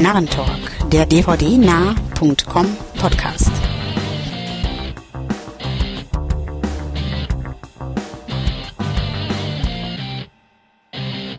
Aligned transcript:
Narrentalk, 0.00 0.90
der 0.90 1.04
dvdnah.com 1.04 2.66
Podcast. 2.98 3.52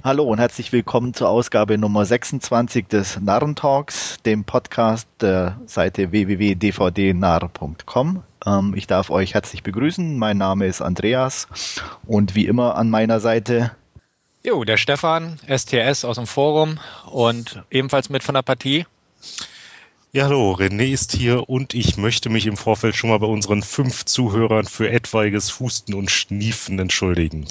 Hallo 0.03 0.25
und 0.25 0.37
herzlich 0.37 0.71
willkommen 0.71 1.15
zur 1.15 1.29
Ausgabe 1.29 1.79
Nummer 1.79 2.05
26 2.05 2.87
des 2.87 3.19
Narrentalks, 3.19 4.17
dem 4.27 4.43
Podcast 4.43 5.07
der 5.21 5.59
Seite 5.65 6.11
www.dvdnarr.com. 6.11 8.21
Ähm, 8.45 8.73
ich 8.75 8.85
darf 8.85 9.09
euch 9.09 9.33
herzlich 9.33 9.63
begrüßen. 9.63 10.19
Mein 10.19 10.37
Name 10.37 10.67
ist 10.67 10.83
Andreas 10.83 11.47
und 12.05 12.35
wie 12.35 12.45
immer 12.45 12.75
an 12.75 12.91
meiner 12.91 13.19
Seite 13.19 13.71
Jo, 14.43 14.63
der 14.63 14.77
Stefan, 14.77 15.37
STS 15.47 16.03
aus 16.03 16.15
dem 16.15 16.25
Forum 16.25 16.79
und 17.05 17.61
ebenfalls 17.69 18.09
mit 18.09 18.23
von 18.23 18.33
der 18.33 18.41
Partie. 18.41 18.87
Ja, 20.13 20.25
hallo, 20.25 20.53
René 20.53 20.91
ist 20.91 21.11
hier 21.11 21.47
und 21.47 21.75
ich 21.75 21.95
möchte 21.95 22.29
mich 22.29 22.47
im 22.47 22.57
Vorfeld 22.57 22.95
schon 22.95 23.11
mal 23.11 23.19
bei 23.19 23.27
unseren 23.27 23.61
fünf 23.61 24.03
Zuhörern 24.05 24.65
für 24.65 24.89
etwaiges 24.89 25.59
Husten 25.59 25.93
und 25.93 26.09
Schniefen 26.09 26.79
entschuldigen. 26.79 27.45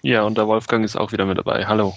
Ja, 0.00 0.22
und 0.22 0.38
der 0.38 0.46
Wolfgang 0.46 0.82
ist 0.82 0.96
auch 0.96 1.12
wieder 1.12 1.26
mit 1.26 1.36
dabei. 1.36 1.66
Hallo. 1.66 1.94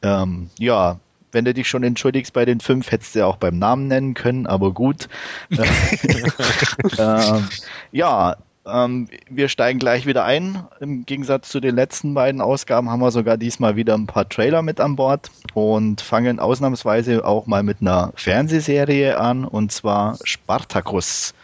Ähm, 0.00 0.48
ja, 0.58 0.98
wenn 1.30 1.44
du 1.44 1.52
dich 1.52 1.68
schon 1.68 1.82
entschuldigst 1.82 2.32
bei 2.32 2.46
den 2.46 2.60
fünf, 2.60 2.90
hättest 2.90 3.14
du 3.14 3.18
ja 3.18 3.26
auch 3.26 3.36
beim 3.36 3.58
Namen 3.58 3.86
nennen 3.86 4.14
können, 4.14 4.46
aber 4.46 4.72
gut. 4.72 5.10
ähm, 6.98 7.48
ja, 7.92 8.36
ähm, 8.66 9.08
wir 9.28 9.48
steigen 9.48 9.78
gleich 9.78 10.06
wieder 10.06 10.24
ein. 10.24 10.66
Im 10.80 11.04
Gegensatz 11.04 11.48
zu 11.48 11.60
den 11.60 11.74
letzten 11.74 12.14
beiden 12.14 12.40
Ausgaben 12.40 12.90
haben 12.90 13.00
wir 13.00 13.10
sogar 13.10 13.36
diesmal 13.36 13.76
wieder 13.76 13.94
ein 13.94 14.06
paar 14.06 14.28
Trailer 14.28 14.62
mit 14.62 14.80
an 14.80 14.96
Bord 14.96 15.30
und 15.54 16.00
fangen 16.00 16.38
ausnahmsweise 16.38 17.24
auch 17.24 17.46
mal 17.46 17.62
mit 17.62 17.80
einer 17.80 18.12
Fernsehserie 18.14 19.18
an 19.18 19.44
und 19.44 19.72
zwar 19.72 20.16
Spartacus. 20.24 21.34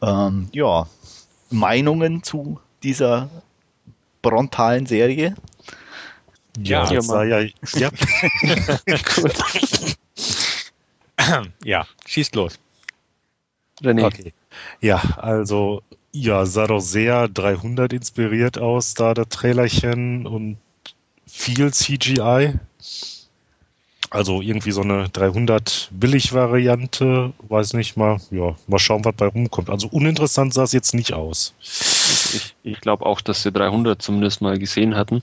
Ähm, 0.00 0.48
ja, 0.52 0.86
Meinungen 1.50 2.22
zu 2.22 2.58
dieser 2.82 3.28
brontalen 4.22 4.86
Serie? 4.86 5.34
Ja, 6.58 6.90
ja, 6.90 7.06
war 7.08 7.24
ja, 7.24 7.40
ja. 7.74 7.90
ja, 11.64 11.86
schießt 12.06 12.34
los. 12.36 12.58
René. 13.82 14.04
Okay. 14.04 14.32
Ja, 14.80 15.02
also, 15.16 15.82
ja, 16.14 16.46
sah 16.46 16.68
doch 16.68 16.80
sehr 16.80 17.26
300 17.26 17.92
inspiriert 17.92 18.56
aus, 18.56 18.94
da 18.94 19.14
der 19.14 19.28
Trailerchen 19.28 20.28
und 20.28 20.58
viel 21.26 21.72
CGI. 21.72 22.52
Also 24.10 24.40
irgendwie 24.40 24.70
so 24.70 24.82
eine 24.82 25.08
300 25.08 25.88
Billig-Variante, 25.90 27.32
weiß 27.48 27.72
nicht 27.72 27.96
mal, 27.96 28.18
ja, 28.30 28.54
mal 28.68 28.78
schauen, 28.78 29.04
was 29.04 29.16
bei 29.16 29.26
rumkommt. 29.26 29.68
Also 29.70 29.88
uninteressant 29.88 30.54
sah 30.54 30.62
es 30.62 30.72
jetzt 30.72 30.94
nicht 30.94 31.14
aus. 31.14 31.52
Ich, 31.60 32.54
ich 32.62 32.80
glaube 32.80 33.06
auch, 33.06 33.20
dass 33.20 33.42
sie 33.42 33.50
300 33.50 34.00
zumindest 34.00 34.40
mal 34.40 34.56
gesehen 34.56 34.94
hatten. 34.94 35.20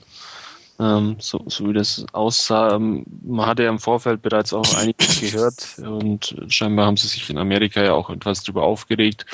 Ähm, 0.78 1.16
so, 1.20 1.42
so 1.46 1.70
wie 1.70 1.72
das 1.72 2.04
aussah. 2.12 2.74
Ähm, 2.74 3.06
man 3.22 3.46
hatte 3.46 3.62
ja 3.62 3.70
im 3.70 3.78
Vorfeld 3.78 4.20
bereits 4.20 4.52
auch 4.52 4.74
einiges 4.74 5.20
gehört 5.20 5.78
und 5.78 6.36
scheinbar 6.48 6.84
haben 6.84 6.98
sie 6.98 7.06
sich 7.06 7.30
in 7.30 7.38
Amerika 7.38 7.82
ja 7.82 7.94
auch 7.94 8.10
etwas 8.10 8.42
darüber 8.42 8.64
aufgeregt, 8.64 9.24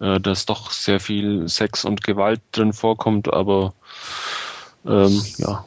äh, 0.00 0.20
dass 0.20 0.46
doch 0.46 0.70
sehr 0.70 1.00
viel 1.00 1.48
Sex 1.48 1.84
und 1.84 2.04
Gewalt 2.04 2.40
drin 2.52 2.72
vorkommt, 2.72 3.32
aber 3.32 3.72
ähm, 4.86 5.22
ja, 5.38 5.64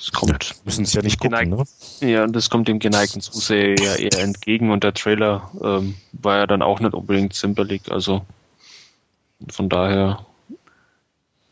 es 0.00 0.12
kommt. 0.12 0.54
Müssen 0.64 0.84
es 0.84 0.94
ja 0.94 1.02
nicht 1.02 1.20
gucken, 1.20 1.50
ne? 1.50 1.64
Ja, 2.00 2.26
das 2.26 2.48
kommt 2.48 2.68
dem 2.68 2.78
geneigten 2.78 3.20
Zuseher 3.20 3.76
ja 3.78 3.94
eher 3.96 4.18
entgegen 4.20 4.70
und 4.70 4.84
der 4.84 4.94
Trailer 4.94 5.50
ähm, 5.62 5.94
war 6.12 6.38
ja 6.38 6.46
dann 6.46 6.62
auch 6.62 6.80
nicht 6.80 6.94
unbedingt 6.94 7.34
zimperlich, 7.34 7.90
also 7.90 8.24
von 9.48 9.68
daher 9.68 10.24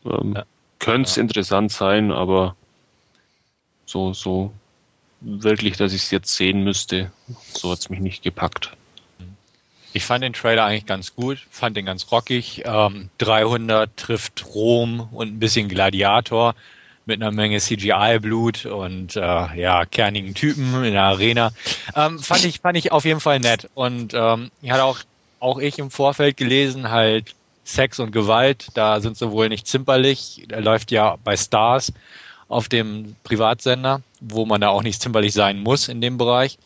ähm, 0.05 0.33
ja. 0.35 0.43
könnte 0.79 1.09
es 1.09 1.15
ja. 1.15 1.21
interessant 1.21 1.71
sein, 1.71 2.11
aber 2.11 2.55
so, 3.85 4.13
so 4.13 4.51
wirklich, 5.21 5.77
dass 5.77 5.93
ich 5.93 6.03
es 6.03 6.11
jetzt 6.11 6.35
sehen 6.35 6.63
müsste, 6.63 7.11
so 7.53 7.71
hat 7.71 7.79
es 7.79 7.89
mich 7.89 7.99
nicht 7.99 8.23
gepackt. 8.23 8.71
Ich 9.93 10.05
fand 10.05 10.23
den 10.23 10.33
Trailer 10.33 10.65
eigentlich 10.65 10.85
ganz 10.85 11.15
gut, 11.15 11.39
fand 11.49 11.75
den 11.75 11.85
ganz 11.85 12.11
rockig. 12.11 12.63
Ähm, 12.65 13.09
300 13.17 13.95
trifft 13.97 14.45
Rom 14.53 15.09
und 15.11 15.29
ein 15.29 15.39
bisschen 15.39 15.67
Gladiator 15.67 16.55
mit 17.05 17.21
einer 17.21 17.31
Menge 17.31 17.59
CGI-Blut 17.59 18.67
und 18.67 19.15
äh, 19.15 19.19
ja, 19.19 19.85
kernigen 19.85 20.35
Typen 20.35 20.83
in 20.83 20.93
der 20.93 21.03
Arena. 21.03 21.51
Ähm, 21.95 22.19
fand 22.19 22.45
ich 22.45 22.59
fand 22.59 22.77
ich 22.77 22.91
auf 22.91 23.03
jeden 23.03 23.19
Fall 23.19 23.39
nett 23.39 23.67
und 23.73 24.13
ähm, 24.13 24.51
ich 24.61 24.69
hatte 24.71 24.83
auch 24.83 24.99
auch 25.39 25.59
ich 25.59 25.79
im 25.79 25.89
Vorfeld 25.89 26.37
gelesen 26.37 26.89
halt 26.89 27.33
Sex 27.63 27.99
und 27.99 28.11
Gewalt, 28.11 28.69
da 28.73 28.99
sind 28.99 29.17
sie 29.17 29.31
wohl 29.31 29.49
nicht 29.49 29.67
zimperlich. 29.67 30.45
Er 30.49 30.61
läuft 30.61 30.91
ja 30.91 31.17
bei 31.23 31.37
Stars 31.37 31.93
auf 32.47 32.67
dem 32.67 33.15
Privatsender, 33.23 34.01
wo 34.19 34.45
man 34.45 34.59
da 34.59 34.69
auch 34.69 34.81
nicht 34.81 35.01
zimperlich 35.01 35.33
sein 35.33 35.59
muss 35.59 35.87
in 35.87 36.01
dem 36.01 36.17
Bereich. 36.17 36.57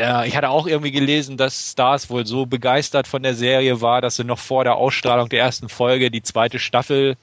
Äh, 0.00 0.28
ich 0.28 0.36
hatte 0.36 0.48
auch 0.48 0.66
irgendwie 0.66 0.90
gelesen, 0.90 1.36
dass 1.36 1.72
Stars 1.72 2.10
wohl 2.10 2.26
so 2.26 2.46
begeistert 2.46 3.06
von 3.06 3.22
der 3.22 3.34
Serie 3.34 3.80
war, 3.80 4.00
dass 4.00 4.16
sie 4.16 4.24
noch 4.24 4.38
vor 4.38 4.64
der 4.64 4.76
Ausstrahlung 4.76 5.28
der 5.28 5.40
ersten 5.40 5.68
Folge 5.68 6.10
die 6.10 6.22
zweite 6.22 6.58
Staffel 6.58 7.16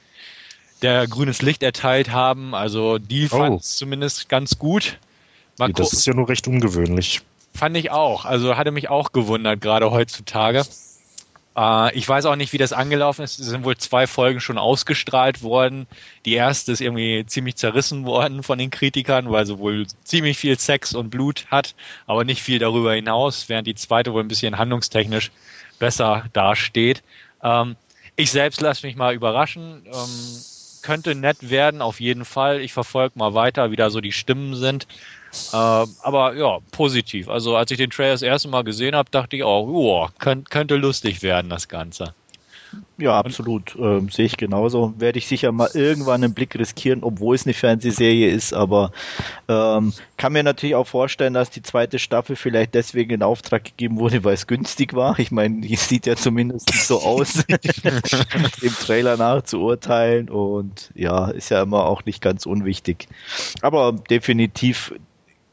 der 0.81 1.07
grünes 1.07 1.41
Licht 1.41 1.63
erteilt 1.63 2.11
haben. 2.11 2.53
Also 2.53 2.99
die 2.99 3.25
oh. 3.25 3.37
fand 3.37 3.61
es 3.61 3.77
zumindest 3.77 4.29
ganz 4.29 4.59
gut. 4.59 4.99
Mal 5.57 5.73
das 5.73 5.91
ist 5.91 6.05
ja 6.05 6.13
nur 6.13 6.29
recht 6.29 6.47
ungewöhnlich. 6.47 7.21
Fand 7.53 7.75
ich 7.75 7.89
auch. 7.89 8.25
Also 8.25 8.55
hatte 8.57 8.71
mich 8.71 8.89
auch 8.89 9.11
gewundert, 9.11 9.59
gerade 9.59 9.89
heutzutage. 9.89 10.63
Äh, 11.57 11.97
ich 11.97 12.07
weiß 12.07 12.25
auch 12.25 12.35
nicht, 12.35 12.53
wie 12.53 12.57
das 12.57 12.73
angelaufen 12.73 13.23
ist. 13.23 13.39
Es 13.39 13.47
sind 13.47 13.65
wohl 13.65 13.77
zwei 13.77 14.07
Folgen 14.07 14.39
schon 14.39 14.57
ausgestrahlt 14.57 15.41
worden. 15.41 15.87
Die 16.25 16.35
erste 16.35 16.71
ist 16.71 16.81
irgendwie 16.81 17.25
ziemlich 17.25 17.55
zerrissen 17.55 18.05
worden 18.05 18.43
von 18.43 18.59
den 18.59 18.69
Kritikern, 18.69 19.31
weil 19.31 19.45
sie 19.45 19.57
wohl 19.57 19.87
ziemlich 20.03 20.37
viel 20.37 20.57
Sex 20.59 20.93
und 20.93 21.09
Blut 21.09 21.47
hat, 21.49 21.75
aber 22.05 22.23
nicht 22.23 22.41
viel 22.43 22.59
darüber 22.59 22.93
hinaus, 22.93 23.49
während 23.49 23.67
die 23.67 23.75
zweite 23.75 24.13
wohl 24.13 24.23
ein 24.23 24.27
bisschen 24.27 24.57
handlungstechnisch 24.57 25.31
besser 25.79 26.25
dasteht. 26.33 27.03
Ähm, 27.43 27.75
ich 28.15 28.31
selbst 28.31 28.61
lasse 28.61 28.85
mich 28.85 28.95
mal 28.95 29.13
überraschen. 29.13 29.83
Ähm, 29.85 30.43
könnte 30.83 31.15
nett 31.15 31.49
werden, 31.49 31.81
auf 31.81 31.99
jeden 31.99 32.23
Fall. 32.23 32.61
Ich 32.61 32.71
verfolge 32.71 33.19
mal 33.19 33.33
weiter, 33.33 33.71
wie 33.71 33.75
da 33.75 33.89
so 33.89 33.99
die 33.99 34.13
Stimmen 34.13 34.55
sind. 34.55 34.87
Äh, 35.51 35.55
aber 35.55 36.35
ja, 36.35 36.59
positiv. 36.71 37.29
Also 37.29 37.55
als 37.55 37.71
ich 37.71 37.77
den 37.77 37.89
Trailer 37.89 38.11
das 38.11 38.21
erste 38.21 38.47
Mal 38.47 38.63
gesehen 38.63 38.95
habe, 38.95 39.09
dachte 39.11 39.35
ich 39.35 39.43
auch, 39.43 39.67
oh, 39.67 40.07
könnt, 40.19 40.49
könnte 40.49 40.75
lustig 40.75 41.23
werden, 41.23 41.49
das 41.49 41.67
Ganze. 41.67 42.13
Ja, 42.97 43.19
absolut. 43.19 43.75
Ähm, 43.79 44.09
sehe 44.09 44.25
ich 44.25 44.37
genauso. 44.37 44.93
Werde 44.97 45.19
ich 45.19 45.27
sicher 45.27 45.51
mal 45.51 45.69
irgendwann 45.73 46.23
einen 46.23 46.33
Blick 46.33 46.57
riskieren, 46.57 47.03
obwohl 47.03 47.35
es 47.35 47.45
eine 47.45 47.53
Fernsehserie 47.53 48.29
ist, 48.29 48.53
aber 48.53 48.91
ähm, 49.47 49.93
kann 50.17 50.33
mir 50.33 50.43
natürlich 50.43 50.75
auch 50.75 50.87
vorstellen, 50.87 51.33
dass 51.33 51.49
die 51.49 51.61
zweite 51.61 51.99
Staffel 51.99 52.35
vielleicht 52.35 52.73
deswegen 52.73 53.11
in 53.11 53.23
Auftrag 53.23 53.63
gegeben 53.63 53.97
wurde, 53.97 54.23
weil 54.23 54.33
es 54.33 54.47
günstig 54.47 54.95
war. 54.95 55.17
Ich 55.19 55.31
meine, 55.31 55.61
die 55.61 55.75
sieht 55.75 56.07
ja 56.07 56.15
zumindest 56.15 56.69
nicht 56.71 56.83
so 56.83 57.01
aus, 57.01 57.45
dem 57.47 58.73
Trailer 58.79 59.15
nach 59.17 59.43
zu 59.43 59.61
urteilen 59.61 60.29
und 60.29 60.91
ja, 60.95 61.29
ist 61.29 61.49
ja 61.49 61.61
immer 61.61 61.85
auch 61.85 62.05
nicht 62.05 62.21
ganz 62.21 62.45
unwichtig. 62.45 63.07
Aber 63.61 63.93
definitiv 63.93 64.93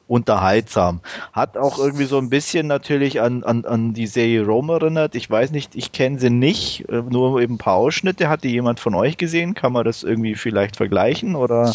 unterhaltsam. 0.07 1.01
Hat 1.33 1.57
auch 1.57 1.79
irgendwie 1.79 2.05
so 2.05 2.19
ein 2.19 2.31
bisschen 2.31 2.67
natürlich 2.67 3.21
an, 3.21 3.43
an, 3.45 3.65
an 3.65 3.95
die 3.95 4.07
Serie 4.07 4.45
Rome 4.45 4.75
erinnert. 4.75 5.15
Ich 5.15 5.31
weiß 5.31 5.51
nicht, 5.51 5.75
ich 5.75 5.93
kenne 5.93 6.19
sie 6.19 6.31
nicht, 6.31 6.89
äh, 6.89 7.03
nur 7.03 7.41
eben 7.41 7.55
ein 7.55 7.59
paar 7.59 7.75
Ausschnitte. 7.75 8.29
Hat 8.29 8.45
die 8.45 8.51
jemand 8.51 8.81
von 8.81 8.95
euch 8.95 9.17
gesehen? 9.17 9.55
Kann 9.55 9.73
man 9.73 9.85
das 9.85 10.03
irgendwie 10.03 10.35
vielleicht 10.35 10.77
vergleichen 10.77 11.37
oder? 11.37 11.73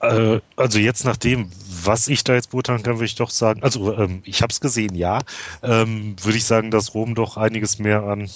Äh, 0.00 0.40
also 0.56 0.78
jetzt 0.78 1.04
nach 1.04 1.16
dem, 1.16 1.50
was 1.84 2.08
ich 2.08 2.24
da 2.24 2.34
jetzt 2.34 2.50
beurteilen 2.50 2.82
kann, 2.82 2.96
würde 2.96 3.04
ich 3.04 3.14
doch 3.14 3.30
sagen, 3.30 3.62
also 3.62 3.96
ähm, 3.96 4.22
ich 4.24 4.42
habe 4.42 4.50
es 4.50 4.60
gesehen, 4.60 4.94
ja, 4.96 5.20
ähm, 5.62 6.16
würde 6.20 6.38
ich 6.38 6.44
sagen, 6.44 6.70
dass 6.72 6.94
Rom 6.94 7.14
doch 7.14 7.36
einiges 7.36 7.78
mehr 7.78 8.02
an 8.02 8.28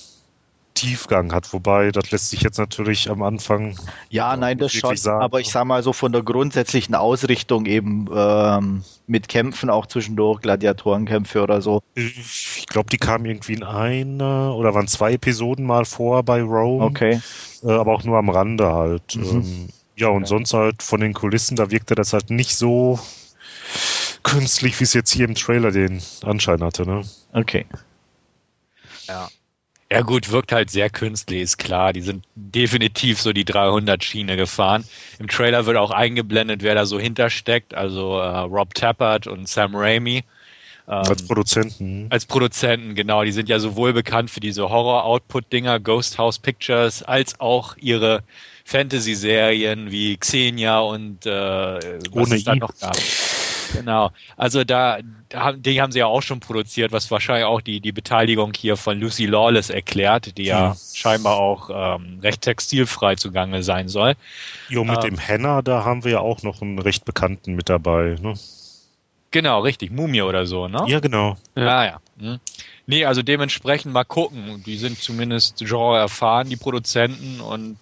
Tiefgang 0.76 1.32
hat. 1.32 1.52
Wobei, 1.52 1.90
das 1.90 2.12
lässt 2.12 2.30
sich 2.30 2.42
jetzt 2.42 2.58
natürlich 2.58 3.10
am 3.10 3.22
Anfang. 3.22 3.76
Ja, 4.10 4.36
nein, 4.36 4.58
das 4.58 4.72
schon. 4.72 4.96
Sagen. 4.96 5.22
Aber 5.22 5.40
ich 5.40 5.50
sage 5.50 5.64
mal 5.64 5.82
so 5.82 5.92
von 5.92 6.12
der 6.12 6.22
grundsätzlichen 6.22 6.94
Ausrichtung 6.94 7.66
eben 7.66 8.06
ähm, 8.14 8.84
mit 9.08 9.28
Kämpfen 9.28 9.70
auch 9.70 9.86
zwischendurch, 9.86 10.40
Gladiatorenkämpfe 10.42 11.42
oder 11.42 11.60
so. 11.60 11.82
Ich 11.94 12.66
glaube, 12.68 12.90
die 12.90 12.98
kamen 12.98 13.24
irgendwie 13.24 13.54
in 13.54 13.64
einer 13.64 14.54
oder 14.54 14.74
waren 14.74 14.86
zwei 14.86 15.14
Episoden 15.14 15.66
mal 15.66 15.84
vor 15.84 16.22
bei 16.22 16.42
Rome. 16.42 16.84
Okay. 16.84 17.20
Äh, 17.64 17.72
aber 17.72 17.92
auch 17.92 18.04
nur 18.04 18.18
am 18.18 18.28
Rande 18.28 18.72
halt. 18.72 19.16
Mhm. 19.16 19.24
Ähm, 19.24 19.68
ja, 19.96 20.08
und 20.08 20.22
okay. 20.22 20.28
sonst 20.28 20.52
halt 20.52 20.82
von 20.82 21.00
den 21.00 21.14
Kulissen, 21.14 21.56
da 21.56 21.70
wirkte 21.70 21.94
das 21.94 22.12
halt 22.12 22.30
nicht 22.30 22.54
so 22.54 23.00
künstlich, 24.22 24.78
wie 24.78 24.84
es 24.84 24.92
jetzt 24.92 25.10
hier 25.10 25.26
im 25.26 25.34
Trailer 25.34 25.70
den 25.70 26.02
Anschein 26.22 26.62
hatte, 26.62 26.84
ne? 26.86 27.02
Okay. 27.32 27.64
Ja. 29.08 29.28
Ja 29.90 30.00
gut, 30.00 30.32
wirkt 30.32 30.50
halt 30.50 30.70
sehr 30.70 30.90
künstlich, 30.90 31.42
ist 31.42 31.58
klar. 31.58 31.92
Die 31.92 32.00
sind 32.00 32.24
definitiv 32.34 33.20
so 33.20 33.32
die 33.32 33.44
300 33.44 34.02
Schiene 34.02 34.36
gefahren. 34.36 34.84
Im 35.20 35.28
Trailer 35.28 35.66
wird 35.66 35.76
auch 35.76 35.92
eingeblendet, 35.92 36.62
wer 36.62 36.74
da 36.74 36.86
so 36.86 36.98
hintersteckt. 36.98 37.72
Also 37.74 38.18
äh, 38.18 38.38
Rob 38.38 38.74
Tappert 38.74 39.28
und 39.28 39.48
Sam 39.48 39.76
Raimi, 39.76 40.24
Ähm, 40.88 40.94
als 40.94 41.26
Produzenten. 41.26 42.06
Als 42.10 42.26
Produzenten, 42.26 42.94
genau. 42.94 43.24
Die 43.24 43.32
sind 43.32 43.48
ja 43.48 43.58
sowohl 43.58 43.92
bekannt 43.92 44.30
für 44.30 44.40
diese 44.40 44.68
Horror-Output-Dinger, 44.68 45.80
Ghost 45.80 46.18
House 46.18 46.38
Pictures, 46.38 47.02
als 47.02 47.40
auch 47.40 47.76
ihre 47.76 48.22
Fantasy-Serien 48.64 49.90
wie 49.90 50.16
Xenia 50.16 50.80
und 50.80 51.26
äh, 51.26 51.30
was 51.30 52.12
Ohne 52.12 52.36
es 52.36 52.44
dann 52.44 52.58
noch 52.58 52.76
gab. 52.78 52.96
Genau. 53.72 54.10
Also 54.36 54.64
da, 54.64 54.98
da, 55.28 55.52
die 55.52 55.80
haben 55.80 55.92
sie 55.92 56.00
ja 56.00 56.06
auch 56.06 56.22
schon 56.22 56.40
produziert, 56.40 56.92
was 56.92 57.10
wahrscheinlich 57.10 57.46
auch 57.46 57.60
die, 57.60 57.80
die 57.80 57.92
Beteiligung 57.92 58.52
hier 58.56 58.76
von 58.76 58.98
Lucy 58.98 59.26
Lawless 59.26 59.70
erklärt, 59.70 60.36
die 60.38 60.44
ja 60.44 60.70
hm. 60.70 60.78
scheinbar 60.94 61.36
auch 61.36 61.70
ähm, 61.72 62.20
recht 62.22 62.42
textilfrei 62.42 63.16
zugange 63.16 63.62
sein 63.62 63.88
soll. 63.88 64.14
Jo, 64.68 64.84
mit 64.84 64.96
ähm, 64.96 65.10
dem 65.10 65.18
Henna, 65.18 65.62
da 65.62 65.84
haben 65.84 66.04
wir 66.04 66.12
ja 66.12 66.20
auch 66.20 66.42
noch 66.42 66.62
einen 66.62 66.78
recht 66.78 67.04
bekannten 67.04 67.54
mit 67.54 67.68
dabei. 67.68 68.16
Ne? 68.20 68.34
Genau, 69.30 69.60
richtig. 69.60 69.90
Mumie 69.90 70.22
oder 70.22 70.46
so, 70.46 70.68
ne? 70.68 70.84
Ja, 70.86 71.00
genau. 71.00 71.36
Ja, 71.54 71.78
ah, 71.78 71.84
ja. 71.84 72.00
Hm. 72.18 72.40
Nee, 72.86 73.04
also 73.04 73.22
dementsprechend 73.22 73.92
mal 73.92 74.04
gucken. 74.04 74.62
Die 74.64 74.78
sind 74.78 74.98
zumindest 74.98 75.58
Genre 75.58 75.98
erfahren, 75.98 76.48
die 76.48 76.56
Produzenten 76.56 77.40
und 77.40 77.78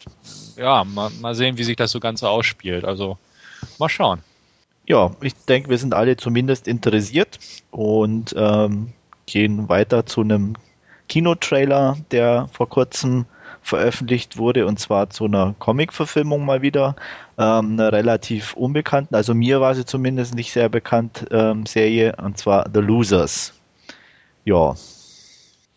ja, 0.56 0.84
mal, 0.84 1.10
mal 1.20 1.34
sehen, 1.34 1.58
wie 1.58 1.64
sich 1.64 1.76
das 1.76 1.90
so 1.90 2.00
Ganze 2.00 2.28
ausspielt. 2.28 2.84
Also 2.84 3.18
mal 3.78 3.88
schauen. 3.88 4.20
Ja, 4.86 5.12
ich 5.22 5.34
denke, 5.34 5.70
wir 5.70 5.78
sind 5.78 5.94
alle 5.94 6.16
zumindest 6.16 6.68
interessiert 6.68 7.38
und 7.70 8.34
ähm, 8.36 8.92
gehen 9.26 9.68
weiter 9.68 10.04
zu 10.04 10.20
einem 10.20 10.56
Kinotrailer, 11.08 11.96
der 12.10 12.48
vor 12.52 12.68
kurzem 12.68 13.24
veröffentlicht 13.62 14.36
wurde 14.36 14.66
und 14.66 14.78
zwar 14.78 15.08
zu 15.08 15.24
einer 15.24 15.54
Comic-Verfilmung 15.58 16.44
mal 16.44 16.60
wieder, 16.60 16.96
ähm, 17.38 17.72
einer 17.72 17.92
relativ 17.92 18.52
unbekannten, 18.54 19.14
also 19.14 19.34
mir 19.34 19.60
war 19.62 19.74
sie 19.74 19.86
zumindest 19.86 20.34
nicht 20.34 20.52
sehr 20.52 20.68
bekannt, 20.68 21.26
ähm, 21.30 21.64
Serie 21.64 22.14
und 22.22 22.36
zwar 22.36 22.68
The 22.72 22.80
Losers. 22.80 23.54
Ja, 24.44 24.74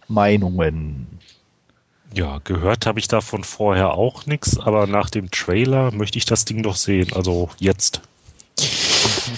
Meinungen. 0.10 1.07
Ja, 2.13 2.39
gehört 2.44 2.86
habe 2.86 3.00
ich 3.00 3.07
davon 3.07 3.45
vorher 3.45 3.94
auch 3.94 4.25
nichts, 4.25 4.60
aber 4.60 4.86
nach 4.86 5.10
dem 5.10 5.31
Trailer 5.31 5.92
möchte 5.92 6.18
ich 6.18 6.25
das 6.25 6.44
Ding 6.44 6.63
doch 6.63 6.75
sehen, 6.75 7.13
also 7.13 7.50
jetzt. 7.60 8.01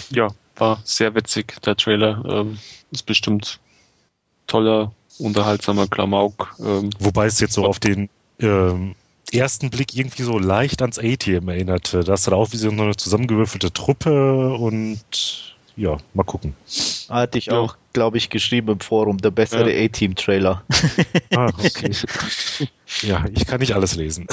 Ja, 0.09 0.29
war 0.55 0.79
sehr 0.83 1.15
witzig, 1.15 1.61
der 1.61 1.75
Trailer. 1.75 2.23
Ähm, 2.27 2.59
ist 2.91 3.05
bestimmt 3.05 3.59
toller, 4.47 4.91
unterhaltsamer 5.19 5.87
Klamauk. 5.87 6.55
Ähm, 6.59 6.89
Wobei 6.99 7.27
es 7.27 7.39
jetzt 7.39 7.53
so 7.53 7.65
auf 7.65 7.79
den 7.79 8.09
ähm, 8.39 8.95
ersten 9.31 9.69
Blick 9.69 9.95
irgendwie 9.95 10.23
so 10.23 10.39
leicht 10.39 10.81
ans 10.81 10.99
A-Team 10.99 11.49
erinnerte. 11.49 12.03
Das 12.03 12.29
war 12.29 12.37
auch 12.37 12.51
wie 12.51 12.57
so 12.57 12.69
eine 12.69 12.95
zusammengewürfelte 12.95 13.71
Truppe 13.71 14.53
und 14.53 15.55
ja, 15.75 15.97
mal 16.13 16.23
gucken. 16.23 16.55
Hatte 17.07 17.37
ich 17.37 17.45
ja. 17.45 17.53
auch, 17.53 17.77
glaube 17.93 18.17
ich, 18.17 18.29
geschrieben 18.29 18.69
im 18.73 18.79
Forum, 18.81 19.17
der 19.17 19.31
bessere 19.31 19.73
ja. 19.73 19.85
A-Team-Trailer. 19.85 20.63
Ah, 21.35 21.45
okay. 21.57 21.91
ja, 23.01 23.23
ich 23.33 23.45
kann 23.45 23.59
nicht 23.59 23.73
alles 23.73 23.95
lesen. 23.95 24.27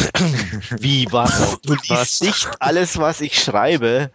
Wie, 0.81 1.06
was? 1.11 1.58
Du 1.62 1.75
liest 1.88 2.23
nicht 2.23 2.49
alles, 2.58 2.99
was 2.99 3.20
ich 3.20 3.38
schreibe. 3.38 4.11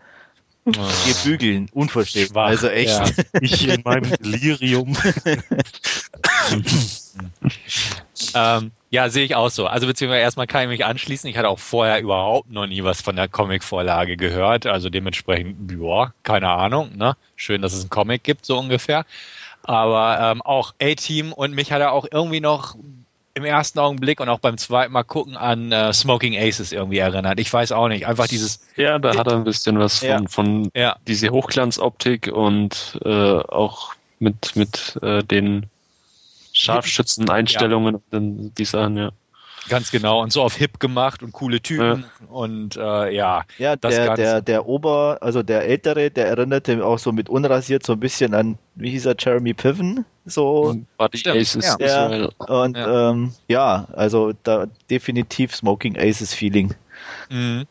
Oh. 0.65 0.71
Wir 0.73 1.15
bügeln, 1.23 1.69
unverständlich. 1.73 2.37
Also 2.37 2.67
echt. 2.67 2.89
Ja. 2.89 3.05
Ich 3.41 3.67
in 3.67 3.81
meinem 3.83 4.11
Delirium. 4.17 4.95
ähm, 8.35 8.71
ja, 8.91 9.09
sehe 9.09 9.25
ich 9.25 9.35
auch 9.35 9.49
so. 9.49 9.65
Also 9.65 9.87
beziehungsweise 9.87 10.21
erstmal 10.21 10.47
kann 10.47 10.63
ich 10.63 10.67
mich 10.67 10.85
anschließen. 10.85 11.29
Ich 11.29 11.37
hatte 11.37 11.49
auch 11.49 11.59
vorher 11.59 11.99
überhaupt 11.99 12.51
noch 12.51 12.67
nie 12.67 12.83
was 12.83 13.01
von 13.01 13.15
der 13.15 13.27
Comic-Vorlage 13.27 14.17
gehört. 14.17 14.67
Also 14.67 14.89
dementsprechend, 14.89 15.71
ja, 15.71 16.13
keine 16.23 16.49
Ahnung. 16.49 16.95
Ne? 16.95 17.15
Schön, 17.35 17.61
dass 17.61 17.73
es 17.73 17.81
einen 17.81 17.89
Comic 17.89 18.23
gibt, 18.23 18.45
so 18.45 18.59
ungefähr. 18.59 19.05
Aber 19.63 20.19
ähm, 20.19 20.41
auch 20.41 20.73
A-Team 20.81 21.33
und 21.33 21.53
mich 21.53 21.71
hat 21.71 21.81
er 21.81 21.91
auch 21.91 22.05
irgendwie 22.11 22.41
noch 22.41 22.75
im 23.33 23.45
ersten 23.45 23.79
Augenblick 23.79 24.19
und 24.19 24.29
auch 24.29 24.39
beim 24.39 24.57
zweiten 24.57 24.93
Mal 24.93 25.03
gucken 25.03 25.37
an 25.37 25.71
äh, 25.71 25.93
Smoking 25.93 26.37
Aces 26.37 26.71
irgendwie 26.71 26.97
erinnert. 26.97 27.39
Ich 27.39 27.51
weiß 27.51 27.71
auch 27.71 27.87
nicht. 27.87 28.05
Einfach 28.05 28.27
dieses. 28.27 28.67
Ja, 28.75 28.99
da 28.99 29.15
hat 29.15 29.27
er 29.27 29.35
ein 29.35 29.43
bisschen 29.43 29.79
was 29.79 29.99
von, 29.99 30.07
ja. 30.07 30.21
von 30.27 30.71
ja. 30.75 30.95
diese 31.07 31.29
Hochglanzoptik 31.29 32.27
und 32.27 32.99
äh, 33.05 33.09
auch 33.09 33.93
mit, 34.19 34.55
mit 34.55 34.99
äh, 35.01 35.23
den 35.23 35.67
Scharfschützen-Einstellungen 36.53 38.01
ja. 38.11 38.17
und 38.17 38.53
die 38.57 38.65
Sachen, 38.65 38.97
ja. 38.97 39.11
Ganz 39.69 39.91
genau. 39.91 40.21
Und 40.21 40.33
so 40.33 40.41
auf 40.41 40.55
hip 40.55 40.79
gemacht 40.79 41.21
und 41.21 41.33
coole 41.33 41.61
Typen. 41.61 42.05
Ja. 42.19 42.27
Und 42.27 42.75
äh, 42.77 43.11
ja. 43.11 43.43
Ja, 43.57 43.75
der, 43.75 44.15
der, 44.15 44.41
der 44.41 44.65
Ober, 44.65 45.19
also 45.21 45.43
der 45.43 45.63
Ältere, 45.63 46.09
der 46.09 46.27
erinnerte 46.27 46.83
auch 46.83 46.99
so 46.99 47.11
mit 47.11 47.29
unrasiert 47.29 47.85
so 47.85 47.93
ein 47.93 47.99
bisschen 47.99 48.33
an, 48.33 48.57
wie 48.75 48.89
hieß 48.89 49.05
er, 49.05 49.15
Jeremy 49.17 49.53
Piven? 49.53 50.05
So. 50.25 50.75
Buddy 50.97 51.29
Aces. 51.29 51.77
Ja. 51.79 52.09
ja. 52.09 52.29
Und 52.37 52.75
ja. 52.75 53.11
Ähm, 53.11 53.33
ja, 53.47 53.87
also 53.93 54.33
da 54.43 54.67
definitiv 54.89 55.55
Smoking 55.55 55.97
Aces 55.97 56.33
Feeling. 56.33 56.73
Mhm. 57.29 57.65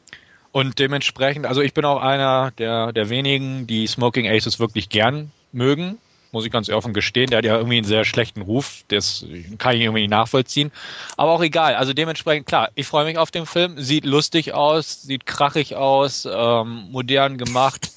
Und 0.53 0.79
dementsprechend, 0.79 1.47
also 1.47 1.61
ich 1.61 1.75
bin 1.75 1.85
auch 1.85 2.01
einer 2.01 2.51
der, 2.53 2.93
der 2.93 3.09
wenigen, 3.09 3.67
die 3.67 3.87
Smoking 3.87 4.29
Aces 4.29 4.59
wirklich 4.59 4.89
gern 4.89 5.31
mögen 5.53 5.99
muss 6.32 6.44
ich 6.44 6.53
ganz 6.53 6.69
offen 6.71 6.93
gestehen. 6.93 7.31
Der 7.31 7.38
hat 7.38 7.44
ja 7.44 7.56
irgendwie 7.56 7.79
einen 7.79 7.87
sehr 7.87 8.05
schlechten 8.05 8.43
Ruf. 8.43 8.85
Das 8.88 9.25
kann 9.59 9.77
ich 9.77 9.82
irgendwie 9.82 10.03
nicht 10.03 10.11
nachvollziehen. 10.11 10.71
Aber 11.17 11.32
auch 11.32 11.43
egal. 11.43 11.75
Also 11.75 11.93
dementsprechend, 11.93 12.47
klar, 12.47 12.71
ich 12.75 12.87
freue 12.87 13.05
mich 13.05 13.19
auf 13.19 13.31
den 13.31 13.47
Film. 13.47 13.79
Sieht 13.79 14.05
lustig 14.05 14.53
aus, 14.55 15.03
sieht 15.03 15.27
krachig 15.27 15.77
aus, 15.77 16.29
ähm, 16.31 16.88
modern 16.91 17.38
gemacht. 17.38 17.91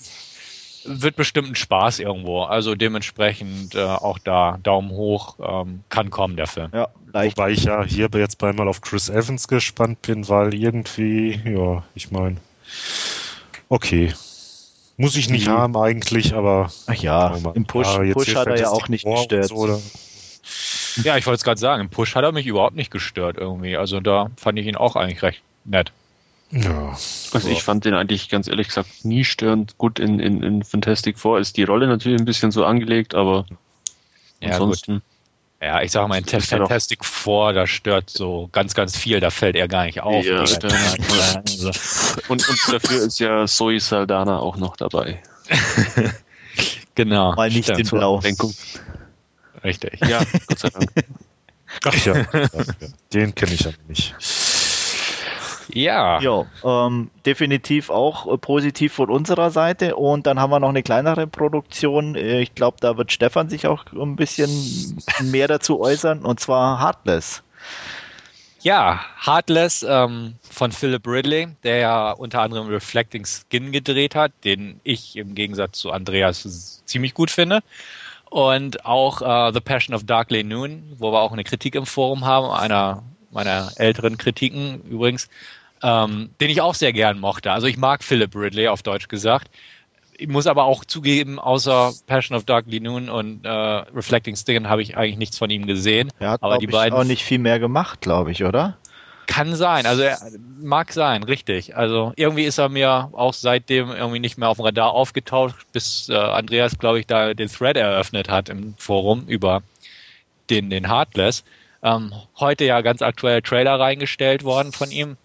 Wird 0.86 1.16
bestimmt 1.16 1.50
ein 1.50 1.56
Spaß 1.56 2.00
irgendwo. 2.00 2.44
Also 2.44 2.76
dementsprechend 2.76 3.76
äh, 3.76 3.84
auch 3.84 4.20
da 4.20 4.58
Daumen 4.62 4.92
hoch 4.92 5.38
ähm, 5.40 5.84
kann 5.90 6.10
kommen, 6.10 6.36
der 6.36 6.48
Film. 6.48 6.72
Ja, 6.74 6.90
leicht. 7.14 7.38
Wobei 7.38 7.52
ich 7.52 7.64
ja 7.64 7.84
hier 7.84 8.10
jetzt 8.14 8.42
mal 8.42 8.68
auf 8.68 8.82
Chris 8.82 9.10
Evans 9.10 9.48
gespannt 9.48 10.02
bin, 10.02 10.28
weil 10.28 10.54
irgendwie, 10.54 11.40
ja, 11.46 11.84
ich 11.96 12.12
meine, 12.12 12.38
okay, 13.70 14.14
muss 14.98 15.16
ich 15.16 15.30
nicht 15.30 15.48
mhm. 15.48 15.52
haben 15.52 15.78
eigentlich, 15.78 16.34
aber. 16.36 16.72
Ach 16.88 16.94
ja, 16.96 17.36
im 17.54 17.66
Push, 17.66 17.88
ah, 17.88 18.04
Push 18.14 18.36
hat 18.36 18.48
er 18.48 18.60
ja 18.60 18.70
auch 18.70 18.88
nicht 18.90 19.06
gestört. 19.06 19.48
So, 19.48 19.82
ja, 21.04 21.18
ich 21.18 21.26
wollte 21.26 21.38
es 21.38 21.44
gerade 21.44 21.60
sagen, 21.60 21.82
im 21.82 21.90
Push 21.90 22.16
hat 22.16 22.24
er 22.24 22.32
mich 22.32 22.46
überhaupt 22.46 22.76
nicht 22.76 22.92
gestört 22.92 23.38
irgendwie. 23.38 23.78
Also 23.78 24.00
da 24.00 24.30
fand 24.38 24.60
ich 24.60 24.68
ihn 24.68 24.76
auch 24.76 24.96
eigentlich 24.96 25.24
recht 25.24 25.42
nett. 25.66 25.92
Ja. 26.52 26.96
Also 27.32 27.50
ich 27.50 27.64
fand 27.64 27.86
den 27.86 27.96
eigentlich 27.96 28.30
ganz 28.30 28.48
ehrlich 28.48 28.68
gesagt 28.68 29.04
nie 29.04 29.24
störend. 29.26 29.78
Gut, 29.80 29.98
in, 29.98 30.20
in, 30.20 30.44
in 30.44 30.64
Fantastic 30.64 31.18
Four 31.18 31.40
ist 31.40 31.58
die 31.58 31.64
Rolle 31.64 31.88
natürlich 31.88 32.20
ein 32.20 32.26
bisschen 32.26 32.52
so 32.52 32.64
angelegt, 32.64 33.16
aber 33.16 33.46
ja, 34.40 34.52
ansonsten. 34.52 34.96
Gut. 34.96 35.04
Ja, 35.64 35.82
ich 35.82 35.92
sage 35.92 36.10
mal, 36.10 36.18
in 36.18 36.26
Fantastic 36.26 37.06
Four, 37.06 37.54
da 37.54 37.66
stört 37.68 38.10
so 38.10 38.50
ganz, 38.52 38.74
ganz 38.74 38.98
viel, 38.98 39.22
da 39.22 39.30
fällt 39.30 39.56
er 39.56 39.70
gar 39.70 39.86
nicht 39.86 40.02
auf. 40.02 40.26
Ja, 40.26 40.40
also. 40.42 41.72
und, 42.28 42.50
und 42.50 42.60
dafür 42.70 43.02
ist 43.04 43.20
ja 43.20 43.46
Zoe 43.48 43.80
Saldana 43.80 44.40
auch 44.40 44.58
noch 44.58 44.76
dabei. 44.76 45.24
genau. 46.96 47.34
Mal 47.36 47.50
nicht 47.50 47.70
in 47.70 47.88
Blau. 47.88 48.22
Richtig. 49.64 50.02
Ja, 50.06 50.22
Gott 50.48 50.60
sei 50.60 50.70
Dank. 50.70 50.92
Ach 51.86 52.06
ja, 52.06 52.26
den 53.14 53.34
kenne 53.34 53.54
ich 53.54 53.62
ja 53.62 53.72
nicht. 53.88 54.14
Ja. 55.74 56.20
Ja, 56.22 56.46
ähm, 56.64 57.10
definitiv 57.26 57.90
auch 57.90 58.32
äh, 58.32 58.38
positiv 58.38 58.94
von 58.94 59.10
unserer 59.10 59.50
Seite. 59.50 59.96
Und 59.96 60.28
dann 60.28 60.40
haben 60.40 60.52
wir 60.52 60.60
noch 60.60 60.70
eine 60.70 60.84
kleinere 60.84 61.26
Produktion. 61.28 62.16
Äh, 62.16 62.42
ich 62.42 62.54
glaube, 62.56 62.78
da 62.80 62.98
wird 62.98 63.12
Stefan 63.12 63.50
sich 63.50 63.68
auch 63.68 63.86
ein 63.94 64.16
bisschen 64.16 64.50
mehr 65.24 65.48
dazu 65.48 65.80
äußern. 65.80 66.24
Und 66.24 66.40
zwar 66.40 66.80
Heartless. 66.80 67.44
Ja, 68.62 69.02
Heartless 69.20 69.84
ähm, 69.84 70.36
von 70.50 70.72
Philip 70.72 71.06
Ridley, 71.06 71.50
der 71.64 71.78
ja 71.78 72.12
unter 72.12 72.42
anderem 72.42 72.68
Reflecting 72.68 73.26
Skin 73.26 73.72
gedreht 73.72 74.16
hat, 74.16 74.32
den 74.46 74.80
ich 74.84 75.18
im 75.18 75.36
Gegensatz 75.36 75.80
zu 75.80 75.92
Andreas 75.92 76.82
ziemlich 76.86 77.14
gut 77.14 77.30
finde. 77.30 77.60
Und 78.30 78.86
auch 78.86 79.22
äh, 79.22 79.52
The 79.54 79.60
Passion 79.60 79.96
of 79.96 80.06
Darkly 80.06 80.44
Noon, 80.44 80.96
wo 80.98 81.12
wir 81.12 81.20
auch 81.20 81.34
eine 81.34 81.44
Kritik 81.44 81.76
im 81.76 81.86
Forum 81.86 82.26
haben, 82.26 82.50
einer 82.52 83.04
meiner 83.34 83.72
älteren 83.76 84.18
Kritiken 84.18 84.82
übrigens, 84.84 85.28
ähm, 85.84 86.30
den 86.40 86.50
ich 86.50 86.62
auch 86.62 86.74
sehr 86.74 86.94
gern 86.94 87.20
mochte. 87.20 87.52
Also 87.52 87.68
ich 87.68 87.78
mag 87.78 88.04
Philip 88.04 88.34
Ridley 88.34 88.68
auf 88.70 88.82
Deutsch 88.82 89.10
gesagt. 89.10 89.50
Ich 90.18 90.28
muss 90.28 90.48
aber 90.48 90.64
auch 90.64 90.86
zugeben, 90.86 91.40
außer 91.40 91.92
Passion 92.08 92.38
of 92.38 92.46
Darkly 92.46 92.80
Noon 92.80 93.10
und 93.10 93.46
äh, 93.46 93.50
Reflecting 93.50 94.36
Skin 94.36 94.70
habe 94.70 94.82
ich 94.82 94.96
eigentlich 94.96 95.18
nichts 95.18 95.38
von 95.38 95.50
ihm 95.50 95.66
gesehen. 95.66 96.12
Er 96.20 96.32
hat 96.32 96.44
aber 96.44 96.60
die 96.60 96.68
beiden 96.68 96.98
auch 96.98 97.04
nicht 97.04 97.24
viel 97.24 97.40
mehr 97.40 97.60
gemacht, 97.60 98.02
glaube 98.02 98.32
ich, 98.32 98.44
oder? 98.44 98.78
Kann 99.26 99.56
sein, 99.56 99.86
also 99.86 100.04
er 100.04 100.20
mag 100.62 100.92
sein, 100.92 101.24
richtig. 101.24 101.76
Also 101.76 102.14
irgendwie 102.16 102.44
ist 102.44 102.58
er 102.58 102.70
mir 102.70 103.10
auch 103.14 103.34
seitdem 103.34 103.90
irgendwie 103.90 104.20
nicht 104.20 104.38
mehr 104.38 104.50
auf 104.50 104.58
dem 104.58 104.66
Radar 104.66 104.92
aufgetaucht, 104.92 105.56
bis 105.72 106.10
äh, 106.10 106.16
Andreas, 106.16 106.78
glaube 106.78 107.00
ich, 107.00 107.08
da 107.08 107.34
den 107.34 107.50
Thread 107.50 107.78
eröffnet 107.78 108.30
hat 108.30 108.50
im 108.50 108.76
Forum 108.78 109.26
über 109.28 109.64
den, 110.50 110.70
den 110.70 110.88
Heartless. 110.88 111.44
Ähm, 111.82 112.14
heute 112.40 112.66
ja 112.66 112.82
ganz 112.82 113.02
aktuell 113.02 113.42
Trailer 113.42 113.80
reingestellt 113.80 114.44
worden 114.44 114.72
von 114.72 114.92
ihm. 114.92 115.18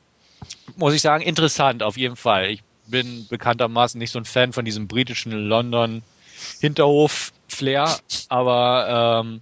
Muss 0.76 0.94
ich 0.94 1.02
sagen, 1.02 1.22
interessant 1.22 1.82
auf 1.82 1.96
jeden 1.96 2.16
Fall. 2.16 2.50
Ich 2.50 2.62
bin 2.86 3.26
bekanntermaßen 3.28 3.98
nicht 3.98 4.10
so 4.10 4.18
ein 4.18 4.24
Fan 4.24 4.52
von 4.52 4.64
diesem 4.64 4.88
britischen 4.88 5.32
London 5.32 6.02
Hinterhof-Flair, 6.60 7.98
aber 8.28 9.22
ähm, 9.24 9.40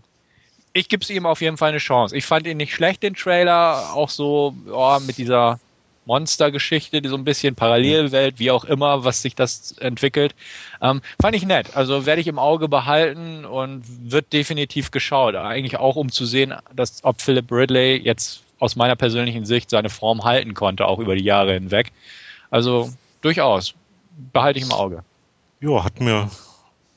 ich 0.73 0.89
gebe 0.89 1.03
es 1.03 1.11
ihm 1.11 1.27
auf 1.27 1.41
jeden 1.41 1.57
Fall 1.57 1.71
eine 1.71 1.79
Chance. 1.79 2.17
Ich 2.17 2.27
fand 2.27 2.47
ihn 2.47 2.57
nicht 2.57 2.75
schlecht, 2.75 3.03
den 3.03 3.15
Trailer, 3.15 3.95
auch 3.95 4.11
so 4.11 4.55
oh, 4.71 4.99
mit 5.07 5.19
dieser 5.19 5.59
Monster-Geschichte, 6.07 7.03
die 7.03 7.09
so 7.09 7.17
ein 7.17 7.25
bisschen 7.25 7.55
Parallelwelt, 7.55 8.39
wie 8.39 8.51
auch 8.51 8.65
immer, 8.65 9.05
was 9.05 9.23
sich 9.23 9.35
das 9.35 9.73
entwickelt. 9.79 10.35
Ähm, 10.81 11.03
fand 11.21 11.35
ich 11.35 11.45
nett. 11.45 11.77
Also 11.77 12.07
werde 12.07 12.21
ich 12.21 12.29
im 12.29 12.39
Auge 12.39 12.69
behalten 12.69 13.45
und 13.45 13.83
wird 14.11 14.33
definitiv 14.33 14.91
geschaut. 14.91 15.35
Eigentlich 15.35 15.79
auch, 15.79 15.97
um 15.97 16.11
zu 16.11 16.25
sehen, 16.25 16.55
dass 16.75 17.05
ob 17.05 17.21
Philip 17.21 17.51
Ridley 17.51 17.97
jetzt 17.97 18.43
aus 18.59 18.77
meiner 18.77 18.97
persönlichen 18.97 19.45
Sicht 19.45 19.71
seine 19.71 19.91
Form 19.91 20.25
halten 20.25 20.55
konnte, 20.55 20.87
auch 20.87 20.99
über 20.99 21.15
die 21.15 21.25
Jahre 21.25 21.53
hinweg. 21.55 21.93
Also 22.51 22.91
durchaus. 23.21 23.75
Behalte 24.33 24.59
ich 24.59 24.65
im 24.65 24.73
Auge. 24.73 25.05
Ja, 25.61 25.85
hat 25.85 26.01
mir 26.01 26.31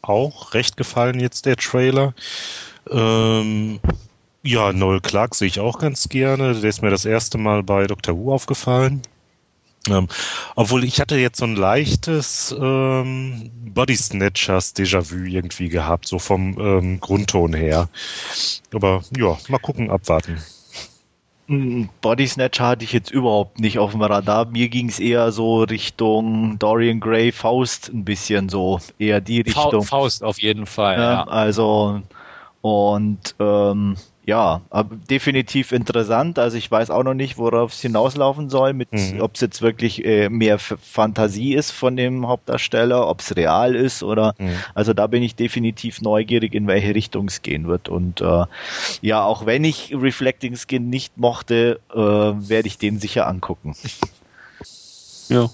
auch 0.02 0.54
recht 0.54 0.78
gefallen 0.78 1.20
jetzt 1.20 1.46
der 1.46 1.58
Trailer. 1.58 2.14
Ähm, 2.90 3.80
ja, 4.42 4.72
Noel 4.72 5.02
Clark 5.02 5.36
sehe 5.36 5.50
ich 5.50 5.60
auch 5.60 5.80
ganz 5.80 6.08
gerne. 6.08 6.54
Der 6.56 6.70
ist 6.70 6.82
mir 6.82 6.90
das 6.90 7.06
erste 7.06 7.38
Mal 7.38 7.64
bei 7.64 7.88
Dr. 7.88 8.16
Who 8.16 8.34
aufgefallen. 8.34 9.02
Ähm, 9.88 10.08
obwohl 10.56 10.84
ich 10.84 11.00
hatte 11.00 11.18
jetzt 11.18 11.40
so 11.40 11.46
ein 11.46 11.56
leichtes 11.56 12.56
ähm, 12.60 13.50
Body 13.74 13.96
Snatchers 13.96 14.76
Déjà-vu 14.76 15.26
irgendwie 15.26 15.70
gehabt, 15.70 16.08
so 16.08 16.20
vom 16.20 16.58
ähm, 16.60 17.00
Grundton 17.00 17.54
her. 17.54 17.90
Aber 18.74 19.04
ja, 19.18 19.38
mal 19.48 19.60
gucken, 19.60 19.90
abwarten. 19.90 20.42
Body 21.50 22.28
Snatcher 22.28 22.68
hatte 22.68 22.84
ich 22.84 22.94
jetzt 22.94 23.10
überhaupt 23.10 23.60
nicht 23.60 23.80
auf 23.80 23.92
dem 23.92 24.02
Radar. 24.02 24.46
Mir 24.46 24.70
ging 24.70 24.88
es 24.88 25.00
eher 25.00 25.32
so 25.32 25.64
Richtung 25.64 26.60
Dorian 26.60 27.00
Gray, 27.00 27.32
Faust 27.32 27.90
ein 27.90 28.06
bisschen 28.06 28.50
so, 28.50 28.80
eher 29.00 29.20
die 29.20 29.42
Richtung. 29.42 29.84
Faust 29.84 30.24
auf 30.24 30.40
jeden 30.40 30.68
Fall. 30.68 30.98
Ja, 30.98 31.12
ja. 31.12 31.24
Also 31.24 32.02
und 32.62 33.36
ähm, 33.40 33.96
ja, 34.30 34.62
definitiv 35.10 35.72
interessant. 35.72 36.38
Also 36.38 36.56
ich 36.56 36.70
weiß 36.70 36.92
auch 36.92 37.02
noch 37.02 37.16
nicht, 37.16 37.40
worauf 37.40 37.74
es 37.74 37.82
hinauslaufen 37.82 38.52
soll, 38.52 38.74
mit 38.74 38.94
mhm. 38.94 39.22
ob 39.22 39.34
es 39.34 39.42
jetzt 39.42 39.64
wirklich 39.64 40.06
äh, 40.06 40.30
mehr 40.30 40.60
Fantasie 40.60 41.56
ist 41.56 41.72
von 41.72 41.98
dem 41.98 42.28
Hauptdarsteller, 42.28 43.08
ob 43.08 43.22
es 43.22 43.36
real 43.36 43.76
ist 43.76 44.04
oder 44.04 44.36
mhm. 44.38 44.54
also 44.76 44.94
da 44.94 45.08
bin 45.08 45.24
ich 45.24 45.34
definitiv 45.34 46.02
neugierig, 46.02 46.54
in 46.54 46.68
welche 46.68 46.94
Richtung 46.94 47.26
es 47.26 47.42
gehen 47.42 47.68
wird. 47.68 47.90
Und 47.90 48.22
äh, 48.22 48.46
ja, 49.02 49.24
auch 49.24 49.48
wenn 49.48 49.64
ich 49.64 49.96
Reflecting 49.96 50.56
Skin 50.56 50.92
nicht 50.92 51.18
mochte, 51.18 51.80
äh, 51.92 51.98
werde 51.98 52.68
ich 52.68 52.78
den 52.78 53.00
sicher 53.00 53.28
angucken. 53.28 53.76
Ja, 55.32 55.48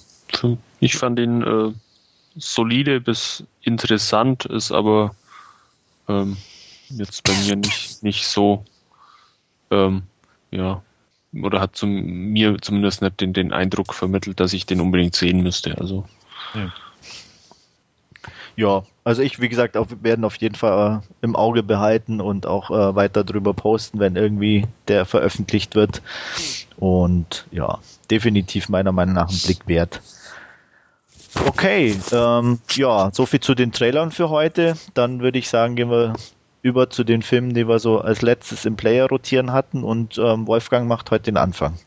ich 0.80 0.96
fand 0.96 1.20
ihn 1.20 1.42
äh, 1.42 1.74
solide 2.38 3.02
bis 3.02 3.44
interessant, 3.62 4.46
ist 4.46 4.72
aber 4.72 5.14
ähm, 6.08 6.38
jetzt 6.90 7.24
bei 7.24 7.34
mir 7.46 7.56
nicht, 7.56 8.04
nicht 8.04 8.28
so, 8.28 8.66
ähm, 9.72 10.04
ja, 10.52 10.82
oder 11.42 11.60
hat 11.60 11.76
zum, 11.76 11.92
mir 11.92 12.58
zumindest 12.62 13.02
nicht 13.02 13.20
den, 13.20 13.34
den 13.34 13.52
Eindruck 13.52 13.94
vermittelt, 13.94 14.40
dass 14.40 14.54
ich 14.54 14.66
den 14.66 14.82
unbedingt 14.82 15.16
sehen 15.16 15.42
müsste. 15.42 15.78
Also. 15.78 16.06
Ja. 16.54 16.72
Ja, 18.58 18.84
also 19.04 19.22
ich, 19.22 19.42
wie 19.42 19.50
gesagt, 19.50 19.76
auch, 19.76 19.88
werden 20.02 20.24
auf 20.24 20.38
jeden 20.38 20.56
Fall 20.56 21.02
äh, 21.02 21.08
im 21.22 21.36
Auge 21.36 21.62
behalten 21.62 22.22
und 22.22 22.46
auch 22.46 22.70
äh, 22.72 22.96
weiter 22.96 23.26
drüber 23.26 23.54
posten, 23.54 24.00
wenn 24.00 24.16
irgendwie 24.16 24.66
der 24.88 25.06
veröffentlicht 25.06 25.76
wird. 25.76 26.02
Und 26.78 27.48
ja, 27.52 27.80
definitiv 28.10 28.70
meiner 28.70 28.94
Meinung 28.94 29.16
nach 29.16 29.30
ein 29.30 29.40
Blick 29.44 29.68
wert. 29.68 30.02
Okay, 31.46 31.98
ähm, 32.14 32.60
ja, 32.72 33.12
soviel 33.12 33.42
zu 33.42 33.56
den 33.56 33.74
Trailern 33.74 34.12
für 34.12 34.30
heute. 34.30 34.78
Dann 34.94 35.20
würde 35.20 35.38
ich 35.38 35.50
sagen, 35.50 35.76
gehen 35.76 35.90
wir 35.90 36.14
über 36.66 36.90
zu 36.90 37.04
den 37.04 37.22
Filmen, 37.22 37.54
die 37.54 37.68
wir 37.68 37.78
so 37.78 38.00
als 38.00 38.24
letztes 38.24 38.66
im 38.66 38.76
Player 38.76 39.08
rotieren 39.08 39.54
hatten 39.54 39.84
und 39.84 40.18
ähm, 40.18 40.48
Wolfgang 40.48 40.88
macht 40.88 41.12
heute 41.12 41.26
den 41.26 41.38
Anfang. 41.38 41.78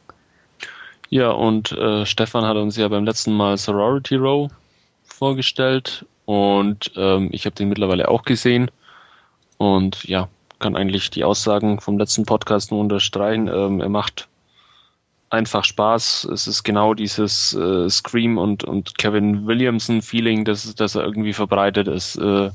Ja, 1.08 1.30
und 1.30 1.72
äh, 1.72 2.06
Stefan 2.06 2.44
hat 2.44 2.56
uns 2.56 2.76
ja 2.76 2.86
beim 2.86 3.04
letzten 3.04 3.32
Mal 3.32 3.56
Sorority 3.56 4.14
Row 4.14 4.48
vorgestellt 5.02 6.06
und 6.26 6.92
ähm, 6.94 7.28
ich 7.32 7.44
habe 7.44 7.56
den 7.56 7.68
mittlerweile 7.68 8.06
auch 8.06 8.22
gesehen 8.22 8.70
und 9.56 10.04
ja, 10.04 10.28
kann 10.60 10.76
eigentlich 10.76 11.10
die 11.10 11.24
Aussagen 11.24 11.80
vom 11.80 11.98
letzten 11.98 12.24
Podcast 12.24 12.70
nur 12.70 12.80
unterstreichen. 12.80 13.48
Ähm, 13.48 13.80
er 13.80 13.88
macht 13.88 14.28
einfach 15.28 15.64
Spaß. 15.64 16.24
Es 16.32 16.46
ist 16.46 16.62
genau 16.62 16.94
dieses 16.94 17.52
äh, 17.52 17.90
Scream 17.90 18.38
und, 18.38 18.62
und 18.62 18.96
Kevin 18.96 19.48
Williamson 19.48 20.02
Feeling, 20.02 20.44
das, 20.44 20.72
das 20.76 20.94
er 20.94 21.02
irgendwie 21.02 21.32
verbreitet 21.32 21.88
ist. 21.88 22.14
Äh, 22.14 22.50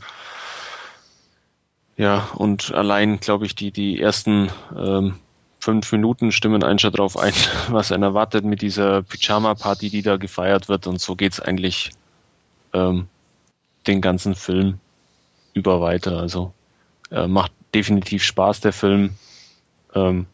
ja, 1.95 2.29
und 2.35 2.73
allein, 2.73 3.19
glaube 3.19 3.45
ich, 3.45 3.55
die, 3.55 3.71
die 3.71 3.99
ersten 3.99 4.49
ähm, 4.75 5.19
fünf 5.59 5.91
Minuten 5.91 6.31
stimmen 6.31 6.63
einen 6.63 6.79
schon 6.79 6.91
drauf 6.91 7.17
ein, 7.17 7.33
was 7.69 7.91
einen 7.91 8.03
erwartet 8.03 8.43
mit 8.43 8.61
dieser 8.61 9.03
Pyjama-Party, 9.03 9.89
die 9.89 10.01
da 10.01 10.17
gefeiert 10.17 10.69
wird. 10.69 10.87
Und 10.87 10.99
so 10.99 11.15
geht's 11.15 11.39
eigentlich 11.39 11.91
ähm, 12.73 13.07
den 13.87 14.01
ganzen 14.01 14.35
Film 14.35 14.79
über 15.53 15.81
weiter. 15.81 16.17
Also 16.17 16.53
äh, 17.11 17.27
macht 17.27 17.51
definitiv 17.73 18.23
Spaß, 18.23 18.61
der 18.61 18.73
Film. 18.73 19.11
Ähm, 19.93 20.25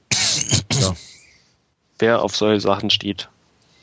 ja. 0.79 0.93
Wer 1.99 2.21
auf 2.23 2.35
solche 2.35 2.61
Sachen 2.61 2.89
steht, 2.89 3.29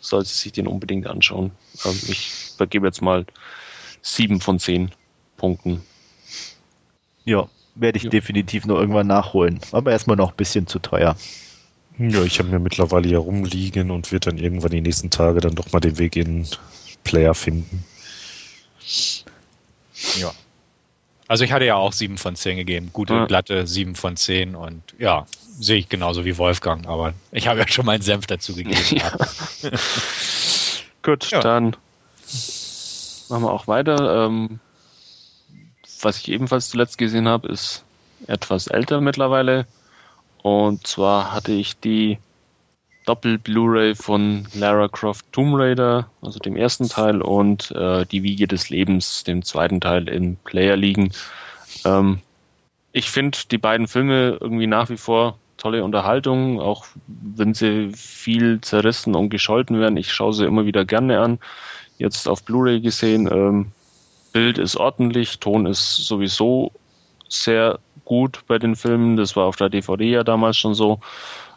sollte 0.00 0.30
sich 0.30 0.52
den 0.52 0.66
unbedingt 0.66 1.06
anschauen. 1.06 1.50
Ähm, 1.84 1.98
ich 2.08 2.30
vergebe 2.56 2.86
jetzt 2.86 3.02
mal 3.02 3.26
sieben 4.00 4.40
von 4.40 4.58
zehn 4.58 4.90
Punkten. 5.36 5.82
Ja, 7.24 7.48
werde 7.76 7.98
ich 7.98 8.04
ja. 8.04 8.10
definitiv 8.10 8.66
noch 8.66 8.78
irgendwann 8.78 9.06
nachholen. 9.06 9.60
Aber 9.72 9.92
erstmal 9.92 10.16
noch 10.16 10.30
ein 10.30 10.36
bisschen 10.36 10.66
zu 10.66 10.78
teuer. 10.78 11.16
Ja, 11.98 12.22
ich 12.22 12.38
habe 12.38 12.50
mir 12.50 12.58
mittlerweile 12.58 13.08
hier 13.08 13.18
rumliegen 13.18 13.90
und 13.90 14.12
wird 14.12 14.26
dann 14.26 14.38
irgendwann 14.38 14.70
die 14.70 14.80
nächsten 14.80 15.10
Tage 15.10 15.40
dann 15.40 15.54
doch 15.54 15.72
mal 15.72 15.80
den 15.80 15.98
Weg 15.98 16.16
in 16.16 16.46
Player 17.04 17.34
finden. 17.34 17.84
Ja. 20.18 20.32
Also 21.28 21.44
ich 21.44 21.52
hatte 21.52 21.64
ja 21.64 21.74
auch 21.76 21.92
7 21.92 22.18
von 22.18 22.36
10 22.36 22.56
gegeben. 22.58 22.90
Gute, 22.92 23.14
ja. 23.14 23.26
glatte 23.26 23.66
7 23.66 23.94
von 23.94 24.16
10 24.16 24.54
und 24.54 24.82
ja, 24.98 25.26
sehe 25.58 25.78
ich 25.78 25.88
genauso 25.88 26.24
wie 26.24 26.38
Wolfgang, 26.38 26.86
aber 26.86 27.14
ich 27.32 27.48
habe 27.48 27.60
ja 27.60 27.68
schon 27.68 27.86
meinen 27.86 28.02
Senf 28.02 28.26
dazu 28.26 28.54
gegeben. 28.54 28.76
Ja. 28.90 29.12
Gut, 31.02 31.30
ja. 31.30 31.40
dann 31.40 31.76
machen 33.28 33.42
wir 33.42 33.52
auch 33.52 33.68
weiter. 33.68 34.26
Ähm, 34.26 34.60
was 36.06 36.18
ich 36.18 36.28
ebenfalls 36.30 36.68
zuletzt 36.68 36.98
gesehen 36.98 37.26
habe, 37.26 37.48
ist 37.48 37.84
etwas 38.28 38.68
älter 38.68 39.00
mittlerweile. 39.00 39.66
Und 40.40 40.86
zwar 40.86 41.32
hatte 41.32 41.50
ich 41.50 41.80
die 41.80 42.18
Doppel-Blu-ray 43.06 43.96
von 43.96 44.46
Lara 44.54 44.86
Croft 44.86 45.26
Tomb 45.32 45.56
Raider, 45.56 46.08
also 46.22 46.38
dem 46.38 46.56
ersten 46.56 46.88
Teil, 46.88 47.22
und 47.22 47.72
äh, 47.72 48.06
die 48.06 48.22
Wiege 48.22 48.46
des 48.46 48.70
Lebens, 48.70 49.24
dem 49.24 49.42
zweiten 49.42 49.80
Teil 49.80 50.08
im 50.08 50.36
Player 50.36 50.76
liegen. 50.76 51.10
Ähm, 51.84 52.20
ich 52.92 53.10
finde 53.10 53.38
die 53.50 53.58
beiden 53.58 53.88
Filme 53.88 54.38
irgendwie 54.40 54.68
nach 54.68 54.88
wie 54.90 54.96
vor 54.96 55.38
tolle 55.56 55.82
Unterhaltung, 55.82 56.60
auch 56.60 56.86
wenn 57.08 57.52
sie 57.52 57.90
viel 57.94 58.60
zerrissen 58.60 59.16
und 59.16 59.30
gescholten 59.30 59.80
werden. 59.80 59.96
Ich 59.96 60.12
schaue 60.12 60.32
sie 60.32 60.46
immer 60.46 60.66
wieder 60.66 60.84
gerne 60.84 61.18
an. 61.18 61.40
Jetzt 61.98 62.28
auf 62.28 62.44
Blu-ray 62.44 62.80
gesehen, 62.80 63.28
ähm, 63.28 63.72
Bild 64.36 64.58
ist 64.58 64.76
ordentlich, 64.76 65.38
Ton 65.38 65.64
ist 65.64 65.96
sowieso 65.96 66.70
sehr 67.26 67.78
gut 68.04 68.42
bei 68.46 68.58
den 68.58 68.76
Filmen. 68.76 69.16
Das 69.16 69.34
war 69.34 69.46
auf 69.46 69.56
der 69.56 69.70
DVD 69.70 70.10
ja 70.10 70.24
damals 70.24 70.58
schon 70.58 70.74
so. 70.74 71.00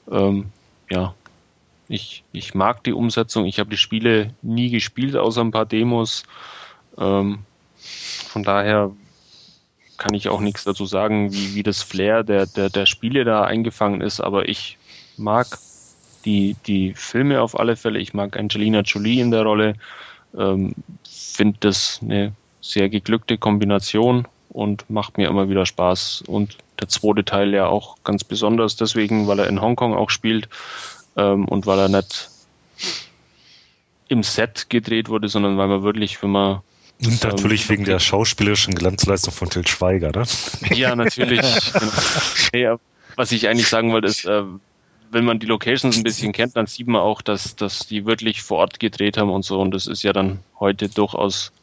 Ähm, 0.10 0.46
ja, 0.90 1.14
ich, 1.90 2.24
ich 2.32 2.56
mag 2.56 2.82
die 2.86 2.94
Umsetzung. 2.94 3.46
Ich 3.46 3.60
habe 3.60 3.70
die 3.70 3.76
Spiele 3.76 4.34
nie 4.42 4.70
gespielt, 4.70 5.18
außer 5.18 5.42
ein 5.42 5.52
paar 5.52 5.66
Demos. 5.66 6.24
Ähm, 6.98 7.40
von 8.30 8.44
daher 8.44 8.92
kann 9.98 10.14
ich 10.14 10.30
auch 10.30 10.40
nichts 10.40 10.64
dazu 10.64 10.86
sagen, 10.86 11.34
wie, 11.34 11.56
wie 11.56 11.64
das 11.64 11.84
Flair 11.84 12.24
der, 12.24 12.46
der, 12.46 12.70
der 12.70 12.86
Spiele 12.86 13.26
da 13.26 13.44
eingefangen 13.44 14.00
ist. 14.00 14.22
Aber 14.22 14.48
ich 14.48 14.78
mag 15.18 15.48
die, 16.24 16.56
die 16.66 16.94
Filme 16.94 17.42
auf 17.42 17.60
alle 17.60 17.76
Fälle. 17.76 18.00
Ich 18.00 18.14
mag 18.14 18.38
Angelina 18.40 18.84
Jolie 18.84 19.20
in 19.20 19.32
der 19.32 19.44
Rolle. 19.44 19.74
Ähm, 20.34 20.76
Finde 21.04 21.58
das 21.60 22.00
eine 22.02 22.32
sehr 22.62 22.90
geglückte 22.90 23.38
Kombination 23.38 24.28
und 24.50 24.90
macht 24.90 25.18
mir 25.18 25.28
immer 25.28 25.50
wieder 25.50 25.66
Spaß. 25.66 26.24
Und 26.28 26.58
der 26.80 26.90
zweite 26.90 27.24
Teil 27.24 27.54
ja 27.54 27.68
auch 27.68 27.98
ganz 28.04 28.24
besonders 28.24 28.76
deswegen, 28.76 29.28
weil 29.28 29.40
er 29.40 29.48
in 29.48 29.62
Hongkong 29.62 29.94
auch 29.94 30.10
spielt 30.10 30.50
ähm, 31.18 31.46
und 31.46 31.66
weil 31.66 31.80
er 31.80 31.90
nicht 31.90 32.30
im 34.08 34.24
Set 34.24 34.70
gedreht 34.70 35.10
wurde, 35.10 35.30
sondern 35.30 35.58
weil 35.58 35.68
man 35.68 35.84
wirklich, 35.84 36.22
wenn 36.24 36.32
man 36.32 36.62
und 37.06 37.24
natürlich 37.24 37.64
ähm, 37.64 37.70
wegen 37.70 37.86
der 37.86 38.00
schauspielerischen 38.00 38.76
Glanzleistung 38.76 39.34
von 39.34 39.50
Til 39.50 39.66
Schweiger, 39.66 40.12
ne? 40.12 40.24
Ja, 40.76 40.96
natürlich. 40.96 41.42
genau. 42.52 42.80
was 43.16 43.32
ich 43.32 43.48
eigentlich 43.48 43.70
sagen 43.70 43.94
wollte, 43.94 44.08
ist, 44.08 44.26
äh, 44.26 44.44
wenn 45.12 45.24
man 45.24 45.40
die 45.40 45.46
Locations 45.46 45.96
ein 45.96 46.04
bisschen 46.04 46.34
kennt, 46.34 46.58
dann 46.58 46.68
sieht 46.68 46.88
man 46.88 47.02
auch, 47.02 47.22
dass, 47.22 47.56
dass 47.56 47.88
die 47.88 48.06
wirklich 48.06 48.42
vor 48.42 48.58
Ort 48.60 48.80
gedreht 48.80 49.18
haben 49.18 49.30
und 49.30 49.44
so. 49.44 49.62
Und 49.62 49.72
das 49.72 49.88
ist 49.88 50.04
ja 50.04 50.12
dann 50.12 50.40
heute 50.60 50.90
durchaus 50.90 51.54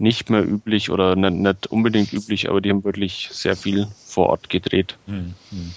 nicht 0.00 0.30
mehr 0.30 0.44
üblich 0.44 0.90
oder 0.90 1.16
nicht, 1.16 1.34
nicht, 1.34 1.66
unbedingt 1.68 2.12
üblich, 2.12 2.48
aber 2.48 2.60
die 2.60 2.70
haben 2.70 2.84
wirklich 2.84 3.28
sehr 3.32 3.56
viel 3.56 3.88
vor 4.06 4.28
Ort 4.28 4.48
gedreht. 4.48 4.96
Hm, 5.06 5.34
hm. 5.50 5.74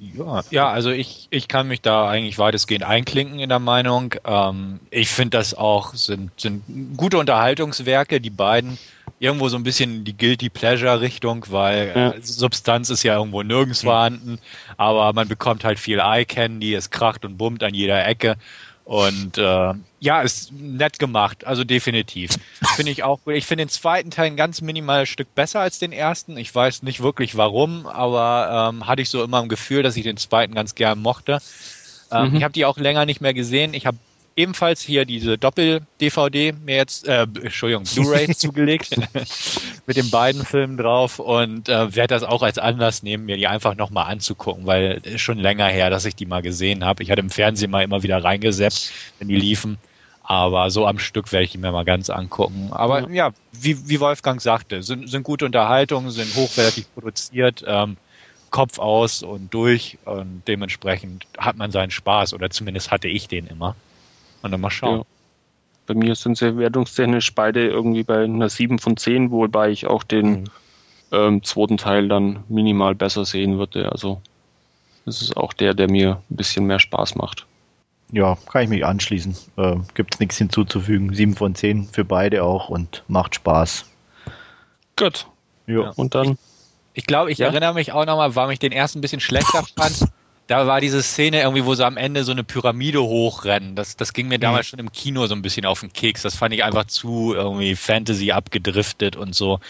Ja, 0.00 0.44
ja, 0.50 0.68
also 0.68 0.90
ich, 0.90 1.26
ich 1.30 1.48
kann 1.48 1.66
mich 1.66 1.80
da 1.80 2.08
eigentlich 2.08 2.38
weitestgehend 2.38 2.84
einklinken 2.84 3.40
in 3.40 3.48
der 3.48 3.58
Meinung. 3.58 4.14
Ähm, 4.24 4.78
ich 4.90 5.08
finde 5.08 5.38
das 5.38 5.54
auch 5.54 5.92
sind, 5.94 6.30
sind 6.38 6.62
gute 6.96 7.18
Unterhaltungswerke, 7.18 8.20
die 8.20 8.30
beiden 8.30 8.78
irgendwo 9.18 9.48
so 9.48 9.56
ein 9.56 9.64
bisschen 9.64 10.04
die 10.04 10.16
Guilty 10.16 10.50
Pleasure 10.50 11.00
Richtung, 11.00 11.44
weil 11.48 11.92
ja. 11.94 12.10
äh, 12.12 12.22
Substanz 12.22 12.90
ist 12.90 13.02
ja 13.02 13.16
irgendwo 13.16 13.42
nirgends 13.42 13.82
vorhanden, 13.82 14.38
aber 14.76 15.12
man 15.12 15.26
bekommt 15.26 15.64
halt 15.64 15.80
viel 15.80 15.98
Eye 15.98 16.24
Candy, 16.24 16.74
es 16.74 16.90
kracht 16.90 17.24
und 17.24 17.36
bummt 17.36 17.64
an 17.64 17.74
jeder 17.74 18.06
Ecke 18.06 18.36
und 18.88 19.36
äh, 19.36 19.74
ja, 20.00 20.22
ist 20.22 20.50
nett 20.50 20.98
gemacht, 20.98 21.46
also 21.46 21.62
definitiv. 21.62 22.30
Finde 22.74 22.90
ich 22.90 23.02
auch. 23.02 23.18
Ich 23.26 23.44
finde 23.44 23.66
den 23.66 23.68
zweiten 23.68 24.10
Teil 24.10 24.28
ein 24.28 24.36
ganz 24.36 24.62
minimales 24.62 25.10
Stück 25.10 25.34
besser 25.34 25.60
als 25.60 25.78
den 25.78 25.92
ersten. 25.92 26.38
Ich 26.38 26.54
weiß 26.54 26.82
nicht 26.84 27.02
wirklich 27.02 27.36
warum, 27.36 27.86
aber 27.86 28.70
ähm, 28.72 28.86
hatte 28.86 29.02
ich 29.02 29.10
so 29.10 29.22
immer 29.22 29.42
im 29.42 29.50
Gefühl, 29.50 29.82
dass 29.82 29.94
ich 29.98 30.04
den 30.04 30.16
zweiten 30.16 30.54
ganz 30.54 30.74
gern 30.74 31.00
mochte. 31.00 31.40
Ähm, 32.10 32.30
mhm. 32.30 32.36
Ich 32.36 32.42
habe 32.42 32.52
die 32.54 32.64
auch 32.64 32.78
länger 32.78 33.04
nicht 33.04 33.20
mehr 33.20 33.34
gesehen. 33.34 33.74
Ich 33.74 33.84
habe 33.84 33.98
ebenfalls 34.38 34.80
hier 34.80 35.04
diese 35.04 35.36
Doppel-DVD 35.36 36.52
mir 36.52 36.76
jetzt, 36.76 37.06
äh, 37.08 37.22
Entschuldigung, 37.22 37.84
Blu-ray 37.84 38.28
zugelegt 38.36 38.96
mit 39.86 39.96
den 39.96 40.10
beiden 40.10 40.44
Filmen 40.44 40.76
drauf 40.76 41.18
und 41.18 41.68
äh, 41.68 41.94
werde 41.94 42.14
das 42.14 42.22
auch 42.22 42.42
als 42.42 42.56
Anlass 42.56 43.02
nehmen, 43.02 43.26
mir 43.26 43.36
die 43.36 43.48
einfach 43.48 43.74
nochmal 43.74 44.10
anzugucken, 44.10 44.64
weil 44.64 45.00
es 45.02 45.14
ist 45.14 45.20
schon 45.22 45.38
länger 45.38 45.66
her, 45.66 45.90
dass 45.90 46.04
ich 46.04 46.14
die 46.14 46.24
mal 46.24 46.40
gesehen 46.40 46.84
habe. 46.84 47.02
Ich 47.02 47.10
hatte 47.10 47.20
im 47.20 47.30
Fernsehen 47.30 47.70
mal 47.70 47.82
immer 47.82 48.04
wieder 48.04 48.22
reingesetzt, 48.22 48.92
wenn 49.18 49.28
die 49.28 49.36
liefen. 49.36 49.76
Aber 50.22 50.70
so 50.70 50.86
am 50.86 50.98
Stück 50.98 51.32
werde 51.32 51.44
ich 51.44 51.52
die 51.52 51.58
mir 51.58 51.72
mal 51.72 51.84
ganz 51.84 52.08
angucken. 52.10 52.68
Aber 52.70 53.08
ja, 53.08 53.28
ja 53.28 53.30
wie, 53.52 53.88
wie 53.88 53.98
Wolfgang 53.98 54.40
sagte, 54.40 54.82
sind, 54.82 55.10
sind 55.10 55.22
gute 55.24 55.46
Unterhaltungen, 55.46 56.10
sind 56.10 56.34
hochwertig 56.36 56.86
produziert, 56.94 57.64
ähm, 57.66 57.96
Kopf 58.50 58.78
aus 58.78 59.22
und 59.22 59.52
durch 59.52 59.98
und 60.04 60.42
dementsprechend 60.46 61.26
hat 61.36 61.56
man 61.56 61.70
seinen 61.70 61.90
Spaß 61.90 62.34
oder 62.34 62.50
zumindest 62.50 62.90
hatte 62.90 63.08
ich 63.08 63.26
den 63.26 63.46
immer. 63.46 63.74
Und 64.42 64.50
dann 64.50 64.60
mal 64.60 64.70
schauen. 64.70 64.98
Ja. 64.98 65.04
Bei 65.86 65.94
mir 65.94 66.14
sind 66.14 66.36
sie 66.36 66.56
wertungstechnisch 66.56 67.34
beide 67.34 67.66
irgendwie 67.66 68.02
bei 68.02 68.24
einer 68.24 68.48
7 68.48 68.78
von 68.78 68.96
10, 68.96 69.30
wobei 69.30 69.70
ich 69.70 69.86
auch 69.86 70.02
den 70.02 70.30
mhm. 70.30 70.44
ähm, 71.12 71.42
zweiten 71.42 71.78
Teil 71.78 72.08
dann 72.08 72.44
minimal 72.48 72.94
besser 72.94 73.24
sehen 73.24 73.58
würde. 73.58 73.90
Also 73.90 74.20
das 75.06 75.22
ist 75.22 75.36
auch 75.36 75.54
der, 75.54 75.72
der 75.72 75.90
mir 75.90 76.22
ein 76.30 76.36
bisschen 76.36 76.66
mehr 76.66 76.78
Spaß 76.78 77.14
macht. 77.14 77.46
Ja, 78.12 78.36
kann 78.50 78.64
ich 78.64 78.68
mich 78.68 78.84
anschließen. 78.84 79.36
Äh, 79.56 79.76
Gibt 79.94 80.14
es 80.14 80.20
nichts 80.20 80.36
hinzuzufügen. 80.36 81.14
7 81.14 81.34
von 81.34 81.54
10 81.54 81.88
für 81.88 82.04
beide 82.04 82.44
auch 82.44 82.68
und 82.68 83.02
macht 83.08 83.34
Spaß. 83.34 83.86
Gut. 84.96 85.26
Ja. 85.66 85.92
Und 85.96 86.14
dann. 86.14 86.38
Ich 86.94 87.06
glaube, 87.06 87.30
ich 87.30 87.38
ja? 87.38 87.46
erinnere 87.48 87.74
mich 87.74 87.92
auch 87.92 88.06
nochmal, 88.06 88.34
warum 88.34 88.50
ich 88.50 88.58
den 88.58 88.72
ersten 88.72 88.98
ein 88.98 89.02
bisschen 89.02 89.20
schlechter 89.20 89.62
fand 89.76 90.10
da 90.48 90.66
war 90.66 90.80
diese 90.80 91.02
Szene 91.02 91.42
irgendwie, 91.42 91.64
wo 91.64 91.74
sie 91.74 91.86
am 91.86 91.98
Ende 91.98 92.24
so 92.24 92.32
eine 92.32 92.42
Pyramide 92.42 93.02
hochrennen. 93.02 93.76
Das, 93.76 93.96
das 93.96 94.14
ging 94.14 94.28
mir 94.28 94.38
damals 94.38 94.66
mhm. 94.66 94.70
schon 94.70 94.78
im 94.80 94.92
Kino 94.92 95.26
so 95.26 95.34
ein 95.34 95.42
bisschen 95.42 95.66
auf 95.66 95.80
den 95.80 95.92
Keks. 95.92 96.22
Das 96.22 96.34
fand 96.34 96.54
ich 96.54 96.64
einfach 96.64 96.86
zu 96.86 97.34
irgendwie 97.34 97.76
Fantasy 97.76 98.32
abgedriftet 98.32 99.14
und 99.14 99.34
so. 99.34 99.60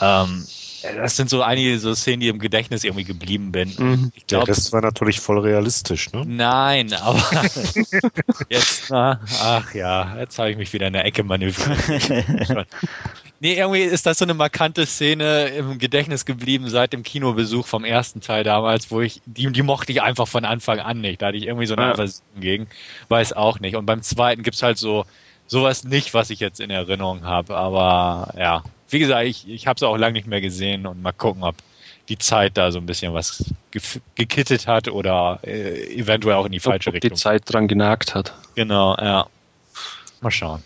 Ähm, 0.00 0.46
das 0.82 1.16
sind 1.16 1.30
so 1.30 1.42
einige 1.42 1.78
so 1.78 1.94
Szenen, 1.94 2.20
die 2.20 2.28
im 2.28 2.38
Gedächtnis 2.38 2.84
irgendwie 2.84 3.04
geblieben 3.04 3.52
sind. 3.54 3.78
Mhm. 3.78 4.12
Ich 4.14 4.26
glaub, 4.26 4.44
Der 4.44 4.54
Rest 4.54 4.72
war 4.72 4.82
natürlich 4.82 5.18
voll 5.18 5.38
realistisch, 5.38 6.12
ne? 6.12 6.24
Nein, 6.26 6.92
aber 6.92 7.22
jetzt, 8.50 8.90
na, 8.90 9.20
ach 9.42 9.74
ja, 9.74 10.18
jetzt 10.18 10.38
habe 10.38 10.50
ich 10.50 10.58
mich 10.58 10.72
wieder 10.74 10.86
in 10.86 10.92
der 10.92 11.06
Ecke 11.06 11.24
manövriert. 11.24 12.66
Nee, 13.40 13.54
irgendwie 13.54 13.82
ist 13.82 14.04
das 14.04 14.18
so 14.18 14.24
eine 14.24 14.34
markante 14.34 14.84
Szene 14.84 15.46
im 15.48 15.78
Gedächtnis 15.78 16.24
geblieben 16.24 16.68
seit 16.68 16.92
dem 16.92 17.04
Kinobesuch 17.04 17.66
vom 17.66 17.84
ersten 17.84 18.20
Teil 18.20 18.42
damals, 18.42 18.90
wo 18.90 19.00
ich, 19.00 19.20
die, 19.26 19.50
die 19.52 19.62
mochte 19.62 19.92
ich 19.92 20.02
einfach 20.02 20.26
von 20.26 20.44
Anfang 20.44 20.80
an 20.80 21.00
nicht. 21.00 21.22
Da 21.22 21.28
hatte 21.28 21.36
ich 21.36 21.46
irgendwie 21.46 21.66
so 21.66 21.76
eine 21.76 21.86
ja. 21.86 21.92
Aversion 21.92 22.40
gegen. 22.40 22.66
Weiß 23.08 23.32
auch 23.32 23.60
nicht. 23.60 23.76
Und 23.76 23.86
beim 23.86 24.02
zweiten 24.02 24.42
gibt's 24.42 24.62
halt 24.62 24.78
so 24.78 25.04
sowas 25.46 25.84
nicht, 25.84 26.14
was 26.14 26.30
ich 26.30 26.40
jetzt 26.40 26.60
in 26.60 26.70
Erinnerung 26.70 27.24
habe. 27.24 27.56
Aber 27.56 28.34
ja, 28.36 28.64
wie 28.90 28.98
gesagt, 28.98 29.26
ich, 29.26 29.48
ich 29.48 29.66
habe 29.66 29.76
es 29.76 29.82
auch 29.82 29.96
lange 29.96 30.14
nicht 30.14 30.26
mehr 30.26 30.40
gesehen 30.40 30.86
und 30.86 31.00
mal 31.00 31.12
gucken, 31.12 31.44
ob 31.44 31.56
die 32.08 32.18
Zeit 32.18 32.56
da 32.56 32.72
so 32.72 32.78
ein 32.78 32.86
bisschen 32.86 33.12
was 33.12 33.44
ge 33.70 33.82
gekittet 34.14 34.66
hat 34.66 34.88
oder 34.88 35.40
äh, 35.42 35.94
eventuell 35.94 36.36
auch 36.36 36.46
in 36.46 36.52
die 36.52 36.60
falsche 36.60 36.90
ob, 36.90 36.92
ob 36.92 37.02
Richtung. 37.02 37.16
die 37.16 37.20
Zeit 37.20 37.42
dran 37.44 37.68
genagt 37.68 38.14
hat. 38.14 38.34
Genau, 38.54 38.96
ja. 38.96 39.26
Mal 40.20 40.30
schauen. 40.30 40.62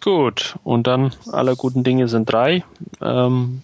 Gut, 0.00 0.56
und 0.64 0.86
dann 0.86 1.14
aller 1.30 1.56
guten 1.56 1.84
Dinge 1.84 2.08
sind 2.08 2.32
drei. 2.32 2.64
Ähm, 3.02 3.62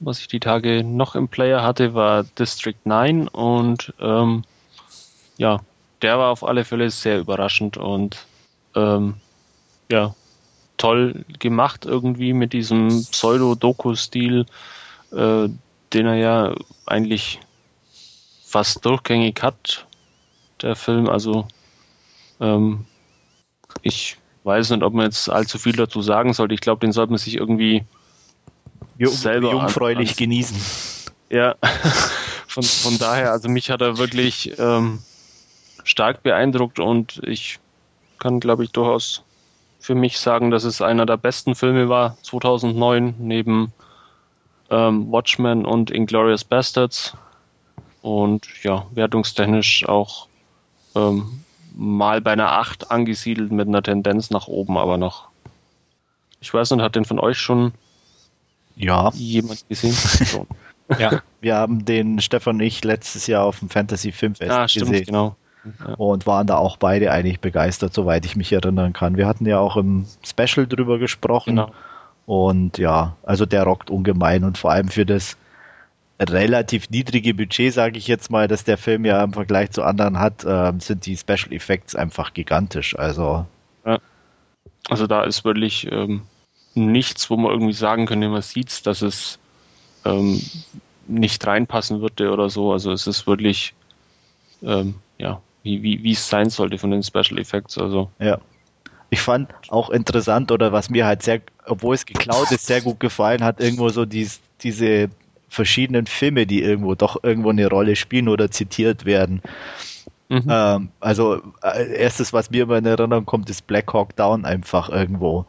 was 0.00 0.20
ich 0.20 0.28
die 0.28 0.40
Tage 0.40 0.82
noch 0.82 1.14
im 1.14 1.28
Player 1.28 1.62
hatte, 1.62 1.92
war 1.94 2.24
District 2.24 2.78
9 2.84 3.28
und 3.28 3.92
ähm, 4.00 4.44
ja, 5.36 5.60
der 6.00 6.18
war 6.18 6.30
auf 6.30 6.44
alle 6.44 6.64
Fälle 6.64 6.90
sehr 6.90 7.18
überraschend 7.18 7.76
und 7.76 8.26
ähm, 8.74 9.14
ja, 9.90 10.14
toll 10.76 11.24
gemacht 11.38 11.84
irgendwie 11.84 12.32
mit 12.32 12.52
diesem 12.52 12.88
Pseudo-Doku-Stil, 12.88 14.46
äh, 15.12 15.48
den 15.92 16.06
er 16.06 16.14
ja 16.14 16.54
eigentlich 16.86 17.40
fast 18.44 18.84
durchgängig 18.86 19.42
hat, 19.42 19.86
der 20.62 20.76
Film. 20.76 21.08
Also 21.08 21.46
ähm, 22.40 22.86
ich 23.82 24.16
weiß 24.48 24.70
nicht, 24.70 24.82
ob 24.82 24.94
man 24.94 25.04
jetzt 25.04 25.28
allzu 25.30 25.58
viel 25.58 25.76
dazu 25.76 26.02
sagen 26.02 26.32
sollte. 26.32 26.54
Ich 26.54 26.60
glaube, 26.60 26.80
den 26.80 26.92
sollte 26.92 27.12
man 27.12 27.18
sich 27.18 27.36
irgendwie 27.36 27.84
Jung, 28.96 29.12
selber 29.12 29.52
jungfräulich 29.52 30.16
genießen. 30.16 30.56
Ja, 31.30 31.54
von, 32.48 32.62
von 32.62 32.98
daher, 32.98 33.30
also 33.30 33.48
mich 33.48 33.70
hat 33.70 33.82
er 33.82 33.98
wirklich 33.98 34.58
ähm, 34.58 35.00
stark 35.84 36.22
beeindruckt 36.22 36.80
und 36.80 37.20
ich 37.24 37.60
kann, 38.18 38.40
glaube 38.40 38.64
ich, 38.64 38.72
durchaus 38.72 39.22
für 39.78 39.94
mich 39.94 40.18
sagen, 40.18 40.50
dass 40.50 40.64
es 40.64 40.82
einer 40.82 41.06
der 41.06 41.18
besten 41.18 41.54
Filme 41.54 41.88
war 41.88 42.16
2009 42.22 43.14
neben 43.18 43.72
ähm, 44.70 45.12
Watchmen 45.12 45.64
und 45.64 45.90
Inglorious 45.90 46.44
Bastards 46.44 47.14
und 48.02 48.48
ja, 48.62 48.86
wertungstechnisch 48.92 49.86
auch 49.88 50.26
ähm, 50.96 51.44
mal 51.78 52.20
bei 52.20 52.32
einer 52.32 52.52
8 52.52 52.90
angesiedelt 52.90 53.52
mit 53.52 53.68
einer 53.68 53.82
Tendenz 53.82 54.30
nach 54.30 54.48
oben, 54.48 54.76
aber 54.76 54.98
noch. 54.98 55.28
Ich 56.40 56.52
weiß 56.52 56.72
nicht, 56.72 56.82
hat 56.82 56.96
den 56.96 57.04
von 57.04 57.20
euch 57.20 57.38
schon 57.38 57.72
ja. 58.76 59.10
jemand 59.14 59.66
gesehen? 59.68 59.94
So. 60.26 60.46
ja, 60.98 61.20
wir 61.42 61.54
haben 61.54 61.84
den 61.84 62.18
Stefan 62.18 62.56
und 62.56 62.62
ich 62.62 62.82
letztes 62.82 63.26
Jahr 63.26 63.44
auf 63.44 63.58
dem 63.58 63.68
Fantasy 63.68 64.10
Filmfest 64.10 64.50
ah, 64.50 64.66
stimmt, 64.66 64.90
gesehen. 64.90 65.06
Genau. 65.06 65.36
Ja. 65.86 65.94
Und 65.94 66.26
waren 66.26 66.46
da 66.46 66.56
auch 66.56 66.78
beide 66.78 67.12
eigentlich 67.12 67.40
begeistert, 67.40 67.92
soweit 67.92 68.24
ich 68.24 68.36
mich 68.36 68.50
erinnern 68.52 68.94
kann. 68.94 69.18
Wir 69.18 69.26
hatten 69.26 69.44
ja 69.44 69.58
auch 69.58 69.76
im 69.76 70.06
Special 70.24 70.66
drüber 70.66 70.98
gesprochen. 70.98 71.56
Genau. 71.56 71.72
Und 72.24 72.78
ja, 72.78 73.16
also 73.22 73.44
der 73.44 73.64
rockt 73.64 73.90
ungemein 73.90 74.44
und 74.44 74.56
vor 74.56 74.70
allem 74.70 74.88
für 74.88 75.04
das 75.04 75.36
relativ 76.20 76.90
niedrige 76.90 77.34
Budget, 77.34 77.72
sage 77.72 77.98
ich 77.98 78.08
jetzt 78.08 78.30
mal, 78.30 78.48
dass 78.48 78.64
der 78.64 78.78
Film 78.78 79.04
ja 79.04 79.22
im 79.22 79.32
Vergleich 79.32 79.70
zu 79.70 79.82
anderen 79.82 80.18
hat, 80.18 80.44
äh, 80.44 80.72
sind 80.78 81.06
die 81.06 81.16
Special 81.16 81.52
Effects 81.52 81.94
einfach 81.94 82.34
gigantisch. 82.34 82.98
Also, 82.98 83.46
ja. 83.86 83.98
also 84.88 85.06
da 85.06 85.22
ist 85.22 85.44
wirklich 85.44 85.90
ähm, 85.90 86.22
nichts, 86.74 87.30
wo 87.30 87.36
man 87.36 87.52
irgendwie 87.52 87.72
sagen 87.72 88.06
könnte, 88.06 88.28
man 88.28 88.42
sieht 88.42 88.86
dass 88.86 89.02
es 89.02 89.38
ähm, 90.04 90.40
nicht 91.06 91.46
reinpassen 91.46 92.00
würde 92.00 92.30
oder 92.30 92.50
so. 92.50 92.72
Also 92.72 92.92
es 92.92 93.06
ist 93.06 93.26
wirklich, 93.26 93.74
ähm, 94.62 94.96
ja, 95.18 95.40
wie, 95.62 95.82
wie, 95.82 96.02
wie 96.02 96.12
es 96.12 96.28
sein 96.28 96.50
sollte 96.50 96.78
von 96.78 96.90
den 96.90 97.02
Special 97.02 97.38
Effects. 97.38 97.78
Also. 97.78 98.10
Ja. 98.18 98.38
Ich 99.10 99.20
fand 99.20 99.50
auch 99.68 99.88
interessant 99.88 100.52
oder 100.52 100.72
was 100.72 100.90
mir 100.90 101.06
halt 101.06 101.22
sehr, 101.22 101.40
obwohl 101.64 101.94
es 101.94 102.04
geklaut 102.04 102.50
ist, 102.50 102.66
sehr 102.66 102.82
gut 102.82 103.00
gefallen 103.00 103.42
hat, 103.42 103.58
irgendwo 103.58 103.88
so 103.88 104.04
dies, 104.04 104.40
diese 104.60 105.08
verschiedenen 105.48 106.06
Filme, 106.06 106.46
die 106.46 106.62
irgendwo 106.62 106.94
doch 106.94 107.22
irgendwo 107.22 107.50
eine 107.50 107.68
Rolle 107.68 107.96
spielen 107.96 108.28
oder 108.28 108.50
zitiert 108.50 109.04
werden. 109.04 109.42
Mhm. 110.28 110.44
Ähm, 110.48 110.88
also 111.00 111.40
äh, 111.62 111.96
erstes, 111.96 112.32
was 112.32 112.50
mir 112.50 112.64
immer 112.64 112.78
in 112.78 112.86
Erinnerung 112.86 113.24
kommt, 113.24 113.48
ist 113.50 113.66
Black 113.66 113.92
Hawk 113.92 114.14
Down 114.16 114.44
einfach 114.44 114.88
irgendwo. 114.90 115.46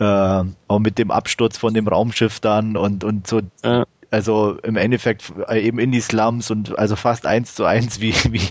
Äh, 0.00 0.44
auch 0.68 0.78
mit 0.78 0.98
dem 0.98 1.10
Absturz 1.10 1.58
von 1.58 1.74
dem 1.74 1.88
Raumschiff 1.88 2.40
dann 2.40 2.76
und, 2.76 3.04
und 3.04 3.26
so. 3.26 3.40
Ja. 3.64 3.84
Also 4.10 4.56
im 4.62 4.76
Endeffekt 4.76 5.32
äh, 5.48 5.60
eben 5.60 5.78
in 5.78 5.92
die 5.92 6.00
Slums 6.00 6.50
und 6.50 6.78
also 6.78 6.96
fast 6.96 7.26
eins 7.26 7.54
zu 7.54 7.64
eins, 7.64 8.00
wie, 8.00 8.14
wie, 8.30 8.48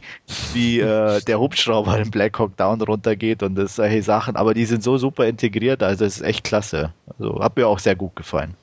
wie 0.54 0.80
äh, 0.80 1.20
der 1.22 1.40
Hubschrauber 1.40 1.98
in 1.98 2.12
Black 2.12 2.38
Hawk 2.38 2.56
Down 2.58 2.80
runtergeht 2.82 3.42
und 3.42 3.56
das 3.56 3.76
solche 3.76 4.04
Sachen. 4.04 4.36
Aber 4.36 4.54
die 4.54 4.66
sind 4.66 4.84
so 4.84 4.98
super 4.98 5.26
integriert, 5.26 5.82
also 5.82 6.06
es 6.06 6.18
ist 6.18 6.24
echt 6.24 6.44
klasse. 6.44 6.94
Also 7.08 7.42
hat 7.42 7.58
mir 7.58 7.68
auch 7.68 7.80
sehr 7.80 7.96
gut 7.96 8.16
gefallen. 8.16 8.54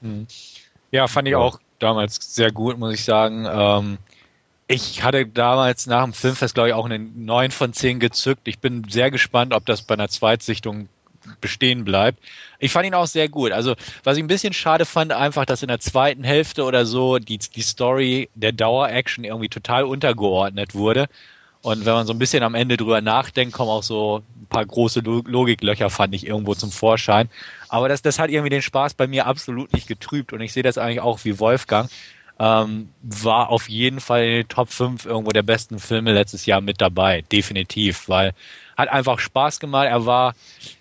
Mhm. 0.00 0.26
Ja, 0.92 1.08
fand 1.08 1.26
ich 1.26 1.34
auch 1.34 1.58
damals 1.78 2.34
sehr 2.34 2.52
gut, 2.52 2.78
muss 2.78 2.94
ich 2.94 3.02
sagen. 3.04 3.46
Ähm, 3.50 3.98
ich 4.68 5.02
hatte 5.02 5.26
damals 5.26 5.86
nach 5.86 6.04
dem 6.04 6.12
Filmfest, 6.12 6.54
glaube 6.54 6.68
ich, 6.68 6.74
auch 6.74 6.84
einen 6.84 7.24
9 7.24 7.50
von 7.50 7.72
10 7.72 7.98
gezückt. 7.98 8.46
Ich 8.46 8.58
bin 8.58 8.84
sehr 8.88 9.10
gespannt, 9.10 9.52
ob 9.54 9.66
das 9.66 9.82
bei 9.82 9.94
einer 9.94 10.08
Zweitsichtung 10.08 10.88
bestehen 11.40 11.84
bleibt. 11.84 12.18
Ich 12.58 12.72
fand 12.72 12.86
ihn 12.86 12.94
auch 12.94 13.06
sehr 13.06 13.28
gut. 13.28 13.52
Also, 13.52 13.74
was 14.04 14.16
ich 14.16 14.22
ein 14.22 14.28
bisschen 14.28 14.52
schade 14.52 14.84
fand, 14.84 15.12
einfach, 15.12 15.46
dass 15.46 15.62
in 15.62 15.68
der 15.68 15.80
zweiten 15.80 16.24
Hälfte 16.24 16.64
oder 16.64 16.84
so 16.84 17.18
die, 17.18 17.38
die 17.38 17.62
Story 17.62 18.28
der 18.34 18.52
Dauer-Action 18.52 19.24
irgendwie 19.24 19.48
total 19.48 19.84
untergeordnet 19.84 20.74
wurde. 20.74 21.08
Und 21.62 21.86
wenn 21.86 21.92
man 21.92 22.06
so 22.06 22.12
ein 22.12 22.18
bisschen 22.18 22.42
am 22.42 22.56
Ende 22.56 22.76
drüber 22.76 23.00
nachdenkt, 23.00 23.54
kommen 23.54 23.70
auch 23.70 23.84
so 23.84 24.22
ein 24.40 24.46
paar 24.46 24.66
große 24.66 25.00
Logiklöcher, 25.00 25.90
fand 25.90 26.14
ich 26.14 26.26
irgendwo 26.26 26.54
zum 26.54 26.72
Vorschein. 26.72 27.28
Aber 27.68 27.88
das, 27.88 28.02
das 28.02 28.18
hat 28.18 28.30
irgendwie 28.30 28.50
den 28.50 28.62
Spaß 28.62 28.94
bei 28.94 29.06
mir 29.06 29.26
absolut 29.26 29.72
nicht 29.72 29.86
getrübt. 29.86 30.32
Und 30.32 30.40
ich 30.40 30.52
sehe 30.52 30.64
das 30.64 30.76
eigentlich 30.76 31.00
auch 31.00 31.20
wie 31.24 31.38
Wolfgang. 31.38 31.88
Ähm, 32.40 32.88
war 33.02 33.50
auf 33.50 33.68
jeden 33.68 34.00
Fall 34.00 34.24
in 34.24 34.32
den 34.32 34.48
Top 34.48 34.70
5 34.70 35.06
irgendwo 35.06 35.30
der 35.30 35.44
besten 35.44 35.78
Filme 35.78 36.12
letztes 36.12 36.46
Jahr 36.46 36.60
mit 36.60 36.80
dabei. 36.80 37.22
Definitiv. 37.30 38.08
Weil 38.08 38.34
hat 38.76 38.88
einfach 38.88 39.20
Spaß 39.20 39.60
gemacht. 39.60 39.86
Er 39.88 40.04
war 40.04 40.34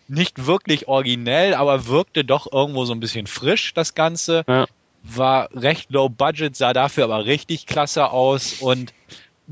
nicht 0.08 0.48
wirklich 0.48 0.88
originell, 0.88 1.54
aber 1.54 1.86
wirkte 1.86 2.26
doch 2.26 2.52
irgendwo 2.52 2.86
so 2.86 2.94
ein 2.94 3.00
bisschen 3.00 3.28
frisch, 3.28 3.76
das 3.76 3.94
Ganze. 3.94 4.44
Ja. 4.48 4.65
War 5.04 5.50
recht 5.54 5.91
low 5.91 6.10
budget, 6.10 6.56
sah 6.56 6.74
dafür 6.74 7.06
aber 7.06 7.26
richtig 7.26 7.65
klasse 7.65 8.12
aus 8.12 8.62
und 8.62 8.94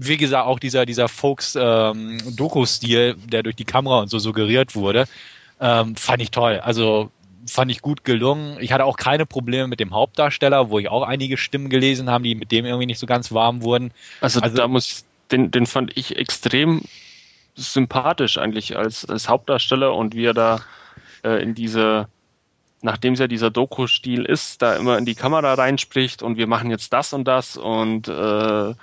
wie 0.02 0.18
gesagt, 0.18 0.48
auch 0.48 0.60
dieser, 0.60 0.86
dieser 0.86 1.10
Folks-Doku-Stil, 1.10 3.16
ähm, 3.18 3.30
der 3.30 3.44
durch 3.44 3.58
die 3.58 3.66
Kamera 3.66 4.00
und 4.00 4.10
so 4.10 4.18
suggeriert 4.18 4.76
wurde, 4.76 5.08
ähm, 5.60 5.96
fand 5.98 6.22
ich 6.22 6.32
toll. 6.32 6.62
Also 6.64 7.12
fand 7.46 7.70
ich 7.70 7.82
gut 7.82 8.06
gelungen. 8.06 8.58
Ich 8.62 8.72
hatte 8.72 8.86
auch 8.86 8.96
keine 8.96 9.26
Probleme 9.26 9.68
mit 9.68 9.82
dem 9.82 9.94
Hauptdarsteller, 9.94 10.70
wo 10.70 10.80
ich 10.80 10.90
auch 10.90 11.04
einige 11.04 11.36
Stimmen 11.36 11.70
gelesen 11.70 12.10
habe, 12.10 12.24
die 12.24 12.36
mit 12.36 12.52
dem 12.52 12.66
irgendwie 12.66 12.86
nicht 12.86 13.00
so 13.00 13.08
ganz 13.08 13.34
warm 13.34 13.62
wurden. 13.62 13.92
Also, 14.22 14.40
also 14.40 14.56
da 14.56 14.70
muss, 14.70 15.04
den, 15.32 15.52
den 15.52 15.66
fand 15.66 15.98
ich 15.98 16.16
extrem 16.16 16.82
sympathisch 17.56 18.38
eigentlich 18.38 18.78
als, 18.78 19.06
als 19.06 19.28
Hauptdarsteller 19.28 19.94
und 19.94 20.16
wie 20.16 20.26
er 20.26 20.34
da 20.34 20.62
äh, 21.26 21.44
in 21.44 21.56
diese, 21.56 22.08
nachdem 22.82 23.14
es 23.14 23.20
ja 23.20 23.28
dieser 23.28 23.50
Doku-Stil 23.50 24.24
ist, 24.24 24.62
da 24.62 24.76
immer 24.76 24.98
in 24.98 25.04
die 25.04 25.16
Kamera 25.16 25.56
reinspricht 25.56 26.24
und 26.24 26.38
wir 26.38 26.48
machen 26.48 26.72
jetzt 26.72 26.94
das 26.94 27.12
und 27.12 27.26
das 27.26 27.58
und 27.58 28.08
äh, 28.08 28.74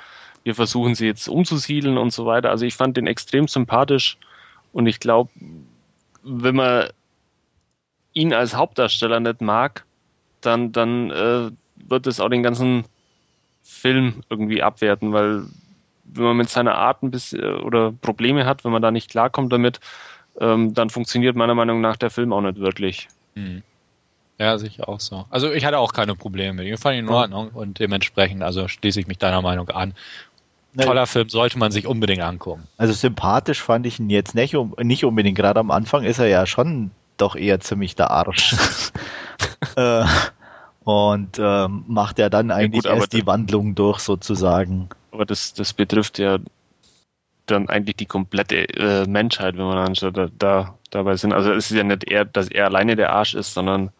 wir 0.46 0.54
versuchen 0.54 0.94
sie 0.94 1.06
jetzt 1.06 1.28
umzusiedeln 1.28 1.98
und 1.98 2.12
so 2.12 2.24
weiter. 2.24 2.50
Also 2.50 2.64
ich 2.64 2.74
fand 2.74 2.96
den 2.96 3.08
extrem 3.08 3.48
sympathisch 3.48 4.16
und 4.72 4.86
ich 4.86 5.00
glaube, 5.00 5.28
wenn 6.22 6.54
man 6.54 6.90
ihn 8.12 8.32
als 8.32 8.54
Hauptdarsteller 8.54 9.18
nicht 9.18 9.40
mag, 9.40 9.84
dann, 10.42 10.70
dann 10.70 11.10
äh, 11.10 11.50
wird 11.88 12.06
es 12.06 12.20
auch 12.20 12.28
den 12.28 12.44
ganzen 12.44 12.84
Film 13.64 14.22
irgendwie 14.30 14.62
abwerten, 14.62 15.12
weil 15.12 15.42
wenn 16.04 16.24
man 16.24 16.36
mit 16.36 16.48
seiner 16.48 16.76
Art 16.76 17.02
ein 17.02 17.10
bisschen 17.10 17.42
oder 17.62 17.90
Probleme 17.90 18.46
hat, 18.46 18.64
wenn 18.64 18.70
man 18.70 18.82
da 18.82 18.92
nicht 18.92 19.10
klarkommt 19.10 19.52
damit, 19.52 19.80
ähm, 20.40 20.74
dann 20.74 20.90
funktioniert 20.90 21.34
meiner 21.34 21.56
Meinung 21.56 21.80
nach 21.80 21.96
der 21.96 22.10
Film 22.10 22.32
auch 22.32 22.40
nicht 22.40 22.60
wirklich. 22.60 23.08
Mhm. 23.34 23.64
Ja, 24.38 24.58
sicher 24.58 24.88
auch 24.88 25.00
so. 25.00 25.24
Also 25.30 25.50
ich 25.50 25.64
hatte 25.64 25.78
auch 25.78 25.92
keine 25.94 26.14
Probleme 26.14 26.52
mit 26.52 26.66
ihm. 26.66 26.74
Ich 26.74 26.80
fand 26.80 26.96
ihn 26.96 27.06
in 27.06 27.08
Ordnung 27.08 27.50
und 27.50 27.78
dementsprechend, 27.78 28.42
also 28.42 28.68
schließe 28.68 29.00
ich 29.00 29.06
mich 29.06 29.18
deiner 29.18 29.40
Meinung 29.40 29.70
an 29.70 29.94
toller 30.76 31.06
Film, 31.06 31.28
sollte 31.28 31.58
man 31.58 31.70
sich 31.70 31.86
unbedingt 31.86 32.22
angucken. 32.22 32.66
Also 32.76 32.92
sympathisch 32.92 33.62
fand 33.62 33.86
ich 33.86 33.98
ihn 33.98 34.10
jetzt 34.10 34.34
nicht, 34.34 34.54
nicht 34.78 35.04
unbedingt. 35.04 35.36
Gerade 35.36 35.60
am 35.60 35.70
Anfang 35.70 36.04
ist 36.04 36.18
er 36.18 36.26
ja 36.26 36.46
schon 36.46 36.90
doch 37.16 37.36
eher 37.36 37.60
ziemlich 37.60 37.96
der 37.96 38.10
Arsch. 38.10 38.54
äh, 39.76 40.04
und 40.84 41.38
ähm, 41.38 41.84
macht 41.88 42.18
ja 42.18 42.28
dann 42.28 42.50
eigentlich 42.50 42.84
ja 42.84 42.92
gut, 42.92 43.00
erst 43.00 43.12
die 43.12 43.26
Wandlung 43.26 43.74
durch 43.74 43.98
sozusagen. 43.98 44.88
Aber 45.10 45.24
das, 45.24 45.54
das 45.54 45.72
betrifft 45.72 46.18
ja 46.18 46.38
dann 47.46 47.68
eigentlich 47.68 47.96
die 47.96 48.06
komplette 48.06 48.68
äh, 48.74 49.06
Menschheit, 49.06 49.56
wenn 49.56 49.64
man 49.64 49.94
dann 49.94 50.12
da, 50.12 50.28
da 50.38 50.74
dabei 50.90 51.16
sind. 51.16 51.32
Also 51.32 51.52
es 51.52 51.70
ist 51.70 51.76
ja 51.76 51.84
nicht 51.84 52.04
er, 52.04 52.24
dass 52.24 52.48
er 52.48 52.66
alleine 52.66 52.96
der 52.96 53.12
Arsch 53.12 53.34
ist, 53.34 53.54
sondern 53.54 53.90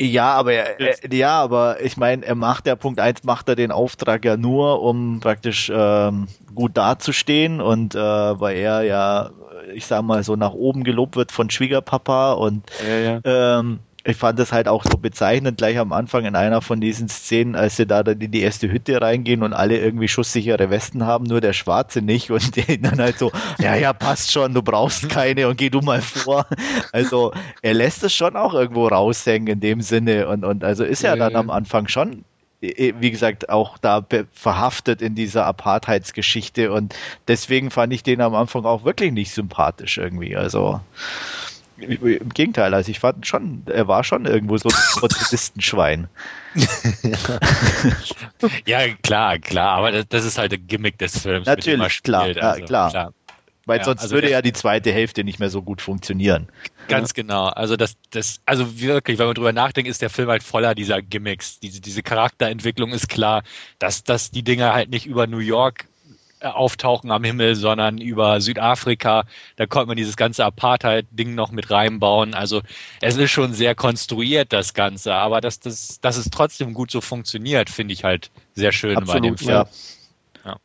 ja, 0.00 0.32
aber 0.32 0.52
er, 0.52 1.12
ja, 1.12 1.42
aber 1.42 1.82
ich 1.82 1.96
meine, 1.96 2.24
er 2.24 2.34
macht 2.34 2.66
ja 2.66 2.74
Punkt 2.74 3.00
eins 3.00 3.22
macht 3.22 3.48
er 3.48 3.56
den 3.56 3.70
Auftrag 3.70 4.24
ja 4.24 4.36
nur, 4.36 4.82
um 4.82 5.20
praktisch 5.20 5.70
ähm, 5.74 6.26
gut 6.54 6.76
dazustehen 6.76 7.60
und 7.60 7.94
äh, 7.94 7.98
weil 7.98 8.56
er 8.56 8.82
ja, 8.82 9.30
ich 9.74 9.86
sag 9.86 10.02
mal, 10.02 10.22
so 10.22 10.36
nach 10.36 10.52
oben 10.52 10.84
gelobt 10.84 11.16
wird 11.16 11.32
von 11.32 11.50
Schwiegerpapa 11.50 12.32
und 12.32 12.64
ja, 12.86 12.98
ja. 12.98 13.20
Ähm, 13.58 13.80
ich 14.04 14.16
fand 14.16 14.38
das 14.38 14.52
halt 14.52 14.66
auch 14.66 14.84
so 14.84 14.96
bezeichnend 14.96 15.58
gleich 15.58 15.78
am 15.78 15.92
Anfang 15.92 16.24
in 16.24 16.34
einer 16.34 16.62
von 16.62 16.80
diesen 16.80 17.08
Szenen, 17.08 17.54
als 17.54 17.76
sie 17.76 17.86
da 17.86 18.02
dann 18.02 18.20
in 18.20 18.30
die 18.30 18.40
erste 18.40 18.70
Hütte 18.70 19.00
reingehen 19.00 19.42
und 19.42 19.52
alle 19.52 19.78
irgendwie 19.78 20.08
schusssichere 20.08 20.70
Westen 20.70 21.04
haben, 21.04 21.24
nur 21.24 21.40
der 21.40 21.52
Schwarze 21.52 22.00
nicht 22.00 22.30
und 22.30 22.56
der 22.56 22.76
dann 22.78 22.98
halt 22.98 23.18
so, 23.18 23.30
ja, 23.58 23.74
ja, 23.74 23.92
passt 23.92 24.32
schon, 24.32 24.54
du 24.54 24.62
brauchst 24.62 25.08
keine 25.10 25.48
und 25.48 25.58
geh 25.58 25.68
du 25.68 25.80
mal 25.80 26.00
vor. 26.00 26.46
Also 26.92 27.32
er 27.62 27.74
lässt 27.74 28.02
es 28.02 28.14
schon 28.14 28.36
auch 28.36 28.54
irgendwo 28.54 28.88
raushängen 28.88 29.48
in 29.48 29.60
dem 29.60 29.80
Sinne 29.82 30.28
und, 30.28 30.44
und 30.44 30.64
also 30.64 30.84
ist 30.84 31.02
ja 31.02 31.16
dann 31.16 31.36
am 31.36 31.50
Anfang 31.50 31.88
schon 31.88 32.24
wie 32.62 33.10
gesagt, 33.10 33.48
auch 33.48 33.78
da 33.78 34.04
verhaftet 34.32 35.00
in 35.00 35.14
dieser 35.14 35.46
Apartheidsgeschichte 35.46 36.70
und 36.70 36.94
deswegen 37.26 37.70
fand 37.70 37.92
ich 37.94 38.02
den 38.02 38.20
am 38.20 38.34
Anfang 38.34 38.66
auch 38.66 38.84
wirklich 38.84 39.12
nicht 39.12 39.32
sympathisch 39.32 39.96
irgendwie. 39.96 40.36
Also 40.36 40.80
im 41.82 42.28
Gegenteil, 42.30 42.74
also 42.74 42.90
ich 42.90 43.00
fand 43.00 43.26
schon, 43.26 43.62
er 43.66 43.88
war 43.88 44.04
schon 44.04 44.26
irgendwo 44.26 44.56
so 44.58 44.68
ein 44.68 44.74
Protagonisten-Schwein. 44.98 46.08
ja, 48.66 48.88
klar, 49.02 49.38
klar, 49.38 49.78
aber 49.78 49.92
das, 49.92 50.08
das, 50.08 50.24
ist 50.24 50.38
halt 50.38 50.52
der 50.52 50.58
Gimmick 50.58 50.98
des 50.98 51.18
Films. 51.20 51.46
Natürlich, 51.46 52.02
klar, 52.02 52.22
also, 52.22 52.40
ja, 52.40 52.54
klar, 52.60 52.90
klar. 52.90 53.12
Weil 53.66 53.78
ja, 53.78 53.84
sonst 53.84 54.02
also 54.02 54.14
würde 54.14 54.30
ja 54.30 54.42
die 54.42 54.52
zweite 54.52 54.90
Hälfte 54.90 55.22
nicht 55.22 55.38
mehr 55.38 55.50
so 55.50 55.62
gut 55.62 55.80
funktionieren. 55.80 56.48
Ganz 56.88 57.10
ja. 57.10 57.22
genau. 57.22 57.46
Also 57.46 57.76
das, 57.76 57.96
das, 58.10 58.40
also 58.46 58.80
wirklich, 58.80 59.18
wenn 59.18 59.26
man 59.26 59.34
drüber 59.34 59.52
nachdenkt, 59.52 59.88
ist 59.88 60.02
der 60.02 60.10
Film 60.10 60.28
halt 60.28 60.42
voller 60.42 60.74
dieser 60.74 61.02
Gimmicks. 61.02 61.60
Diese, 61.60 61.80
diese 61.80 62.02
Charakterentwicklung 62.02 62.90
ist 62.90 63.08
klar, 63.08 63.42
dass, 63.78 64.02
dass 64.02 64.30
die 64.30 64.42
Dinge 64.42 64.72
halt 64.72 64.90
nicht 64.90 65.06
über 65.06 65.26
New 65.26 65.38
York 65.38 65.86
auftauchen 66.40 67.10
am 67.10 67.24
Himmel, 67.24 67.54
sondern 67.54 67.98
über 67.98 68.40
Südafrika. 68.40 69.24
Da 69.56 69.66
konnte 69.66 69.88
man 69.88 69.96
dieses 69.96 70.16
ganze 70.16 70.44
Apartheid-Ding 70.44 71.34
noch 71.34 71.50
mit 71.50 71.70
reinbauen. 71.70 72.34
Also 72.34 72.62
es 73.00 73.16
ist 73.16 73.30
schon 73.30 73.52
sehr 73.52 73.74
konstruiert, 73.74 74.52
das 74.52 74.74
Ganze, 74.74 75.14
aber 75.14 75.40
dass, 75.40 75.60
das, 75.60 76.00
dass 76.00 76.16
es 76.16 76.30
trotzdem 76.30 76.74
gut 76.74 76.90
so 76.90 77.00
funktioniert, 77.00 77.70
finde 77.70 77.92
ich 77.92 78.04
halt 78.04 78.30
sehr 78.54 78.72
schön 78.72 78.96
Absolut, 78.96 79.22
bei 79.22 79.28
dem 79.28 79.38
Film. 79.38 79.50
Ja. 79.50 79.66
ja. 80.44 80.56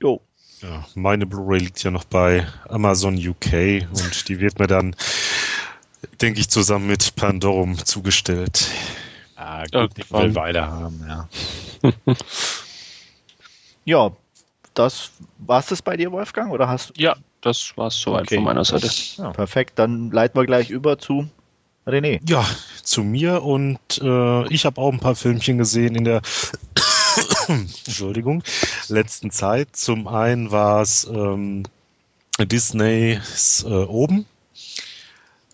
Jo. 0.00 0.20
Ja, 0.62 0.86
meine 0.94 1.26
Blu-ray 1.26 1.60
liegt 1.60 1.82
ja 1.82 1.90
noch 1.90 2.04
bei 2.04 2.46
Amazon 2.68 3.16
UK 3.16 3.86
und 3.92 4.28
die 4.28 4.40
wird 4.40 4.58
mir 4.58 4.66
dann, 4.66 4.94
denke 6.20 6.40
ich, 6.40 6.50
zusammen 6.50 6.86
mit 6.86 7.16
Pandorum 7.16 7.78
zugestellt. 7.78 8.68
Ah, 9.36 9.64
gut, 9.72 9.92
ich 9.96 10.12
will 10.12 10.34
weiter 10.34 10.70
haben, 10.70 11.02
ja. 11.08 11.28
ja, 13.86 14.12
das 14.74 15.10
war's 15.38 15.66
das 15.66 15.82
bei 15.82 15.96
dir, 15.96 16.12
Wolfgang, 16.12 16.52
oder 16.52 16.68
hast 16.68 16.92
Ja, 16.96 17.16
das 17.40 17.72
war's 17.76 17.98
soweit 17.98 18.22
okay. 18.22 18.36
von 18.36 18.44
meiner 18.44 18.64
Seite. 18.64 18.88
Ja. 19.16 19.30
Perfekt, 19.30 19.78
dann 19.78 20.10
leiten 20.10 20.38
wir 20.38 20.46
gleich 20.46 20.70
über 20.70 20.98
zu 20.98 21.28
René. 21.86 22.20
Ja, 22.28 22.44
zu 22.82 23.02
mir 23.02 23.42
und 23.42 23.78
äh, 24.02 24.48
ich 24.52 24.64
habe 24.64 24.80
auch 24.80 24.92
ein 24.92 25.00
paar 25.00 25.16
Filmchen 25.16 25.58
gesehen 25.58 25.94
in 25.94 26.04
der 26.04 26.22
Entschuldigung, 27.48 28.42
letzten 28.88 29.30
Zeit. 29.30 29.68
Zum 29.72 30.06
einen 30.06 30.50
war 30.50 30.82
es 30.82 31.04
ähm, 31.04 31.64
Disneys 32.38 33.64
äh, 33.66 33.84
Oben. 33.84 34.26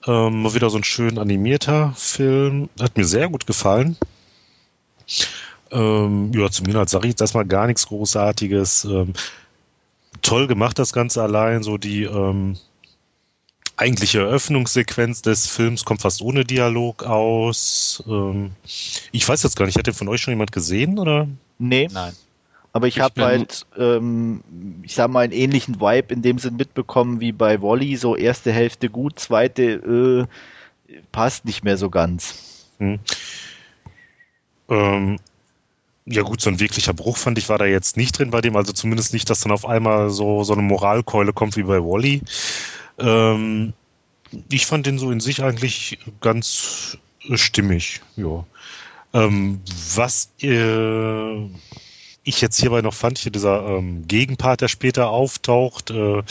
Ähm, 0.07 0.55
wieder 0.55 0.71
so 0.71 0.77
ein 0.77 0.85
schön 0.85 1.19
animierter 1.19 1.93
Film. 1.97 2.69
Hat 2.81 2.97
mir 2.97 3.05
sehr 3.05 3.29
gut 3.29 3.47
gefallen. 3.47 3.97
Ähm, 5.71 6.33
ja, 6.33 6.51
zu 6.51 6.63
mir 6.63 6.87
sage 6.87 7.07
ich 7.07 7.13
jetzt 7.13 7.21
erstmal 7.21 7.47
gar 7.47 7.67
nichts 7.67 7.87
Großartiges. 7.87 8.85
Ähm, 8.85 9.15
toll 10.23 10.47
gemacht 10.47 10.79
das 10.79 10.93
Ganze 10.93 11.23
allein, 11.23 11.63
so 11.63 11.79
die 11.79 12.05
ähm, 12.05 12.57
eigentliche 13.77 14.21
Eröffnungssequenz 14.21 15.23
des 15.23 15.47
Films 15.47 15.85
kommt 15.85 16.03
fast 16.03 16.23
ohne 16.23 16.45
Dialog 16.45 17.05
aus. 17.05 18.03
Ähm, 18.07 18.53
ich 19.13 19.29
weiß 19.29 19.43
jetzt 19.43 19.57
gar 19.57 19.67
nicht, 19.67 19.79
hat 19.79 19.87
den 19.87 19.95
von 19.95 20.09
euch 20.09 20.21
schon 20.21 20.33
jemand 20.33 20.53
gesehen 20.53 20.99
oder? 20.99 21.29
Nee. 21.59 21.89
Nein. 21.93 22.15
Aber 22.73 22.89
ich, 22.89 22.97
ich 22.97 23.03
habe 23.03 23.25
halt, 23.25 23.65
ähm, 23.79 24.43
ich 24.83 24.95
sag 24.95 25.11
mal, 25.11 25.25
einen 25.25 25.33
ähnlichen 25.33 25.81
Vibe 25.81 26.13
in 26.13 26.21
dem 26.21 26.39
Sinn 26.39 26.57
mitbekommen 26.57 27.21
wie 27.21 27.33
bei 27.33 27.63
Wally. 27.63 27.97
So 27.97 28.17
erste 28.17 28.53
Hälfte 28.53 28.91
gut, 28.91 29.19
zweite 29.19 30.27
äh, 30.89 30.95
passt 31.11 31.47
nicht 31.47 31.65
mehr 31.65 31.79
so 31.79 31.89
ganz. 31.89 32.67
Hm. 32.79 32.99
Ähm, 34.69 35.19
ja 36.07 36.23
gut, 36.23 36.41
so 36.41 36.51
ein 36.51 36.61
wirklicher 36.61 36.95
Bruch 36.95 37.17
fand 37.17 37.37
ich 37.37 37.49
war 37.49 37.59
da 37.59 37.67
jetzt 37.67 37.97
nicht 37.97 38.19
drin 38.19 38.31
bei 38.31 38.41
dem, 38.41 38.57
also 38.57 38.73
zumindest 38.73 39.13
nicht, 39.13 39.29
dass 39.29 39.41
dann 39.41 39.53
auf 39.53 39.67
einmal 39.67 40.11
so, 40.11 40.45
so 40.45 40.53
eine 40.53 40.63
Moralkeule 40.63 41.33
kommt 41.33 41.57
wie 41.57 41.65
bei 41.65 41.81
Wally. 41.81 42.23
Ähm, 42.99 43.73
ich 44.51 44.67
fand 44.67 44.87
den 44.87 44.99
so 44.99 45.11
in 45.11 45.21
sich 45.21 45.43
eigentlich 45.43 45.99
ganz 46.21 46.97
stimmig, 47.35 48.03
ja. 48.17 48.45
Ähm, 49.13 49.61
was 49.95 50.31
äh, 50.43 51.37
ich 52.23 52.41
jetzt 52.41 52.61
hierbei 52.61 52.83
noch 52.83 52.95
fand, 52.95 53.19
hier 53.19 53.33
dieser 53.33 53.67
ähm, 53.67 54.07
Gegenpart, 54.07 54.61
der 54.61 54.69
später 54.69 55.11
auftaucht, 55.11 55.91
äh, 55.91 56.23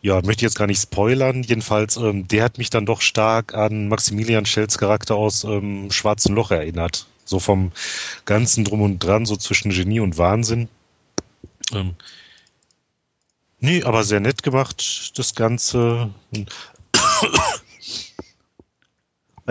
ja, 0.00 0.16
möchte 0.16 0.40
ich 0.40 0.42
jetzt 0.42 0.58
gar 0.58 0.66
nicht 0.66 0.82
spoilern. 0.82 1.42
Jedenfalls, 1.42 1.96
ähm, 1.96 2.28
der 2.28 2.44
hat 2.44 2.58
mich 2.58 2.70
dann 2.70 2.86
doch 2.86 3.00
stark 3.00 3.54
an 3.54 3.88
Maximilian 3.88 4.46
Schells 4.46 4.78
Charakter 4.78 5.16
aus 5.16 5.44
ähm, 5.44 5.90
Schwarzen 5.90 6.34
Loch 6.34 6.50
erinnert. 6.50 7.06
So 7.28 7.38
vom 7.40 7.72
ganzen 8.24 8.64
Drum 8.64 8.80
und 8.80 9.00
Dran, 9.00 9.26
so 9.26 9.36
zwischen 9.36 9.70
Genie 9.70 10.00
und 10.00 10.16
Wahnsinn. 10.16 10.68
Ähm, 11.72 11.94
nee, 13.60 13.82
aber 13.82 14.02
sehr 14.02 14.20
nett 14.20 14.42
gemacht, 14.42 15.12
das 15.18 15.34
Ganze. 15.34 16.10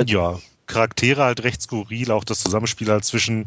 ja, 0.08 0.40
Charaktere 0.66 1.24
halt 1.24 1.44
recht 1.44 1.62
skurril, 1.62 2.10
auch 2.12 2.24
das 2.24 2.40
Zusammenspiel 2.40 2.90
halt 2.90 3.06
zwischen 3.06 3.46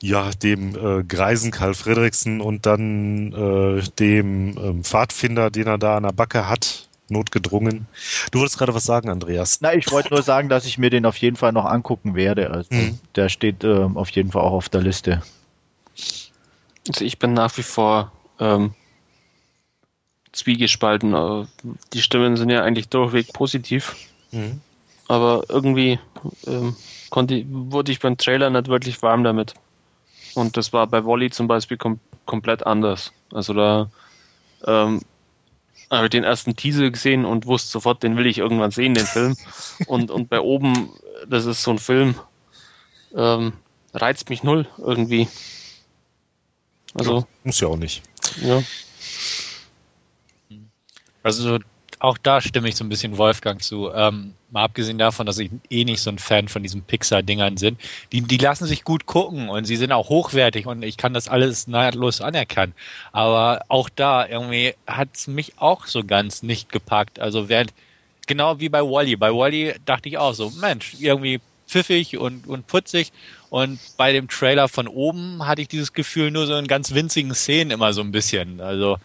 ja, 0.00 0.30
dem 0.30 0.74
äh, 0.74 1.04
greisen 1.04 1.50
Karl 1.50 1.74
Fredriksen 1.74 2.40
und 2.40 2.64
dann 2.64 3.32
äh, 3.32 3.82
dem 3.98 4.56
ähm, 4.58 4.82
Pfadfinder, 4.82 5.50
den 5.50 5.66
er 5.68 5.78
da 5.78 5.96
an 5.96 6.02
der 6.02 6.12
Backe 6.12 6.48
hat, 6.48 6.81
notgedrungen. 7.08 7.86
Du 8.30 8.40
wolltest 8.40 8.58
gerade 8.58 8.74
was 8.74 8.84
sagen, 8.84 9.10
Andreas. 9.10 9.60
Na, 9.60 9.74
ich 9.74 9.90
wollte 9.90 10.10
nur 10.10 10.22
sagen, 10.22 10.48
dass 10.48 10.66
ich 10.66 10.78
mir 10.78 10.90
den 10.90 11.06
auf 11.06 11.16
jeden 11.16 11.36
Fall 11.36 11.52
noch 11.52 11.64
angucken 11.64 12.14
werde. 12.14 12.50
Also, 12.50 12.74
mhm. 12.74 12.98
Der 13.16 13.28
steht 13.28 13.64
äh, 13.64 13.88
auf 13.94 14.10
jeden 14.10 14.32
Fall 14.32 14.42
auch 14.42 14.52
auf 14.52 14.68
der 14.68 14.82
Liste. 14.82 15.22
Also 16.88 17.04
ich 17.04 17.18
bin 17.18 17.32
nach 17.32 17.56
wie 17.56 17.62
vor 17.62 18.12
ähm, 18.40 18.74
zwiegespalten. 20.32 21.14
Äh, 21.14 21.46
die 21.92 22.02
Stimmen 22.02 22.36
sind 22.36 22.50
ja 22.50 22.62
eigentlich 22.62 22.88
durchweg 22.88 23.32
positiv. 23.32 23.94
Mhm. 24.32 24.60
Aber 25.08 25.44
irgendwie 25.48 25.98
ähm, 26.46 26.76
konnte, 27.10 27.44
wurde 27.48 27.92
ich 27.92 28.00
beim 28.00 28.16
Trailer 28.16 28.50
nicht 28.50 28.68
wirklich 28.68 29.02
warm 29.02 29.24
damit. 29.24 29.54
Und 30.34 30.56
das 30.56 30.72
war 30.72 30.86
bei 30.86 31.04
Wally 31.04 31.30
zum 31.30 31.48
Beispiel 31.48 31.76
kom 31.76 32.00
komplett 32.24 32.64
anders. 32.66 33.12
Also 33.32 33.52
da 33.52 33.90
ähm, 34.64 35.02
habe 35.96 36.06
ich 36.06 36.10
den 36.10 36.24
ersten 36.24 36.56
Teaser 36.56 36.90
gesehen 36.90 37.24
und 37.24 37.46
wusste 37.46 37.70
sofort, 37.70 38.02
den 38.02 38.16
will 38.16 38.26
ich 38.26 38.38
irgendwann 38.38 38.70
sehen, 38.70 38.94
den 38.94 39.06
Film. 39.06 39.36
Und, 39.86 40.10
und 40.10 40.28
bei 40.28 40.40
oben, 40.40 40.90
das 41.28 41.44
ist 41.44 41.62
so 41.62 41.70
ein 41.70 41.78
Film, 41.78 42.14
ähm, 43.14 43.52
reizt 43.92 44.30
mich 44.30 44.42
null 44.42 44.66
irgendwie. 44.78 45.28
Also. 46.94 47.18
Ja, 47.18 47.26
muss 47.44 47.60
ja 47.60 47.68
auch 47.68 47.76
nicht. 47.76 48.02
Ja. 48.42 48.62
Also 51.22 51.58
auch 52.02 52.18
da 52.18 52.40
stimme 52.40 52.68
ich 52.68 52.74
so 52.74 52.84
ein 52.84 52.88
bisschen 52.88 53.16
Wolfgang 53.16 53.62
zu. 53.62 53.92
Ähm, 53.94 54.34
mal 54.50 54.64
abgesehen 54.64 54.98
davon, 54.98 55.24
dass 55.24 55.38
ich 55.38 55.50
eh 55.70 55.84
nicht 55.84 56.00
so 56.00 56.10
ein 56.10 56.18
Fan 56.18 56.48
von 56.48 56.64
diesen 56.64 56.82
Pixar-Dingern 56.82 57.56
sind. 57.56 57.80
Die, 58.10 58.22
die 58.22 58.38
lassen 58.38 58.66
sich 58.66 58.82
gut 58.82 59.06
gucken 59.06 59.48
und 59.48 59.66
sie 59.66 59.76
sind 59.76 59.92
auch 59.92 60.08
hochwertig 60.08 60.66
und 60.66 60.82
ich 60.82 60.96
kann 60.96 61.14
das 61.14 61.28
alles 61.28 61.68
nahtlos 61.68 62.20
anerkennen. 62.20 62.74
Aber 63.12 63.62
auch 63.68 63.88
da 63.88 64.26
irgendwie 64.26 64.74
hat 64.84 65.10
es 65.14 65.28
mich 65.28 65.52
auch 65.58 65.86
so 65.86 66.02
ganz 66.02 66.42
nicht 66.42 66.72
gepackt. 66.72 67.20
Also 67.20 67.48
während, 67.48 67.72
genau 68.26 68.58
wie 68.58 68.68
bei 68.68 68.82
Wally. 68.82 69.14
Bei 69.14 69.32
Wally 69.32 69.74
dachte 69.84 70.08
ich 70.08 70.18
auch 70.18 70.34
so, 70.34 70.50
Mensch, 70.50 70.96
irgendwie 70.98 71.40
pfiffig 71.68 72.18
und, 72.18 72.48
und 72.48 72.66
putzig. 72.66 73.12
Und 73.48 73.78
bei 73.96 74.12
dem 74.12 74.28
Trailer 74.28 74.66
von 74.66 74.88
oben 74.88 75.46
hatte 75.46 75.62
ich 75.62 75.68
dieses 75.68 75.92
Gefühl 75.92 76.32
nur 76.32 76.48
so 76.48 76.56
in 76.56 76.66
ganz 76.66 76.94
winzigen 76.94 77.32
Szenen 77.32 77.70
immer 77.70 77.92
so 77.92 78.00
ein 78.00 78.10
bisschen. 78.10 78.60
Also 78.60 78.98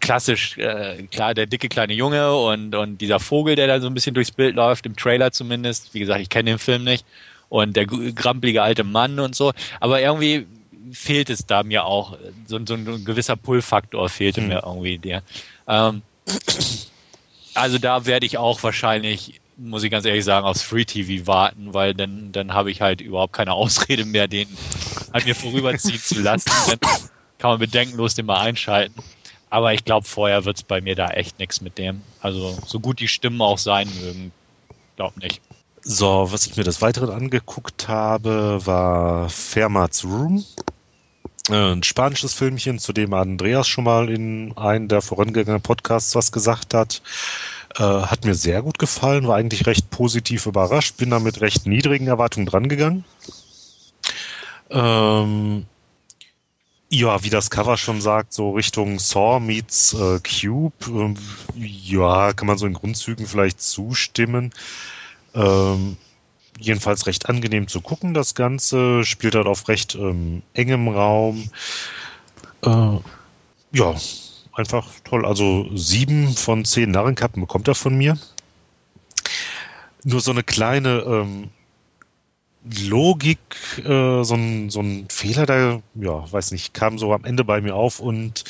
klassisch, 0.00 0.58
äh, 0.58 1.02
klar, 1.10 1.34
der 1.34 1.46
dicke 1.46 1.68
kleine 1.68 1.92
Junge 1.92 2.34
und, 2.34 2.74
und 2.74 3.00
dieser 3.00 3.20
Vogel, 3.20 3.56
der 3.56 3.66
da 3.66 3.80
so 3.80 3.86
ein 3.86 3.94
bisschen 3.94 4.14
durchs 4.14 4.30
Bild 4.30 4.54
läuft, 4.56 4.86
im 4.86 4.96
Trailer 4.96 5.32
zumindest. 5.32 5.94
Wie 5.94 6.00
gesagt, 6.00 6.20
ich 6.20 6.28
kenne 6.28 6.50
den 6.50 6.58
Film 6.58 6.84
nicht. 6.84 7.04
Und 7.48 7.76
der 7.76 7.86
grampelige 7.86 8.62
alte 8.62 8.84
Mann 8.84 9.20
und 9.20 9.34
so. 9.34 9.52
Aber 9.80 10.00
irgendwie 10.00 10.46
fehlt 10.92 11.30
es 11.30 11.46
da 11.46 11.62
mir 11.62 11.84
auch. 11.84 12.16
So, 12.46 12.58
so 12.64 12.74
ein, 12.74 13.04
gewisser 13.04 13.36
Pull-Faktor 13.36 14.08
fehlte 14.08 14.40
mhm. 14.40 14.48
mir 14.48 14.62
irgendwie 14.64 14.98
der. 14.98 15.22
Ähm, 15.68 16.02
also 17.54 17.78
da 17.78 18.06
werde 18.06 18.26
ich 18.26 18.38
auch 18.38 18.62
wahrscheinlich, 18.62 19.40
muss 19.56 19.82
ich 19.82 19.90
ganz 19.90 20.04
ehrlich 20.04 20.24
sagen, 20.24 20.46
aufs 20.46 20.62
Free 20.62 20.84
TV 20.84 21.26
warten, 21.26 21.72
weil 21.72 21.94
dann, 21.94 22.32
dann 22.32 22.52
habe 22.52 22.70
ich 22.70 22.80
halt 22.80 23.00
überhaupt 23.00 23.32
keine 23.32 23.52
Ausrede 23.52 24.04
mehr, 24.04 24.28
den 24.28 24.48
an 25.12 25.22
mir 25.24 25.34
vorüberziehen 25.34 26.00
zu 26.00 26.20
lassen. 26.20 26.50
Dann 26.68 26.78
kann 27.38 27.50
man 27.50 27.58
bedenkenlos 27.58 28.14
den 28.14 28.26
mal 28.26 28.40
einschalten. 28.40 29.02
Aber 29.56 29.72
ich 29.72 29.86
glaube, 29.86 30.06
vorher 30.06 30.44
wird 30.44 30.58
es 30.58 30.62
bei 30.62 30.82
mir 30.82 30.94
da 30.94 31.08
echt 31.08 31.38
nichts 31.38 31.62
mit 31.62 31.78
dem. 31.78 32.02
Also 32.20 32.58
so 32.66 32.78
gut 32.78 33.00
die 33.00 33.08
Stimmen 33.08 33.40
auch 33.40 33.56
sein 33.56 33.88
mögen, 34.02 34.30
glaub 34.96 35.16
nicht. 35.16 35.40
So, 35.80 36.30
was 36.30 36.46
ich 36.46 36.58
mir 36.58 36.62
des 36.64 36.82
Weiteren 36.82 37.08
angeguckt 37.08 37.88
habe, 37.88 38.60
war 38.66 39.30
Fermats 39.30 40.04
Room. 40.04 40.44
Äh, 41.48 41.72
ein 41.72 41.82
spanisches 41.82 42.34
Filmchen, 42.34 42.78
zu 42.78 42.92
dem 42.92 43.14
Andreas 43.14 43.66
schon 43.66 43.84
mal 43.84 44.10
in 44.10 44.54
einem 44.58 44.88
der 44.88 45.00
vorangegangenen 45.00 45.62
Podcasts 45.62 46.14
was 46.14 46.32
gesagt 46.32 46.74
hat. 46.74 47.00
Äh, 47.78 47.82
hat 47.82 48.26
mir 48.26 48.34
sehr 48.34 48.60
gut 48.60 48.78
gefallen, 48.78 49.26
war 49.26 49.36
eigentlich 49.36 49.64
recht 49.64 49.88
positiv 49.88 50.44
überrascht, 50.44 50.98
bin 50.98 51.08
da 51.08 51.18
mit 51.18 51.40
recht 51.40 51.64
niedrigen 51.64 52.08
Erwartungen 52.08 52.44
drangegangen. 52.44 53.06
Ähm, 54.68 55.64
ja, 56.88 57.22
wie 57.24 57.30
das 57.30 57.50
Cover 57.50 57.76
schon 57.76 58.00
sagt, 58.00 58.32
so 58.32 58.52
Richtung 58.52 58.98
Saw 58.98 59.40
meets 59.40 59.92
äh, 59.94 60.20
Cube. 60.20 60.74
Ähm, 60.86 61.16
ja, 61.56 62.32
kann 62.32 62.46
man 62.46 62.58
so 62.58 62.66
in 62.66 62.74
Grundzügen 62.74 63.26
vielleicht 63.26 63.60
zustimmen. 63.60 64.52
Ähm, 65.34 65.96
jedenfalls 66.58 67.06
recht 67.06 67.28
angenehm 67.28 67.66
zu 67.68 67.80
gucken, 67.80 68.14
das 68.14 68.34
Ganze. 68.34 69.04
Spielt 69.04 69.34
halt 69.34 69.46
auf 69.46 69.68
recht 69.68 69.94
ähm, 69.96 70.42
engem 70.54 70.88
Raum. 70.88 71.50
Äh, 72.62 72.98
ja, 73.72 73.94
einfach 74.52 74.86
toll. 75.04 75.26
Also 75.26 75.66
sieben 75.74 76.34
von 76.34 76.64
zehn 76.64 76.92
Narrenkappen 76.92 77.40
bekommt 77.40 77.66
er 77.68 77.74
von 77.74 77.96
mir. 77.96 78.16
Nur 80.04 80.20
so 80.20 80.30
eine 80.30 80.44
kleine 80.44 81.00
ähm, 81.00 81.50
Logik, 82.88 83.38
äh, 83.78 84.22
so, 84.22 84.34
ein, 84.34 84.70
so 84.70 84.80
ein 84.80 85.06
Fehler, 85.10 85.46
der, 85.46 85.82
ja, 85.94 86.30
weiß 86.30 86.50
nicht, 86.52 86.74
kam 86.74 86.98
so 86.98 87.12
am 87.12 87.24
Ende 87.24 87.44
bei 87.44 87.60
mir 87.60 87.74
auf 87.74 88.00
und 88.00 88.44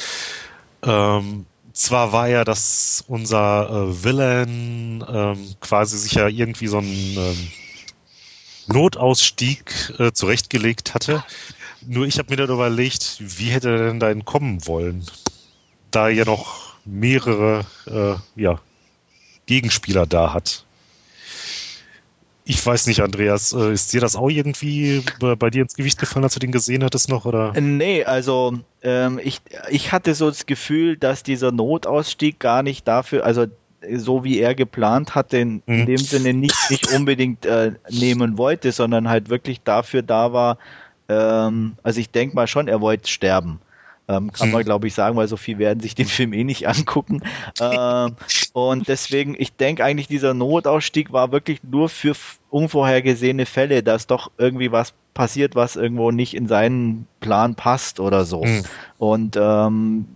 ähm, 0.83 1.47
zwar 1.73 2.13
war 2.13 2.29
ja, 2.29 2.45
dass 2.45 3.05
unser 3.07 3.69
äh, 3.69 4.05
Villain 4.05 5.05
ähm, 5.07 5.55
quasi 5.61 5.99
sich 5.99 6.13
ja 6.13 6.29
irgendwie 6.29 6.69
so 6.69 6.79
einen 6.79 7.17
ähm, 7.17 7.49
Notausstieg 8.67 9.93
äh, 9.99 10.13
zurechtgelegt 10.13 10.95
hatte. 10.95 11.23
Nur 11.87 12.07
ich 12.07 12.19
habe 12.19 12.31
mir 12.31 12.37
dann 12.37 12.51
überlegt, 12.51 13.19
wie 13.21 13.51
hätte 13.51 13.71
er 13.71 13.89
denn 13.89 14.01
da 14.01 14.11
entkommen 14.11 14.67
wollen? 14.67 15.05
Da 15.91 16.09
er 16.09 16.15
ja 16.15 16.25
noch 16.25 16.75
mehrere 16.85 17.67
äh, 17.87 18.41
ja, 18.41 18.61
Gegenspieler 19.47 20.07
da 20.07 20.33
hat. 20.33 20.66
Ich 22.49 22.65
weiß 22.65 22.87
nicht, 22.87 23.01
Andreas, 23.01 23.53
äh, 23.53 23.73
ist 23.73 23.93
dir 23.93 24.01
das 24.01 24.15
auch 24.15 24.31
irgendwie 24.31 25.03
bei 25.19 25.51
dir 25.51 25.63
ins 25.63 25.75
Gewicht 25.75 25.99
gefallen, 25.99 26.25
als 26.25 26.35
du 26.35 26.39
den 26.39 26.53
gesehen 26.53 26.85
hattest 26.85 27.09
noch? 27.09 27.27
Oder? 27.27 27.53
Äh, 27.57 27.61
nee, 27.61 28.05
also 28.05 28.55
ähm, 28.83 29.21
ich, 29.23 29.41
ich 29.69 29.91
hatte 29.91 30.15
so 30.15 30.29
das 30.29 30.47
Gefühl, 30.47 30.97
dass 30.97 31.25
dieser 31.25 31.51
Notausstieg 31.51 32.39
gar 32.39 32.63
nicht 32.63 32.87
dafür, 32.87 33.25
also 33.25 33.47
so 33.93 34.23
wie 34.23 34.39
er 34.39 34.55
geplant 34.55 35.17
hatte, 35.17 35.39
in, 35.39 35.63
hm. 35.67 35.81
in 35.81 35.87
dem 35.87 35.97
Sinne 35.99 36.35
nicht, 36.35 36.71
nicht 36.71 36.93
unbedingt 36.93 37.45
äh, 37.47 37.73
nehmen 37.91 38.39
wollte, 38.39 38.71
sondern 38.71 39.09
halt 39.09 39.29
wirklich 39.29 39.63
dafür 39.63 40.03
da 40.03 40.33
war, 40.33 40.59
ähm, 41.09 41.77
also 41.83 42.01
ich 42.01 42.11
denke 42.11 42.37
mal 42.37 42.47
schon, 42.47 42.69
er 42.69 42.81
wollte 42.81 43.09
sterben. 43.09 43.61
Ähm, 44.09 44.33
kann 44.33 44.53
man, 44.53 44.61
hm. 44.61 44.67
glaube 44.67 44.87
ich, 44.87 44.95
sagen, 44.95 45.17
weil 45.17 45.27
so 45.27 45.37
viel 45.37 45.59
werden 45.59 45.81
sich 45.81 45.95
den 45.97 46.07
Film 46.07 46.33
eh 46.33 46.45
nicht 46.45 46.69
angucken. 46.69 47.23
Ähm, 47.61 48.17
und 48.53 48.89
deswegen, 48.89 49.35
ich 49.39 49.55
denke 49.57 49.85
eigentlich, 49.85 50.09
dieser 50.09 50.35
Notausstieg 50.35 51.13
war 51.13 51.33
wirklich 51.33 51.63
nur 51.65 51.89
für 51.89 52.15
unvorhergesehene 52.51 53.47
Fälle, 53.47 53.83
dass 53.83 54.07
doch 54.07 54.31
irgendwie 54.39 54.71
was 54.71 54.95
passiert, 55.15 55.57
was 55.57 55.77
irgendwo 55.77 56.11
nicht 56.13 56.35
in 56.35 56.47
seinen 56.47 57.09
Plan 57.21 57.55
passt 57.55 57.99
oder 57.99 58.25
so. 58.25 58.45
Mhm. 58.45 58.63
Und 58.99 59.37
ähm, 59.37 60.07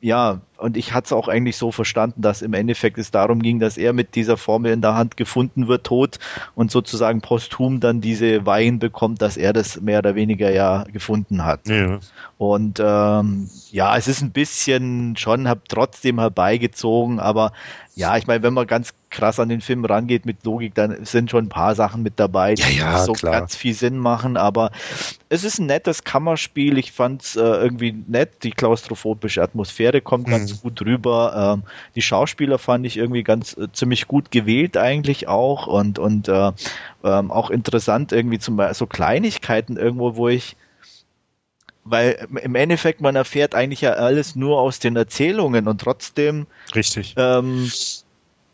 ja, 0.00 0.40
und 0.58 0.76
ich 0.76 0.92
hatte 0.92 1.06
es 1.06 1.12
auch 1.12 1.28
eigentlich 1.28 1.56
so 1.56 1.70
verstanden, 1.70 2.20
dass 2.20 2.42
im 2.42 2.52
Endeffekt 2.52 2.98
es 2.98 3.10
darum 3.10 3.40
ging, 3.40 3.60
dass 3.60 3.78
er 3.78 3.92
mit 3.92 4.14
dieser 4.14 4.36
Formel 4.36 4.72
in 4.72 4.80
der 4.80 4.94
Hand 4.94 5.16
gefunden 5.16 5.68
wird, 5.68 5.84
tot 5.84 6.18
und 6.54 6.70
sozusagen 6.70 7.20
posthum 7.20 7.80
dann 7.80 8.00
diese 8.00 8.44
Weihen 8.44 8.78
bekommt, 8.78 9.22
dass 9.22 9.36
er 9.36 9.52
das 9.52 9.80
mehr 9.80 10.00
oder 10.00 10.14
weniger 10.14 10.50
ja 10.50 10.84
gefunden 10.92 11.44
hat. 11.44 11.68
Ja. 11.68 12.00
Und 12.38 12.80
ähm, 12.84 13.48
ja, 13.70 13.96
es 13.96 14.08
ist 14.08 14.20
ein 14.20 14.32
bisschen 14.32 15.16
schon, 15.16 15.48
hab 15.48 15.68
trotzdem 15.68 16.18
herbeigezogen, 16.18 17.20
aber 17.20 17.52
ja, 17.98 18.16
ich 18.16 18.28
meine, 18.28 18.44
wenn 18.44 18.54
man 18.54 18.68
ganz 18.68 18.94
krass 19.10 19.40
an 19.40 19.48
den 19.48 19.60
Film 19.60 19.84
rangeht 19.84 20.24
mit 20.24 20.44
Logik, 20.44 20.74
dann 20.74 21.04
sind 21.04 21.32
schon 21.32 21.46
ein 21.46 21.48
paar 21.48 21.74
Sachen 21.74 22.04
mit 22.04 22.20
dabei, 22.20 22.54
die 22.54 22.62
ja, 22.62 22.92
ja, 22.92 22.98
so 22.98 23.12
klar. 23.12 23.32
ganz 23.32 23.56
viel 23.56 23.74
Sinn 23.74 23.98
machen, 23.98 24.36
aber 24.36 24.70
es 25.28 25.42
ist 25.42 25.58
ein 25.58 25.66
nettes 25.66 26.04
Kammerspiel. 26.04 26.78
Ich 26.78 26.92
fand 26.92 27.22
es 27.22 27.34
äh, 27.34 27.40
irgendwie 27.40 27.92
nett. 28.06 28.44
Die 28.44 28.52
klaustrophobische 28.52 29.42
Atmosphäre 29.42 30.00
kommt 30.00 30.28
mhm. 30.28 30.32
ganz 30.32 30.47
gut 30.56 30.80
rüber. 30.82 31.56
Ähm, 31.58 31.62
die 31.94 32.02
Schauspieler 32.02 32.58
fand 32.58 32.86
ich 32.86 32.96
irgendwie 32.96 33.22
ganz 33.22 33.56
äh, 33.56 33.68
ziemlich 33.72 34.08
gut 34.08 34.30
gewählt 34.30 34.76
eigentlich 34.76 35.28
auch 35.28 35.66
und, 35.66 35.98
und 35.98 36.28
äh, 36.28 36.52
ähm, 37.04 37.30
auch 37.30 37.50
interessant 37.50 38.12
irgendwie 38.12 38.38
zum 38.38 38.56
Beispiel 38.56 38.74
so 38.74 38.86
Kleinigkeiten 38.86 39.76
irgendwo, 39.76 40.16
wo 40.16 40.28
ich 40.28 40.56
weil 41.84 42.28
im 42.42 42.54
Endeffekt 42.54 43.00
man 43.00 43.16
erfährt 43.16 43.54
eigentlich 43.54 43.80
ja 43.80 43.92
alles 43.92 44.36
nur 44.36 44.60
aus 44.60 44.78
den 44.78 44.96
Erzählungen 44.96 45.68
und 45.68 45.80
trotzdem 45.80 46.46
Richtig. 46.74 47.14
Ähm, 47.16 47.70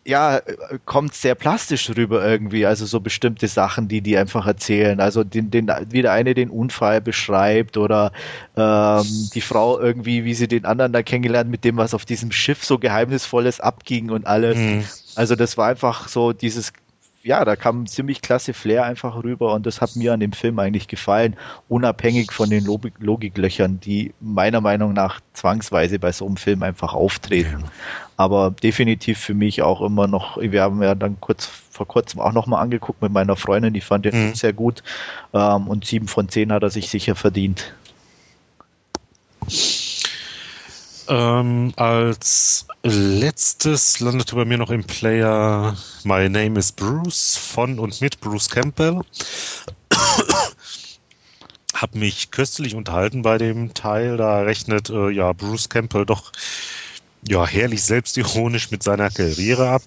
ja, 0.07 0.41
kommt 0.85 1.15
sehr 1.15 1.35
plastisch 1.35 1.91
rüber 1.97 2.25
irgendwie, 2.27 2.67
also 2.67 2.85
so 2.85 3.01
bestimmte 3.01 3.49
Sachen, 3.49 3.89
die 3.89 4.03
die 4.03 4.19
einfach 4.19 4.47
erzählen. 4.47 5.01
Also 5.01 5.25
den, 5.25 5.51
den, 5.51 5.71
wie 5.89 6.03
der 6.03 6.13
eine 6.13 6.35
den 6.35 6.51
Unfall 6.51 7.01
beschreibt 7.01 7.77
oder 7.77 8.13
ähm, 8.57 9.07
die 9.35 9.41
Frau 9.41 9.81
irgendwie, 9.81 10.25
wie 10.25 10.35
sie 10.35 10.47
den 10.47 10.67
anderen 10.67 10.93
da 10.93 11.03
kennengelernt, 11.03 11.51
mit 11.51 11.65
dem 11.65 11.79
was 11.79 11.95
auf 11.95 12.05
diesem 12.05 12.33
Schiff 12.33 12.65
so 12.65 12.79
geheimnisvolles 12.79 13.61
abging 13.61 14.11
und 14.11 14.27
alles. 14.27 14.59
Mhm. 14.59 14.85
Also 15.17 15.37
das 15.37 15.57
war 15.57 15.69
einfach 15.69 16.09
so 16.09 16.33
dieses 16.33 16.73
ja, 17.25 17.43
da 17.47 17.57
kam 17.57 17.87
ziemlich 17.87 18.21
klasse 18.21 18.53
Flair 18.53 18.85
einfach 18.85 19.17
rüber 19.25 19.55
und 19.55 19.65
das 19.65 19.81
hat 19.81 19.97
mir 19.97 20.13
an 20.13 20.21
dem 20.21 20.33
Film 20.33 20.59
eigentlich 20.59 20.89
gefallen, 20.89 21.37
unabhängig 21.71 22.31
von 22.31 22.51
den 22.51 22.67
Logik 22.67 22.93
Logiklöchern, 22.99 23.81
die 23.81 24.13
meiner 24.21 24.61
Meinung 24.61 24.93
nach 24.93 25.21
zwangsweise 25.33 25.99
bei 25.99 26.13
so 26.13 26.27
einem 26.27 26.37
Film 26.37 26.63
einfach 26.63 26.93
auftreten. 26.93 27.61
Ja. 27.63 27.71
Aber 28.19 28.51
definitiv 28.51 29.19
für 29.19 29.33
mich 29.33 29.63
auch 29.63 29.81
immer 29.81 30.07
noch, 30.07 30.37
wir 30.37 30.63
haben 30.63 30.83
ja 30.83 30.95
dann 30.95 31.19
kurz 31.19 31.47
vor 31.47 31.89
kurzem 31.89 32.21
auch 32.21 32.33
nochmal 32.33 32.63
angeguckt 32.63 33.01
mit 33.01 33.11
meiner 33.11 33.37
Freundin, 33.37 33.73
die 33.73 33.81
fand 33.81 34.05
den 34.05 34.29
mhm. 34.29 34.35
sehr 34.35 34.53
gut 34.53 34.83
ähm, 35.33 35.67
und 35.67 35.87
sieben 35.87 36.09
von 36.09 36.29
zehn 36.29 36.53
hat 36.53 36.63
er 36.63 36.71
sich 36.71 36.91
sicher 36.91 37.15
verdient. 37.15 37.75
Ähm, 41.09 41.73
als 41.77 42.67
letztes 42.85 44.01
landete 44.01 44.37
bei 44.37 44.45
mir 44.45 44.59
noch 44.59 44.71
im 44.71 44.85
Player 44.85 45.75
My 46.05 46.29
Name 46.29 46.59
is 46.59 46.71
Bruce 46.71 47.37
von 47.37 47.79
und 47.79 48.01
mit 48.03 48.21
Bruce 48.21 48.51
Campbell. 48.51 49.01
Hab 51.75 51.95
mich 51.95 52.31
köstlich 52.31 52.75
unterhalten 52.75 53.23
bei 53.23 53.39
dem 53.39 53.73
Teil. 53.73 54.19
Da 54.19 54.43
rechnet 54.43 54.91
äh, 54.91 55.09
ja 55.11 55.33
Bruce 55.33 55.71
Campbell 55.71 56.05
doch 56.05 56.31
ja 57.27 57.47
herrlich 57.47 57.83
selbstironisch 57.83 58.71
mit 58.71 58.83
seiner 58.83 59.11
Karriere 59.11 59.71
ab. 59.71 59.83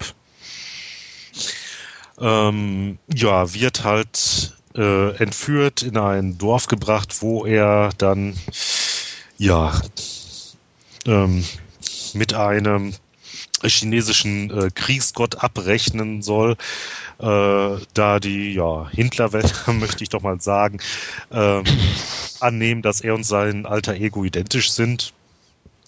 Ähm, 2.19 2.97
ja, 3.13 3.53
wird 3.53 3.83
halt 3.83 4.57
äh, 4.75 5.15
entführt 5.17 5.83
in 5.83 5.97
ein 5.97 6.39
Dorf 6.39 6.65
gebracht, 6.65 7.21
wo 7.21 7.45
er 7.45 7.91
dann 7.99 8.35
ja 9.37 9.79
ähm, 11.05 11.45
mit 12.13 12.33
einem 12.33 12.93
chinesischen 13.63 14.51
äh, 14.51 14.69
Kriegsgott 14.73 15.43
abrechnen 15.43 16.21
soll, 16.21 16.57
äh, 17.19 17.77
da 17.93 18.19
die 18.19 18.53
ja, 18.53 18.87
Hindlerwelt, 18.89 19.53
möchte 19.67 20.03
ich 20.03 20.09
doch 20.09 20.21
mal 20.21 20.39
sagen, 20.39 20.79
äh, 21.31 21.63
annehmen, 22.39 22.81
dass 22.81 23.01
er 23.01 23.15
und 23.15 23.23
sein 23.23 23.65
alter 23.65 23.95
Ego 23.95 24.23
identisch 24.23 24.71
sind 24.71 25.13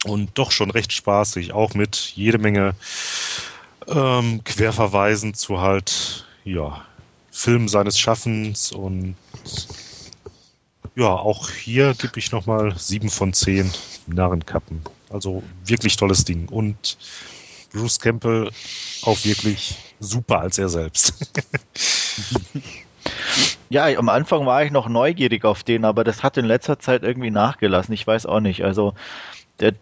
und 0.06 0.32
doch 0.34 0.52
schon 0.52 0.72
recht 0.72 0.94
spaßig, 0.94 1.54
auch 1.54 1.74
mit 1.74 2.14
jede 2.16 2.38
Menge 2.38 2.74
ähm, 3.88 4.44
Querverweisen 4.44 5.34
zu 5.34 5.60
halt 5.62 6.26
ja 6.44 6.86
Filmen 7.32 7.68
seines 7.68 8.00
Schaffens 8.00 8.72
und 8.72 9.16
ja, 10.96 11.08
auch 11.08 11.50
hier 11.50 11.94
gebe 11.94 12.20
ich 12.20 12.32
nochmal 12.32 12.78
sieben 12.78 13.10
von 13.10 13.34
zehn 13.34 13.72
Narrenkappen. 14.08 14.82
Also 15.10 15.44
wirklich 15.66 15.98
tolles 15.98 16.26
Ding. 16.26 16.48
Und 16.50 16.98
Bruce 17.74 18.00
Campbell 18.00 18.50
auch 19.04 19.24
wirklich 19.24 19.76
super 20.00 20.40
als 20.40 20.58
er 20.58 20.70
selbst. 20.70 21.30
ja, 23.70 23.86
am 23.98 24.10
Anfang 24.10 24.46
war 24.46 24.64
ich 24.64 24.72
noch 24.72 24.90
neugierig 24.90 25.46
auf 25.46 25.64
den, 25.64 25.86
aber 25.86 26.04
das 26.04 26.24
hat 26.24 26.38
in 26.38 26.46
letzter 26.46 26.80
Zeit 26.80 27.04
irgendwie 27.04 27.32
nachgelassen. 27.32 27.94
Ich 27.94 28.06
weiß 28.06 28.26
auch 28.26 28.40
nicht. 28.40 28.64
Also 28.64 28.94
der, 29.60 29.74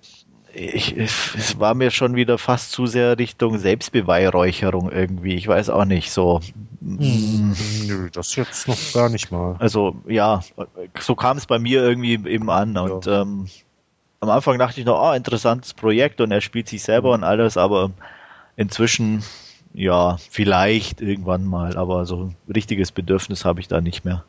ich, 0.54 0.98
es 0.98 1.60
war 1.60 1.76
mir 1.76 1.92
schon 1.92 2.16
wieder 2.16 2.38
fast 2.38 2.72
zu 2.72 2.88
sehr 2.88 3.18
Richtung 3.18 3.58
Selbstbeweihräucherung 3.58 4.92
irgendwie. 4.92 5.36
Ich 5.36 5.48
weiß 5.48 5.70
auch 5.70 5.86
nicht 5.86 6.12
so. 6.12 6.42
Hm, 6.82 7.56
nö, 7.86 8.10
das 8.12 8.36
jetzt 8.36 8.68
noch 8.68 8.78
gar 8.94 9.10
nicht 9.10 9.32
mal. 9.32 9.56
Also 9.60 9.96
ja, 10.08 10.42
so 11.00 11.16
kam 11.16 11.38
es 11.38 11.46
bei 11.46 11.60
mir 11.60 11.84
irgendwie 11.84 12.14
eben 12.14 12.50
an 12.50 12.78
und 12.78 13.06
ja. 13.06 13.22
ähm, 13.22 13.48
am 14.20 14.30
Anfang 14.30 14.58
dachte 14.58 14.80
ich 14.80 14.86
noch, 14.86 15.00
ah, 15.00 15.16
interessantes 15.16 15.74
Projekt 15.74 16.22
und 16.22 16.32
er 16.32 16.42
spielt 16.42 16.68
sich 16.68 16.84
selber 16.84 17.12
und 17.12 17.24
alles, 17.24 17.58
aber 17.58 17.92
inzwischen, 18.56 19.24
ja, 19.74 20.18
vielleicht 20.30 21.02
irgendwann 21.02 21.46
mal, 21.46 21.78
aber 21.78 22.06
so 22.06 22.26
ein 22.26 22.36
richtiges 22.54 22.92
Bedürfnis 22.92 23.46
habe 23.46 23.60
ich 23.60 23.68
da 23.68 23.82
nicht 23.82 24.06
mehr. 24.06 24.24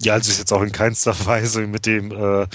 Ja, 0.00 0.14
also 0.14 0.30
ist 0.30 0.38
jetzt 0.38 0.52
auch 0.52 0.62
in 0.62 0.72
keinster 0.72 1.14
Weise 1.26 1.66
mit 1.68 1.86
dem 1.86 2.10
äh, 2.10 2.46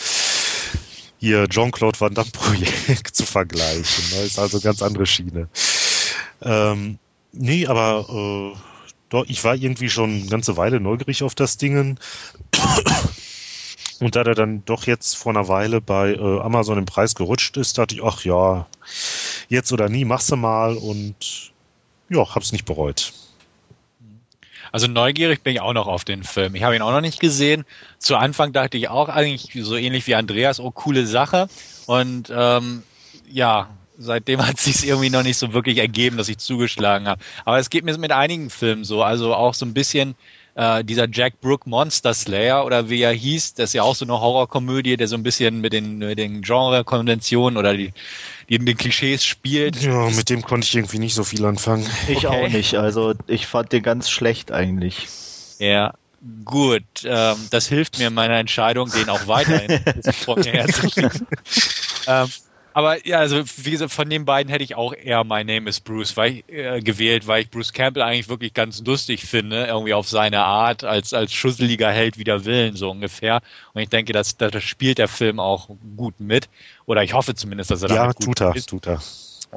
hier 1.17 1.47
Jean-Claude 1.47 1.99
Van 1.99 2.13
Damme 2.13 2.31
Projekt 2.31 3.07
zu 3.15 3.25
vergleichen. 3.25 4.17
Ne? 4.17 4.25
Ist 4.25 4.39
also 4.39 4.59
ganz 4.59 4.81
andere 4.81 5.05
Schiene. 5.05 5.47
Ähm, 6.41 6.99
nee, 7.31 7.65
aber 7.67 8.53
äh, 8.53 8.57
doch, 9.09 9.25
ich 9.27 9.43
war 9.45 9.55
irgendwie 9.55 9.89
schon 9.89 10.09
eine 10.11 10.25
ganze 10.27 10.57
Weile 10.57 10.81
neugierig 10.81 11.23
auf 11.23 11.35
das 11.35 11.57
Dingen. 11.57 11.99
Und 13.99 14.15
da 14.15 14.23
der 14.23 14.35
dann 14.35 14.63
doch 14.65 14.85
jetzt 14.85 15.17
vor 15.17 15.31
einer 15.31 15.47
Weile 15.47 15.81
bei 15.81 16.13
äh, 16.13 16.39
Amazon 16.39 16.77
im 16.77 16.85
Preis 16.85 17.15
gerutscht 17.15 17.57
ist, 17.57 17.77
dachte 17.77 17.95
ich, 17.95 18.03
ach 18.03 18.23
ja, 18.23 18.67
jetzt 19.49 19.73
oder 19.73 19.89
nie, 19.89 20.05
machst 20.05 20.31
du 20.31 20.35
mal 20.35 20.75
und 20.75 21.51
ja, 22.09 22.35
hab's 22.35 22.51
nicht 22.51 22.65
bereut. 22.65 23.13
Also 24.71 24.87
neugierig 24.87 25.43
bin 25.43 25.53
ich 25.53 25.61
auch 25.61 25.73
noch 25.73 25.87
auf 25.87 26.03
den 26.03 26.23
Film. 26.23 26.55
Ich 26.55 26.63
habe 26.63 26.75
ihn 26.75 26.81
auch 26.81 26.91
noch 26.91 27.01
nicht 27.01 27.19
gesehen. 27.19 27.65
Zu 27.99 28.17
Anfang 28.17 28.51
dachte 28.51 28.77
ich 28.77 28.89
auch 28.89 29.09
eigentlich 29.09 29.51
so 29.65 29.75
ähnlich 29.75 30.05
wie 30.07 30.15
Andreas, 30.15 30.59
oh 30.59 30.71
coole 30.71 31.07
Sache. 31.07 31.47
Und 31.85 32.31
ähm, 32.35 32.83
ja, 33.29 33.69
seitdem 33.97 34.41
hat 34.45 34.57
es 34.57 34.65
sich 34.65 34.87
irgendwie 34.87 35.09
noch 35.09 35.23
nicht 35.23 35.37
so 35.37 35.53
wirklich 35.53 35.77
ergeben, 35.77 36.17
dass 36.17 36.29
ich 36.29 36.37
zugeschlagen 36.37 37.07
habe. 37.07 37.21
Aber 37.45 37.59
es 37.59 37.69
geht 37.69 37.85
mir 37.85 37.97
mit 37.97 38.11
einigen 38.11 38.49
Filmen 38.49 38.83
so, 38.83 39.03
also 39.03 39.33
auch 39.33 39.53
so 39.53 39.65
ein 39.65 39.73
bisschen 39.73 40.15
äh, 40.57 40.83
dieser 40.83 41.07
Jack 41.09 41.39
Brook 41.39 41.67
Monster 41.67 42.13
Slayer 42.13 42.65
oder 42.65 42.89
wie 42.89 43.01
er 43.01 43.13
hieß, 43.13 43.53
das 43.53 43.69
ist 43.69 43.73
ja 43.73 43.83
auch 43.83 43.95
so 43.95 44.05
eine 44.05 44.19
Horrorkomödie, 44.19 44.97
der 44.97 45.07
so 45.07 45.15
ein 45.15 45.23
bisschen 45.23 45.61
mit 45.61 45.71
den, 45.71 45.99
mit 45.99 46.17
den 46.17 46.41
Genre-Konventionen 46.41 47.57
oder 47.57 47.77
die, 47.77 47.93
die 48.49 48.57
den 48.57 48.75
Klischees 48.75 49.23
spielt. 49.23 49.81
Ja, 49.81 50.09
mit 50.09 50.29
dem 50.29 50.41
konnte 50.41 50.65
ich 50.65 50.75
irgendwie 50.75 50.99
nicht 50.99 51.13
so 51.13 51.23
viel 51.23 51.45
anfangen. 51.45 51.87
Ich 52.07 52.25
okay. 52.25 52.45
auch 52.45 52.49
nicht, 52.49 52.73
also 52.75 53.13
ich 53.27 53.45
fand 53.45 53.71
den 53.71 53.83
ganz 53.83 54.09
schlecht 54.09 54.51
eigentlich. 54.51 55.07
Ja, 55.59 55.93
Gut, 56.45 56.83
ähm, 57.05 57.35
das 57.51 57.67
hilft 57.67 57.99
mir 57.99 58.07
in 58.07 58.13
meiner 58.15 58.37
Entscheidung, 58.37 58.89
den 58.89 59.07
auch 59.07 59.27
weiterhin 59.27 59.79
vor 60.13 60.37
mir 60.37 60.51
herzulegen. 60.51 61.11
ähm, 62.07 62.27
aber 62.77 63.07
ja, 63.07 63.17
also 63.17 63.43
wie 63.55 63.71
gesagt, 63.71 63.91
von 63.91 64.07
den 64.07 64.25
beiden 64.25 64.51
hätte 64.51 64.63
ich 64.63 64.75
auch 64.75 64.93
eher 64.93 65.23
My 65.23 65.43
Name 65.43 65.67
is 65.67 65.79
Bruce 65.79 66.15
weil 66.15 66.31
ich, 66.31 66.49
äh, 66.49 66.79
gewählt, 66.79 67.25
weil 67.25 67.41
ich 67.41 67.49
Bruce 67.49 67.73
Campbell 67.73 68.03
eigentlich 68.03 68.29
wirklich 68.29 68.53
ganz 68.53 68.85
lustig 68.85 69.25
finde, 69.25 69.65
irgendwie 69.65 69.95
auf 69.95 70.07
seine 70.07 70.43
Art, 70.43 70.83
als, 70.83 71.11
als 71.11 71.33
schusseliger 71.33 71.89
Held 71.89 72.19
wider 72.19 72.45
Willen, 72.45 72.75
so 72.75 72.91
ungefähr. 72.91 73.41
Und 73.73 73.81
ich 73.81 73.89
denke, 73.89 74.13
das, 74.13 74.37
das 74.37 74.63
spielt 74.63 74.99
der 74.99 75.07
Film 75.07 75.39
auch 75.39 75.71
gut 75.95 76.19
mit. 76.19 76.49
Oder 76.85 77.01
ich 77.01 77.13
hoffe 77.13 77.33
zumindest, 77.33 77.71
dass 77.71 77.81
er 77.81 77.89
ja, 77.89 77.95
damit 77.95 78.17
gut 78.17 78.37
tut 78.37 78.41
er, 78.41 78.53
tut 78.53 78.85
er. 78.85 79.01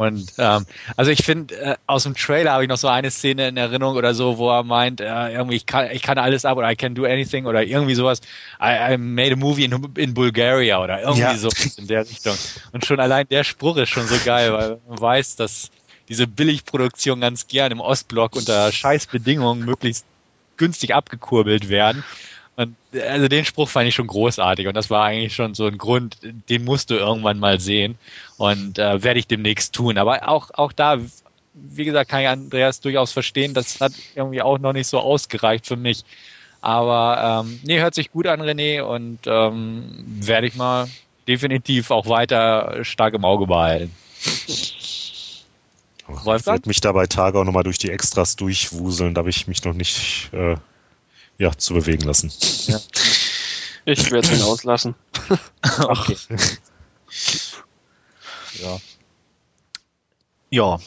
Und 0.01 0.33
ähm, 0.39 0.65
also 0.97 1.11
ich 1.11 1.23
finde, 1.27 1.55
äh, 1.61 1.77
aus 1.87 2.05
dem 2.05 2.15
Trailer 2.15 2.53
habe 2.53 2.63
ich 2.63 2.71
noch 2.71 2.79
so 2.79 2.89
eine 2.89 3.11
Szene 3.11 3.49
in 3.49 3.59
Erinnerung 3.59 3.97
oder 3.97 4.15
so, 4.15 4.39
wo 4.39 4.49
er 4.49 4.63
meint, 4.63 5.03
äh, 5.03 5.35
irgendwie 5.35 5.57
ich 5.57 5.67
kann, 5.67 5.91
ich 5.91 6.01
kann 6.01 6.17
alles 6.17 6.47
ab 6.47 6.57
oder 6.57 6.71
I 6.71 6.75
can 6.75 6.95
do 6.95 7.05
anything 7.05 7.45
oder 7.45 7.63
irgendwie 7.65 7.95
sowas. 7.95 8.23
I, 8.59 8.95
I 8.95 8.97
made 8.97 9.35
a 9.35 9.37
movie 9.37 9.67
in, 9.67 9.89
in 9.99 10.15
Bulgaria 10.15 10.83
oder 10.83 11.03
irgendwie 11.03 11.21
ja. 11.21 11.37
so 11.37 11.51
in 11.77 11.87
der 11.87 12.09
Richtung. 12.09 12.35
Und 12.73 12.87
schon 12.87 12.99
allein 12.99 13.29
der 13.29 13.45
Spruch 13.45 13.77
ist 13.77 13.91
schon 13.91 14.07
so 14.07 14.17
geil, 14.25 14.55
weil 14.55 14.79
man 14.89 15.03
weiß, 15.03 15.37
dass 15.37 15.71
diese 16.09 16.27
Billigproduktion 16.27 17.21
ganz 17.21 17.47
gern 17.47 17.71
im 17.71 17.81
Ostblock 17.81 18.37
unter 18.37 18.73
Scheißbedingungen 18.73 19.67
möglichst 19.67 20.07
günstig 20.57 20.95
abgekurbelt 20.95 21.69
werden. 21.69 22.05
Und 22.57 22.77
also 22.93 23.29
den 23.29 23.45
Spruch 23.45 23.69
fand 23.69 23.89
ich 23.89 23.95
schon 23.95 24.07
großartig 24.07 24.67
und 24.67 24.75
das 24.75 24.91
war 24.91 25.05
eigentlich 25.05 25.35
schon 25.35 25.55
so 25.55 25.67
ein 25.67 25.79
Grund, 25.79 26.19
den 26.23 26.65
musst 26.65 26.91
du 26.91 26.95
irgendwann 26.95 27.39
mal 27.39 27.59
sehen 27.59 27.97
und 28.37 28.79
äh, 28.79 29.03
werde 29.03 29.19
ich 29.19 29.27
demnächst 29.27 29.75
tun. 29.75 29.97
Aber 29.97 30.29
auch, 30.29 30.51
auch 30.53 30.73
da, 30.73 30.99
wie 31.55 31.85
gesagt, 31.85 32.11
kann 32.11 32.21
ich 32.21 32.29
Andreas 32.29 32.81
durchaus 32.81 33.13
verstehen, 33.13 33.55
das 33.55 33.81
hat 33.81 33.93
irgendwie 34.15 34.43
auch 34.43 34.59
noch 34.59 34.73
nicht 34.73 34.89
so 34.89 34.99
ausgereicht 34.99 35.67
für 35.67 35.77
mich. 35.77 36.05
Aber 36.61 37.45
ähm, 37.47 37.61
nee, 37.63 37.81
hört 37.81 37.95
sich 37.95 38.11
gut 38.11 38.27
an, 38.27 38.43
René, 38.43 38.83
und 38.83 39.21
ähm, 39.27 40.05
werde 40.21 40.47
ich 40.47 40.55
mal 40.57 40.87
definitiv 41.27 41.91
auch 41.91 42.07
weiter 42.07 42.85
stark 42.85 43.15
im 43.15 43.25
Auge 43.25 43.47
behalten. 43.47 43.95
Ich 44.19 45.47
werde 46.45 46.69
mich 46.69 46.81
dabei 46.81 47.07
Tage 47.07 47.39
auch 47.39 47.45
nochmal 47.45 47.63
durch 47.63 47.79
die 47.79 47.91
Extras 47.91 48.37
durchwuseln, 48.37 49.15
da 49.15 49.21
habe 49.21 49.31
ich 49.31 49.47
mich 49.47 49.65
noch 49.65 49.73
nicht 49.73 50.29
äh, 50.33 50.57
ja, 51.41 51.57
zu 51.57 51.75
bewegen 51.75 52.05
lassen. 52.05 52.31
Ja. 52.67 52.79
Ich 53.87 54.11
werde 54.11 54.35
ihn 54.35 54.43
auslassen. 54.43 54.95
okay. 55.79 56.17
ja. 58.63 58.79
Ja. 60.51 60.79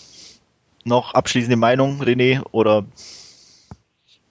Noch 0.86 1.14
abschließende 1.16 1.56
Meinung, 1.56 2.04
René? 2.04 2.44
Oder? 2.52 2.86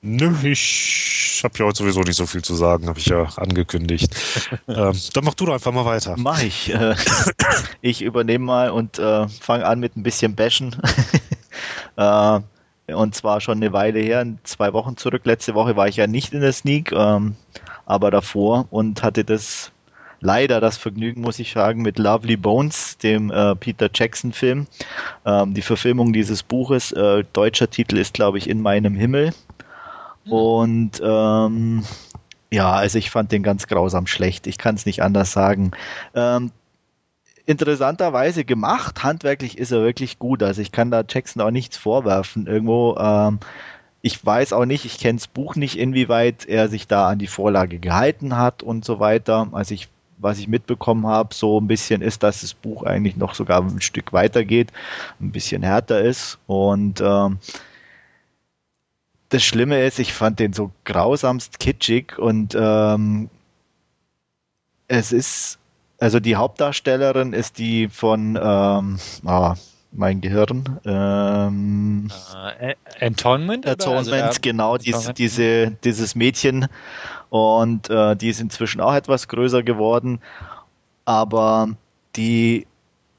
Nö, 0.00 0.32
ich 0.44 1.12
ich 1.42 1.44
habe 1.44 1.58
ja 1.58 1.64
heute 1.64 1.78
sowieso 1.78 2.02
nicht 2.02 2.14
so 2.14 2.24
viel 2.24 2.42
zu 2.42 2.54
sagen, 2.54 2.86
habe 2.86 3.00
ich 3.00 3.06
ja 3.06 3.24
angekündigt. 3.34 4.14
ähm, 4.68 4.92
dann 5.12 5.24
mach 5.24 5.34
du 5.34 5.46
doch 5.46 5.54
einfach 5.54 5.72
mal 5.72 5.84
weiter. 5.84 6.14
Mach 6.16 6.40
ich. 6.40 6.72
Äh, 6.72 6.94
ich 7.80 8.00
übernehme 8.00 8.44
mal 8.44 8.70
und 8.70 9.00
äh, 9.00 9.26
fange 9.26 9.66
an 9.66 9.80
mit 9.80 9.96
ein 9.96 10.04
bisschen 10.04 10.36
Bashen. 10.36 10.76
äh, 11.96 12.40
und 12.88 13.14
zwar 13.14 13.40
schon 13.40 13.58
eine 13.58 13.72
Weile 13.72 14.00
her, 14.00 14.26
zwei 14.44 14.72
Wochen 14.72 14.96
zurück. 14.96 15.22
Letzte 15.24 15.54
Woche 15.54 15.76
war 15.76 15.88
ich 15.88 15.96
ja 15.96 16.06
nicht 16.06 16.32
in 16.32 16.40
der 16.40 16.52
Sneak, 16.52 16.92
ähm, 16.92 17.36
aber 17.86 18.10
davor 18.10 18.66
und 18.70 19.02
hatte 19.02 19.24
das 19.24 19.72
leider 20.20 20.60
das 20.60 20.76
Vergnügen, 20.76 21.20
muss 21.20 21.38
ich 21.38 21.52
sagen, 21.52 21.82
mit 21.82 21.98
Lovely 21.98 22.36
Bones, 22.36 22.96
dem 22.98 23.30
äh, 23.30 23.54
Peter 23.56 23.90
Jackson-Film. 23.92 24.66
Ähm, 25.26 25.54
die 25.54 25.62
Verfilmung 25.62 26.12
dieses 26.12 26.42
Buches, 26.42 26.92
äh, 26.92 27.24
deutscher 27.32 27.68
Titel 27.68 27.98
ist, 27.98 28.14
glaube 28.14 28.38
ich, 28.38 28.48
In 28.48 28.62
meinem 28.62 28.94
Himmel. 28.94 29.32
Hm. 30.24 30.32
Und 30.32 31.02
ähm, 31.04 31.82
ja, 32.50 32.72
also 32.72 32.98
ich 32.98 33.10
fand 33.10 33.32
den 33.32 33.42
ganz 33.42 33.66
grausam 33.66 34.06
schlecht. 34.06 34.46
Ich 34.46 34.58
kann 34.58 34.76
es 34.76 34.86
nicht 34.86 35.02
anders 35.02 35.32
sagen. 35.32 35.72
Ähm, 36.14 36.52
interessanterweise 37.46 38.44
gemacht. 38.44 39.02
Handwerklich 39.02 39.58
ist 39.58 39.72
er 39.72 39.82
wirklich 39.82 40.18
gut. 40.18 40.42
Also 40.42 40.62
ich 40.62 40.72
kann 40.72 40.90
da 40.90 41.04
Jackson 41.08 41.42
auch 41.42 41.50
nichts 41.50 41.76
vorwerfen. 41.76 42.46
Irgendwo, 42.46 42.96
ähm, 42.98 43.38
ich 44.00 44.24
weiß 44.24 44.52
auch 44.52 44.64
nicht, 44.64 44.84
ich 44.84 44.98
kenne 44.98 45.18
das 45.18 45.28
Buch 45.28 45.56
nicht, 45.56 45.78
inwieweit 45.78 46.46
er 46.46 46.68
sich 46.68 46.86
da 46.86 47.08
an 47.08 47.18
die 47.18 47.26
Vorlage 47.26 47.78
gehalten 47.78 48.36
hat 48.36 48.62
und 48.62 48.84
so 48.84 49.00
weiter. 49.00 49.48
Also 49.52 49.74
ich 49.74 49.88
was 50.22 50.38
ich 50.38 50.48
mitbekommen 50.48 51.06
habe, 51.06 51.34
so 51.34 51.60
ein 51.60 51.66
bisschen 51.66 52.00
ist, 52.00 52.22
dass 52.22 52.42
das 52.42 52.54
Buch 52.54 52.84
eigentlich 52.84 53.16
noch 53.16 53.34
sogar 53.34 53.60
ein 53.62 53.80
Stück 53.80 54.12
weiter 54.12 54.44
geht, 54.44 54.72
ein 55.20 55.32
bisschen 55.32 55.62
härter 55.62 56.00
ist. 56.00 56.38
Und 56.46 57.00
ähm, 57.00 57.38
das 59.28 59.42
Schlimme 59.42 59.84
ist, 59.84 59.98
ich 59.98 60.12
fand 60.12 60.38
den 60.38 60.52
so 60.52 60.70
grausamst 60.84 61.58
kitschig 61.58 62.18
und 62.18 62.56
ähm, 62.58 63.30
es 64.88 65.12
ist, 65.12 65.58
also 66.02 66.18
die 66.18 66.34
Hauptdarstellerin 66.34 67.32
ist 67.32 67.58
die 67.58 67.88
von, 67.88 68.36
ähm, 68.36 68.98
ah, 69.24 69.54
mein 69.92 70.20
Gehirn. 70.20 70.80
Ähm, 70.84 72.10
äh, 72.58 72.74
Atonement? 73.00 73.64
Atonement, 73.64 74.22
also, 74.22 74.38
genau, 74.42 74.74
Atonement. 74.74 75.16
Diese, 75.16 75.70
dieses 75.84 76.16
Mädchen 76.16 76.66
und 77.30 77.88
äh, 77.88 78.16
die 78.16 78.30
ist 78.30 78.40
inzwischen 78.40 78.80
auch 78.80 78.94
etwas 78.94 79.28
größer 79.28 79.62
geworden, 79.62 80.20
aber 81.04 81.68
die 82.16 82.66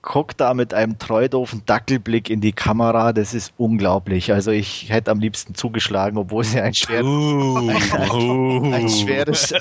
guckt 0.04 0.41
da 0.41 0.54
mit 0.54 0.74
einem 0.74 0.99
treudoofen 0.99 1.64
Dackelblick 1.66 2.30
in 2.30 2.41
die 2.41 2.51
Kamera, 2.51 3.14
das 3.14 3.34
ist 3.34 3.54
unglaublich. 3.58 4.34
Also 4.34 4.51
ich 4.51 4.89
hätte 4.89 5.10
am 5.10 5.20
liebsten 5.20 5.56
zugeschlagen, 5.56 6.18
obwohl 6.18 6.43
sie 6.43 6.60
ein, 6.60 6.74
schwer, 6.74 7.04
uh, 7.04 7.70
ein, 7.70 8.74
ein, 8.74 8.89
schweres, 8.89 9.54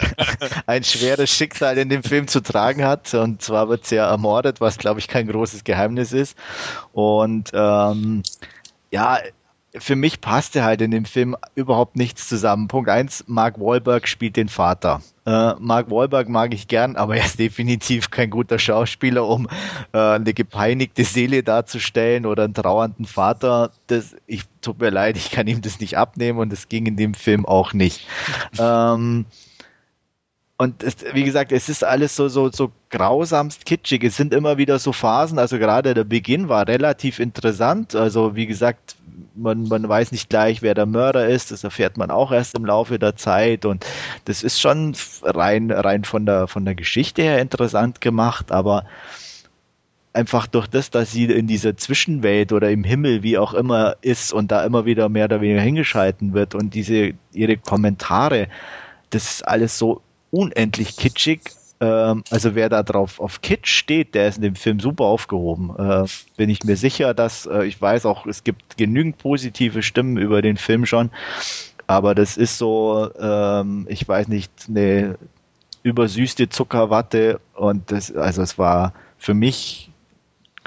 ein 0.66 0.82
schweres 0.82 1.30
Schicksal 1.30 1.78
in 1.78 1.88
dem 1.88 2.02
Film 2.02 2.26
zu 2.26 2.42
tragen 2.42 2.84
hat. 2.84 3.14
Und 3.14 3.40
zwar 3.40 3.68
wird 3.68 3.86
sie 3.86 3.94
ja 3.94 4.10
ermordet, 4.10 4.60
was 4.60 4.78
glaube 4.78 4.98
ich 4.98 5.06
kein 5.06 5.28
großes 5.28 5.62
Geheimnis 5.62 6.12
ist. 6.12 6.36
Und 6.92 7.52
ähm, 7.54 8.24
ja, 8.90 9.18
für 9.78 9.96
mich 9.96 10.20
passte 10.20 10.64
halt 10.64 10.82
in 10.82 10.90
dem 10.90 11.04
Film 11.04 11.36
überhaupt 11.54 11.96
nichts 11.96 12.28
zusammen. 12.28 12.68
Punkt 12.68 12.90
eins: 12.90 13.24
Mark 13.26 13.58
Wahlberg 13.58 14.06
spielt 14.06 14.36
den 14.36 14.48
Vater. 14.48 15.00
Äh, 15.24 15.54
Mark 15.58 15.90
Wahlberg 15.90 16.28
mag 16.28 16.52
ich 16.52 16.68
gern, 16.68 16.96
aber 16.96 17.16
er 17.16 17.24
ist 17.24 17.38
definitiv 17.38 18.10
kein 18.10 18.28
guter 18.28 18.58
Schauspieler, 18.58 19.26
um 19.26 19.48
äh, 19.92 19.98
eine 19.98 20.34
gepeinigte 20.34 21.04
Seele 21.04 21.42
darzustellen 21.42 22.26
oder 22.26 22.44
einen 22.44 22.54
trauernden 22.54 23.06
Vater. 23.06 23.70
Das, 23.86 24.14
ich 24.26 24.42
tut 24.60 24.80
mir 24.80 24.90
leid, 24.90 25.16
ich 25.16 25.30
kann 25.30 25.46
ihm 25.46 25.62
das 25.62 25.80
nicht 25.80 25.96
abnehmen 25.96 26.38
und 26.38 26.52
das 26.52 26.68
ging 26.68 26.86
in 26.86 26.96
dem 26.96 27.14
Film 27.14 27.46
auch 27.46 27.72
nicht. 27.72 28.06
ähm, 28.58 29.24
und 30.62 30.84
es, 30.84 30.94
wie 31.12 31.24
gesagt, 31.24 31.50
es 31.50 31.68
ist 31.68 31.82
alles 31.82 32.14
so, 32.14 32.28
so, 32.28 32.48
so 32.52 32.70
grausamst 32.90 33.66
kitschig. 33.66 34.04
Es 34.04 34.16
sind 34.16 34.32
immer 34.32 34.58
wieder 34.58 34.78
so 34.78 34.92
Phasen, 34.92 35.40
also 35.40 35.58
gerade 35.58 35.92
der 35.92 36.04
Beginn 36.04 36.48
war 36.48 36.68
relativ 36.68 37.18
interessant. 37.18 37.96
Also 37.96 38.36
wie 38.36 38.46
gesagt, 38.46 38.94
man, 39.34 39.64
man 39.64 39.88
weiß 39.88 40.12
nicht 40.12 40.30
gleich, 40.30 40.62
wer 40.62 40.74
der 40.74 40.86
Mörder 40.86 41.26
ist. 41.26 41.50
Das 41.50 41.64
erfährt 41.64 41.96
man 41.96 42.12
auch 42.12 42.30
erst 42.30 42.54
im 42.54 42.64
Laufe 42.64 43.00
der 43.00 43.16
Zeit. 43.16 43.64
Und 43.64 43.84
das 44.26 44.44
ist 44.44 44.60
schon 44.60 44.94
rein, 45.24 45.72
rein 45.72 46.04
von 46.04 46.26
der, 46.26 46.46
von 46.46 46.64
der 46.64 46.76
Geschichte 46.76 47.22
her 47.22 47.40
interessant 47.40 48.00
gemacht, 48.00 48.52
aber 48.52 48.84
einfach 50.12 50.46
durch 50.46 50.68
das, 50.68 50.90
dass 50.90 51.10
sie 51.10 51.24
in 51.24 51.48
dieser 51.48 51.76
Zwischenwelt 51.76 52.52
oder 52.52 52.70
im 52.70 52.84
Himmel, 52.84 53.24
wie 53.24 53.36
auch 53.36 53.52
immer, 53.52 53.96
ist 54.00 54.32
und 54.32 54.52
da 54.52 54.64
immer 54.64 54.84
wieder 54.84 55.08
mehr 55.08 55.24
oder 55.24 55.40
weniger 55.40 55.62
hingeschalten 55.62 56.34
wird 56.34 56.54
und 56.54 56.72
diese, 56.72 57.14
ihre 57.32 57.56
Kommentare, 57.56 58.46
das 59.10 59.24
ist 59.24 59.48
alles 59.48 59.76
so 59.76 60.02
unendlich 60.32 60.96
kitschig, 60.96 61.42
ähm, 61.80 62.24
also 62.30 62.54
wer 62.54 62.68
da 62.68 62.82
drauf 62.82 63.20
auf 63.20 63.40
Kitsch 63.42 63.68
steht, 63.68 64.14
der 64.14 64.28
ist 64.28 64.36
in 64.36 64.42
dem 64.42 64.54
Film 64.56 64.80
super 64.80 65.04
aufgehoben. 65.04 65.74
Äh, 65.76 66.06
bin 66.36 66.48
ich 66.48 66.64
mir 66.64 66.76
sicher, 66.76 67.14
dass 67.14 67.46
äh, 67.46 67.64
ich 67.64 67.80
weiß 67.80 68.06
auch, 68.06 68.26
es 68.26 68.42
gibt 68.42 68.76
genügend 68.76 69.18
positive 69.18 69.82
Stimmen 69.82 70.16
über 70.16 70.42
den 70.42 70.56
Film 70.56 70.86
schon, 70.86 71.10
aber 71.86 72.14
das 72.14 72.36
ist 72.36 72.58
so, 72.58 73.10
ähm, 73.20 73.86
ich 73.88 74.06
weiß 74.08 74.28
nicht, 74.28 74.50
eine 74.68 75.18
übersüßte 75.82 76.48
Zuckerwatte 76.48 77.40
und 77.54 77.90
das, 77.90 78.14
also 78.14 78.42
es 78.42 78.58
war 78.58 78.94
für 79.18 79.34
mich 79.34 79.91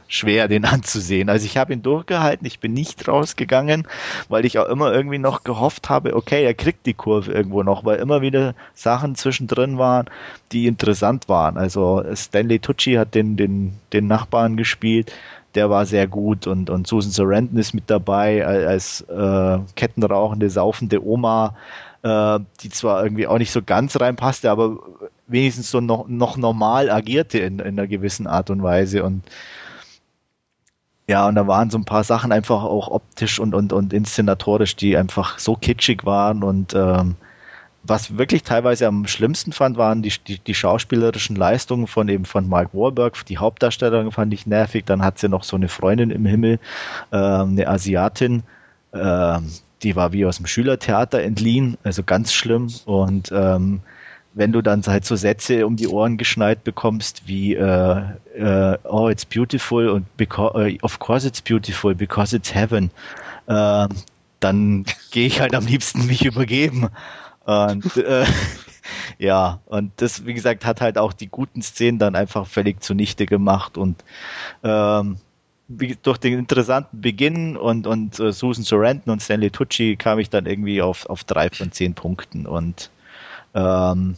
schwer, 0.08 0.48
den 0.48 0.66
anzusehen. 0.66 1.30
Also 1.30 1.46
ich 1.46 1.58
habe 1.58 1.74
ihn 1.74 1.82
durchgehalten, 1.82 2.46
ich 2.46 2.60
bin 2.60 2.74
nicht 2.74 3.08
rausgegangen, 3.08 3.88
weil 4.30 4.46
ich 4.46 4.60
auch 4.60 4.68
immer 4.68 4.94
irgendwie 4.94 5.18
noch 5.18 5.44
gehofft 5.44 5.90
habe, 5.90 6.16
okay, 6.16 6.44
er 6.44 6.54
kriegt 6.54 6.86
die 6.86 6.94
Kurve 6.94 7.32
irgendwo 7.32 7.64
noch, 7.64 7.86
weil 7.86 8.00
immer 8.00 8.22
wieder 8.22 8.56
Sachen 8.74 9.16
zwischendrin 9.16 9.78
waren, 9.78 10.10
die 10.52 10.68
interessant 10.68 11.30
waren. 11.30 11.58
Also 11.58 12.04
Stanley 12.14 12.60
Tucci 12.60 12.94
hat 12.94 13.16
den, 13.16 13.38
den, 13.38 13.74
den 13.94 14.08
Nachbarn 14.08 14.58
gespielt, 14.58 15.12
der 15.56 15.70
war 15.70 15.86
sehr 15.86 16.08
gut 16.08 16.48
und, 16.48 16.70
und 16.70 16.86
Susan 16.86 17.12
Sarandon 17.12 17.58
ist 17.58 17.74
mit 17.74 17.90
dabei 17.90 18.46
als 18.46 19.02
äh, 19.02 19.60
kettenrauchende, 19.76 20.50
saufende 20.50 21.06
Oma, 21.06 21.56
äh, 22.04 22.40
die 22.62 22.70
zwar 22.70 23.04
irgendwie 23.04 23.26
auch 23.28 23.38
nicht 23.38 23.52
so 23.52 23.62
ganz 23.64 24.00
reinpasste, 24.00 24.52
aber 24.52 24.78
wenigstens 25.28 25.72
so 25.72 25.82
noch, 25.82 26.08
noch 26.08 26.38
normal 26.38 26.92
agierte 26.92 27.40
in, 27.40 27.60
in 27.60 27.80
einer 27.80 27.88
gewissen 27.88 28.28
Art 28.28 28.50
und 28.50 28.62
Weise 28.62 29.04
und 29.04 29.24
ja, 31.08 31.28
und 31.28 31.36
da 31.36 31.48
waren 31.48 31.70
so 31.70 31.78
ein 31.78 31.86
paar 31.86 32.04
Sachen 32.04 32.32
einfach 32.32 32.64
auch 32.64 32.88
optisch 32.90 33.40
und, 33.40 33.54
und, 33.54 33.74
und 33.74 33.94
inszenatorisch, 33.94 34.76
die 34.76 34.98
einfach 34.98 35.40
so 35.40 35.56
kitschig 35.56 36.06
waren 36.06 36.44
und 36.44 36.74
ähm, 36.74 37.16
was 37.88 38.18
wirklich 38.18 38.44
teilweise 38.44 38.88
am 38.88 39.06
schlimmsten 39.06 39.52
fand, 39.52 39.78
waren 39.78 40.02
die, 40.02 40.12
die, 40.28 40.40
die 40.40 40.56
schauspielerischen 40.56 41.36
Leistungen 41.36 41.88
von 41.88 42.10
eben 42.10 42.26
von 42.26 42.48
Mark 42.50 42.74
Wahlberg. 42.74 43.26
Die 43.28 43.38
Hauptdarstellerin 43.38 44.12
fand 44.12 44.34
ich 44.34 44.48
nervig. 44.48 44.86
Dann 44.86 45.04
hat 45.04 45.20
sie 45.20 45.30
noch 45.30 45.44
so 45.44 45.56
eine 45.56 45.68
Freundin 45.68 46.10
im 46.10 46.26
Himmel, 46.26 46.60
ähm, 47.12 47.50
eine 47.50 47.68
Asiatin, 47.68 48.44
ähm, 48.94 49.52
die 49.84 49.96
war 49.96 50.14
wie 50.14 50.26
aus 50.26 50.38
dem 50.38 50.48
Schülertheater 50.48 51.22
entliehen, 51.22 51.78
also 51.84 52.04
ganz 52.04 52.34
schlimm. 52.34 52.70
Und 52.86 53.32
ähm, 53.32 53.82
wenn 54.36 54.52
du 54.52 54.62
dann 54.62 54.84
halt 54.86 55.06
so 55.06 55.16
Sätze 55.16 55.66
um 55.66 55.78
die 55.78 55.88
Ohren 55.88 56.18
geschneit 56.18 56.64
bekommst 56.66 57.24
wie 57.26 57.56
äh, 57.56 58.02
äh, 58.36 58.78
oh 58.84 59.08
it's 59.08 59.26
beautiful 59.26 59.90
und 59.90 60.06
uh, 60.38 60.70
of 60.82 61.00
course 61.00 61.26
it's 61.26 61.42
beautiful 61.42 61.96
because 61.96 62.36
it's 62.36 62.54
heaven, 62.54 62.92
äh, 63.48 63.88
dann 64.42 64.86
gehe 65.12 65.28
ich 65.28 65.40
halt 65.40 65.56
am 65.56 65.66
liebsten 65.66 66.06
mich 66.06 66.26
übergeben. 66.26 66.90
Und 67.46 67.96
äh, 67.96 68.26
ja, 69.18 69.62
und 69.68 69.94
das, 69.98 70.26
wie 70.26 70.34
gesagt, 70.34 70.66
hat 70.66 70.82
halt 70.82 70.98
auch 70.98 71.14
die 71.14 71.28
guten 71.28 71.62
Szenen 71.62 71.98
dann 71.98 72.16
einfach 72.16 72.46
völlig 72.46 72.84
zunichte 72.84 73.26
gemacht 73.26 73.78
und 73.78 74.04
ähm, 74.64 75.18
durch 75.68 76.18
den 76.18 76.38
interessanten 76.38 77.02
Beginn 77.02 77.56
und, 77.58 77.88
und 77.88 78.20
uh, 78.20 78.32
Susan 78.32 78.64
Sarandon 78.64 79.14
und 79.14 79.22
Stanley 79.22 79.50
Tucci 79.50 79.96
kam 79.96 80.20
ich 80.20 80.30
dann 80.30 80.46
irgendwie 80.46 80.82
auf, 80.82 81.08
auf 81.08 81.24
drei 81.24 81.50
von 81.50 81.72
zehn 81.72 81.96
Punkten 81.96 82.46
und 82.46 82.92
ähm, 83.56 84.16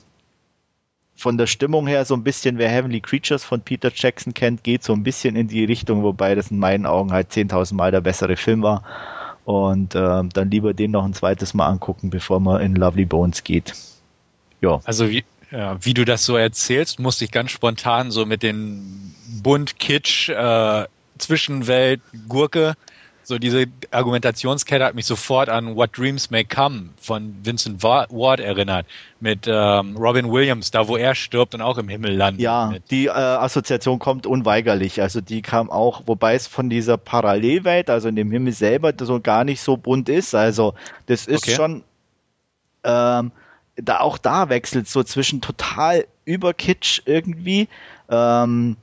von 1.18 1.38
der 1.38 1.48
Stimmung 1.48 1.88
her 1.88 2.06
so 2.06 2.14
ein 2.14 2.24
bisschen, 2.24 2.60
wer 2.60 2.70
Heavenly 2.70 3.02
Creatures 3.02 3.44
von 3.44 3.62
Peter 3.62 3.92
Jackson 3.94 4.34
kennt, 4.34 4.64
geht 4.64 4.84
so 4.84 4.94
ein 4.94 5.04
bisschen 5.04 5.36
in 5.36 5.48
die 5.48 5.66
Richtung, 5.66 6.04
wobei 6.04 6.36
das 6.36 6.52
in 6.52 6.60
meinen 6.60 6.86
Augen 6.86 7.12
halt 7.12 7.32
10.000 7.32 7.74
Mal 7.74 7.92
der 7.92 8.02
bessere 8.02 8.38
Film 8.38 8.62
war. 8.62 8.84
Und 9.44 9.96
äh, 9.96 10.24
dann 10.24 10.52
lieber 10.52 10.74
den 10.74 10.92
noch 10.92 11.04
ein 11.04 11.14
zweites 11.14 11.54
Mal 11.54 11.68
angucken, 11.68 12.12
bevor 12.12 12.40
man 12.40 12.62
in 12.62 12.76
Lovely 12.76 13.06
Bones 13.06 13.44
geht. 13.44 13.74
Ja. 14.62 14.80
Also 14.84 15.10
wie, 15.10 15.24
ja, 15.52 15.84
wie 15.84 15.94
du 15.94 16.06
das 16.06 16.24
so 16.24 16.38
erzählst, 16.38 17.00
musste 17.00 17.26
ich 17.26 17.32
ganz 17.32 17.52
spontan 17.52 18.12
so 18.12 18.26
mit 18.26 18.44
den 18.44 19.16
bunt 19.42 19.80
Kitsch 19.80 20.30
äh, 20.30 20.86
Zwischenwelt 21.18 22.02
Gurke 22.28 22.76
so 23.28 23.38
diese 23.38 23.66
Argumentationskette 23.92 24.86
hat 24.86 24.96
mich 24.96 25.06
sofort 25.06 25.50
an 25.50 25.76
What 25.76 25.98
Dreams 25.98 26.30
May 26.30 26.46
Come 26.46 26.92
von 27.02 27.36
Vincent 27.44 27.84
Ward 27.84 28.40
erinnert, 28.40 28.86
mit 29.20 29.48
ähm, 29.48 29.98
Robin 29.98 30.32
Williams, 30.32 30.72
da 30.72 30.88
wo 30.88 30.96
er 30.96 31.14
stirbt 31.14 31.54
und 31.54 31.60
auch 31.60 31.78
im 31.78 31.90
Himmel 31.90 32.16
landet. 32.16 32.42
Ja, 32.42 32.76
die 32.90 33.08
äh, 33.08 33.12
Assoziation 33.12 34.00
kommt 34.00 34.26
unweigerlich. 34.26 35.02
Also 35.02 35.20
die 35.20 35.42
kam 35.42 35.70
auch, 35.70 36.04
wobei 36.06 36.36
es 36.36 36.48
von 36.48 36.70
dieser 36.70 36.96
Parallelwelt, 36.96 37.90
also 37.90 38.08
in 38.08 38.16
dem 38.16 38.32
Himmel 38.32 38.54
selber, 38.54 38.94
so 38.98 39.20
gar 39.20 39.44
nicht 39.44 39.60
so 39.60 39.76
bunt 39.76 40.08
ist. 40.08 40.34
Also 40.34 40.74
das 41.08 41.28
ist 41.28 41.44
okay. 41.44 41.56
schon 41.56 41.84
ähm, 42.86 43.34
da 43.76 44.00
auch 44.00 44.18
da 44.18 44.48
wechselt 44.48 44.88
so 44.88 45.04
zwischen 45.04 45.42
total 45.42 46.08
überkitsch 46.24 47.02
irgendwie. 47.04 47.68
Ähm, 48.10 48.78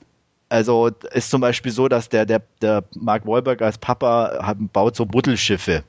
also 0.48 0.90
ist 1.12 1.30
zum 1.30 1.40
Beispiel 1.40 1.72
so, 1.72 1.88
dass 1.88 2.08
der, 2.08 2.26
der, 2.26 2.42
der 2.60 2.84
Mark 2.94 3.26
Wahlberg 3.26 3.62
als 3.62 3.78
Papa 3.78 4.38
hat, 4.42 4.58
baut 4.72 4.96
so 4.96 5.06
Buddelschiffe. 5.06 5.84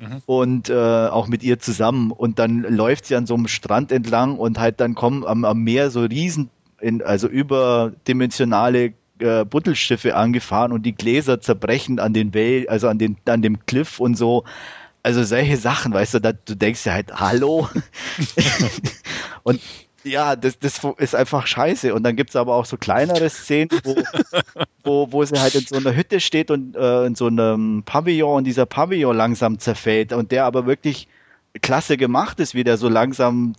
Mhm. 0.00 0.22
Und 0.26 0.68
äh, 0.70 0.74
auch 0.74 1.28
mit 1.28 1.42
ihr 1.42 1.58
zusammen. 1.58 2.10
Und 2.10 2.38
dann 2.38 2.62
läuft 2.62 3.06
sie 3.06 3.16
an 3.16 3.26
so 3.26 3.34
einem 3.34 3.48
Strand 3.48 3.92
entlang 3.92 4.38
und 4.38 4.58
halt 4.58 4.80
dann 4.80 4.94
kommen 4.94 5.24
am, 5.24 5.44
am 5.44 5.62
Meer 5.62 5.90
so 5.90 6.02
riesen, 6.02 6.50
in, 6.80 7.02
also 7.02 7.28
überdimensionale 7.28 8.94
äh, 9.20 9.44
Buttelschiffe 9.44 10.16
angefahren 10.16 10.72
und 10.72 10.84
die 10.84 10.94
Gläser 10.94 11.40
zerbrechen 11.40 12.00
an 12.00 12.12
den 12.12 12.34
Wellen, 12.34 12.68
also 12.68 12.88
an 12.88 12.98
den, 12.98 13.16
an 13.26 13.42
dem 13.42 13.64
Cliff 13.66 14.00
und 14.00 14.16
so. 14.16 14.44
Also 15.04 15.22
solche 15.24 15.56
Sachen, 15.56 15.92
weißt 15.92 16.14
du, 16.14 16.20
da, 16.20 16.32
du 16.32 16.56
denkst 16.56 16.84
ja 16.86 16.92
halt, 16.92 17.12
hallo. 17.12 17.68
und 19.42 19.60
ja, 20.04 20.36
das, 20.36 20.58
das 20.58 20.80
ist 20.98 21.14
einfach 21.14 21.46
scheiße. 21.46 21.94
Und 21.94 22.02
dann 22.02 22.16
gibt 22.16 22.30
es 22.30 22.36
aber 22.36 22.54
auch 22.54 22.64
so 22.64 22.76
kleinere 22.76 23.28
Szenen, 23.30 23.70
wo, 23.84 23.96
wo, 24.84 25.12
wo 25.12 25.24
sie 25.24 25.40
halt 25.40 25.54
in 25.54 25.66
so 25.66 25.76
einer 25.76 25.94
Hütte 25.94 26.20
steht 26.20 26.50
und 26.50 26.76
äh, 26.76 27.06
in 27.06 27.14
so 27.14 27.26
einem 27.26 27.82
Pavillon 27.84 28.38
und 28.38 28.44
dieser 28.44 28.66
Pavillon 28.66 29.16
langsam 29.16 29.58
zerfällt 29.58 30.12
und 30.12 30.32
der 30.32 30.44
aber 30.44 30.66
wirklich 30.66 31.08
klasse 31.60 31.96
gemacht 31.96 32.40
ist, 32.40 32.54
wie 32.54 32.64
der 32.64 32.76
so 32.76 32.88
langsam 32.88 33.54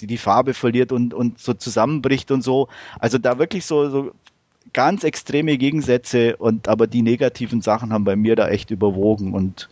die, 0.00 0.06
die 0.06 0.18
Farbe 0.18 0.54
verliert 0.54 0.92
und, 0.92 1.14
und 1.14 1.38
so 1.38 1.54
zusammenbricht 1.54 2.30
und 2.30 2.42
so. 2.42 2.68
Also 2.98 3.18
da 3.18 3.38
wirklich 3.38 3.66
so, 3.66 3.90
so 3.90 4.12
ganz 4.72 5.04
extreme 5.04 5.56
Gegensätze 5.56 6.36
und 6.36 6.68
aber 6.68 6.86
die 6.86 7.02
negativen 7.02 7.62
Sachen 7.62 7.92
haben 7.92 8.04
bei 8.04 8.16
mir 8.16 8.36
da 8.36 8.48
echt 8.48 8.70
überwogen 8.70 9.32
und 9.32 9.68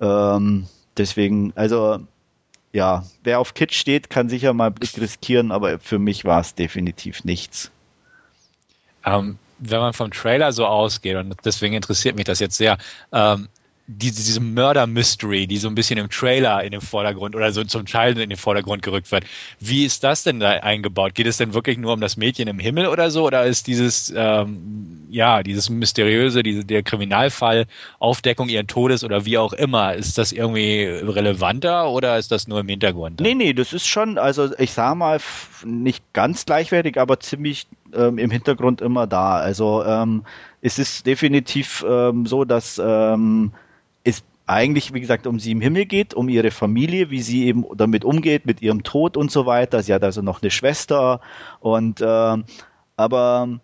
ähm, 0.00 0.66
deswegen, 0.96 1.52
also 1.56 2.00
ja, 2.74 3.04
wer 3.22 3.38
auf 3.38 3.54
Kitsch 3.54 3.78
steht, 3.78 4.10
kann 4.10 4.28
sicher 4.28 4.52
mal 4.52 4.66
einen 4.66 4.74
Blick 4.74 5.00
riskieren, 5.00 5.52
aber 5.52 5.78
für 5.78 6.00
mich 6.00 6.24
war 6.24 6.40
es 6.40 6.56
definitiv 6.56 7.22
nichts. 7.22 7.70
Ähm, 9.06 9.38
wenn 9.60 9.78
man 9.78 9.92
vom 9.92 10.10
Trailer 10.10 10.52
so 10.52 10.66
ausgeht, 10.66 11.14
und 11.14 11.36
deswegen 11.44 11.74
interessiert 11.74 12.16
mich 12.16 12.24
das 12.24 12.40
jetzt 12.40 12.56
sehr, 12.56 12.78
ähm, 13.12 13.48
diese, 13.86 14.16
diese 14.16 14.40
Murder-Mystery, 14.40 15.46
die 15.46 15.58
so 15.58 15.68
ein 15.68 15.74
bisschen 15.74 15.98
im 15.98 16.08
Trailer 16.08 16.64
in 16.64 16.72
den 16.72 16.80
Vordergrund 16.80 17.36
oder 17.36 17.52
so 17.52 17.62
zum 17.64 17.84
Teil 17.84 18.18
in 18.18 18.30
den 18.30 18.38
Vordergrund 18.38 18.82
gerückt 18.82 19.12
wird. 19.12 19.24
Wie 19.60 19.84
ist 19.84 20.02
das 20.02 20.22
denn 20.22 20.40
da 20.40 20.50
eingebaut? 20.50 21.14
Geht 21.14 21.26
es 21.26 21.36
denn 21.36 21.52
wirklich 21.52 21.76
nur 21.76 21.92
um 21.92 22.00
das 22.00 22.16
Mädchen 22.16 22.48
im 22.48 22.58
Himmel 22.58 22.86
oder 22.86 23.10
so? 23.10 23.26
Oder 23.26 23.44
ist 23.44 23.66
dieses, 23.66 24.12
ähm, 24.16 25.06
ja, 25.10 25.42
dieses 25.42 25.68
mysteriöse, 25.68 26.42
diese, 26.42 26.64
der 26.64 26.82
Kriminalfall, 26.82 27.66
Aufdeckung 27.98 28.48
ihren 28.48 28.66
Todes 28.66 29.04
oder 29.04 29.26
wie 29.26 29.36
auch 29.36 29.52
immer, 29.52 29.94
ist 29.94 30.16
das 30.16 30.32
irgendwie 30.32 30.84
relevanter 30.84 31.90
oder 31.90 32.18
ist 32.18 32.32
das 32.32 32.48
nur 32.48 32.60
im 32.60 32.68
Hintergrund? 32.68 33.20
Nee, 33.20 33.34
nee, 33.34 33.52
das 33.52 33.74
ist 33.74 33.86
schon, 33.86 34.16
also 34.16 34.50
ich 34.58 34.72
sag 34.72 34.94
mal, 34.94 35.20
nicht 35.62 36.02
ganz 36.14 36.46
gleichwertig, 36.46 36.98
aber 36.98 37.20
ziemlich 37.20 37.66
ähm, 37.94 38.16
im 38.16 38.30
Hintergrund 38.30 38.80
immer 38.80 39.06
da. 39.06 39.36
Also 39.36 39.84
ähm, 39.84 40.24
es 40.62 40.78
ist 40.78 41.06
definitiv 41.06 41.84
ähm, 41.86 42.24
so, 42.24 42.46
dass 42.46 42.80
ähm, 42.82 43.52
eigentlich, 44.46 44.92
wie 44.92 45.00
gesagt, 45.00 45.26
um 45.26 45.38
sie 45.38 45.52
im 45.52 45.60
Himmel 45.60 45.86
geht, 45.86 46.14
um 46.14 46.28
ihre 46.28 46.50
Familie, 46.50 47.10
wie 47.10 47.22
sie 47.22 47.46
eben 47.46 47.64
damit 47.76 48.04
umgeht, 48.04 48.46
mit 48.46 48.60
ihrem 48.60 48.82
Tod 48.82 49.16
und 49.16 49.30
so 49.30 49.46
weiter. 49.46 49.82
Sie 49.82 49.94
hat 49.94 50.04
also 50.04 50.22
noch 50.22 50.42
eine 50.42 50.50
Schwester 50.50 51.20
und 51.60 52.00
äh, 52.00 52.36
aber 52.96 53.60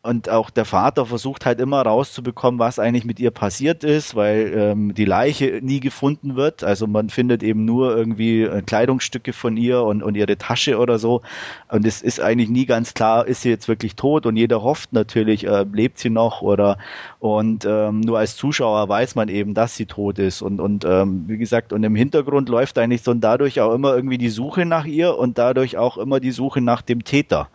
und 0.00 0.30
auch 0.30 0.50
der 0.50 0.64
Vater 0.64 1.06
versucht 1.06 1.44
halt 1.44 1.60
immer 1.60 1.82
rauszubekommen, 1.82 2.60
was 2.60 2.78
eigentlich 2.78 3.04
mit 3.04 3.18
ihr 3.18 3.32
passiert 3.32 3.82
ist, 3.82 4.14
weil 4.14 4.52
ähm, 4.54 4.94
die 4.94 5.04
Leiche 5.04 5.58
nie 5.60 5.80
gefunden 5.80 6.36
wird. 6.36 6.62
Also 6.62 6.86
man 6.86 7.10
findet 7.10 7.42
eben 7.42 7.64
nur 7.64 7.96
irgendwie 7.96 8.42
äh, 8.42 8.62
Kleidungsstücke 8.62 9.32
von 9.32 9.56
ihr 9.56 9.82
und, 9.82 10.04
und 10.04 10.16
ihre 10.16 10.38
Tasche 10.38 10.78
oder 10.78 11.00
so. 11.00 11.22
Und 11.68 11.84
es 11.84 12.00
ist 12.00 12.20
eigentlich 12.20 12.48
nie 12.48 12.64
ganz 12.64 12.94
klar, 12.94 13.26
ist 13.26 13.42
sie 13.42 13.50
jetzt 13.50 13.66
wirklich 13.66 13.96
tot? 13.96 14.24
Und 14.24 14.36
jeder 14.36 14.62
hofft 14.62 14.92
natürlich, 14.92 15.44
äh, 15.46 15.66
lebt 15.72 15.98
sie 15.98 16.10
noch 16.10 16.42
oder 16.42 16.78
und 17.18 17.64
ähm, 17.64 18.00
nur 18.00 18.18
als 18.18 18.36
Zuschauer 18.36 18.88
weiß 18.88 19.16
man 19.16 19.28
eben, 19.28 19.52
dass 19.52 19.74
sie 19.74 19.86
tot 19.86 20.20
ist. 20.20 20.42
Und, 20.42 20.60
und 20.60 20.84
ähm, 20.84 21.24
wie 21.26 21.38
gesagt, 21.38 21.72
und 21.72 21.82
im 21.82 21.96
Hintergrund 21.96 22.48
läuft 22.48 22.78
eigentlich 22.78 23.02
so 23.02 23.10
und 23.10 23.20
dadurch 23.20 23.60
auch 23.60 23.74
immer 23.74 23.96
irgendwie 23.96 24.18
die 24.18 24.28
Suche 24.28 24.64
nach 24.64 24.84
ihr 24.84 25.18
und 25.18 25.38
dadurch 25.38 25.76
auch 25.76 25.98
immer 25.98 26.20
die 26.20 26.30
Suche 26.30 26.60
nach 26.60 26.82
dem 26.82 27.02
Täter. 27.02 27.48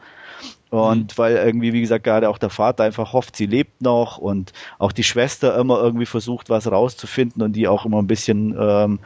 Und 0.73 1.13
mhm. 1.13 1.17
weil 1.17 1.35
irgendwie, 1.35 1.71
wie 1.71 1.81
gesagt, 1.81 2.03
gerade 2.03 2.27
auch 2.27 2.39
der 2.39 2.49
Vater 2.49 2.83
einfach 2.83 3.13
hofft, 3.13 3.35
sie 3.35 3.45
lebt 3.45 3.83
noch 3.83 4.17
und 4.17 4.53
auch 4.79 4.91
die 4.91 5.03
Schwester 5.03 5.55
immer 5.55 5.79
irgendwie 5.79 6.07
versucht, 6.07 6.49
was 6.49 6.71
rauszufinden 6.71 7.43
und 7.43 7.53
die 7.53 7.67
auch 7.67 7.85
immer 7.85 7.99
ein 7.99 8.07
bisschen, 8.07 8.57
ähm, 8.59 8.97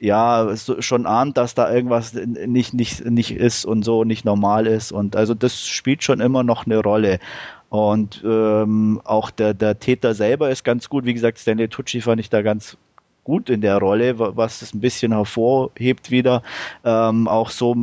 ja, 0.00 0.56
so, 0.56 0.80
schon 0.80 1.04
ahnt, 1.04 1.36
dass 1.36 1.54
da 1.54 1.70
irgendwas 1.70 2.14
nicht, 2.14 2.72
nicht, 2.72 3.04
nicht 3.04 3.30
ist 3.32 3.66
und 3.66 3.82
so 3.82 4.04
nicht 4.04 4.24
normal 4.24 4.66
ist. 4.66 4.90
Und 4.90 5.14
also 5.14 5.34
das 5.34 5.68
spielt 5.68 6.02
schon 6.02 6.20
immer 6.20 6.44
noch 6.44 6.64
eine 6.64 6.78
Rolle. 6.78 7.18
Und 7.68 8.22
ähm, 8.24 9.02
auch 9.04 9.30
der, 9.30 9.52
der 9.52 9.78
Täter 9.78 10.14
selber 10.14 10.48
ist 10.48 10.64
ganz 10.64 10.88
gut. 10.88 11.04
Wie 11.04 11.12
gesagt, 11.12 11.38
Stanley 11.38 11.68
Tucci 11.68 12.00
fand 12.00 12.20
ich 12.20 12.30
da 12.30 12.40
ganz 12.40 12.78
gut 13.22 13.50
in 13.50 13.60
der 13.60 13.76
Rolle, 13.76 14.18
was 14.18 14.62
es 14.62 14.72
ein 14.72 14.80
bisschen 14.80 15.12
hervorhebt 15.12 16.10
wieder. 16.10 16.42
Ähm, 16.86 17.28
auch 17.28 17.50
so 17.50 17.76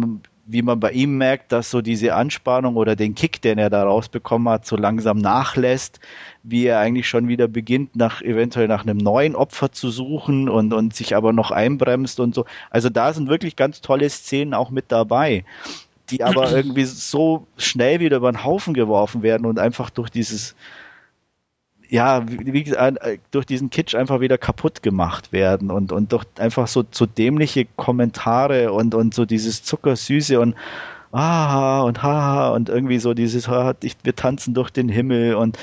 wie 0.51 0.63
man 0.63 0.79
bei 0.79 0.91
ihm 0.91 1.17
merkt, 1.19 1.51
dass 1.51 1.69
so 1.69 1.81
diese 1.81 2.15
Anspannung 2.15 2.75
oder 2.75 2.95
den 2.95 3.13
Kick, 3.13 3.39
den 3.39 3.59
er 3.59 3.69
da 3.69 3.83
rausbekommen 3.83 4.49
hat, 4.49 4.65
so 4.65 4.75
langsam 4.75 5.19
nachlässt, 5.19 5.99
wie 6.41 6.65
er 6.65 6.79
eigentlich 6.79 7.07
schon 7.07 7.27
wieder 7.27 7.47
beginnt, 7.47 7.95
nach 7.95 8.23
eventuell 8.23 8.67
nach 8.67 8.81
einem 8.81 8.97
neuen 8.97 9.35
Opfer 9.35 9.71
zu 9.71 9.91
suchen 9.91 10.49
und, 10.49 10.73
und 10.73 10.95
sich 10.95 11.15
aber 11.15 11.33
noch 11.33 11.51
einbremst 11.51 12.19
und 12.19 12.33
so. 12.33 12.45
Also 12.71 12.89
da 12.89 13.13
sind 13.13 13.29
wirklich 13.29 13.55
ganz 13.55 13.81
tolle 13.81 14.09
Szenen 14.09 14.55
auch 14.55 14.71
mit 14.71 14.85
dabei, 14.91 15.45
die 16.09 16.23
aber 16.23 16.51
irgendwie 16.55 16.85
so 16.85 17.45
schnell 17.57 17.99
wieder 17.99 18.17
über 18.17 18.31
den 18.31 18.43
Haufen 18.43 18.73
geworfen 18.73 19.21
werden 19.21 19.45
und 19.45 19.59
einfach 19.59 19.91
durch 19.91 20.09
dieses 20.09 20.55
ja, 21.89 22.23
wie, 22.27 22.63
gesagt, 22.63 23.01
äh, 23.01 23.17
durch 23.31 23.45
diesen 23.45 23.71
Kitsch 23.71 23.95
einfach 23.95 24.19
wieder 24.19 24.37
kaputt 24.37 24.83
gemacht 24.83 25.31
werden 25.31 25.71
und, 25.71 25.91
und 25.91 26.11
durch 26.11 26.25
einfach 26.37 26.67
so, 26.67 26.85
so 26.91 27.07
dämliche 27.07 27.65
Kommentare 27.75 28.71
und, 28.71 28.93
und 28.93 29.13
so 29.13 29.25
dieses 29.25 29.63
Zuckersüße 29.63 30.39
und 30.39 30.55
ah 31.11 31.81
und 31.81 32.03
haha 32.03 32.49
und 32.49 32.69
irgendwie 32.69 32.99
so 32.99 33.15
dieses, 33.15 33.47
wir 33.49 34.15
tanzen 34.15 34.53
durch 34.53 34.69
den 34.69 34.87
Himmel 34.87 35.33
und 35.33 35.57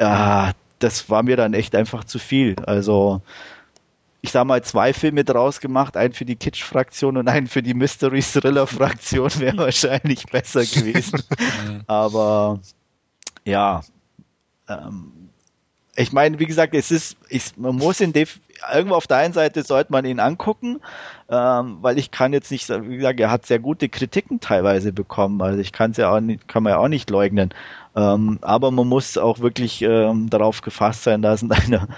ah, 0.00 0.52
das 0.80 1.08
war 1.08 1.22
mir 1.22 1.36
dann 1.36 1.54
echt 1.54 1.76
einfach 1.76 2.02
zu 2.02 2.18
viel. 2.18 2.56
Also 2.66 3.22
ich 4.22 4.32
sag 4.32 4.44
mal, 4.44 4.62
zwei 4.62 4.92
Filme 4.92 5.24
draus 5.24 5.60
gemacht, 5.60 5.96
einen 5.96 6.12
für 6.12 6.24
die 6.24 6.36
Kitsch-Fraktion 6.36 7.16
und 7.16 7.28
einen 7.28 7.46
für 7.46 7.62
die 7.62 7.74
Mystery-Thriller-Fraktion 7.74 9.30
wäre 9.38 9.56
wahrscheinlich 9.58 10.26
besser 10.26 10.62
gewesen. 10.62 11.22
Aber 11.86 12.60
ja, 13.44 13.82
ähm, 14.68 15.19
ich 16.00 16.12
meine, 16.12 16.38
wie 16.38 16.46
gesagt, 16.46 16.74
es 16.74 16.90
ist, 16.90 17.16
ich, 17.28 17.56
man 17.56 17.76
muss 17.76 18.00
ihn 18.00 18.14
irgendwo 18.72 18.94
auf 18.94 19.06
der 19.06 19.18
einen 19.18 19.34
Seite 19.34 19.62
sollte 19.62 19.92
man 19.92 20.04
ihn 20.04 20.20
angucken, 20.20 20.80
ähm, 21.28 21.78
weil 21.80 21.98
ich 21.98 22.10
kann 22.10 22.32
jetzt 22.32 22.50
nicht, 22.50 22.68
wie 22.68 22.96
gesagt, 22.96 23.20
er 23.20 23.30
hat 23.30 23.46
sehr 23.46 23.58
gute 23.58 23.88
Kritiken 23.88 24.40
teilweise 24.40 24.92
bekommen, 24.92 25.40
also 25.42 25.58
ich 25.58 25.72
kann 25.72 25.92
es 25.92 25.98
ja 25.98 26.14
auch 26.14 26.20
nicht, 26.20 26.48
kann 26.48 26.62
man 26.62 26.72
ja 26.72 26.78
auch 26.78 26.88
nicht 26.88 27.10
leugnen. 27.10 27.54
Ähm, 27.96 28.38
aber 28.42 28.70
man 28.70 28.86
muss 28.86 29.18
auch 29.18 29.40
wirklich 29.40 29.82
ähm, 29.82 30.30
darauf 30.30 30.62
gefasst 30.62 31.04
sein, 31.04 31.22
dass 31.22 31.42
einer 31.42 31.88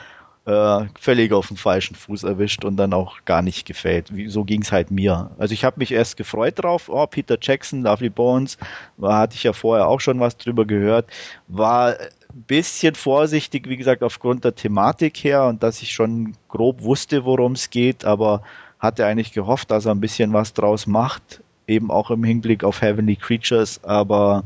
äh, 0.45 0.87
völlig 0.99 1.33
auf 1.33 1.49
dem 1.49 1.57
falschen 1.57 1.95
Fuß 1.95 2.25
erwischt 2.25 2.65
und 2.65 2.77
dann 2.77 2.93
auch 2.93 3.25
gar 3.25 3.43
nicht 3.43 3.67
gefällt. 3.67 4.15
Wie, 4.15 4.29
so 4.29 4.45
ging 4.45 4.63
es 4.63 4.73
halt 4.73 4.91
mir. 4.91 5.31
Also 5.39 5.55
ich 5.55 5.65
habe 5.65 5.79
mich 5.79 5.93
erst 5.93 6.17
gefreut 6.17 6.55
drauf, 6.57 6.89
oh, 6.89 7.07
Peter 7.07 7.39
Jackson, 7.41 7.83
Lovely 7.83 8.11
Bones, 8.11 8.59
war, 8.97 9.19
hatte 9.19 9.37
ich 9.37 9.45
ja 9.45 9.53
vorher 9.53 9.87
auch 9.87 10.01
schon 10.01 10.19
was 10.19 10.37
drüber 10.37 10.65
gehört, 10.65 11.07
war 11.47 11.95
bisschen 12.33 12.95
vorsichtig, 12.95 13.69
wie 13.69 13.77
gesagt, 13.77 14.03
aufgrund 14.03 14.45
der 14.45 14.55
Thematik 14.55 15.19
her 15.19 15.45
und 15.45 15.63
dass 15.63 15.83
ich 15.83 15.93
schon 15.93 16.35
grob 16.49 16.83
wusste, 16.83 17.25
worum 17.25 17.53
es 17.53 17.71
geht, 17.71 18.05
aber 18.05 18.43
hatte 18.79 19.07
eigentlich 19.07 19.33
gehofft, 19.33 19.71
dass 19.71 19.87
er 19.87 19.95
ein 19.95 20.01
bisschen 20.01 20.33
was 20.33 20.53
draus 20.53 20.87
macht, 20.87 21.41
eben 21.67 21.91
auch 21.91 22.11
im 22.11 22.25
Hinblick 22.25 22.65
auf 22.65 22.81
Heavenly 22.81 23.17
Creatures, 23.17 23.83
aber 23.85 24.45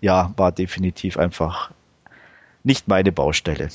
ja, 0.00 0.32
war 0.36 0.52
definitiv 0.52 1.18
einfach 1.18 1.70
nicht 2.64 2.88
meine 2.88 3.12
Baustelle. 3.12 3.68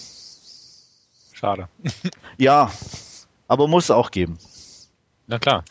Schade. 1.34 1.68
ja, 2.38 2.72
aber 3.48 3.68
muss 3.68 3.92
auch 3.92 4.12
geben. 4.12 4.38
Na 5.28 5.40
klar. 5.40 5.64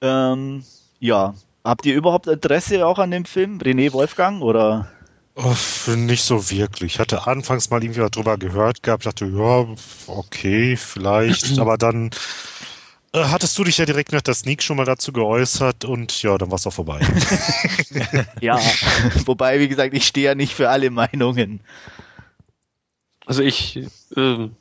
Ähm, 0.00 0.64
ja, 1.00 1.34
habt 1.64 1.84
ihr 1.86 1.94
überhaupt 1.94 2.26
Interesse 2.26 2.86
auch 2.86 2.98
an 2.98 3.10
dem 3.10 3.24
Film? 3.24 3.58
René 3.58 3.92
Wolfgang 3.92 4.42
oder? 4.42 4.90
Oh, 5.36 5.54
nicht 5.96 6.22
so 6.22 6.50
wirklich. 6.50 6.94
Ich 6.94 7.00
hatte 7.00 7.26
anfangs 7.26 7.70
mal 7.70 7.82
irgendwie 7.82 8.00
darüber 8.00 8.38
gehört 8.38 8.82
gehabt, 8.82 9.06
dachte, 9.06 9.26
ja, 9.26 9.66
okay, 10.06 10.76
vielleicht, 10.76 11.58
aber 11.58 11.76
dann 11.76 12.10
äh, 13.12 13.24
hattest 13.24 13.58
du 13.58 13.64
dich 13.64 13.78
ja 13.78 13.84
direkt 13.86 14.12
nach 14.12 14.22
der 14.22 14.34
Sneak 14.34 14.62
schon 14.62 14.76
mal 14.76 14.86
dazu 14.86 15.12
geäußert 15.12 15.84
und 15.84 16.22
ja, 16.22 16.38
dann 16.38 16.50
war 16.50 16.56
es 16.56 16.66
auch 16.66 16.72
vorbei. 16.72 17.00
ja, 18.40 18.58
wobei, 19.26 19.58
wie 19.60 19.68
gesagt, 19.68 19.94
ich 19.94 20.06
stehe 20.06 20.26
ja 20.26 20.34
nicht 20.34 20.54
für 20.54 20.70
alle 20.70 20.90
Meinungen. 20.90 21.60
Also 23.26 23.42
ich 23.42 23.88
ähm, 24.16 24.54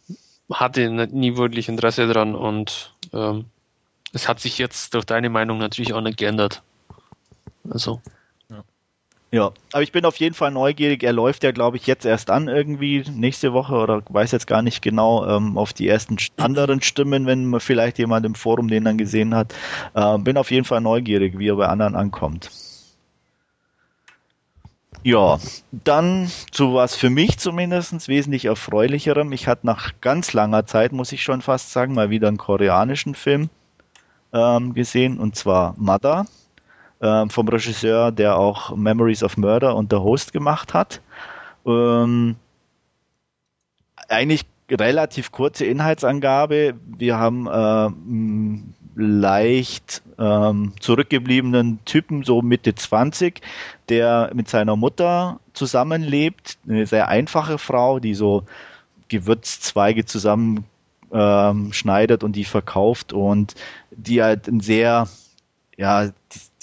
hatte 0.52 0.90
nie 0.90 1.36
wirklich 1.36 1.70
Interesse 1.70 2.08
dran 2.08 2.36
und 2.36 2.94
ähm, 3.14 3.46
Es 4.14 4.28
hat 4.28 4.40
sich 4.40 4.58
jetzt 4.58 4.94
durch 4.94 5.06
deine 5.06 5.30
Meinung 5.30 5.58
natürlich 5.58 5.94
auch 5.94 6.02
nicht 6.02 6.18
geändert. 6.18 6.62
Also. 7.70 8.02
Ja, 9.34 9.52
aber 9.72 9.82
ich 9.82 9.92
bin 9.92 10.06
auf 10.06 10.18
jeden 10.18 10.36
Fall 10.36 10.52
neugierig. 10.52 11.02
Er 11.02 11.12
läuft 11.12 11.44
ja, 11.44 11.52
glaube 11.52 11.78
ich, 11.78 11.88
jetzt 11.88 12.06
erst 12.06 12.30
an 12.30 12.48
irgendwie 12.48 13.04
nächste 13.10 13.52
Woche 13.52 13.74
oder 13.74 14.04
weiß 14.08 14.32
jetzt 14.32 14.46
gar 14.46 14.62
nicht 14.62 14.84
genau 14.84 15.26
ähm, 15.26 15.58
auf 15.58 15.74
die 15.74 15.88
ersten 15.88 16.18
anderen 16.38 16.84
Stimmen, 16.84 17.26
wenn 17.26 17.60
vielleicht 17.60 17.98
jemand 17.98 18.28
im 18.28 18.36
Forum 18.36 18.68
den 18.68 18.84
dann 18.84 19.00
gesehen 19.00 19.34
hat. 19.34 19.56
Äh, 19.96 20.20
bin 20.20 20.38
auf 20.38 20.52
jeden 20.52 20.66
Fall 20.66 20.82
neugierig, 20.82 21.40
wie 21.40 21.50
er 21.50 21.56
bei 21.56 21.68
anderen 21.68 21.96
ankommt. 21.96 22.52
Ja, 25.02 25.40
dann 25.72 26.30
zu 26.52 26.76
was 26.76 26.96
für 26.96 27.10
mich 27.10 27.40
zumindest 27.40 28.08
wesentlich 28.08 28.46
erfreulicherem. 28.46 29.32
Ich 29.32 29.48
hatte 29.48 29.66
nach 29.66 29.94
ganz 30.00 30.34
langer 30.34 30.68
Zeit, 30.68 30.92
muss 30.92 31.12
ich 31.12 31.24
schon 31.24 31.42
fast 31.42 31.72
sagen, 31.72 31.96
mal 31.96 32.12
wieder 32.12 32.28
einen 32.28 32.38
koreanischen 32.38 33.16
Film 33.16 33.50
ähm, 34.32 34.76
gesehen, 34.76 35.18
und 35.20 35.36
zwar 35.36 35.74
Mother 35.80 36.28
ähm, 37.04 37.30
vom 37.30 37.48
Regisseur, 37.50 38.12
der 38.12 38.38
auch 38.38 38.76
Memories 38.76 39.24
of 39.24 39.38
Murder 39.38 39.76
und 39.76 39.92
The 39.92 39.98
Host 39.98 40.32
gemacht 40.32 40.74
hat. 40.74 41.02
Ähm, 41.66 42.36
eigentlich 44.08 44.46
relativ 44.72 45.32
kurze 45.32 45.66
Inhaltsangabe. 45.66 46.76
Wir 46.86 47.18
haben 47.18 47.48
äh, 47.48 47.90
leicht 48.96 50.02
ähm, 50.18 50.74
zurückgebliebenen 50.80 51.80
Typen, 51.84 52.24
so 52.24 52.42
Mitte 52.42 52.74
20, 52.74 53.42
der 53.90 54.32
mit 54.34 54.48
seiner 54.48 54.78
Mutter 54.78 55.40
zusammenlebt. 55.54 56.58
Eine 56.68 56.86
sehr 56.86 57.10
einfache 57.10 57.58
Frau, 57.58 58.00
die 58.00 58.14
so 58.14 58.44
Gewürzzweige 59.10 60.06
zusammen 60.06 60.66
ähm, 61.12 61.74
schneidet 61.74 62.24
und 62.24 62.36
die 62.36 62.46
verkauft 62.46 63.14
und 63.14 63.56
die 63.92 64.24
halt 64.24 64.48
ein 64.48 64.62
sehr, 64.62 65.08
ja, 65.78 66.10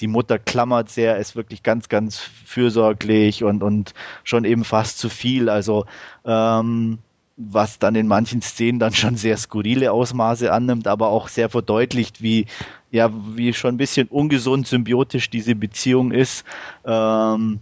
die, 0.00 0.06
Mutter 0.06 0.38
klammert 0.38 0.90
sehr, 0.90 1.16
ist 1.18 1.36
wirklich 1.36 1.62
ganz, 1.62 1.88
ganz 1.88 2.18
fürsorglich 2.18 3.44
und, 3.44 3.62
und 3.62 3.94
schon 4.24 4.44
eben 4.44 4.64
fast 4.64 4.98
zu 4.98 5.08
viel. 5.08 5.48
Also 5.48 5.86
ähm, 6.24 6.98
was 7.36 7.78
dann 7.78 7.94
in 7.94 8.06
manchen 8.06 8.42
Szenen 8.42 8.78
dann 8.78 8.92
schon 8.92 9.16
sehr 9.16 9.36
skurrile 9.36 9.92
Ausmaße 9.92 10.52
annimmt, 10.52 10.86
aber 10.86 11.08
auch 11.08 11.28
sehr 11.28 11.48
verdeutlicht, 11.48 12.22
wie 12.22 12.46
ja, 12.90 13.10
wie 13.36 13.52
schon 13.52 13.74
ein 13.74 13.78
bisschen 13.78 14.08
ungesund 14.08 14.66
symbiotisch 14.66 15.30
diese 15.30 15.54
Beziehung 15.54 16.10
ist. 16.10 16.44
Ähm, 16.84 17.60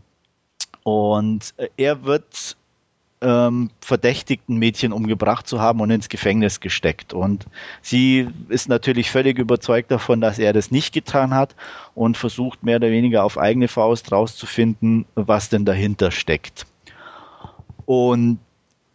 und 0.84 1.54
er 1.76 2.04
wird 2.04 2.56
ähm, 3.20 3.70
verdächtigt, 3.80 4.48
ein 4.48 4.58
Mädchen 4.58 4.92
umgebracht 4.92 5.46
zu 5.46 5.60
haben 5.60 5.80
und 5.80 5.90
ins 5.90 6.08
Gefängnis 6.08 6.60
gesteckt. 6.60 7.12
Und 7.12 7.46
sie 7.82 8.28
ist 8.48 8.68
natürlich 8.68 9.10
völlig 9.10 9.38
überzeugt 9.38 9.90
davon, 9.90 10.20
dass 10.20 10.38
er 10.38 10.52
das 10.52 10.70
nicht 10.70 10.92
getan 10.94 11.34
hat 11.34 11.54
und 11.94 12.16
versucht 12.16 12.62
mehr 12.62 12.76
oder 12.76 12.90
weniger 12.90 13.24
auf 13.24 13.38
eigene 13.38 13.68
Faust 13.68 14.12
rauszufinden, 14.12 15.04
was 15.14 15.48
denn 15.48 15.64
dahinter 15.64 16.10
steckt. 16.10 16.66
Und 17.86 18.38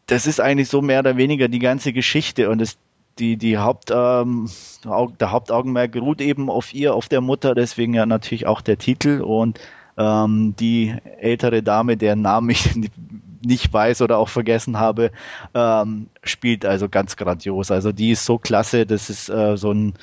das 0.05 0.27
ist 0.27 0.39
eigentlich 0.39 0.69
so 0.69 0.81
mehr 0.81 0.99
oder 0.99 1.17
weniger 1.17 1.47
die 1.47 1.59
ganze 1.59 1.93
Geschichte 1.93 2.49
und 2.49 2.61
es, 2.61 2.77
die, 3.19 3.37
die 3.37 3.57
Haupt, 3.57 3.91
ähm, 3.91 4.49
der 4.83 5.31
Hauptaugenmerk 5.31 5.95
ruht 5.95 6.21
eben 6.21 6.49
auf 6.49 6.73
ihr, 6.73 6.93
auf 6.93 7.09
der 7.09 7.21
Mutter, 7.21 7.55
deswegen 7.55 7.93
ja 7.93 8.05
natürlich 8.05 8.45
auch 8.47 8.61
der 8.61 8.77
Titel 8.77 9.21
und 9.21 9.59
ähm, 9.97 10.55
die 10.59 10.95
ältere 11.19 11.63
Dame, 11.63 11.97
deren 11.97 12.21
Namen 12.21 12.49
ich 12.49 12.69
nicht 13.45 13.71
weiß 13.71 14.01
oder 14.01 14.17
auch 14.17 14.29
vergessen 14.29 14.79
habe, 14.79 15.11
ähm, 15.53 16.07
spielt 16.23 16.65
also 16.65 16.89
ganz 16.89 17.15
grandios. 17.15 17.71
Also 17.71 17.91
die 17.91 18.11
ist 18.11 18.25
so 18.25 18.37
klasse, 18.37 18.85
das 18.85 19.09
ist 19.09 19.29
äh, 19.29 19.57
so 19.57 19.71
ein 19.71 19.93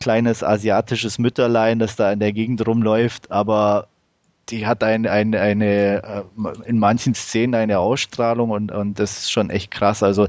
kleines 0.00 0.42
asiatisches 0.42 1.18
Mütterlein, 1.18 1.78
das 1.78 1.96
da 1.96 2.12
in 2.12 2.20
der 2.20 2.32
Gegend 2.32 2.66
rumläuft, 2.66 3.30
aber 3.30 3.88
die 4.50 4.66
hat 4.66 4.82
ein, 4.82 5.06
ein, 5.06 5.34
eine 5.34 6.02
äh, 6.02 6.22
in 6.64 6.78
manchen 6.78 7.14
Szenen 7.14 7.54
eine 7.54 7.78
Ausstrahlung 7.78 8.50
und, 8.50 8.72
und 8.72 8.98
das 8.98 9.18
ist 9.18 9.32
schon 9.32 9.50
echt 9.50 9.70
krass. 9.70 10.02
Also 10.02 10.26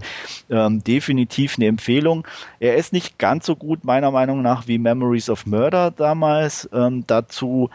ähm, 0.49 0.83
definitiv 0.83 1.55
eine 1.57 1.67
Empfehlung. 1.67 2.27
Er 2.59 2.75
ist 2.75 2.91
nicht 2.91 3.17
ganz 3.17 3.45
so 3.45 3.55
gut 3.55 3.83
meiner 3.83 4.11
Meinung 4.11 4.41
nach 4.41 4.67
wie 4.67 4.77
Memories 4.77 5.29
of 5.29 5.45
Murder 5.45 5.91
damals. 5.91 6.69
Ähm, 6.73 7.05
dazu 7.07 7.69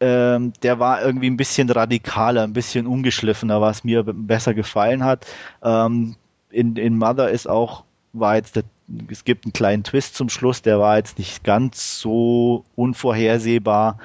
ähm, 0.00 0.52
der 0.62 0.78
war 0.78 1.02
irgendwie 1.02 1.30
ein 1.30 1.36
bisschen 1.36 1.70
radikaler, 1.70 2.42
ein 2.42 2.52
bisschen 2.52 2.86
ungeschliffener, 2.86 3.60
was 3.60 3.84
mir 3.84 4.02
besser 4.02 4.54
gefallen 4.54 5.04
hat. 5.04 5.26
Ähm, 5.62 6.16
in, 6.50 6.76
in 6.76 6.98
Mother 6.98 7.30
ist 7.30 7.48
auch, 7.48 7.84
war 8.12 8.36
jetzt 8.36 8.56
der, 8.56 8.64
es 9.10 9.24
gibt 9.24 9.44
einen 9.44 9.52
kleinen 9.52 9.84
Twist 9.84 10.14
zum 10.14 10.28
Schluss, 10.28 10.62
der 10.62 10.78
war 10.78 10.96
jetzt 10.96 11.18
nicht 11.18 11.44
ganz 11.44 11.98
so 11.98 12.64
unvorhersehbar, 12.76 13.98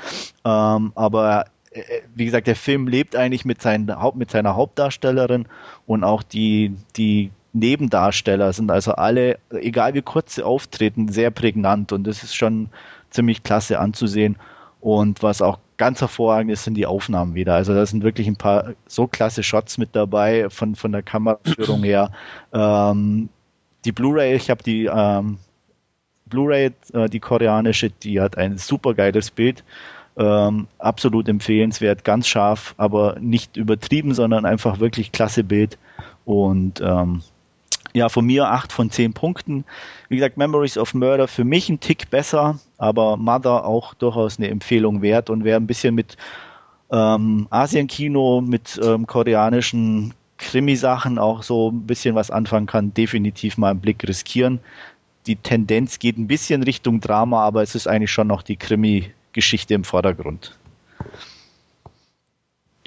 ähm, 0.44 0.92
aber 0.96 1.46
äh, 1.72 1.84
wie 2.16 2.26
gesagt, 2.26 2.48
der 2.48 2.56
Film 2.56 2.88
lebt 2.88 3.16
eigentlich 3.16 3.46
mit, 3.46 3.62
seinen, 3.62 3.92
mit 4.16 4.32
seiner 4.32 4.56
Hauptdarstellerin 4.56 5.46
und 5.86 6.04
auch 6.04 6.24
die, 6.24 6.76
die 6.96 7.32
Nebendarsteller 7.54 8.54
sind 8.54 8.72
also 8.72 8.94
alle, 8.94 9.38
egal 9.52 9.94
wie 9.94 10.02
kurz 10.02 10.36
sie 10.36 10.44
auftreten, 10.44 11.10
sehr 11.10 11.32
prägnant 11.32 11.92
und 11.92 12.06
das 12.06 12.24
ist 12.24 12.36
schon 12.36 12.70
ziemlich 13.10 13.44
klasse 13.44 13.80
anzusehen. 13.80 14.38
Und 14.80 15.22
was 15.22 15.42
auch 15.42 15.60
ganz 15.82 16.00
hervorragend 16.00 16.52
ist, 16.52 16.64
sind 16.64 16.76
die 16.76 16.86
Aufnahmen 16.86 17.34
wieder. 17.34 17.56
Also 17.56 17.74
da 17.74 17.84
sind 17.88 18.04
wirklich 18.04 18.28
ein 18.28 18.36
paar 18.36 18.74
so 18.86 19.08
klasse 19.08 19.42
Shots 19.42 19.80
mit 19.80 19.96
dabei 19.96 20.48
von, 20.52 20.76
von 20.76 20.92
der 20.92 21.02
Kameraführung 21.02 21.82
her. 21.82 22.12
Ähm, 22.54 23.30
die 23.84 23.92
Blu-ray, 23.92 24.36
ich 24.36 24.52
habe 24.52 24.62
die 24.62 24.86
ähm, 24.86 25.40
Blu-ray, 26.28 26.70
äh, 26.94 27.10
die 27.10 27.20
koreanische, 27.20 27.90
die 27.90 28.22
hat 28.22 28.38
ein 28.38 28.60
super 28.60 28.94
geiles 28.94 29.32
Bild. 29.32 29.64
Ähm, 30.18 30.68
absolut 30.78 31.28
empfehlenswert, 31.28 32.04
ganz 32.04 32.28
scharf, 32.28 32.76
aber 32.78 33.18
nicht 33.20 33.58
übertrieben, 33.58 34.14
sondern 34.14 34.46
einfach 34.46 34.80
wirklich 34.80 35.12
klasse 35.12 35.44
Bild. 35.44 35.80
Und 36.26 36.80
ähm, 36.80 37.24
ja, 37.94 38.10
von 38.10 38.26
mir 38.26 38.50
acht 38.50 38.72
von 38.72 38.90
zehn 38.90 39.14
Punkten. 39.14 39.66
Wie 40.10 40.16
gesagt, 40.16 40.38
Memories 40.38 40.78
of 40.78 40.94
Murder 40.94 41.28
für 41.28 41.44
mich 41.44 41.70
ein 41.70 41.80
Tick 41.80 42.10
besser, 42.10 42.60
aber 42.78 43.18
Mother 43.18 43.66
auch 43.66 43.94
durchaus 43.94 44.38
eine 44.38 44.50
Empfehlung 44.50 45.02
wert. 45.02 45.30
Und 45.30 45.44
wer 45.44 45.58
ein 45.58 45.68
bisschen 45.68 45.96
mit 45.96 46.18
ähm, 46.92 47.48
Asienkino, 47.50 48.42
mit 48.42 48.80
ähm, 48.84 49.08
koreanischen 49.08 50.14
Krimisachen 50.38 51.20
auch 51.20 51.44
so 51.44 51.72
ein 51.72 51.86
bisschen 51.86 52.16
was 52.16 52.32
anfangen 52.32 52.66
kann, 52.66 52.94
definitiv 52.94 53.58
mal 53.58 53.72
einen 53.72 53.82
Blick 53.82 54.08
riskieren. 54.08 54.60
Die 55.28 55.36
Tendenz 55.36 56.00
geht 56.00 56.18
ein 56.18 56.28
bisschen 56.28 56.64
Richtung 56.64 57.00
Drama, 57.00 57.46
aber 57.46 57.62
es 57.62 57.76
ist 57.76 57.88
eigentlich 57.88 58.12
schon 58.12 58.28
noch 58.28 58.42
die 58.42 58.56
Krimi-Geschichte 58.56 59.74
im 59.74 59.84
Vordergrund. 59.84 60.58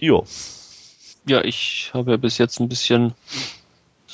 Jo. 0.00 0.24
Ja, 1.26 1.42
ich 1.42 1.90
habe 1.94 2.12
ja 2.12 2.16
bis 2.16 2.38
jetzt 2.38 2.58
ein 2.58 2.68
bisschen 2.68 3.14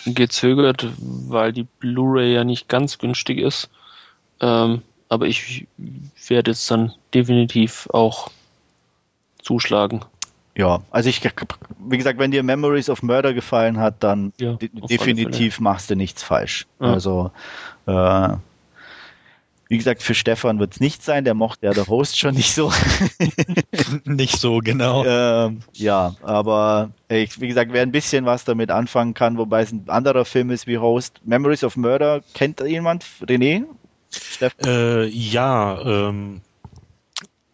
gezögert, 0.06 0.86
weil 0.98 1.52
die 1.52 1.66
Blu-ray 1.78 2.34
ja 2.34 2.44
nicht 2.44 2.68
ganz 2.68 2.98
günstig 2.98 3.38
ist. 3.38 3.70
Ähm, 4.40 4.82
aber 5.08 5.26
ich 5.26 5.66
werde 6.28 6.52
jetzt 6.52 6.70
dann 6.70 6.92
definitiv 7.12 7.88
auch 7.92 8.30
zuschlagen. 9.42 10.04
Ja, 10.56 10.82
also 10.90 11.08
ich, 11.08 11.22
wie 11.78 11.96
gesagt, 11.96 12.18
wenn 12.18 12.30
dir 12.30 12.42
Memories 12.42 12.90
of 12.90 13.02
Murder 13.02 13.32
gefallen 13.34 13.78
hat, 13.78 13.96
dann 14.00 14.32
ja, 14.38 14.54
definitiv 14.60 15.60
machst 15.60 15.90
du 15.90 15.96
nichts 15.96 16.22
falsch. 16.22 16.66
Ja. 16.80 16.92
Also 16.92 17.30
äh, 17.86 18.28
wie 19.70 19.78
gesagt, 19.78 20.02
für 20.02 20.16
Stefan 20.16 20.58
wird 20.58 20.72
es 20.74 20.80
nicht 20.80 21.04
sein, 21.04 21.24
der 21.24 21.34
mochte 21.34 21.66
ja 21.66 21.72
der 21.72 21.86
Host 21.86 22.18
schon 22.18 22.34
nicht 22.34 22.52
so. 22.52 22.72
nicht 24.04 24.36
so, 24.36 24.58
genau. 24.58 25.04
Ähm, 25.06 25.60
ja, 25.74 26.16
aber 26.22 26.90
ich, 27.08 27.40
wie 27.40 27.46
gesagt, 27.46 27.72
wer 27.72 27.82
ein 27.82 27.92
bisschen 27.92 28.26
was 28.26 28.44
damit 28.44 28.72
anfangen 28.72 29.14
kann, 29.14 29.38
wobei 29.38 29.62
es 29.62 29.70
ein 29.70 29.84
anderer 29.86 30.24
Film 30.24 30.50
ist 30.50 30.66
wie 30.66 30.78
Host. 30.78 31.20
Memories 31.24 31.62
of 31.62 31.76
Murder, 31.76 32.20
kennt 32.34 32.60
jemand? 32.60 33.04
René? 33.22 33.62
Stefan? 34.10 34.68
Äh, 34.68 35.04
ja, 35.06 35.80
ähm, 35.82 36.40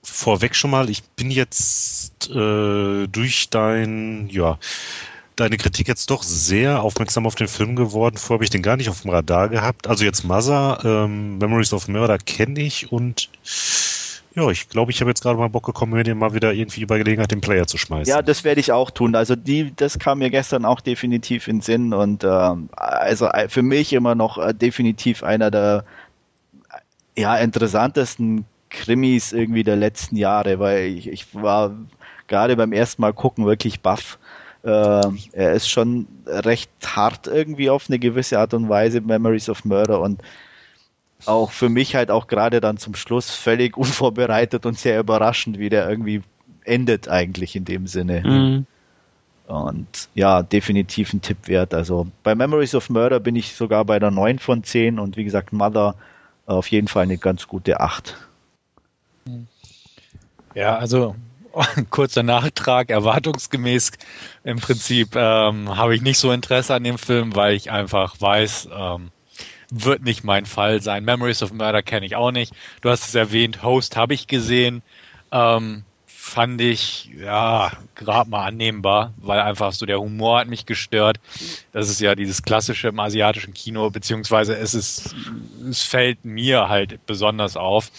vorweg 0.03 0.57
schon 0.57 0.71
mal, 0.71 0.89
ich 0.89 1.03
bin 1.03 1.31
jetzt 1.31 2.31
äh, 2.31 3.07
durch 3.09 3.51
dein, 3.51 4.31
ja, 4.31 4.59
deine 5.37 5.59
Kritik 5.59 5.87
jetzt 5.87 6.11
doch 6.11 6.23
sehr 6.23 6.83
aufmerksam 6.83 7.27
auf 7.27 7.35
den 7.35 7.49
Film 7.49 7.77
geworden. 7.77 8.17
Vorher 8.17 8.37
habe 8.37 8.45
ich 8.45 8.51
den 8.51 8.63
gar 8.63 8.77
nicht 8.77 8.89
auf 8.89 9.03
dem 9.03 9.11
Radar 9.11 9.49
gehabt. 9.51 9.87
Also 9.87 10.05
jetzt 10.05 10.25
Mother, 10.25 10.81
ähm, 10.85 11.39
Memories 11.39 11.73
of 11.73 11.89
Murder 11.89 12.19
kenne 12.19 12.61
ich 12.61 12.91
und 12.91 13.29
ja, 14.35 14.51
ich 14.51 14.69
glaube, 14.69 14.91
ich 14.91 15.01
habe 15.01 15.11
jetzt 15.11 15.23
gerade 15.23 15.39
mal 15.39 15.49
Bock 15.49 15.65
gekommen, 15.65 15.95
mir 15.95 16.03
den 16.03 16.19
mal 16.19 16.35
wieder 16.35 16.53
irgendwie 16.53 16.83
über 16.83 16.99
Gelegenheit 16.99 17.31
den 17.31 17.41
Player 17.41 17.67
zu 17.67 17.79
schmeißen. 17.79 18.13
Ja, 18.13 18.21
das 18.21 18.45
werde 18.45 18.61
ich 18.61 18.71
auch 18.71 18.91
tun. 18.91 19.15
Also 19.15 19.35
die, 19.35 19.73
das 19.75 19.99
kam 19.99 20.19
mir 20.19 20.29
gestern 20.29 20.67
auch 20.67 20.83
definitiv 20.83 21.49
in 21.49 21.63
Sinn 21.63 21.95
und 21.95 22.23
ähm, 22.23 22.69
also 22.77 23.29
äh, 23.29 23.49
für 23.49 23.63
mich 23.63 23.95
immer 23.95 24.15
noch 24.15 24.37
äh, 24.37 24.53
definitiv 24.53 25.23
einer 25.23 25.51
der 25.51 25.85
ja 27.17 27.37
interessantesten 27.37 28.45
Krimis 28.69 29.33
irgendwie 29.33 29.65
der 29.65 29.77
letzten 29.77 30.17
Jahre, 30.17 30.59
weil 30.59 30.89
ich, 30.89 31.09
ich 31.09 31.35
war 31.35 31.75
gerade 32.27 32.57
beim 32.57 32.73
ersten 32.73 33.01
Mal 33.01 33.15
gucken 33.15 33.47
wirklich 33.47 33.81
baff 33.81 34.19
äh, 34.67 35.11
er 35.33 35.53
ist 35.53 35.69
schon 35.69 36.09
recht 36.27 36.71
hart 36.85 37.29
irgendwie 37.29 37.71
auf 37.71 37.89
eine 37.89 37.99
gewisse 37.99 38.39
Art 38.39 38.53
und 38.53 38.69
Weise, 38.69 39.01
Memories 39.01 39.49
of 39.49 39.65
Murder 39.65 40.01
und 40.01 40.21
auch 41.25 41.51
für 41.51 41.69
mich 41.69 41.95
halt 41.95 42.11
auch 42.11 42.27
gerade 42.27 42.61
dann 42.61 42.77
zum 42.77 42.95
Schluss 42.95 43.31
völlig 43.31 43.77
unvorbereitet 43.79 44.67
und 44.67 44.79
sehr 44.79 44.99
überraschend, 44.99 45.59
wie 45.59 45.69
der 45.69 45.89
irgendwie 45.89 46.23
endet 46.65 47.09
eigentlich 47.09 47.55
in 47.55 47.65
dem 47.65 47.87
Sinne. 47.87 48.23
Mhm. 48.25 48.67
Und 49.47 50.09
ja, 50.15 50.43
definitiv 50.43 51.13
ein 51.13 51.23
Tipp 51.23 51.47
wert. 51.47 51.73
Also 51.73 52.09
bei 52.25 52.35
Memories 52.35 52.75
of 52.75 52.91
Murder 52.91 53.21
bin 53.21 53.37
ich 53.37 53.55
sogar 53.55 53.85
bei 53.85 54.01
der 54.01 54.11
9 54.11 54.41
von 54.41 54.65
10 54.65 54.99
und 54.99 55.17
wie 55.17 55.23
gesagt, 55.23 55.53
Mother 55.53 55.95
auf 56.47 56.69
jeden 56.69 56.89
Fall 56.89 57.05
eine 57.05 57.19
ganz 57.19 57.47
gute 57.47 57.79
8. 57.79 58.17
Ja, 60.55 60.77
also 60.77 61.15
kurzer 61.91 62.23
Nachtrag, 62.23 62.91
erwartungsgemäß 62.91 63.93
im 64.45 64.59
Prinzip 64.59 65.17
ähm, 65.17 65.77
habe 65.77 65.95
ich 65.95 66.03
nicht 66.03 66.19
so 66.19 66.33
Interesse 66.33 66.75
an 66.75 66.85
dem 66.85 66.99
Film, 66.99 67.35
weil 67.35 67.55
ich 67.55 67.71
einfach 67.71 68.21
weiß, 68.21 68.69
ähm, 68.73 69.11
wird 69.71 70.03
nicht 70.03 70.25
mein 70.25 70.47
Fall 70.47 70.81
sein. 70.81 71.05
Memories 71.05 71.43
of 71.43 71.53
Murder 71.53 71.83
kenne 71.83 72.07
ich 72.07 72.17
auch 72.17 72.31
nicht. 72.31 72.53
Du 72.83 72.91
hast 72.91 73.09
es 73.09 73.15
erwähnt, 73.15 73.63
Host 73.63 73.97
habe 73.97 74.15
ich 74.15 74.27
gesehen. 74.27 74.83
Ähm, 75.33 75.85
fand 76.07 76.61
ich 76.61 77.11
ja 77.17 77.71
gerade 77.95 78.29
mal 78.29 78.47
annehmbar, 78.47 79.13
weil 79.17 79.41
einfach 79.41 79.73
so 79.73 79.87
der 79.87 80.01
Humor 80.01 80.41
hat 80.41 80.49
mich 80.49 80.67
gestört. 80.67 81.19
Das 81.73 81.89
ist 81.89 82.01
ja 82.01 82.15
dieses 82.17 82.43
klassische 82.43 82.89
im 82.89 82.99
asiatischen 82.99 83.55
Kino, 83.55 83.91
beziehungsweise 83.91 84.57
es 84.57 84.75
ist, 84.75 85.15
es 85.69 85.83
fällt 85.83 86.25
mir 86.25 86.69
halt 86.69 87.05
besonders 87.07 87.57
auf. 87.57 87.91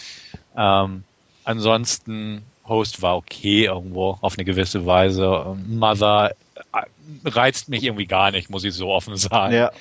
Ähm, 0.58 1.04
ansonsten 1.46 2.44
Host 2.68 3.02
war 3.02 3.18
okay 3.18 3.66
irgendwo 3.66 4.18
auf 4.22 4.38
eine 4.38 4.46
gewisse 4.46 4.86
Weise. 4.86 5.58
Mother 5.68 6.32
äh, 6.74 6.82
reizt 7.26 7.70
mich 7.70 7.84
irgendwie 7.84 8.06
gar 8.06 8.32
nicht, 8.32 8.50
muss 8.50 8.64
ich 8.64 8.74
so 8.74 8.90
offen 8.90 9.16
sagen. 9.18 9.54
Ja. 9.54 9.72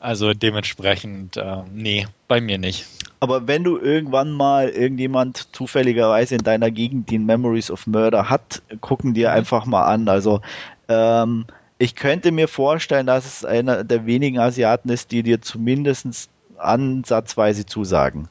Also 0.00 0.32
dementsprechend, 0.32 1.36
äh, 1.36 1.62
nee, 1.72 2.06
bei 2.28 2.40
mir 2.40 2.58
nicht. 2.58 2.86
Aber 3.20 3.48
wenn 3.48 3.64
du 3.64 3.78
irgendwann 3.78 4.30
mal 4.30 4.68
irgendjemand 4.68 5.48
zufälligerweise 5.52 6.36
in 6.36 6.44
deiner 6.44 6.70
Gegend 6.70 7.10
den 7.10 7.26
Memories 7.26 7.70
of 7.70 7.86
Murder 7.88 8.30
hat, 8.30 8.62
gucken 8.80 9.14
dir 9.14 9.30
mhm. 9.30 9.34
einfach 9.34 9.66
mal 9.66 9.84
an. 9.86 10.08
Also 10.08 10.40
ähm, 10.88 11.46
ich 11.78 11.96
könnte 11.96 12.30
mir 12.30 12.46
vorstellen, 12.46 13.06
dass 13.06 13.26
es 13.26 13.44
einer 13.44 13.82
der 13.82 14.06
wenigen 14.06 14.38
Asiaten 14.38 14.88
ist, 14.88 15.10
die 15.10 15.24
dir 15.24 15.42
zumindest 15.42 16.30
ansatzweise 16.58 17.66
zusagen. 17.66 18.28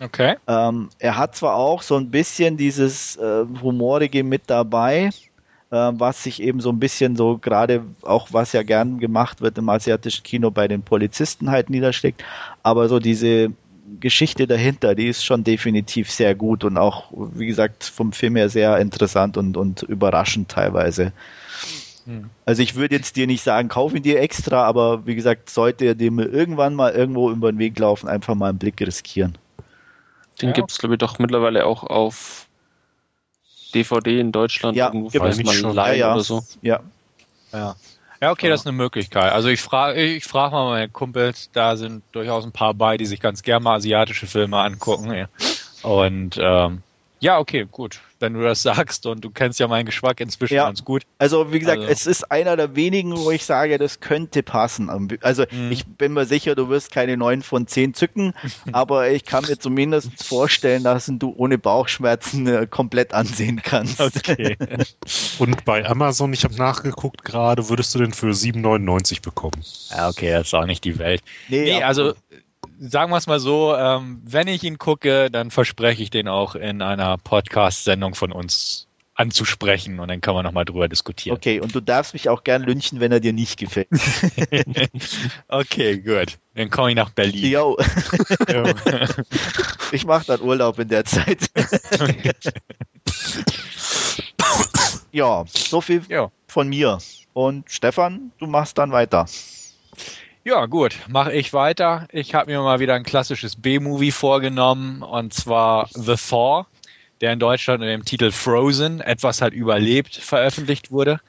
Okay. 0.00 0.36
Ähm, 0.46 0.88
er 0.98 1.18
hat 1.18 1.36
zwar 1.36 1.56
auch 1.56 1.82
so 1.82 1.96
ein 1.96 2.10
bisschen 2.10 2.56
dieses 2.56 3.16
äh, 3.16 3.44
Humorige 3.62 4.24
mit 4.24 4.42
dabei, 4.46 5.10
äh, 5.70 5.92
was 5.92 6.22
sich 6.22 6.42
eben 6.42 6.60
so 6.60 6.70
ein 6.70 6.80
bisschen 6.80 7.16
so 7.16 7.36
gerade 7.36 7.84
auch 8.02 8.28
was 8.32 8.54
ja 8.54 8.62
gern 8.62 8.98
gemacht 8.98 9.42
wird 9.42 9.58
im 9.58 9.68
asiatischen 9.68 10.22
Kino 10.22 10.50
bei 10.50 10.68
den 10.68 10.82
Polizisten 10.82 11.50
halt 11.50 11.68
niederschlägt, 11.68 12.24
aber 12.62 12.88
so 12.88 12.98
diese 12.98 13.52
Geschichte 13.98 14.46
dahinter, 14.46 14.94
die 14.94 15.08
ist 15.08 15.24
schon 15.24 15.44
definitiv 15.44 16.10
sehr 16.10 16.34
gut 16.34 16.64
und 16.64 16.78
auch, 16.78 17.10
wie 17.10 17.46
gesagt, 17.46 17.84
vom 17.84 18.12
Film 18.12 18.36
her 18.36 18.48
sehr 18.48 18.78
interessant 18.78 19.36
und, 19.36 19.56
und 19.56 19.82
überraschend 19.82 20.48
teilweise. 20.48 21.12
Hm. 22.06 22.30
Also 22.46 22.62
ich 22.62 22.76
würde 22.76 22.94
jetzt 22.94 23.16
dir 23.16 23.26
nicht 23.26 23.42
sagen, 23.42 23.68
kauf 23.68 23.94
ihn 23.94 24.02
dir 24.02 24.20
extra, 24.20 24.64
aber 24.64 25.06
wie 25.06 25.16
gesagt, 25.16 25.50
sollte 25.50 25.84
er 25.84 25.94
dir 25.94 26.12
irgendwann 26.12 26.74
mal 26.74 26.92
irgendwo 26.92 27.30
über 27.30 27.52
den 27.52 27.58
Weg 27.58 27.78
laufen, 27.78 28.08
einfach 28.08 28.34
mal 28.34 28.50
einen 28.50 28.58
Blick 28.58 28.80
riskieren. 28.80 29.36
Den 30.40 30.50
ja. 30.50 30.54
gibt 30.54 30.70
es, 30.70 30.78
glaube 30.78 30.94
ich, 30.94 30.98
doch 30.98 31.18
mittlerweile 31.18 31.66
auch 31.66 31.84
auf 31.84 32.46
DVD 33.74 34.18
in 34.20 34.32
Deutschland 34.32 34.76
ja, 34.76 34.86
irgendwo, 34.86 35.10
falls 35.10 35.42
man 35.42 35.54
schon. 35.54 35.74
leiht 35.74 35.98
ja, 35.98 36.12
oder 36.12 36.22
so. 36.22 36.42
Ja. 36.62 36.80
Ja. 37.52 37.76
Ja, 38.22 38.32
okay, 38.32 38.50
das 38.50 38.60
ist 38.60 38.66
eine 38.66 38.76
Möglichkeit. 38.76 39.32
Also 39.32 39.48
ich 39.48 39.62
frage 39.62 40.02
ich 40.02 40.24
frage 40.24 40.54
mal 40.54 40.70
meine 40.70 40.88
Kumpels, 40.90 41.50
da 41.52 41.76
sind 41.76 42.02
durchaus 42.12 42.44
ein 42.44 42.52
paar 42.52 42.74
bei, 42.74 42.98
die 42.98 43.06
sich 43.06 43.18
ganz 43.18 43.42
gerne 43.42 43.64
mal 43.64 43.76
asiatische 43.76 44.26
Filme 44.26 44.58
angucken. 44.58 45.26
Und 45.82 46.36
ähm, 46.38 46.82
ja, 47.20 47.38
okay, 47.38 47.66
gut. 47.70 48.00
Wenn 48.18 48.34
du 48.34 48.42
das 48.42 48.62
sagst 48.62 49.06
und 49.06 49.22
du 49.22 49.30
kennst 49.30 49.60
ja 49.60 49.68
meinen 49.68 49.84
Geschmack 49.84 50.20
inzwischen 50.20 50.54
ja. 50.54 50.64
ganz 50.64 50.84
gut. 50.84 51.02
Also 51.18 51.52
wie 51.52 51.58
gesagt, 51.58 51.80
also. 51.80 51.92
es 51.92 52.06
ist 52.06 52.30
einer 52.30 52.56
der 52.56 52.76
wenigen, 52.76 53.16
wo 53.16 53.30
ich 53.30 53.44
sage, 53.44 53.76
das 53.76 54.00
könnte 54.00 54.42
passen. 54.42 55.18
Also 55.20 55.44
mhm. 55.50 55.70
ich 55.70 55.86
bin 55.86 56.14
mir 56.14 56.24
sicher, 56.24 56.54
du 56.54 56.70
wirst 56.70 56.92
keine 56.92 57.18
neun 57.18 57.42
von 57.42 57.66
zehn 57.66 57.92
zücken, 57.92 58.32
aber 58.72 59.10
ich 59.10 59.24
kann 59.24 59.44
mir 59.46 59.58
zumindest 59.58 60.24
vorstellen, 60.24 60.82
dass 60.82 61.10
du 61.12 61.34
ohne 61.36 61.58
Bauchschmerzen 61.58 62.46
äh, 62.46 62.66
komplett 62.66 63.12
ansehen 63.12 63.60
kannst. 63.62 64.00
Okay. 64.00 64.56
und 65.38 65.64
bei 65.66 65.86
Amazon, 65.86 66.32
ich 66.32 66.44
habe 66.44 66.54
nachgeguckt 66.56 67.24
gerade, 67.24 67.68
würdest 67.68 67.94
du 67.94 67.98
den 67.98 68.12
für 68.12 68.30
7,99 68.30 69.22
bekommen? 69.22 69.62
Ja, 69.90 70.08
okay, 70.08 70.30
das 70.30 70.48
ist 70.48 70.54
auch 70.54 70.66
nicht 70.66 70.84
die 70.84 70.98
Welt. 70.98 71.22
Nee, 71.48 71.64
nee 71.64 71.82
also 71.82 72.14
sagen 72.80 73.12
wir 73.12 73.18
es 73.18 73.26
mal 73.26 73.40
so, 73.40 73.76
ähm, 73.76 74.22
wenn 74.24 74.48
ich 74.48 74.64
ihn 74.64 74.78
gucke, 74.78 75.30
dann 75.30 75.50
verspreche 75.50 76.02
ich 76.02 76.10
den 76.10 76.28
auch 76.28 76.54
in 76.54 76.80
einer 76.80 77.18
Podcast-Sendung 77.18 78.14
von 78.14 78.32
uns 78.32 78.86
anzusprechen 79.14 80.00
und 80.00 80.08
dann 80.08 80.22
kann 80.22 80.34
man 80.34 80.46
nochmal 80.46 80.64
drüber 80.64 80.88
diskutieren. 80.88 81.36
Okay, 81.36 81.60
und 81.60 81.74
du 81.74 81.80
darfst 81.80 82.14
mich 82.14 82.30
auch 82.30 82.42
gern 82.42 82.62
lynchen, 82.62 83.00
wenn 83.00 83.12
er 83.12 83.20
dir 83.20 83.34
nicht 83.34 83.58
gefällt. 83.58 83.88
okay, 85.48 85.98
gut. 85.98 86.38
Dann 86.54 86.70
komme 86.70 86.90
ich 86.90 86.96
nach 86.96 87.10
Berlin. 87.10 87.52
Jo. 87.52 87.76
ich 89.92 90.06
mache 90.06 90.26
dann 90.26 90.40
Urlaub 90.40 90.78
in 90.78 90.88
der 90.88 91.04
Zeit. 91.04 91.50
ja, 95.12 95.44
so 95.46 95.80
viel 95.82 96.02
jo. 96.08 96.32
von 96.46 96.68
mir. 96.68 96.96
Und 97.34 97.70
Stefan, 97.70 98.32
du 98.38 98.46
machst 98.46 98.78
dann 98.78 98.90
weiter. 98.90 99.26
Ja, 100.42 100.64
gut, 100.64 100.96
mache 101.08 101.34
ich 101.34 101.52
weiter. 101.52 102.08
Ich 102.12 102.34
habe 102.34 102.50
mir 102.50 102.62
mal 102.62 102.80
wieder 102.80 102.94
ein 102.94 103.02
klassisches 103.02 103.56
B-Movie 103.56 104.10
vorgenommen 104.10 105.02
und 105.02 105.34
zwar 105.34 105.88
The 105.92 106.16
Thor, 106.16 106.66
der 107.20 107.34
in 107.34 107.38
Deutschland 107.38 107.82
unter 107.82 107.92
dem 107.92 108.06
Titel 108.06 108.30
Frozen, 108.30 109.02
etwas 109.02 109.42
hat 109.42 109.52
überlebt, 109.52 110.14
veröffentlicht 110.16 110.90
wurde. 110.90 111.20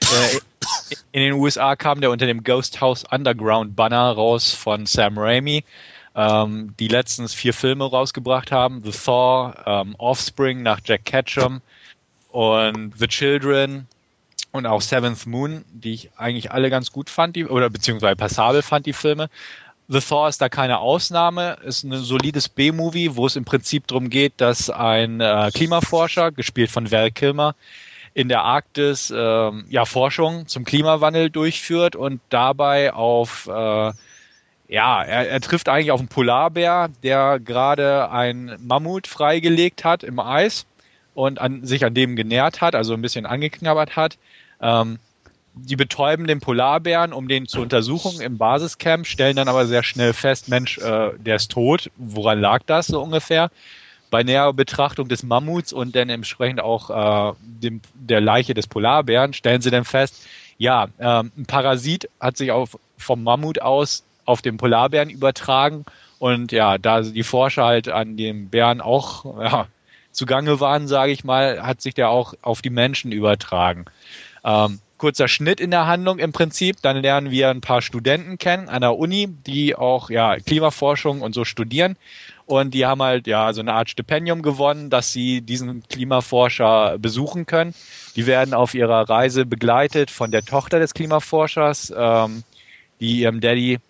Äh, 0.00 0.38
in 1.10 1.22
den 1.22 1.32
USA 1.32 1.74
kam 1.74 2.00
der 2.00 2.12
unter 2.12 2.26
dem 2.26 2.44
Ghost 2.44 2.80
House 2.80 3.04
Underground 3.10 3.74
Banner 3.74 4.12
raus 4.12 4.52
von 4.52 4.86
Sam 4.86 5.18
Raimi, 5.18 5.64
ähm, 6.14 6.74
die 6.78 6.86
letztens 6.86 7.34
vier 7.34 7.54
Filme 7.54 7.84
rausgebracht 7.84 8.52
haben: 8.52 8.84
The 8.84 8.92
Thor, 8.92 9.56
ähm, 9.66 9.96
Offspring 9.98 10.62
nach 10.62 10.78
Jack 10.84 11.04
Ketchum 11.04 11.62
und 12.30 12.96
The 12.96 13.08
Children, 13.08 13.88
und 14.52 14.66
auch 14.66 14.82
Seventh 14.82 15.26
Moon, 15.26 15.64
die 15.72 15.94
ich 15.94 16.10
eigentlich 16.16 16.52
alle 16.52 16.70
ganz 16.70 16.92
gut 16.92 17.10
fand, 17.10 17.36
die, 17.36 17.46
oder 17.46 17.70
beziehungsweise 17.70 18.16
passabel 18.16 18.62
fand, 18.62 18.86
die 18.86 18.92
Filme. 18.92 19.28
The 19.88 20.00
Thor 20.00 20.28
ist 20.28 20.40
da 20.40 20.48
keine 20.48 20.78
Ausnahme, 20.78 21.58
ist 21.64 21.82
ein 21.82 21.92
solides 21.96 22.48
B-Movie, 22.48 23.16
wo 23.16 23.26
es 23.26 23.36
im 23.36 23.44
Prinzip 23.44 23.86
darum 23.88 24.10
geht, 24.10 24.34
dass 24.36 24.70
ein 24.70 25.20
äh, 25.20 25.50
Klimaforscher, 25.52 26.30
gespielt 26.30 26.70
von 26.70 26.90
Val 26.90 27.10
Kilmer, 27.10 27.54
in 28.14 28.28
der 28.28 28.42
Arktis 28.42 29.10
äh, 29.10 29.50
ja 29.68 29.84
Forschung 29.86 30.46
zum 30.46 30.64
Klimawandel 30.64 31.30
durchführt 31.30 31.96
und 31.96 32.20
dabei 32.28 32.92
auf 32.92 33.48
äh, 33.48 33.92
ja, 34.68 35.02
er, 35.02 35.28
er 35.28 35.40
trifft 35.40 35.68
eigentlich 35.68 35.90
auf 35.90 36.00
einen 36.00 36.08
Polarbär, 36.08 36.88
der 37.02 37.38
gerade 37.40 38.10
ein 38.10 38.56
Mammut 38.62 39.06
freigelegt 39.06 39.84
hat 39.84 40.02
im 40.02 40.18
Eis 40.18 40.66
und 41.14 41.40
an, 41.40 41.64
sich 41.64 41.84
an 41.84 41.94
dem 41.94 42.16
genährt 42.16 42.60
hat, 42.60 42.74
also 42.74 42.94
ein 42.94 43.02
bisschen 43.02 43.26
angeknabbert 43.26 43.96
hat. 43.96 44.18
Ähm, 44.62 44.98
die 45.54 45.76
betäuben 45.76 46.26
den 46.26 46.40
Polarbären, 46.40 47.12
um 47.12 47.28
den 47.28 47.46
zu 47.46 47.60
untersuchen 47.60 48.20
im 48.20 48.38
Basiscamp, 48.38 49.06
stellen 49.06 49.36
dann 49.36 49.48
aber 49.48 49.66
sehr 49.66 49.82
schnell 49.82 50.14
fest, 50.14 50.48
Mensch, 50.48 50.78
äh, 50.78 51.10
der 51.18 51.36
ist 51.36 51.50
tot. 51.50 51.90
Woran 51.96 52.40
lag 52.40 52.62
das 52.64 52.86
so 52.86 53.02
ungefähr? 53.02 53.50
Bei 54.10 54.22
näherer 54.22 54.52
Betrachtung 54.52 55.08
des 55.08 55.22
Mammuts 55.22 55.72
und 55.72 55.94
dann 55.94 56.08
entsprechend 56.08 56.60
auch 56.60 57.32
äh, 57.32 57.34
dem, 57.42 57.80
der 57.94 58.20
Leiche 58.20 58.54
des 58.54 58.66
Polarbären 58.66 59.32
stellen 59.34 59.60
sie 59.60 59.70
dann 59.70 59.84
fest, 59.84 60.26
ja, 60.58 60.88
äh, 60.98 61.22
ein 61.22 61.46
Parasit 61.46 62.08
hat 62.20 62.36
sich 62.36 62.50
auf, 62.50 62.78
vom 62.96 63.22
Mammut 63.22 63.60
aus 63.60 64.04
auf 64.24 64.42
den 64.42 64.56
Polarbären 64.56 65.10
übertragen 65.10 65.84
und 66.18 66.52
ja, 66.52 66.78
da 66.78 67.02
die 67.02 67.24
Forscher 67.24 67.64
halt 67.64 67.88
an 67.88 68.16
dem 68.16 68.48
Bären 68.48 68.80
auch 68.80 69.24
ja, 69.40 69.66
zugange 70.12 70.60
waren, 70.60 70.86
sage 70.86 71.12
ich 71.12 71.24
mal, 71.24 71.62
hat 71.62 71.80
sich 71.80 71.94
der 71.94 72.10
auch 72.10 72.34
auf 72.42 72.62
die 72.62 72.70
Menschen 72.70 73.12
übertragen. 73.12 73.86
Ähm, 74.44 74.80
kurzer 75.02 75.26
Schnitt 75.26 75.60
in 75.60 75.72
der 75.72 75.88
Handlung 75.88 76.20
im 76.20 76.32
Prinzip. 76.32 76.76
Dann 76.80 76.96
lernen 76.96 77.30
wir 77.32 77.50
ein 77.50 77.60
paar 77.60 77.82
Studenten 77.82 78.38
kennen 78.38 78.68
an 78.68 78.82
der 78.82 78.96
Uni, 78.96 79.26
die 79.26 79.74
auch 79.74 80.10
ja 80.10 80.36
Klimaforschung 80.36 81.22
und 81.22 81.34
so 81.34 81.44
studieren. 81.44 81.96
Und 82.46 82.74
die 82.74 82.86
haben 82.86 83.02
halt 83.02 83.26
ja 83.26 83.52
so 83.52 83.60
eine 83.60 83.72
Art 83.72 83.90
Stipendium 83.90 84.42
gewonnen, 84.42 84.90
dass 84.90 85.12
sie 85.12 85.40
diesen 85.40 85.82
Klimaforscher 85.88 86.98
besuchen 86.98 87.46
können. 87.46 87.74
Die 88.14 88.26
werden 88.26 88.54
auf 88.54 88.74
ihrer 88.74 89.08
Reise 89.08 89.44
begleitet 89.44 90.10
von 90.10 90.30
der 90.30 90.44
Tochter 90.44 90.78
des 90.78 90.94
Klimaforschers, 90.94 91.92
ähm, 91.96 92.44
die 93.00 93.20
ihrem 93.20 93.40
Daddy 93.40 93.80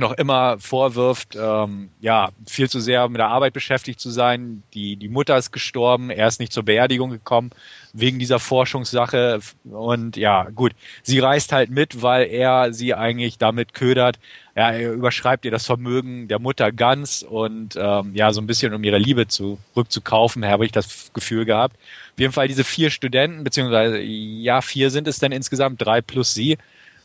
noch 0.00 0.12
immer 0.12 0.58
vorwirft, 0.58 1.36
ähm, 1.36 1.90
ja, 2.00 2.30
viel 2.46 2.68
zu 2.68 2.80
sehr 2.80 3.08
mit 3.08 3.18
der 3.18 3.28
Arbeit 3.28 3.52
beschäftigt 3.52 4.00
zu 4.00 4.10
sein. 4.10 4.62
Die, 4.74 4.96
die 4.96 5.08
Mutter 5.08 5.36
ist 5.36 5.52
gestorben, 5.52 6.10
er 6.10 6.26
ist 6.26 6.40
nicht 6.40 6.52
zur 6.52 6.64
Beerdigung 6.64 7.10
gekommen 7.10 7.50
wegen 7.92 8.18
dieser 8.18 8.38
Forschungssache. 8.38 9.40
Und 9.64 10.16
ja, 10.16 10.48
gut, 10.50 10.72
sie 11.02 11.20
reist 11.20 11.52
halt 11.52 11.70
mit, 11.70 12.02
weil 12.02 12.28
er 12.28 12.72
sie 12.72 12.94
eigentlich 12.94 13.38
damit 13.38 13.74
ködert. 13.74 14.18
Ja, 14.56 14.70
er 14.70 14.92
überschreibt 14.92 15.44
ihr 15.44 15.50
das 15.50 15.66
Vermögen 15.66 16.28
der 16.28 16.38
Mutter 16.40 16.72
ganz 16.72 17.22
und 17.22 17.76
ähm, 17.76 18.14
ja, 18.14 18.32
so 18.32 18.40
ein 18.40 18.46
bisschen 18.46 18.74
um 18.74 18.82
ihre 18.82 18.98
Liebe 18.98 19.28
zurückzukaufen, 19.28 20.44
habe 20.44 20.66
ich 20.66 20.72
das 20.72 21.12
Gefühl 21.12 21.44
gehabt. 21.44 21.76
Auf 22.14 22.18
jeden 22.18 22.32
Fall 22.32 22.48
diese 22.48 22.64
vier 22.64 22.90
Studenten, 22.90 23.44
beziehungsweise 23.44 24.00
ja, 24.00 24.60
vier 24.60 24.90
sind 24.90 25.06
es 25.06 25.18
dann 25.18 25.32
insgesamt, 25.32 25.80
drei 25.80 26.00
plus 26.00 26.34
sie, 26.34 26.58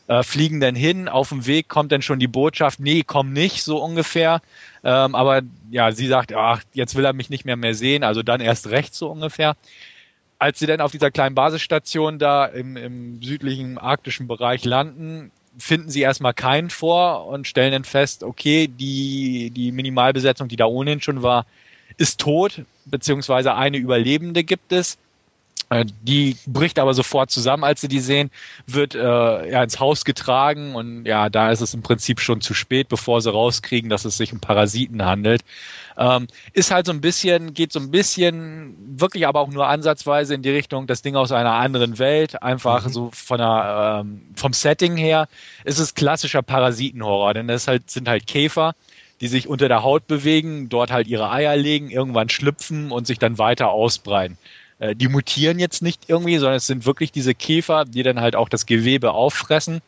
äh, 0.08 0.24
fliegen 0.24 0.60
dann 0.60 0.76
hin. 0.76 1.08
Auf 1.08 1.30
dem 1.30 1.46
Weg 1.46 1.68
kommt 1.68 1.92
dann 1.92 2.02
schon 2.02 2.20
die 2.20 2.28
Botschaft, 2.28 2.80
nee, 2.80 3.04
komm 3.06 3.34
nicht, 3.34 3.64
so 3.64 3.82
ungefähr. 3.82 4.42
Ähm, 4.84 5.16
aber 5.16 5.42
ja, 5.72 5.92
sie 5.92 6.08
sagt, 6.08 6.34
ach, 6.34 6.62
jetzt 6.74 6.96
will 6.96 7.06
er 7.06 7.14
mich 7.14 7.30
nicht 7.30 7.46
mehr 7.46 7.56
mehr 7.56 7.74
sehen, 7.76 8.04
also 8.04 8.22
dann 8.24 8.42
erst 8.42 8.70
recht 8.70 8.94
so 8.94 9.10
ungefähr. 9.10 9.56
Als 10.38 10.60
sie 10.60 10.68
dann 10.68 10.82
auf 10.82 10.92
dieser 10.92 11.12
kleinen 11.12 11.34
Basisstation 11.34 12.20
da 12.20 12.46
im, 12.46 12.78
im 12.78 13.22
südlichen 13.22 13.78
arktischen 13.78 14.28
Bereich 14.28 14.66
landen, 14.66 15.32
finden 15.58 15.90
sie 15.90 16.02
erstmal 16.02 16.34
keinen 16.34 16.70
vor 16.70 17.26
und 17.28 17.48
stellen 17.48 17.72
dann 17.72 17.84
fest, 17.86 18.24
okay, 18.24 18.68
die, 18.68 19.52
die 19.52 19.72
Minimalbesetzung, 19.72 20.50
die 20.50 20.58
da 20.58 20.66
ohnehin 20.66 21.02
schon 21.02 21.24
war, 21.24 21.46
ist 21.98 22.20
tot, 22.20 22.64
beziehungsweise 22.86 23.56
eine 23.56 23.78
Überlebende 23.78 24.44
gibt 24.44 24.72
es. 24.72 24.98
Äh, 25.70 25.86
die 26.04 26.38
bricht 26.46 26.78
aber 26.78 26.94
sofort 26.94 27.32
zusammen, 27.32 27.64
als 27.64 27.82
sie 27.82 27.88
die 27.88 28.00
sehen, 28.00 28.30
wird 28.68 28.94
äh, 28.96 29.00
ja, 29.52 29.64
ins 29.64 29.80
Haus 29.80 30.06
getragen 30.06 30.76
und 30.76 31.06
ja, 31.06 31.30
da 31.30 31.52
ist 31.52 31.62
es 31.62 31.74
im 31.74 31.82
Prinzip 31.82 32.20
schon 32.20 32.42
zu 32.42 32.54
spät, 32.54 32.88
bevor 32.88 33.22
sie 33.22 33.32
rauskriegen, 33.32 33.90
dass 33.90 34.06
es 34.06 34.18
sich 34.18 34.32
um 34.32 34.40
Parasiten 34.40 35.06
handelt. 35.06 35.42
Ähm, 35.98 36.28
ist 36.54 36.72
halt 36.72 36.86
so 36.86 36.92
ein 36.92 37.02
bisschen, 37.02 37.54
geht 37.54 37.72
so 37.72 37.80
ein 37.80 37.90
bisschen, 37.90 38.76
wirklich 39.00 39.26
aber 39.26 39.40
auch 39.40 39.50
nur 39.50 39.68
ansatzweise 39.68 40.36
in 40.36 40.42
die 40.42 40.50
Richtung, 40.50 40.88
das 40.88 41.02
Ding 41.02 41.16
aus 41.16 41.32
einer 41.32 41.54
anderen 41.54 41.98
Welt, 41.98 42.44
einfach 42.44 42.86
mhm. 42.86 42.92
so 42.92 43.10
von 43.14 43.38
der, 43.38 44.02
ähm, 44.02 44.22
vom 44.36 44.54
Setting 44.54 44.98
her, 44.98 45.28
ist 45.64 45.80
es 45.80 45.96
klassischer 45.96 46.42
Parasitenhorror, 46.44 47.34
denn 47.34 47.50
es 47.50 47.68
halt, 47.68 47.90
sind 47.90 48.08
halt 48.08 48.28
Käfer, 48.28 48.76
die 49.22 49.28
sich 49.28 49.48
unter 49.48 49.68
der 49.68 49.84
Haut 49.84 50.08
bewegen, 50.08 50.70
dort 50.70 50.92
halt 50.92 51.08
ihre 51.08 51.32
Eier 51.32 51.56
legen, 51.56 51.90
irgendwann 51.90 52.30
schlüpfen 52.30 52.92
und 52.92 53.08
sich 53.08 53.18
dann 53.18 53.38
weiter 53.38 53.70
ausbreiten. 53.70 54.38
Äh, 54.80 54.96
die 54.96 55.08
mutieren 55.08 55.60
jetzt 55.60 55.82
nicht 55.82 56.04
irgendwie, 56.10 56.38
sondern 56.38 56.58
es 56.58 56.68
sind 56.68 56.86
wirklich 56.86 57.12
diese 57.12 57.34
Käfer, 57.34 57.86
die 57.86 58.04
dann 58.04 58.20
halt 58.20 58.36
auch 58.36 58.50
das 58.50 58.66
Gewebe 58.66 59.12
auffressen 59.12 59.82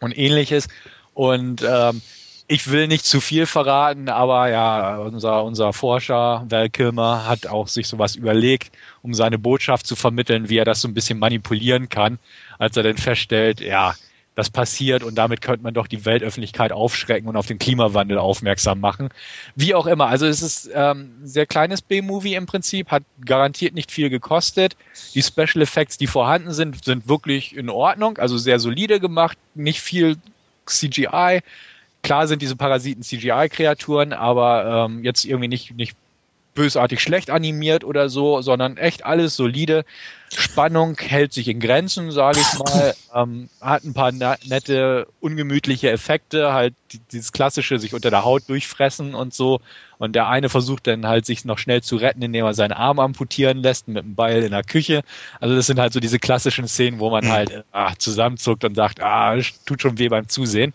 und 0.00 0.16
ähnliches. 0.16 0.68
Und 1.14 1.62
ähm, 1.62 2.02
ich 2.46 2.70
will 2.70 2.88
nicht 2.88 3.04
zu 3.04 3.20
viel 3.20 3.44
verraten, 3.44 4.08
aber 4.08 4.48
ja, 4.48 4.96
unser, 4.98 5.44
unser 5.44 5.74
Forscher 5.74 6.46
Val 6.48 6.70
Kilmer 6.70 7.26
hat 7.26 7.46
auch 7.46 7.68
sich 7.68 7.86
sowas 7.86 8.16
überlegt, 8.16 8.72
um 9.02 9.12
seine 9.12 9.38
Botschaft 9.38 9.86
zu 9.86 9.96
vermitteln, 9.96 10.48
wie 10.48 10.56
er 10.56 10.64
das 10.64 10.80
so 10.80 10.88
ein 10.88 10.94
bisschen 10.94 11.18
manipulieren 11.18 11.90
kann, 11.90 12.18
als 12.58 12.76
er 12.76 12.84
dann 12.84 12.96
feststellt, 12.96 13.60
ja, 13.60 13.94
das 14.38 14.50
passiert 14.50 15.02
und 15.02 15.16
damit 15.16 15.40
könnte 15.40 15.64
man 15.64 15.74
doch 15.74 15.88
die 15.88 16.04
Weltöffentlichkeit 16.04 16.70
aufschrecken 16.70 17.28
und 17.28 17.36
auf 17.36 17.46
den 17.46 17.58
Klimawandel 17.58 18.18
aufmerksam 18.18 18.78
machen. 18.78 19.08
Wie 19.56 19.74
auch 19.74 19.88
immer, 19.88 20.06
also 20.06 20.26
es 20.26 20.42
ist 20.42 20.70
ähm, 20.72 21.10
ein 21.22 21.26
sehr 21.26 21.44
kleines 21.44 21.82
B-Movie 21.82 22.36
im 22.36 22.46
Prinzip, 22.46 22.92
hat 22.92 23.02
garantiert 23.24 23.74
nicht 23.74 23.90
viel 23.90 24.10
gekostet. 24.10 24.76
Die 25.14 25.22
Special 25.22 25.60
Effects, 25.60 25.98
die 25.98 26.06
vorhanden 26.06 26.52
sind, 26.52 26.84
sind 26.84 27.08
wirklich 27.08 27.56
in 27.56 27.68
Ordnung, 27.68 28.18
also 28.18 28.38
sehr 28.38 28.60
solide 28.60 29.00
gemacht, 29.00 29.36
nicht 29.56 29.80
viel 29.80 30.16
CGI. 30.66 31.40
Klar 32.04 32.28
sind 32.28 32.40
diese 32.40 32.54
Parasiten 32.54 33.02
CGI-Kreaturen, 33.02 34.12
aber 34.12 34.86
ähm, 34.88 35.02
jetzt 35.02 35.24
irgendwie 35.24 35.48
nicht, 35.48 35.74
nicht 35.74 35.96
bösartig 36.54 37.00
schlecht 37.00 37.30
animiert 37.30 37.84
oder 37.84 38.08
so, 38.08 38.42
sondern 38.42 38.76
echt 38.76 39.04
alles 39.04 39.36
solide. 39.36 39.84
Spannung 40.36 40.96
hält 40.98 41.32
sich 41.32 41.48
in 41.48 41.60
Grenzen, 41.60 42.10
sage 42.10 42.40
ich 42.40 42.58
mal. 42.58 42.94
Ähm, 43.14 43.48
hat 43.60 43.84
ein 43.84 43.94
paar 43.94 44.12
nette, 44.12 45.06
ungemütliche 45.20 45.90
Effekte, 45.90 46.52
halt 46.52 46.74
dieses 47.12 47.32
klassische 47.32 47.78
sich 47.78 47.94
unter 47.94 48.10
der 48.10 48.24
Haut 48.24 48.48
durchfressen 48.48 49.14
und 49.14 49.32
so. 49.32 49.60
Und 49.98 50.14
der 50.14 50.28
eine 50.28 50.48
versucht 50.48 50.86
dann 50.86 51.06
halt 51.06 51.26
sich 51.26 51.44
noch 51.44 51.58
schnell 51.58 51.82
zu 51.82 51.96
retten, 51.96 52.22
indem 52.22 52.44
er 52.44 52.54
seinen 52.54 52.72
Arm 52.72 52.98
amputieren 52.98 53.58
lässt 53.58 53.88
mit 53.88 53.98
einem 53.98 54.14
Beil 54.14 54.42
in 54.42 54.50
der 54.50 54.64
Küche. 54.64 55.02
Also 55.40 55.54
das 55.54 55.66
sind 55.66 55.78
halt 55.78 55.92
so 55.92 56.00
diese 56.00 56.18
klassischen 56.18 56.68
Szenen, 56.68 56.98
wo 56.98 57.10
man 57.10 57.24
mhm. 57.24 57.30
halt 57.30 57.64
ah, 57.72 57.94
zusammenzuckt 57.96 58.64
und 58.64 58.74
sagt, 58.74 59.00
ah, 59.00 59.36
tut 59.64 59.82
schon 59.82 59.98
weh 59.98 60.08
beim 60.08 60.28
Zusehen. 60.28 60.72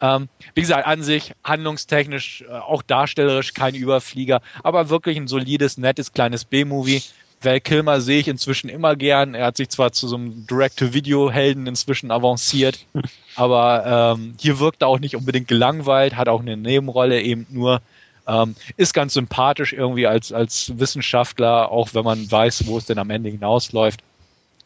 Ähm, 0.00 0.28
wie 0.54 0.60
gesagt, 0.60 0.86
an 0.86 1.02
sich 1.02 1.32
handlungstechnisch, 1.42 2.44
äh, 2.48 2.52
auch 2.52 2.82
darstellerisch 2.82 3.54
kein 3.54 3.74
Überflieger, 3.74 4.40
aber 4.62 4.90
wirklich 4.90 5.16
ein 5.16 5.28
solides, 5.28 5.78
nettes, 5.78 6.12
kleines 6.12 6.44
B-Movie. 6.44 7.02
Val 7.40 7.60
Kilmer 7.60 8.00
sehe 8.00 8.18
ich 8.20 8.28
inzwischen 8.28 8.68
immer 8.68 8.96
gern. 8.96 9.34
Er 9.34 9.46
hat 9.46 9.56
sich 9.56 9.68
zwar 9.68 9.92
zu 9.92 10.08
so 10.08 10.16
einem 10.16 10.46
Direct-to-Video-Helden 10.46 11.66
inzwischen 11.66 12.10
avanciert, 12.10 12.84
aber 13.36 14.16
ähm, 14.16 14.34
hier 14.40 14.58
wirkt 14.58 14.82
er 14.82 14.88
auch 14.88 14.98
nicht 14.98 15.16
unbedingt 15.16 15.48
gelangweilt, 15.48 16.16
hat 16.16 16.28
auch 16.28 16.40
eine 16.40 16.56
Nebenrolle 16.56 17.20
eben 17.20 17.46
nur. 17.50 17.80
Ähm, 18.26 18.56
ist 18.76 18.92
ganz 18.92 19.14
sympathisch 19.14 19.72
irgendwie 19.72 20.06
als, 20.06 20.32
als 20.34 20.78
Wissenschaftler, 20.78 21.72
auch 21.72 21.94
wenn 21.94 22.04
man 22.04 22.30
weiß, 22.30 22.66
wo 22.66 22.76
es 22.76 22.84
denn 22.84 22.98
am 22.98 23.08
Ende 23.08 23.30
hinausläuft. 23.30 24.00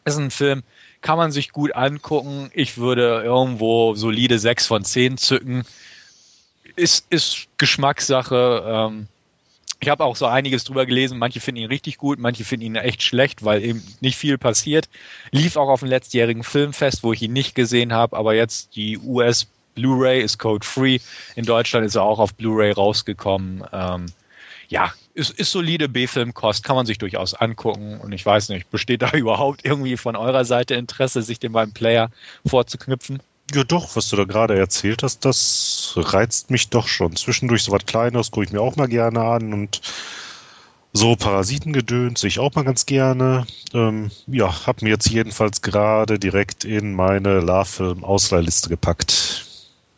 Ist 0.03 0.17
ein 0.17 0.31
Film, 0.31 0.63
kann 1.03 1.17
man 1.17 1.31
sich 1.31 1.51
gut 1.51 1.75
angucken. 1.75 2.49
Ich 2.53 2.77
würde 2.77 3.21
irgendwo 3.23 3.93
solide 3.93 4.39
6 4.39 4.65
von 4.65 4.83
10 4.83 5.17
zücken. 5.17 5.63
Ist, 6.75 7.05
ist 7.11 7.47
Geschmackssache. 7.57 8.63
Ähm, 8.65 9.07
ich 9.79 9.89
habe 9.89 10.05
auch 10.05 10.15
so 10.15 10.25
einiges 10.25 10.63
drüber 10.63 10.85
gelesen. 10.85 11.19
Manche 11.19 11.41
finden 11.41 11.61
ihn 11.61 11.67
richtig 11.67 11.97
gut, 11.97 12.17
manche 12.17 12.45
finden 12.45 12.65
ihn 12.65 12.75
echt 12.75 13.03
schlecht, 13.03 13.43
weil 13.43 13.63
eben 13.63 13.83
nicht 13.99 14.17
viel 14.17 14.37
passiert. 14.37 14.89
Lief 15.31 15.57
auch 15.57 15.67
auf 15.67 15.81
dem 15.81 15.89
letztjährigen 15.89 16.43
Filmfest, 16.43 17.03
wo 17.03 17.11
ich 17.11 17.21
ihn 17.21 17.33
nicht 17.33 17.53
gesehen 17.53 17.93
habe, 17.93 18.15
aber 18.15 18.33
jetzt 18.33 18.75
die 18.77 18.97
US 18.97 19.45
Blu-ray 19.75 20.21
ist 20.21 20.37
code-free. 20.39 20.99
In 21.35 21.45
Deutschland 21.45 21.85
ist 21.85 21.95
er 21.95 22.03
auch 22.03 22.19
auf 22.19 22.33
Blu-ray 22.35 22.71
rausgekommen. 22.71 23.63
Ähm, 23.73 24.05
ja, 24.69 24.93
ist, 25.13 25.31
ist 25.31 25.51
solide 25.51 25.89
B-Filmkost, 25.89 26.63
kann 26.63 26.75
man 26.75 26.85
sich 26.85 26.97
durchaus 26.97 27.33
angucken. 27.33 27.99
Und 27.99 28.11
ich 28.11 28.25
weiß 28.25 28.49
nicht, 28.49 28.69
besteht 28.71 29.01
da 29.01 29.11
überhaupt 29.13 29.65
irgendwie 29.65 29.97
von 29.97 30.15
eurer 30.15 30.45
Seite 30.45 30.75
Interesse, 30.75 31.21
sich 31.21 31.39
dem 31.39 31.53
beim 31.53 31.71
Player 31.71 32.09
vorzuknüpfen? 32.45 33.21
Ja, 33.53 33.63
doch, 33.63 33.95
was 33.95 34.09
du 34.09 34.15
da 34.15 34.23
gerade 34.23 34.57
erzählt 34.57 35.03
hast, 35.03 35.25
das 35.25 35.93
reizt 35.97 36.49
mich 36.49 36.69
doch 36.69 36.87
schon. 36.87 37.15
Zwischendurch 37.15 37.63
so 37.63 37.71
was 37.71 37.85
Kleines 37.85 38.31
gucke 38.31 38.45
ich 38.45 38.53
mir 38.53 38.61
auch 38.61 38.77
mal 38.77 38.87
gerne 38.87 39.21
an 39.21 39.53
und 39.53 39.81
so 40.93 41.15
Parasitengedöns 41.15 42.21
sehe 42.21 42.27
ich 42.29 42.39
auch 42.39 42.53
mal 42.53 42.63
ganz 42.63 42.85
gerne. 42.85 43.45
Ähm, 43.73 44.11
ja, 44.27 44.65
habe 44.65 44.85
mir 44.85 44.91
jetzt 44.91 45.09
jedenfalls 45.09 45.61
gerade 45.61 46.19
direkt 46.19 46.65
in 46.65 46.93
meine 46.93 47.39
Love-Film-Ausleihliste 47.41 48.69
gepackt. 48.69 49.45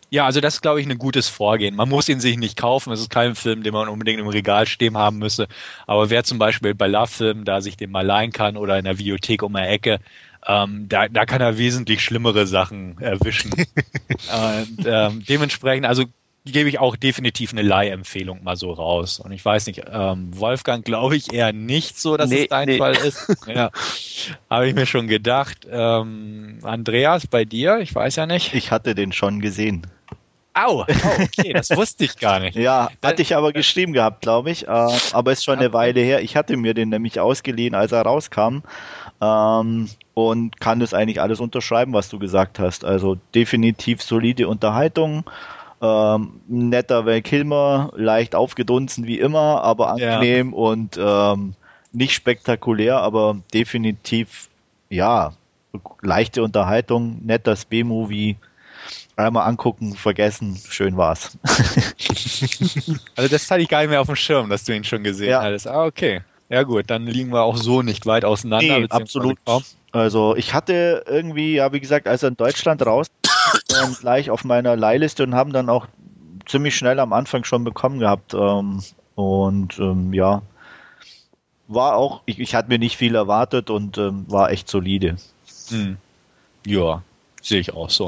Ja, 0.10 0.26
also 0.26 0.40
das 0.40 0.56
ist, 0.56 0.62
glaube 0.62 0.80
ich, 0.82 0.88
ein 0.88 0.98
gutes 0.98 1.28
Vorgehen. 1.28 1.76
Man 1.76 1.90
muss 1.90 2.08
ihn 2.08 2.20
sich 2.20 2.38
nicht 2.38 2.58
kaufen. 2.58 2.94
Es 2.94 3.02
ist 3.02 3.10
kein 3.10 3.36
Film, 3.36 3.64
den 3.64 3.74
man 3.74 3.90
unbedingt 3.90 4.20
im 4.20 4.28
Regal 4.28 4.66
stehen 4.66 4.98
haben 4.98 5.18
müsse. 5.18 5.48
Aber 5.88 6.10
wer 6.10 6.24
zum 6.24 6.38
Beispiel 6.38 6.76
bei 6.76 6.88
Love-Filmen 6.88 7.44
da 7.44 7.62
sich 7.62 7.76
den 7.76 7.92
mal 7.92 8.06
leihen 8.06 8.32
kann 8.32 8.56
oder 8.56 8.78
in 8.78 8.86
der 8.86 9.00
Videothek 9.00 9.44
um 9.44 9.54
die 9.54 9.60
Ecke, 9.60 10.00
ähm, 10.48 10.88
da, 10.88 11.08
da 11.08 11.26
kann 11.26 11.42
er 11.42 11.58
wesentlich 11.58 12.04
schlimmere 12.04 12.46
Sachen 12.46 13.00
erwischen. 13.02 13.52
Und 13.56 14.86
ähm, 14.86 15.24
dementsprechend, 15.28 15.86
also 15.86 16.06
gebe 16.46 16.70
ich 16.70 16.80
auch 16.80 16.96
definitiv 16.96 17.52
eine 17.52 17.64
Leihempfehlung 17.64 18.44
mal 18.44 18.56
so 18.56 18.72
raus. 18.72 19.20
Und 19.20 19.32
ich 19.32 19.44
weiß 19.44 19.66
nicht, 19.68 19.84
ähm, 19.92 20.30
Wolfgang 20.40 20.86
glaube 20.86 21.16
ich 21.16 21.34
eher 21.34 21.52
nicht 21.54 22.00
so, 22.00 22.18
dass 22.18 22.30
nee, 22.30 22.44
es 22.44 22.50
dein 22.50 22.68
nee. 22.68 22.78
Fall 22.78 22.96
ist. 22.96 23.28
ja, 23.48 23.72
habe 24.50 24.68
ich 24.68 24.76
mir 24.76 24.86
schon 24.86 25.08
gedacht. 25.08 25.68
Ähm, 25.70 26.60
Andreas, 26.62 27.28
bei 27.28 27.46
dir? 27.46 27.80
Ich 27.80 27.94
weiß 27.94 28.16
ja 28.18 28.28
nicht. 28.28 28.54
Ich 28.54 28.72
hatte 28.72 28.94
den 28.94 29.12
schon 29.12 29.42
gesehen. 29.42 29.88
Au, 30.58 30.86
oh, 30.88 31.22
okay, 31.22 31.52
das 31.52 31.70
wusste 31.76 32.06
ich 32.06 32.18
gar 32.18 32.40
nicht. 32.40 32.56
ja, 32.56 32.90
hatte 33.04 33.22
ich 33.22 33.36
aber 33.36 33.52
geschrieben 33.52 33.92
gehabt, 33.92 34.22
glaube 34.22 34.52
ich. 34.52 34.68
Äh, 34.68 34.88
aber 35.12 35.32
ist 35.32 35.44
schon 35.44 35.60
eine 35.60 35.74
Weile 35.74 36.00
her. 36.00 36.22
Ich 36.22 36.38
hatte 36.38 36.56
mir 36.56 36.74
den 36.74 36.90
nämlich 36.90 37.20
ausgeliehen, 37.20 37.76
als 37.76 37.92
er 37.92 38.04
rauskam. 38.04 38.60
Ähm, 39.20 39.90
und 40.14 40.62
kann 40.62 40.80
das 40.80 40.94
eigentlich 40.94 41.22
alles 41.22 41.42
unterschreiben, 41.42 41.92
was 41.92 42.08
du 42.08 42.20
gesagt 42.20 42.60
hast. 42.60 42.86
Also 42.86 43.18
definitiv 43.34 44.02
solide 44.02 44.48
Unterhaltung. 44.48 45.26
Ähm, 45.86 46.42
netter 46.48 47.06
Val 47.06 47.22
Kilmer, 47.22 47.92
leicht 47.96 48.36
aufgedunsen 48.36 49.06
wie 49.06 49.20
immer, 49.20 49.62
aber 49.64 49.90
angenehm 49.90 50.52
ja. 50.52 50.58
und 50.58 50.98
ähm, 50.98 51.54
nicht 51.92 52.14
spektakulär, 52.14 52.98
aber 52.98 53.38
definitiv, 53.54 54.50
ja, 54.90 55.34
leichte 56.02 56.44
Unterhaltung, 56.44 57.20
netter 57.26 57.56
B-Movie 57.70 58.38
einmal 59.16 59.48
angucken, 59.48 59.96
vergessen, 59.96 60.60
schön 60.70 60.98
war's. 60.98 61.38
also 63.16 63.30
das 63.30 63.50
hatte 63.50 63.62
ich 63.62 63.70
gar 63.70 63.80
nicht 63.82 63.90
mehr 63.90 64.02
auf 64.02 64.08
dem 64.08 64.16
Schirm, 64.16 64.50
dass 64.50 64.64
du 64.64 64.76
ihn 64.76 64.84
schon 64.84 65.04
gesehen 65.04 65.30
ja. 65.30 65.42
hattest. 65.42 65.68
Ah, 65.68 65.86
okay. 65.86 66.22
Ja 66.50 66.64
gut, 66.64 66.90
dann 66.90 67.08
liegen 67.08 67.32
wir 67.32 67.42
auch 67.42 67.58
so 67.58 67.82
nicht 67.82 68.06
weit 68.06 68.24
auseinander. 68.24 68.80
Nee, 68.80 68.88
absolut. 68.90 69.38
Kaum. 69.46 69.64
Also 69.92 70.36
ich 70.36 70.54
hatte 70.54 71.04
irgendwie, 71.08 71.56
ja 71.56 71.72
wie 71.74 71.80
gesagt, 71.80 72.08
als 72.08 72.24
er 72.24 72.30
in 72.30 72.38
Deutschland 72.38 72.86
raus, 72.86 73.08
ähm, 73.84 73.96
gleich 74.00 74.30
auf 74.30 74.44
meiner 74.44 74.76
Leihliste 74.76 75.24
und 75.24 75.36
haben 75.36 75.54
dann 75.54 75.70
auch 75.70 75.88
ziemlich 76.46 76.76
schnell 76.76 77.00
am 77.00 77.14
Anfang 77.14 77.44
schon 77.44 77.64
bekommen 77.64 78.00
gehabt. 78.00 78.34
Ähm, 78.34 78.82
und 79.16 79.80
ähm, 79.80 80.14
ja, 80.14 80.42
war 81.68 81.96
auch, 81.96 82.22
ich, 82.26 82.40
ich 82.40 82.56
hatte 82.56 82.70
mir 82.70 82.80
nicht 82.80 82.98
viel 82.98 83.16
erwartet 83.16 83.70
und 83.70 83.98
ähm, 83.98 84.26
war 84.30 84.52
echt 84.52 84.70
solide. 84.70 85.18
Hm. 85.70 85.98
Ja, 86.66 87.02
sehe 87.42 87.60
ich 87.60 87.74
auch 87.74 87.90
so. 87.90 88.08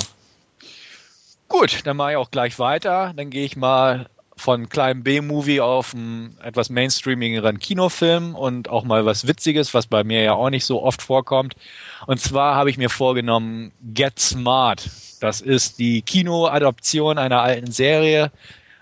Gut, 1.49 1.86
dann 1.86 1.97
mache 1.97 2.11
ich 2.11 2.18
auch 2.18 2.32
gleich 2.32 2.59
weiter. 2.59 3.13
Dann 3.15 3.30
gehe 3.30 3.45
ich 3.45 3.55
mal 3.55 4.09
von 4.38 4.69
kleinem 4.69 5.03
B-Movie 5.03 5.61
auf 5.61 5.93
einen 5.93 6.38
etwas 6.41 6.69
mainstreamigeren 6.69 7.59
Kinofilm 7.59 8.35
und 8.35 8.69
auch 8.69 8.83
mal 8.83 9.05
was 9.05 9.27
Witziges, 9.27 9.73
was 9.73 9.88
bei 9.88 10.03
mir 10.03 10.21
ja 10.21 10.33
auch 10.33 10.49
nicht 10.49 10.65
so 10.65 10.83
oft 10.83 11.01
vorkommt. 11.01 11.55
Und 12.05 12.19
zwar 12.19 12.55
habe 12.55 12.69
ich 12.69 12.77
mir 12.77 12.89
vorgenommen 12.89 13.71
Get 13.93 14.19
Smart. 14.19 14.89
Das 15.19 15.41
ist 15.41 15.79
die 15.79 16.03
Kinoadoption 16.03 17.17
einer 17.17 17.41
alten 17.41 17.71
Serie 17.71 18.31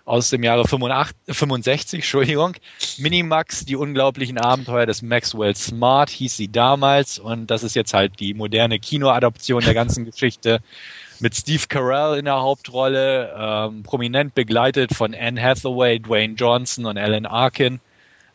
aus 0.05 0.29
dem 0.29 0.43
Jahre 0.43 0.67
85, 0.67 1.15
65, 1.35 1.99
Entschuldigung. 1.99 2.53
Minimax, 2.97 3.65
die 3.65 3.75
unglaublichen 3.75 4.37
Abenteuer 4.37 4.85
des 4.85 5.01
Maxwell 5.01 5.55
Smart 5.55 6.09
hieß 6.09 6.37
sie 6.37 6.51
damals 6.51 7.17
und 7.17 7.47
das 7.47 7.63
ist 7.63 7.75
jetzt 7.75 7.93
halt 7.93 8.19
die 8.19 8.33
moderne 8.33 8.79
Kinoadoption 8.79 9.63
der 9.63 9.73
ganzen 9.73 10.05
Geschichte 10.05 10.59
mit 11.19 11.35
Steve 11.35 11.63
Carell 11.67 12.17
in 12.17 12.25
der 12.25 12.41
Hauptrolle, 12.41 13.33
ähm, 13.37 13.83
prominent 13.83 14.35
begleitet 14.35 14.93
von 14.93 15.15
Anne 15.15 15.41
Hathaway, 15.41 15.99
Dwayne 15.99 16.35
Johnson 16.35 16.85
und 16.85 16.97
Alan 16.97 17.25
Arkin. 17.25 17.79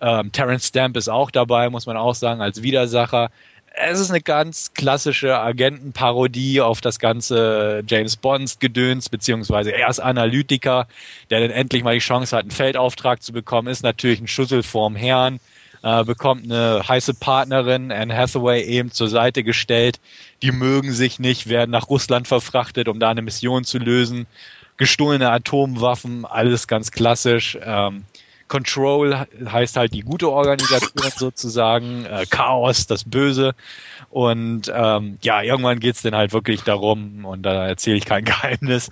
Ähm, 0.01 0.33
Terence 0.33 0.68
Stamp 0.68 0.97
ist 0.97 1.09
auch 1.09 1.31
dabei, 1.31 1.68
muss 1.68 1.87
man 1.87 1.97
auch 1.97 2.14
sagen, 2.14 2.41
als 2.41 2.62
Widersacher. 2.62 3.31
Es 3.72 4.01
ist 4.01 4.11
eine 4.11 4.20
ganz 4.20 4.74
klassische 4.74 5.39
Agentenparodie 5.39 6.61
auf 6.61 6.81
das 6.81 6.99
ganze 6.99 7.83
James 7.87 8.16
Bonds 8.16 8.59
Gedöns, 8.59 9.09
beziehungsweise 9.09 9.70
er 9.70 9.89
ist 9.89 10.01
Analytiker, 10.01 10.89
der 11.31 11.41
dann 11.41 11.51
endlich 11.51 11.85
mal 11.85 11.95
die 11.95 12.01
Chance 12.01 12.37
hat, 12.37 12.43
einen 12.43 12.51
Feldauftrag 12.51 13.22
zu 13.22 13.33
bekommen, 13.33 13.68
ist 13.68 13.83
natürlich 13.83 14.20
ein 14.20 14.26
Schussel 14.26 14.62
vorm 14.62 14.97
Herrn, 14.97 15.39
äh, 15.83 16.05
bekommt 16.05 16.45
eine 16.45 16.83
heiße 16.87 17.14
Partnerin, 17.14 17.93
Anne 17.93 18.16
Hathaway, 18.16 18.62
eben 18.62 18.91
zur 18.91 19.09
Seite 19.09 19.43
gestellt. 19.43 20.01
Die 20.43 20.53
mögen 20.53 20.93
sich 20.93 21.18
nicht, 21.18 21.49
werden 21.49 21.70
nach 21.70 21.89
Russland 21.89 22.28
verfrachtet, 22.28 22.89
um 22.89 23.01
da 23.01 23.11
eine 23.11 23.22
Mission 23.22 23.64
zu 23.64 23.78
lösen. 23.78 24.26
Gestohlene 24.76 25.31
Atomwaffen, 25.31 26.24
alles 26.24 26.66
ganz 26.66 26.91
klassisch. 26.91 27.59
Ähm, 27.62 28.05
Control 28.51 29.26
heißt 29.47 29.76
halt 29.76 29.95
die 29.95 30.01
gute 30.01 30.31
Organisation 30.31 31.12
sozusagen, 31.16 32.05
äh, 32.05 32.26
Chaos, 32.28 32.87
das 32.87 33.05
Böse. 33.05 33.55
Und 34.11 34.70
ähm, 34.74 35.18
ja, 35.22 35.41
irgendwann 35.41 35.78
geht's 35.78 36.03
dann 36.03 36.16
halt 36.16 36.33
wirklich 36.33 36.62
darum, 36.62 37.24
und 37.24 37.43
da 37.43 37.68
erzähle 37.68 37.97
ich 37.97 38.05
kein 38.05 38.24
Geheimnis, 38.26 38.91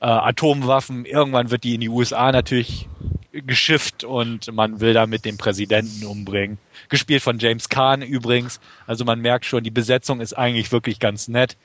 äh, 0.00 0.06
Atomwaffen, 0.06 1.04
irgendwann 1.04 1.50
wird 1.50 1.64
die 1.64 1.74
in 1.74 1.80
die 1.80 1.88
USA 1.88 2.32
natürlich 2.32 2.88
geschifft 3.32 4.02
und 4.02 4.52
man 4.52 4.80
will 4.80 4.92
damit 4.92 5.24
den 5.24 5.36
Präsidenten 5.36 6.04
umbringen. 6.06 6.58
Gespielt 6.88 7.22
von 7.22 7.38
James 7.38 7.68
Kahn 7.68 8.02
übrigens. 8.02 8.60
Also 8.86 9.04
man 9.04 9.20
merkt 9.20 9.44
schon, 9.44 9.62
die 9.62 9.70
Besetzung 9.70 10.20
ist 10.20 10.36
eigentlich 10.36 10.72
wirklich 10.72 10.98
ganz 10.98 11.28
nett. 11.28 11.56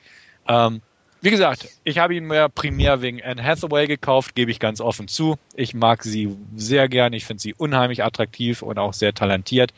Ähm, 0.46 0.80
wie 1.22 1.30
gesagt, 1.30 1.68
ich 1.82 1.98
habe 1.98 2.14
ihn 2.14 2.26
mir 2.26 2.48
primär 2.48 3.02
wegen 3.02 3.22
Anne 3.22 3.42
Hathaway 3.42 3.86
gekauft, 3.86 4.34
gebe 4.34 4.50
ich 4.50 4.60
ganz 4.60 4.80
offen 4.80 5.08
zu. 5.08 5.36
Ich 5.54 5.74
mag 5.74 6.04
sie 6.04 6.36
sehr 6.54 6.88
gern, 6.88 7.14
ich 7.14 7.24
finde 7.24 7.40
sie 7.40 7.54
unheimlich 7.54 8.04
attraktiv 8.04 8.62
und 8.62 8.78
auch 8.78 8.92
sehr 8.92 9.14
talentiert. 9.14 9.72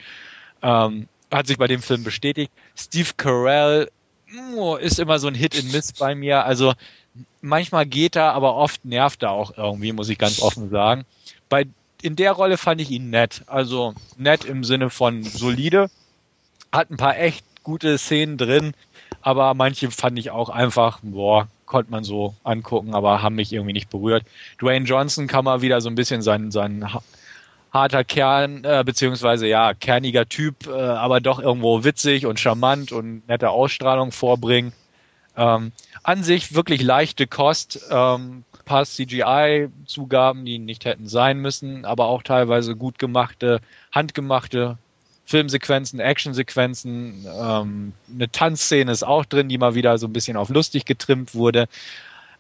Ähm, 0.63 1.09
hat 1.33 1.47
sich 1.47 1.57
bei 1.57 1.67
dem 1.67 1.81
Film 1.81 2.05
bestätigt. 2.05 2.51
Steve 2.77 3.11
Carell 3.17 3.89
oh, 4.57 4.77
ist 4.77 4.99
immer 4.99 5.19
so 5.19 5.29
ein 5.29 5.35
Hit 5.35 5.59
in 5.59 5.71
Miss 5.71 5.93
bei 5.93 6.15
mir. 6.15 6.45
Also 6.45 6.75
manchmal 7.41 7.86
geht 7.86 8.16
er, 8.16 8.32
aber 8.32 8.55
oft 8.55 8.84
nervt 8.84 9.22
er 9.22 9.30
auch 9.32 9.57
irgendwie, 9.57 9.93
muss 9.93 10.09
ich 10.09 10.18
ganz 10.18 10.41
offen 10.41 10.70
sagen. 10.70 11.05
Bei 11.49 11.66
in 12.01 12.14
der 12.14 12.32
Rolle 12.32 12.59
fand 12.59 12.80
ich 12.80 12.91
ihn 12.91 13.11
nett. 13.11 13.43
Also 13.47 13.95
nett 14.16 14.45
im 14.45 14.62
Sinne 14.62 14.89
von 14.89 15.24
solide. 15.24 15.91
Hat 16.70 16.91
ein 16.91 16.97
paar 16.97 17.18
echt 17.18 17.45
gute 17.64 17.99
Szenen 17.99 18.39
drin 18.39 18.72
aber 19.22 19.55
manche 19.55 19.91
fand 19.91 20.18
ich 20.18 20.30
auch 20.30 20.49
einfach, 20.49 21.01
boah, 21.03 21.49
konnte 21.66 21.91
man 21.91 22.05
so 22.05 22.34
angucken, 22.45 22.95
aber 22.95 23.22
haben 23.22 23.34
mich 23.34 23.53
irgendwie 23.53 23.72
nicht 23.72 23.91
berührt. 23.91 24.24
Dwayne 24.61 24.86
Johnson 24.86 25.26
kann 25.26 25.45
mal 25.45 25.61
wieder 25.61 25.80
so 25.80 25.89
ein 25.89 25.95
bisschen 25.95 26.22
seinen, 26.22 26.51
seinen 26.51 26.89
harter 27.72 28.05
Kern, 28.05 28.64
äh, 28.64 28.82
beziehungsweise 28.84 29.47
ja, 29.47 29.74
kerniger 29.74 30.28
Typ, 30.28 30.66
äh, 30.66 30.72
aber 30.72 31.20
doch 31.20 31.41
irgendwo 31.41 31.84
witzig 31.84 32.26
und 32.26 32.41
charmant 32.41 32.93
und 32.93 33.28
nette 33.28 33.51
Ausstrahlung 33.51 34.12
vorbringen. 34.12 34.72
Ähm, 35.39 35.72
an 36.03 36.22
sich 36.24 36.55
wirklich 36.55 36.82
leichte 36.82 37.26
Kost, 37.26 37.80
ähm, 37.91 38.45
paar 38.68 38.84
CGI-Zugaben, 38.84 40.45
die 40.45 40.59
nicht 40.59 40.84
hätten 40.84 41.09
sein 41.09 41.39
müssen, 41.39 41.84
aber 41.84 42.07
auch 42.07 42.22
teilweise 42.22 42.76
gut 42.76 42.99
gemachte, 42.99 43.61
handgemachte 43.93 44.76
Filmsequenzen, 45.24 46.01
Actionsequenzen, 46.01 47.26
ähm, 47.26 47.93
eine 48.12 48.30
Tanzszene 48.30 48.93
ist 48.93 49.03
auch 49.03 49.24
drin, 49.24 49.49
die 49.49 49.59
mal 49.59 49.74
wieder 49.74 49.99
so 49.99 50.07
ein 50.07 50.12
bisschen 50.12 50.36
auf 50.36 50.49
lustig 50.49 50.84
getrimmt 50.84 51.34
wurde. 51.34 51.68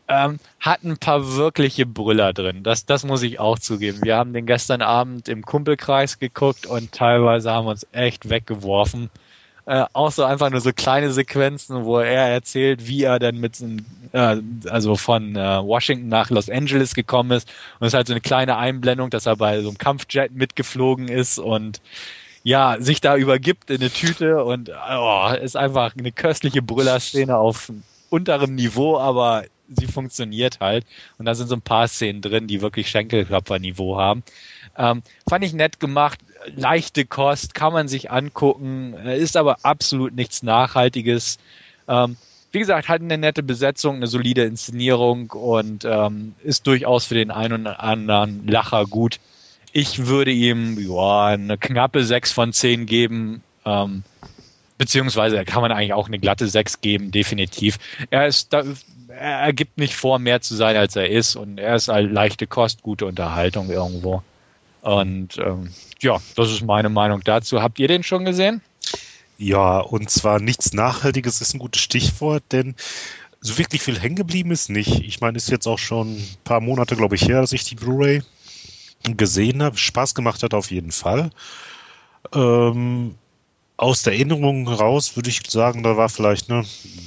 Ähm, 0.08 0.38
hat 0.58 0.84
ein 0.84 0.96
paar 0.96 1.36
wirkliche 1.36 1.84
Brüller 1.84 2.32
drin. 2.32 2.62
Das, 2.62 2.86
das 2.86 3.04
muss 3.04 3.22
ich 3.22 3.40
auch 3.40 3.58
zugeben. 3.58 4.00
Wir 4.02 4.16
haben 4.16 4.32
den 4.32 4.46
gestern 4.46 4.80
Abend 4.80 5.28
im 5.28 5.44
Kumpelkreis 5.44 6.18
geguckt 6.18 6.66
und 6.66 6.92
teilweise 6.92 7.50
haben 7.52 7.66
wir 7.66 7.72
uns 7.72 7.86
echt 7.92 8.30
weggeworfen. 8.30 9.10
Äh, 9.68 9.84
auch 9.92 10.10
so 10.10 10.24
einfach 10.24 10.48
nur 10.48 10.62
so 10.62 10.72
kleine 10.72 11.12
Sequenzen, 11.12 11.84
wo 11.84 11.98
er 11.98 12.28
erzählt, 12.28 12.86
wie 12.86 13.02
er 13.02 13.18
dann 13.18 13.36
mit 13.38 13.62
äh, 14.12 14.36
also 14.66 14.96
von 14.96 15.36
äh, 15.36 15.62
Washington 15.62 16.08
nach 16.08 16.30
Los 16.30 16.48
Angeles 16.48 16.94
gekommen 16.94 17.32
ist. 17.32 17.50
Und 17.78 17.86
es 17.86 17.92
ist 17.92 17.94
halt 17.94 18.06
so 18.06 18.14
eine 18.14 18.22
kleine 18.22 18.56
Einblendung, 18.56 19.10
dass 19.10 19.26
er 19.26 19.36
bei 19.36 19.60
so 19.60 19.68
einem 19.68 19.76
Kampfjet 19.76 20.32
mitgeflogen 20.32 21.08
ist 21.08 21.38
und 21.38 21.82
ja, 22.44 22.78
sich 22.80 23.02
da 23.02 23.18
übergibt 23.18 23.68
in 23.68 23.82
eine 23.82 23.90
Tüte 23.90 24.42
und 24.42 24.70
oh, 24.70 25.32
ist 25.38 25.54
einfach 25.54 25.94
eine 25.94 26.12
köstliche 26.12 26.62
Brüllerszene 26.62 27.36
auf 27.36 27.70
unterem 28.08 28.54
Niveau, 28.54 28.96
aber 28.96 29.44
sie 29.68 29.86
funktioniert 29.86 30.60
halt. 30.60 30.86
Und 31.18 31.26
da 31.26 31.34
sind 31.34 31.48
so 31.48 31.56
ein 31.56 31.60
paar 31.60 31.88
Szenen 31.88 32.22
drin, 32.22 32.46
die 32.46 32.62
wirklich 32.62 32.88
Schenkelklopfer-Niveau 32.88 33.98
haben. 33.98 34.22
Ähm, 34.78 35.02
fand 35.28 35.44
ich 35.44 35.52
nett 35.52 35.80
gemacht, 35.80 36.20
leichte 36.54 37.04
Kost, 37.04 37.54
kann 37.54 37.72
man 37.72 37.88
sich 37.88 38.10
angucken, 38.10 38.94
ist 38.94 39.36
aber 39.36 39.58
absolut 39.62 40.14
nichts 40.14 40.42
Nachhaltiges. 40.42 41.38
Ähm, 41.88 42.16
wie 42.52 42.60
gesagt, 42.60 42.88
hat 42.88 43.00
eine 43.00 43.18
nette 43.18 43.42
Besetzung, 43.42 43.96
eine 43.96 44.06
solide 44.06 44.44
Inszenierung 44.44 45.30
und 45.30 45.84
ähm, 45.84 46.34
ist 46.42 46.66
durchaus 46.66 47.06
für 47.06 47.14
den 47.14 47.30
einen 47.30 47.62
oder 47.62 47.82
anderen 47.82 48.46
Lacher 48.46 48.86
gut. 48.86 49.18
Ich 49.72 50.06
würde 50.06 50.30
ihm 50.30 50.78
ja, 50.78 51.26
eine 51.26 51.58
knappe 51.58 52.04
6 52.04 52.32
von 52.32 52.52
10 52.52 52.86
geben. 52.86 53.42
Ähm, 53.66 54.02
beziehungsweise 54.78 55.44
kann 55.44 55.60
man 55.60 55.72
eigentlich 55.72 55.92
auch 55.92 56.06
eine 56.06 56.18
glatte 56.18 56.48
6 56.48 56.80
geben, 56.80 57.10
definitiv. 57.10 57.78
Er 58.10 58.26
ist 58.26 58.52
da, 58.52 58.62
er 59.08 59.52
gibt 59.52 59.76
nicht 59.76 59.94
vor, 59.94 60.18
mehr 60.18 60.40
zu 60.40 60.54
sein, 60.54 60.76
als 60.76 60.96
er 60.96 61.10
ist. 61.10 61.36
Und 61.36 61.58
er 61.58 61.76
ist 61.76 61.88
halt 61.88 62.10
leichte 62.10 62.46
Kost, 62.46 62.82
gute 62.82 63.04
Unterhaltung 63.04 63.68
irgendwo. 63.68 64.22
Und 64.82 65.38
ähm, 65.38 65.70
ja, 66.00 66.18
das 66.36 66.50
ist 66.50 66.64
meine 66.64 66.88
Meinung 66.88 67.22
dazu. 67.24 67.62
Habt 67.62 67.78
ihr 67.78 67.88
den 67.88 68.02
schon 68.02 68.24
gesehen? 68.24 68.60
Ja, 69.38 69.78
und 69.78 70.10
zwar 70.10 70.40
nichts 70.40 70.72
Nachhaltiges 70.72 71.40
ist 71.40 71.54
ein 71.54 71.60
gutes 71.60 71.80
Stichwort, 71.80 72.42
denn 72.50 72.74
so 73.40 73.56
wirklich 73.56 73.82
viel 73.82 73.98
hängen 73.98 74.16
geblieben 74.16 74.50
ist 74.50 74.68
nicht. 74.68 75.00
Ich 75.04 75.20
meine, 75.20 75.36
ist 75.36 75.50
jetzt 75.50 75.66
auch 75.66 75.78
schon 75.78 76.16
ein 76.16 76.36
paar 76.42 76.60
Monate, 76.60 76.96
glaube 76.96 77.14
ich, 77.14 77.28
her, 77.28 77.40
dass 77.40 77.52
ich 77.52 77.64
die 77.64 77.76
Blu-ray 77.76 78.22
gesehen 79.04 79.62
habe. 79.62 79.76
Spaß 79.76 80.14
gemacht 80.14 80.42
hat 80.42 80.54
auf 80.54 80.70
jeden 80.70 80.90
Fall. 80.90 81.30
Ähm, 82.34 83.14
aus 83.78 84.02
der 84.02 84.12
Erinnerung 84.12 84.66
raus 84.66 85.16
würde 85.16 85.30
ich 85.30 85.40
sagen, 85.48 85.84
da 85.84 85.96
war 85.96 86.08
vielleicht 86.08 86.50
eine 86.50 86.64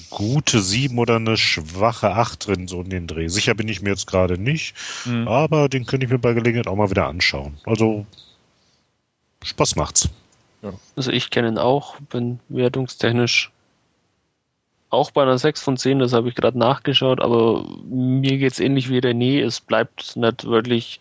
gute 0.10 0.62
sieben 0.62 0.98
oder 1.00 1.18
eine 1.18 1.36
schwache 1.36 2.12
acht 2.12 2.48
drin, 2.48 2.68
so 2.68 2.82
in 2.82 2.90
den 2.90 3.08
Dreh. 3.08 3.28
Sicher 3.28 3.54
bin 3.54 3.68
ich 3.68 3.82
mir 3.82 3.90
jetzt 3.90 4.08
gerade 4.08 4.38
nicht, 4.38 4.74
mhm. 5.06 5.28
aber 5.28 5.68
den 5.68 5.86
könnte 5.86 6.06
ich 6.06 6.12
mir 6.12 6.18
bei 6.18 6.34
Gelegenheit 6.34 6.68
auch 6.68 6.78
mal 6.78 6.90
wieder 6.90 7.08
anschauen. 7.08 7.58
Also 7.66 8.06
Spaß 9.44 9.76
macht's. 9.76 10.10
Ja. 10.62 10.74
Also 10.96 11.12
ich 11.12 11.30
kenne 11.30 11.50
ihn 11.50 11.58
auch, 11.58 12.00
bin 12.10 12.40
wertungstechnisch 12.48 13.52
auch 14.90 15.12
bei 15.12 15.24
einer 15.24 15.38
6 15.38 15.62
von 15.62 15.78
10, 15.78 16.00
das 16.00 16.14
habe 16.14 16.30
ich 16.30 16.36
gerade 16.36 16.58
nachgeschaut, 16.58 17.22
aber 17.22 17.66
mir 17.90 18.38
geht 18.38 18.54
es 18.54 18.60
ähnlich 18.60 18.90
wie 18.90 19.00
René, 19.00 19.44
es 19.44 19.62
bleibt 19.62 20.16
nicht 20.16 20.46
wirklich 20.46 21.00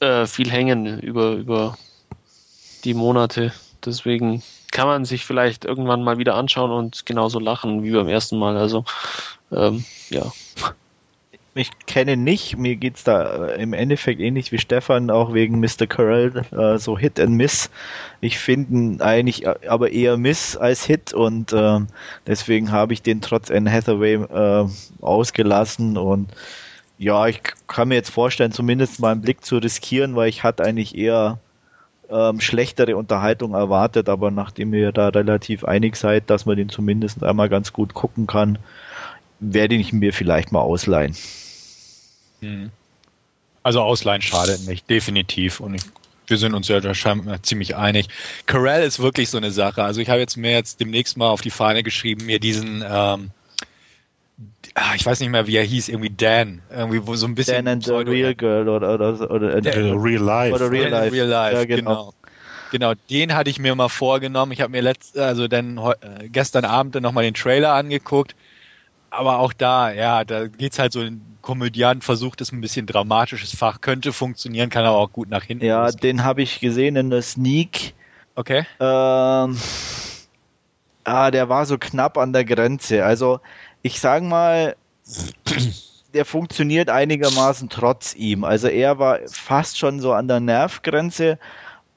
äh, 0.00 0.26
viel 0.26 0.50
hängen 0.50 1.00
über, 1.00 1.32
über 1.32 1.78
die 2.84 2.94
Monate. 2.94 3.52
Deswegen 3.88 4.42
kann 4.70 4.86
man 4.86 5.04
sich 5.04 5.24
vielleicht 5.24 5.64
irgendwann 5.64 6.04
mal 6.04 6.18
wieder 6.18 6.34
anschauen 6.34 6.70
und 6.70 7.06
genauso 7.06 7.40
lachen 7.40 7.82
wie 7.82 7.90
beim 7.90 8.08
ersten 8.08 8.38
Mal. 8.38 8.56
Also 8.56 8.84
ähm, 9.50 9.84
ja. 10.10 10.30
Ich 11.54 11.70
kenne 11.86 12.16
nicht, 12.16 12.56
mir 12.56 12.76
geht's 12.76 13.02
da 13.02 13.46
äh, 13.46 13.60
im 13.60 13.72
Endeffekt 13.72 14.20
ähnlich 14.20 14.52
wie 14.52 14.58
Stefan, 14.58 15.10
auch 15.10 15.34
wegen 15.34 15.58
Mr. 15.58 15.88
Carell, 15.88 16.44
äh, 16.52 16.78
so 16.78 16.96
Hit 16.96 17.18
and 17.18 17.34
Miss. 17.34 17.70
Ich 18.20 18.38
finde 18.38 19.04
eigentlich 19.04 19.44
äh, 19.44 19.56
aber 19.66 19.90
eher 19.90 20.16
Miss 20.18 20.56
als 20.56 20.84
Hit 20.84 21.12
und 21.12 21.52
äh, 21.52 21.80
deswegen 22.28 22.70
habe 22.70 22.92
ich 22.92 23.02
den 23.02 23.20
trotz 23.20 23.50
Anne 23.50 23.72
Hathaway 23.72 24.14
äh, 24.14 24.68
ausgelassen 25.00 25.96
und 25.96 26.28
ja, 26.98 27.26
ich 27.26 27.40
kann 27.66 27.88
mir 27.88 27.94
jetzt 27.94 28.10
vorstellen, 28.10 28.52
zumindest 28.52 29.00
mal 29.00 29.12
einen 29.12 29.22
Blick 29.22 29.44
zu 29.44 29.58
riskieren, 29.58 30.14
weil 30.14 30.28
ich 30.28 30.44
hatte 30.44 30.64
eigentlich 30.64 30.96
eher 30.96 31.38
ähm, 32.10 32.40
schlechtere 32.40 32.96
Unterhaltung 32.96 33.54
erwartet, 33.54 34.08
aber 34.08 34.30
nachdem 34.30 34.72
ihr 34.74 34.92
da 34.92 35.08
relativ 35.08 35.64
einig 35.64 35.96
seid, 35.96 36.30
dass 36.30 36.46
man 36.46 36.56
den 36.56 36.68
zumindest 36.68 37.22
einmal 37.22 37.48
ganz 37.48 37.72
gut 37.72 37.94
gucken 37.94 38.26
kann, 38.26 38.58
werde 39.40 39.74
ich 39.74 39.92
mir 39.92 40.12
vielleicht 40.12 40.52
mal 40.52 40.60
ausleihen. 40.60 41.14
Hm. 42.40 42.70
Also 43.62 43.82
ausleihen 43.82 44.22
schadet 44.22 44.66
nicht, 44.66 44.88
definitiv. 44.88 45.60
Und 45.60 45.74
ich, 45.74 45.82
wir 46.26 46.38
sind 46.38 46.54
uns 46.54 46.68
ja 46.68 46.94
scheinbar 46.94 47.42
ziemlich 47.42 47.76
einig. 47.76 48.08
Corel 48.46 48.82
ist 48.82 49.00
wirklich 49.00 49.28
so 49.28 49.36
eine 49.36 49.50
Sache. 49.50 49.82
Also 49.82 50.00
ich 50.00 50.08
habe 50.08 50.20
jetzt 50.20 50.36
mir 50.36 50.52
jetzt 50.52 50.80
demnächst 50.80 51.16
mal 51.16 51.28
auf 51.28 51.42
die 51.42 51.50
Fahne 51.50 51.82
geschrieben, 51.82 52.26
mir 52.26 52.40
diesen 52.40 52.82
ähm, 52.88 53.30
ah, 54.78 54.94
ich 54.94 55.04
weiß 55.04 55.20
nicht 55.20 55.30
mehr, 55.30 55.46
wie 55.46 55.56
er 55.56 55.64
hieß, 55.64 55.88
irgendwie 55.88 56.10
Dan, 56.10 56.62
irgendwie 56.70 57.06
wo 57.06 57.14
so 57.16 57.26
ein 57.26 57.34
bisschen 57.34 57.64
Dan 57.64 57.74
and 57.74 57.84
the 57.84 57.92
Real 57.92 58.34
Girl 58.34 58.68
oder 58.68 58.94
oder, 58.94 59.30
oder 59.30 59.54
äh, 59.54 59.90
Real 59.92 60.22
Life. 60.22 60.54
Oder 60.54 60.70
Real 60.70 60.90
Life. 60.90 61.12
Real 61.12 61.26
Life, 61.26 61.56
ja, 61.56 61.64
genau. 61.64 61.90
genau. 61.90 62.14
Genau, 62.70 62.92
den 63.08 63.34
hatte 63.34 63.48
ich 63.48 63.58
mir 63.58 63.74
mal 63.74 63.88
vorgenommen. 63.88 64.52
Ich 64.52 64.60
habe 64.60 64.70
mir 64.70 64.82
letzt, 64.82 65.16
also 65.18 65.48
dann 65.48 65.78
äh, 65.78 66.28
gestern 66.28 66.66
Abend 66.66 66.94
dann 66.94 67.02
nochmal 67.02 67.24
den 67.24 67.34
Trailer 67.34 67.72
angeguckt. 67.72 68.34
Aber 69.10 69.38
auch 69.38 69.54
da, 69.54 69.90
ja, 69.90 70.24
da 70.24 70.48
geht's 70.48 70.78
halt 70.78 70.92
so, 70.92 71.00
ein 71.00 71.22
Komödiant 71.40 72.04
versucht 72.04 72.42
es 72.42 72.52
ein 72.52 72.60
bisschen 72.60 72.84
dramatisches 72.84 73.56
Fach, 73.56 73.80
könnte 73.80 74.12
funktionieren, 74.12 74.68
kann 74.68 74.84
aber 74.84 74.98
auch 74.98 75.12
gut 75.12 75.30
nach 75.30 75.44
hinten. 75.44 75.64
Ja, 75.64 75.86
losgehen. 75.86 76.18
den 76.18 76.24
habe 76.24 76.42
ich 76.42 76.60
gesehen 76.60 76.96
in 76.96 77.08
der 77.08 77.22
Sneak. 77.22 77.94
Okay. 78.34 78.66
Ähm, 78.80 79.56
ah, 81.04 81.30
der 81.30 81.48
war 81.48 81.64
so 81.64 81.78
knapp 81.78 82.18
an 82.18 82.34
der 82.34 82.44
Grenze. 82.44 83.04
Also 83.04 83.40
ich 83.88 84.00
sage 84.00 84.26
mal, 84.26 84.76
der 86.12 86.26
funktioniert 86.26 86.90
einigermaßen 86.90 87.70
trotz 87.70 88.14
ihm. 88.14 88.44
Also 88.44 88.68
er 88.68 88.98
war 88.98 89.20
fast 89.30 89.78
schon 89.78 90.00
so 90.00 90.12
an 90.12 90.28
der 90.28 90.40
Nervgrenze, 90.40 91.38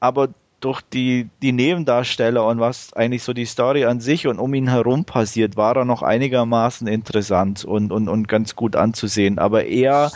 aber 0.00 0.30
durch 0.60 0.80
die, 0.80 1.28
die 1.42 1.52
Nebendarsteller 1.52 2.46
und 2.46 2.60
was 2.60 2.94
eigentlich 2.94 3.24
so 3.24 3.34
die 3.34 3.44
Story 3.44 3.84
an 3.84 4.00
sich 4.00 4.26
und 4.26 4.38
um 4.38 4.54
ihn 4.54 4.68
herum 4.68 5.04
passiert, 5.04 5.56
war 5.58 5.76
er 5.76 5.84
noch 5.84 6.02
einigermaßen 6.02 6.88
interessant 6.88 7.62
und, 7.62 7.92
und, 7.92 8.08
und 8.08 8.26
ganz 8.26 8.56
gut 8.56 8.74
anzusehen. 8.74 9.38
Aber 9.38 9.64
er 9.66 10.12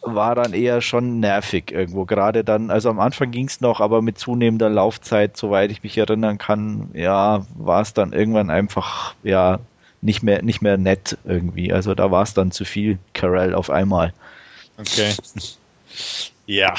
war 0.00 0.34
dann 0.34 0.54
eher 0.54 0.80
schon 0.80 1.20
nervig 1.20 1.70
irgendwo. 1.70 2.06
Gerade 2.06 2.44
dann, 2.44 2.70
also 2.70 2.88
am 2.88 2.98
Anfang 2.98 3.30
ging 3.30 3.46
es 3.46 3.60
noch, 3.60 3.80
aber 3.80 4.00
mit 4.00 4.18
zunehmender 4.18 4.70
Laufzeit, 4.70 5.36
soweit 5.36 5.70
ich 5.70 5.82
mich 5.82 5.98
erinnern 5.98 6.38
kann, 6.38 6.88
ja, 6.94 7.44
war 7.56 7.82
es 7.82 7.92
dann 7.92 8.14
irgendwann 8.14 8.48
einfach, 8.48 9.14
ja, 9.22 9.58
nicht 10.02 10.22
mehr, 10.22 10.42
nicht 10.42 10.60
mehr 10.60 10.76
nett 10.76 11.16
irgendwie. 11.24 11.72
Also 11.72 11.94
da 11.94 12.10
war 12.10 12.22
es 12.22 12.34
dann 12.34 12.50
zu 12.50 12.64
viel 12.64 12.98
Carell 13.14 13.54
auf 13.54 13.70
einmal. 13.70 14.12
Okay. 14.78 15.14
Ja. 16.46 16.74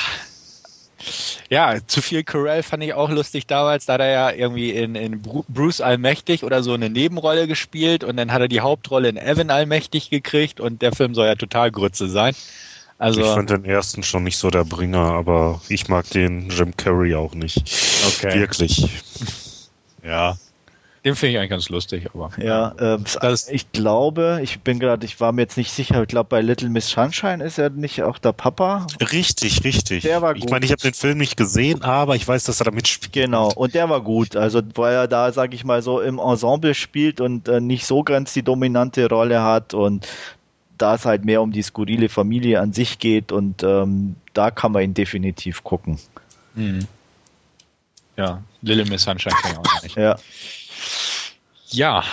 Ja, 1.50 1.76
zu 1.86 2.02
viel 2.02 2.24
Carell 2.24 2.64
fand 2.64 2.84
ich 2.84 2.94
auch 2.94 3.10
lustig 3.10 3.46
damals, 3.48 3.86
da 3.86 3.94
hat 3.94 4.02
er 4.02 4.12
ja 4.12 4.32
irgendwie 4.32 4.72
in, 4.72 4.96
in 4.96 5.22
Bruce 5.22 5.82
Allmächtig 5.82 6.44
oder 6.44 6.64
so 6.64 6.74
eine 6.74 6.90
Nebenrolle 6.90 7.48
gespielt 7.48 8.04
und 8.04 8.16
dann 8.16 8.32
hat 8.32 8.42
er 8.42 8.48
die 8.48 8.62
Hauptrolle 8.62 9.10
in 9.10 9.18
Evan 9.18 9.50
Allmächtig 9.50 10.10
gekriegt 10.10 10.60
und 10.60 10.82
der 10.82 10.94
Film 10.94 11.14
soll 11.14 11.28
ja 11.28 11.36
total 11.36 11.72
Grütze 11.72 12.08
sein. 12.08 12.36
Also, 12.98 13.22
ich 13.22 13.28
fand 13.28 13.50
den 13.50 13.66
ersten 13.66 14.04
schon 14.04 14.24
nicht 14.24 14.38
so 14.38 14.50
der 14.50 14.64
Bringer, 14.64 15.12
aber 15.12 15.62
ich 15.68 15.90
mag 15.90 16.10
den 16.12 16.50
Jim 16.50 16.78
Carrey 16.78 17.16
auch 17.16 17.34
nicht. 17.34 17.58
Okay. 18.08 18.40
Wirklich. 18.40 18.88
Ja. 20.04 20.38
Den 21.06 21.16
finde 21.16 21.34
ich 21.34 21.38
eigentlich 21.38 21.50
ganz 21.50 21.68
lustig, 21.68 22.08
aber. 22.14 22.30
Ja, 22.42 22.96
äh, 22.96 23.00
das, 23.20 23.50
ich 23.50 23.74
glaube, 23.74 24.40
ich 24.42 24.62
bin 24.62 24.80
gerade, 24.80 25.06
ich 25.06 25.20
war 25.20 25.34
mir 25.34 25.42
jetzt 25.42 25.58
nicht 25.58 25.72
sicher, 25.72 26.02
ich 26.02 26.08
glaube 26.08 26.30
bei 26.30 26.40
Little 26.40 26.70
Miss 26.70 26.90
Sunshine 26.90 27.44
ist 27.44 27.58
er 27.58 27.70
nicht 27.72 28.04
auch 28.04 28.18
der 28.20 28.32
Papa. 28.32 28.88
Richtig, 29.12 29.66
richtig. 29.66 30.04
Der 30.04 30.22
war 30.22 30.34
gut. 30.34 30.46
Ich 30.46 30.50
meine, 30.50 30.64
ich 30.64 30.72
habe 30.72 30.82
den 30.82 30.94
Film 30.94 31.18
nicht 31.18 31.36
gesehen, 31.36 31.82
aber 31.82 32.16
ich 32.16 32.26
weiß, 32.26 32.46
dass 32.46 32.62
er 32.62 32.66
da 32.66 32.72
mitspielt. 32.72 33.12
Genau, 33.12 33.52
und 33.52 33.74
der 33.74 33.90
war 33.90 34.00
gut. 34.00 34.38
Also 34.38 34.62
weil 34.76 34.94
er 34.94 35.08
da, 35.10 35.34
sage 35.34 35.56
ich 35.56 35.66
mal, 35.66 35.82
so 35.82 36.00
im 36.00 36.20
Ensemble 36.20 36.74
spielt 36.74 37.20
und 37.20 37.50
äh, 37.50 37.60
nicht 37.60 37.86
so 37.86 38.04
ganz 38.04 38.32
die 38.32 38.44
dominante 38.44 39.10
Rolle 39.10 39.42
hat 39.42 39.74
und 39.74 40.08
da 40.78 40.96
es 40.96 41.06
halt 41.06 41.26
mehr 41.26 41.42
um 41.42 41.52
die 41.52 41.64
skurrile 41.64 42.08
Familie 42.08 42.62
an 42.62 42.72
sich 42.72 42.98
geht 43.00 43.34
und 43.34 43.62
ähm, 43.62 44.16
da 44.34 44.52
kann 44.52 44.72
man 44.72 44.84
ihn 44.84 44.94
definitiv 44.94 45.66
gucken. 45.66 46.00
Hm. 46.56 46.88
Ja, 48.16 48.42
Little 48.62 48.86
Miss 48.86 49.04
Sunshine 49.04 49.36
kann 49.42 49.52
ich 49.52 49.58
auch 49.58 49.84
nicht. 49.84 49.96
ja. 49.98 50.16
Ja, 51.68 52.04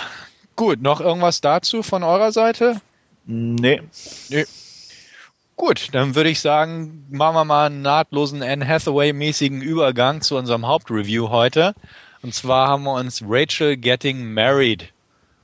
gut. 0.55 0.81
Noch 0.81 1.01
irgendwas 1.01 1.41
dazu 1.41 1.83
von 1.83 2.03
eurer 2.03 2.31
Seite? 2.31 2.81
Nee. 3.25 3.81
Nee. 4.29 4.45
Gut, 5.55 5.89
dann 5.91 6.15
würde 6.15 6.31
ich 6.31 6.39
sagen, 6.39 7.05
machen 7.11 7.35
wir 7.35 7.45
mal 7.45 7.67
einen 7.67 7.83
nahtlosen 7.83 8.41
Anne 8.41 8.67
Hathaway-mäßigen 8.67 9.61
Übergang 9.61 10.21
zu 10.21 10.35
unserem 10.35 10.65
Hauptreview 10.65 11.29
heute. 11.29 11.75
Und 12.23 12.33
zwar 12.33 12.67
haben 12.67 12.83
wir 12.83 12.93
uns 12.93 13.21
Rachel 13.23 13.77
Getting 13.77 14.33
Married 14.33 14.91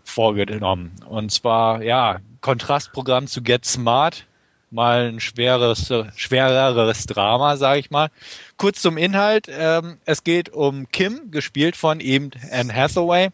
vorgenommen. 0.04 0.92
Und 1.08 1.32
zwar, 1.32 1.84
ja, 1.84 2.20
Kontrastprogramm 2.42 3.28
zu 3.28 3.44
Get 3.44 3.66
Smart. 3.66 4.26
Mal 4.72 5.10
ein 5.10 5.20
schweres, 5.20 5.94
schwereres 6.16 7.06
Drama, 7.06 7.58
sage 7.58 7.80
ich 7.80 7.92
mal. 7.92 8.10
Kurz 8.58 8.82
zum 8.82 8.98
Inhalt. 8.98 9.48
Ähm, 9.50 9.98
es 10.06 10.24
geht 10.24 10.50
um 10.50 10.90
Kim, 10.90 11.30
gespielt 11.30 11.76
von 11.76 12.00
eben 12.00 12.32
Anne 12.52 12.74
Hathaway. 12.74 13.30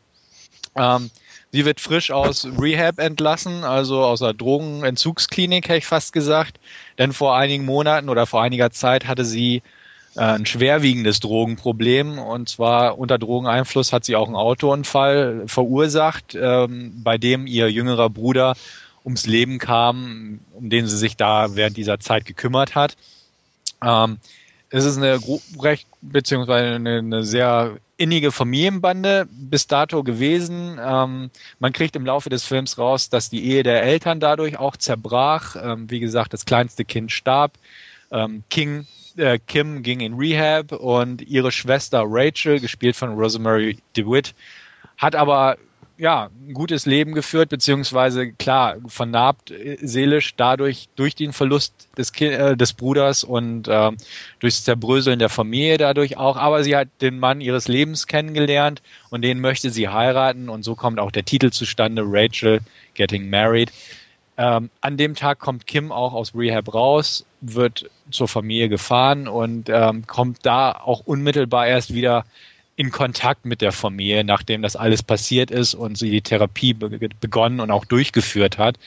Ähm, 0.76 1.10
sie 1.54 1.64
wird 1.64 1.80
frisch 1.80 2.12
aus 2.12 2.46
Rehab 2.60 3.00
entlassen, 3.00 3.64
also 3.64 4.04
aus 4.04 4.22
einer 4.22 4.34
Drogenentzugsklinik, 4.34 5.70
hätte 5.70 5.78
ich 5.78 5.86
fast 5.86 6.12
gesagt. 6.12 6.60
Denn 6.98 7.14
vor 7.14 7.38
einigen 7.38 7.64
Monaten 7.64 8.10
oder 8.10 8.26
vor 8.26 8.42
einiger 8.42 8.72
Zeit 8.72 9.08
hatte 9.08 9.24
sie 9.24 9.62
äh, 10.16 10.22
ein 10.22 10.46
schwerwiegendes 10.46 11.22
Drogenproblem. 11.22 12.20
Und 12.20 12.50
zwar 12.50 12.98
unter 12.98 13.18
Drogeneinfluss 13.18 13.94
hat 13.94 14.04
sie 14.04 14.18
auch 14.18 14.28
einen 14.28 14.36
Autounfall 14.36 15.44
verursacht, 15.48 16.36
ähm, 16.36 17.02
bei 17.02 17.18
dem 17.18 17.48
ihr 17.48 17.72
jüngerer 17.72 18.10
Bruder 18.10 18.56
ums 19.06 19.26
Leben 19.26 19.58
kam, 19.58 20.40
um 20.54 20.70
den 20.70 20.86
sie 20.88 20.98
sich 20.98 21.16
da 21.16 21.56
während 21.56 21.78
dieser 21.78 22.02
Zeit 22.02 22.26
gekümmert 22.26 22.76
hat. 22.76 22.98
Ähm, 23.82 24.18
es 24.74 24.86
ist 24.86 24.98
eine 24.98 25.20
recht, 25.62 25.88
beziehungsweise 26.02 26.76
eine, 26.76 26.98
eine 26.98 27.24
sehr 27.24 27.78
innige 27.96 28.32
Familienbande 28.32 29.28
bis 29.30 29.68
dato 29.68 30.02
gewesen. 30.02 30.80
Ähm, 30.84 31.30
man 31.60 31.74
kriegt 31.74 31.96
im 31.96 32.08
Laufe 32.08 32.30
des 32.30 32.44
Films 32.44 32.80
raus, 32.80 33.12
dass 33.12 33.30
die 33.30 33.46
Ehe 33.46 33.62
der 33.62 33.84
Eltern 33.84 34.20
dadurch 34.20 34.58
auch 34.58 34.76
zerbrach. 34.76 35.56
Ähm, 35.62 35.92
wie 35.92 36.00
gesagt, 36.00 36.34
das 36.34 36.46
kleinste 36.46 36.86
Kind 36.86 37.12
starb. 37.12 37.54
Ähm, 38.12 38.44
King, 38.50 38.88
äh, 39.16 39.38
Kim 39.38 39.84
ging 39.84 40.00
in 40.00 40.16
Rehab 40.16 40.72
und 40.72 41.22
ihre 41.22 41.52
Schwester 41.52 42.06
Rachel, 42.08 42.60
gespielt 42.60 42.96
von 42.96 43.14
Rosemary 43.14 43.78
DeWitt, 43.96 44.34
hat 44.98 45.14
aber 45.14 45.58
ja, 45.98 46.30
ein 46.48 46.54
gutes 46.54 46.86
Leben 46.86 47.14
geführt, 47.14 47.50
beziehungsweise 47.50 48.32
klar, 48.34 48.78
vernarbt 48.88 49.52
äh, 49.52 49.78
seelisch 49.82 50.36
dadurch, 50.36 50.90
durch 50.96 51.16
den 51.16 51.34
Verlust 51.34 51.90
des, 51.98 52.12
äh, 52.22 52.58
des 52.58 52.74
Bruders 52.74 53.24
und 53.24 53.68
äh, 53.68 53.92
durchs 54.40 54.64
Zerbröseln 54.64 55.20
der 55.20 55.30
Familie 55.30 55.78
dadurch 55.78 56.18
auch. 56.18 56.38
Aber 56.38 56.64
sie 56.64 56.76
hat 56.76 56.90
den 57.02 57.20
Mann 57.20 57.42
ihres 57.42 57.68
Lebens 57.68 58.08
kennengelernt 58.08 58.82
und 59.10 59.22
den 59.22 59.40
möchte 59.40 59.70
sie 59.70 59.90
heiraten 59.90 60.50
und 60.50 60.64
so 60.64 60.76
kommt 60.76 61.00
auch 61.00 61.12
der 61.12 61.26
Titel 61.26 61.52
zustande, 61.52 62.04
Rachel 62.06 62.62
Getting 62.96 63.30
Married. 63.30 63.72
Ähm, 64.36 64.72
an 64.82 64.98
dem 64.98 65.14
Tag 65.14 65.38
kommt 65.38 65.68
Kim 65.68 65.92
auch 65.92 66.14
aus 66.14 66.34
Rehab 66.34 66.74
raus, 66.74 67.24
wird 67.42 67.90
zur 68.10 68.28
Familie 68.28 68.68
gefahren 68.68 69.28
und 69.28 69.70
ähm, 69.70 70.08
kommt 70.08 70.40
da 70.44 70.72
auch 70.72 71.02
unmittelbar 71.02 71.68
erst 71.68 71.94
wieder 71.94 72.26
in 72.76 72.92
Kontakt 72.92 73.46
mit 73.46 73.62
der 73.62 73.72
Familie, 73.72 74.24
nachdem 74.24 74.62
das 74.62 74.76
alles 74.76 75.04
passiert 75.04 75.52
ist 75.52 75.76
und 75.76 75.98
sie 75.98 76.10
die 76.10 76.22
Therapie 76.22 76.74
be 76.74 77.10
begonnen 77.20 77.60
und 77.60 77.72
auch 77.72 77.86
durchgeführt 77.86 78.58
hat. 78.58 78.78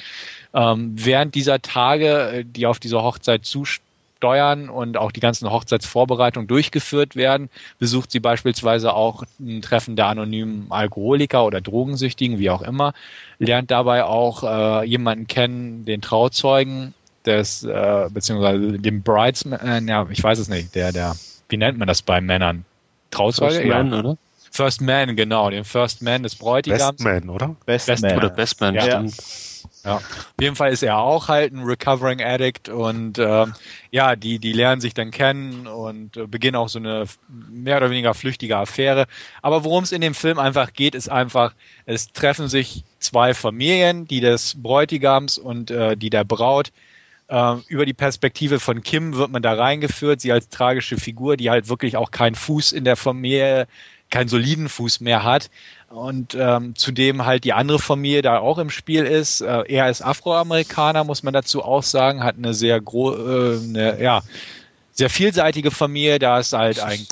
Ähm, 0.55 0.93
während 0.97 1.35
dieser 1.35 1.63
Tage, 1.63 2.31
äh, 2.31 2.45
die 2.45 2.67
auf 2.67 2.81
diese 2.81 3.03
Hochzeit 3.03 3.45
zusteuern 3.45 4.69
und 4.69 4.97
auch 4.97 5.13
die 5.13 5.21
ganzen 5.21 5.51
Hochzeitsvorbereitungen 5.51 6.49
durchgeführt 6.49 7.15
werden, 7.15 7.49
besucht 7.79 8.11
sie 8.11 8.19
beispielsweise 8.19 8.93
auch 8.93 9.23
ein 9.39 9.63
Treffen 9.63 9.95
der 9.95 10.07
anonymen 10.07 10.67
Alkoholiker 10.71 11.45
oder 11.45 11.61
Drogensüchtigen, 11.61 12.39
wie 12.39 12.51
auch 12.51 12.63
immer, 12.63 12.93
lernt 13.39 13.71
dabei 13.71 14.05
auch 14.05 14.43
äh, 14.43 14.85
jemanden 14.85 15.29
kennen, 15.29 15.85
den 15.85 16.01
Trauzeugen 16.01 16.93
des, 17.25 17.63
äh, 17.63 18.09
beziehungsweise 18.11 18.79
dem 18.79 19.03
Bridesman, 19.03 19.87
ja, 19.87 20.07
ich 20.11 20.23
weiß 20.23 20.39
es 20.39 20.49
nicht, 20.49 20.75
der, 20.75 20.93
der, 20.93 21.15
wie 21.49 21.57
nennt 21.57 21.79
man 21.79 21.87
das 21.87 22.03
bei 22.03 22.21
Männern? 22.21 22.65
Trauzeuge? 23.11 23.55
First 23.55 23.67
Man, 23.69 23.93
ja. 23.93 23.99
oder? 23.99 24.19
First 24.51 24.81
Man, 24.81 25.17
genau, 25.17 25.51
den 25.51 25.65
First 25.65 26.03
Man 26.03 26.23
des 26.23 26.37
Bräutigams. 26.37 26.97
Best 26.97 27.01
Man, 27.01 27.29
oder? 27.29 27.57
Best, 27.67 27.87
Best 27.87 28.03
Man. 28.03 28.17
Oder 28.17 28.31
Best 28.31 28.61
Man, 28.61 28.75
ja. 28.75 28.83
stimmt. 28.83 29.15
Ja. 29.85 29.97
Auf 29.97 30.03
jeden 30.41 30.57
Fall 30.57 30.73
ist 30.73 30.83
er 30.83 30.99
auch 30.99 31.29
halt 31.29 31.53
ein 31.53 31.63
Recovering 31.63 32.21
Addict 32.21 32.69
und 32.69 33.19
äh, 33.19 33.47
ja, 33.93 34.17
die, 34.17 34.39
die 34.39 34.53
lernen 34.53 34.81
sich 34.81 34.95
dann 34.95 35.13
kennen 35.13 35.67
und 35.67 36.17
äh, 36.17 36.27
beginnen 36.27 36.57
auch 36.57 36.69
so 36.69 36.81
eine 36.81 37.05
mehr 37.29 37.77
oder 37.77 37.91
weniger 37.91 38.15
flüchtige 38.15 38.57
Affäre. 38.57 39.07
Aber 39.43 39.63
worum 39.63 39.85
es 39.85 39.93
in 39.93 40.01
dem 40.01 40.15
Film 40.15 40.39
einfach 40.41 40.73
geht, 40.73 40.95
ist 40.95 41.09
einfach, 41.09 41.55
es 41.85 42.13
treffen 42.13 42.49
sich 42.49 42.85
zwei 42.99 43.33
Familien, 43.33 44.09
die 44.09 44.21
des 44.21 44.61
Bräutigams 44.61 45.39
und 45.39 45.71
äh, 45.71 45.97
die 45.97 46.11
der 46.11 46.25
Braut 46.25 46.73
ähm, 47.29 47.65
über 47.69 47.87
die 47.87 47.95
Perspektive 47.95 48.61
von 48.61 48.83
Kim 48.83 49.17
wird 49.17 49.31
man 49.31 49.43
da 49.43 49.55
reingeführt, 49.55 50.21
sie 50.21 50.33
als 50.33 50.49
tragische 50.49 50.97
Figur, 50.97 51.37
die 51.37 51.51
halt 51.51 51.69
wirklich 51.69 51.97
auch 51.97 52.11
keinen 52.11 52.35
Fuß 52.35 52.73
in 52.73 52.85
der 52.85 52.97
Familie, 52.97 53.67
keinen 54.11 54.29
soliden 54.29 54.69
Fuß 54.69 55.01
mehr 55.01 55.25
hat. 55.25 55.51
Und 55.89 56.37
ähm, 56.39 56.77
zudem 56.77 57.27
halt 57.27 57.45
die 57.45 57.53
andere 57.53 57.79
Familie 57.79 58.23
da 58.23 58.39
auch 58.39 58.59
im 58.59 58.71
Spiel 58.71 59.05
ist. 59.05 59.41
Äh, 59.41 59.65
er 59.69 59.91
ist 59.91 60.03
Afroamerikaner, 60.03 61.05
muss 61.05 61.23
man 61.23 61.35
dazu 61.35 61.63
auch 61.63 61.83
sagen, 61.83 62.23
hat 62.23 62.37
eine 62.37 62.55
sehr 62.55 62.81
gro 62.81 63.15
äh, 63.15 64.03
ja, 64.03 64.23
sehr 64.93 65.11
vielseitige 65.11 65.71
Familie. 65.71 66.19
Da 66.19 66.39
ist 66.39 66.53
halt 66.53 66.81
ein 66.81 67.07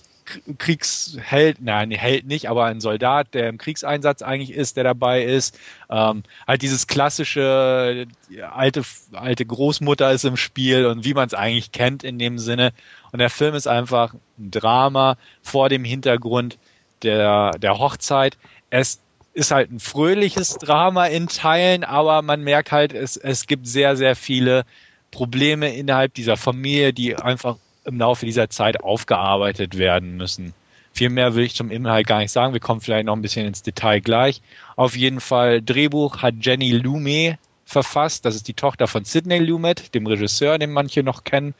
Kriegsheld, 0.59 1.61
nein, 1.61 1.91
Held 1.91 2.27
nicht, 2.27 2.49
aber 2.49 2.65
ein 2.65 2.81
Soldat, 2.81 3.35
der 3.35 3.49
im 3.49 3.59
Kriegseinsatz 3.59 4.23
eigentlich 4.23 4.53
ist, 4.53 4.77
der 4.77 4.85
dabei 4.85 5.25
ist. 5.25 5.59
Ähm, 5.91 6.23
halt 6.47 6.63
dieses 6.63 6.87
klassische 6.87 8.07
alte, 8.51 8.83
alte 9.13 9.45
Großmutter 9.47 10.13
ist 10.13 10.25
im 10.25 10.37
Spiel 10.37 10.87
und 10.87 11.05
wie 11.05 11.15
man 11.15 11.27
es 11.27 11.35
eigentlich 11.35 11.73
kennt 11.73 12.05
in 12.05 12.19
dem 12.19 12.39
Sinne. 12.39 12.73
Und 13.13 13.19
der 13.19 13.31
Film 13.31 13.55
ist 13.55 13.67
einfach 13.67 14.15
ein 14.39 14.51
Drama 14.51 15.17
vor 15.43 15.69
dem 15.69 15.85
Hintergrund 15.85 16.59
der, 17.03 17.53
der 17.53 17.79
Hochzeit. 17.79 18.37
Es 18.71 19.01
ist 19.35 19.51
halt 19.51 19.71
ein 19.71 19.81
fröhliches 19.81 20.57
Drama 20.57 21.07
in 21.07 21.29
Teilen, 21.29 21.85
aber 21.85 22.23
man 22.23 22.43
merkt 22.43 22.73
halt, 22.73 22.93
es, 22.93 23.17
es 23.17 23.47
gibt 23.47 23.67
sehr, 23.67 23.97
sehr 23.97 24.17
viele 24.17 24.65
Probleme 25.11 25.75
innerhalb 25.75 26.15
dieser 26.15 26.37
Familie, 26.37 26.93
die 26.93 27.17
einfach 27.17 27.57
im 27.85 27.99
Laufe 27.99 28.27
dieser 28.27 28.51
Zeit 28.51 28.83
aufgearbeitet 28.83 29.79
werden 29.79 30.17
müssen. 30.17 30.55
Viel 30.93 31.11
mehr 31.11 31.35
will 31.35 31.45
ich 31.45 31.57
zum 31.57 31.71
Inhalt 31.71 32.07
gar 32.07 32.19
nicht 32.19 32.31
sagen. 32.31 32.53
Wir 32.53 32.61
kommen 32.61 32.81
vielleicht 32.81 33.07
noch 33.07 33.17
ein 33.17 33.23
bisschen 33.23 33.47
ins 33.47 33.63
Detail 33.63 34.01
gleich. 34.01 34.41
Auf 34.77 34.97
jeden 34.97 35.21
Fall, 35.21 35.61
Drehbuch 35.61 36.23
hat 36.23 36.35
Jenny 36.41 36.71
Lumet 36.71 37.39
verfasst. 37.65 38.25
Das 38.25 38.37
ist 38.37 38.47
die 38.47 38.55
Tochter 38.55 38.87
von 38.87 39.05
Sidney 39.05 39.39
Lumet, 39.39 39.95
dem 39.95 40.07
Regisseur, 40.07 40.59
den 40.59 40.73
manche 40.73 41.03
noch 41.03 41.25
kennen, 41.25 41.55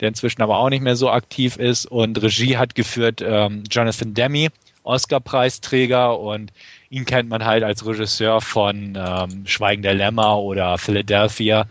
der 0.00 0.08
inzwischen 0.08 0.42
aber 0.42 0.58
auch 0.58 0.68
nicht 0.68 0.82
mehr 0.82 0.96
so 0.96 1.10
aktiv 1.10 1.56
ist. 1.56 1.86
Und 1.86 2.20
Regie 2.20 2.56
hat 2.56 2.74
geführt 2.74 3.22
ähm, 3.24 3.62
Jonathan 3.70 4.14
Demme, 4.14 4.48
Oscar-Preisträger. 4.82 6.18
Und 6.18 6.52
ihn 6.90 7.04
kennt 7.04 7.28
man 7.28 7.44
halt 7.44 7.62
als 7.62 7.86
Regisseur 7.86 8.40
von 8.40 8.98
ähm, 8.98 9.46
Schweigen 9.46 9.82
der 9.82 9.94
Lämmer 9.94 10.38
oder 10.38 10.76
Philadelphia. 10.78 11.66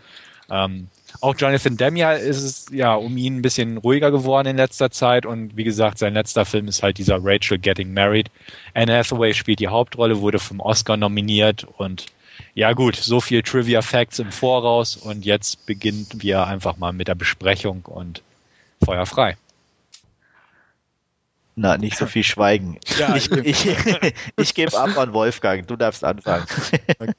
Ähm, 0.50 0.88
auch 1.20 1.34
Jonathan 1.36 1.76
Demme 1.76 2.14
ist 2.18 2.42
es 2.42 2.66
ja 2.72 2.94
um 2.94 3.16
ihn 3.16 3.36
ein 3.36 3.42
bisschen 3.42 3.76
ruhiger 3.76 4.10
geworden 4.10 4.48
in 4.48 4.56
letzter 4.56 4.90
Zeit 4.90 5.26
und 5.26 5.56
wie 5.56 5.64
gesagt, 5.64 5.98
sein 5.98 6.14
letzter 6.14 6.44
Film 6.44 6.68
ist 6.68 6.82
halt 6.82 6.98
dieser 6.98 7.18
Rachel 7.22 7.58
Getting 7.58 7.92
Married. 7.92 8.30
Anne 8.74 8.96
Hathaway 8.96 9.34
spielt 9.34 9.60
die 9.60 9.68
Hauptrolle, 9.68 10.20
wurde 10.20 10.38
vom 10.38 10.60
Oscar 10.60 10.96
nominiert 10.96 11.64
und 11.76 12.06
ja 12.54 12.72
gut, 12.72 12.96
so 12.96 13.20
viel 13.20 13.42
Trivia 13.42 13.82
Facts 13.82 14.18
im 14.18 14.32
Voraus 14.32 14.96
und 14.96 15.24
jetzt 15.24 15.66
beginnen 15.66 16.06
wir 16.14 16.46
einfach 16.46 16.76
mal 16.76 16.92
mit 16.92 17.08
der 17.08 17.14
Besprechung 17.14 17.82
und 17.84 18.22
Feuer 18.84 19.06
frei. 19.06 19.36
Na, 21.54 21.76
nicht 21.76 21.98
so 21.98 22.06
viel 22.06 22.24
Schweigen. 22.24 22.78
Ja, 22.98 23.14
ich, 23.14 23.30
ich, 23.30 23.66
ich 24.36 24.54
gebe 24.54 24.78
ab 24.78 24.96
an 24.96 25.12
Wolfgang, 25.12 25.66
du 25.66 25.76
darfst 25.76 26.02
anfangen. 26.02 26.46
Okay, 26.98 27.12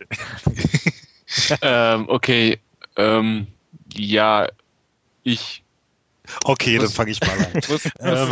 ähm, 1.61 2.09
okay. 2.09 2.59
Ähm, 2.95 3.47
ja, 3.97 4.47
ich. 5.23 5.63
Okay, 6.45 6.77
dann 6.77 6.89
fange 6.89 7.11
ich 7.11 7.21
mal 7.21 7.31
an. 7.31 7.47
Ich 7.55 7.69
wusste, 7.69 7.91
ähm. 7.99 8.29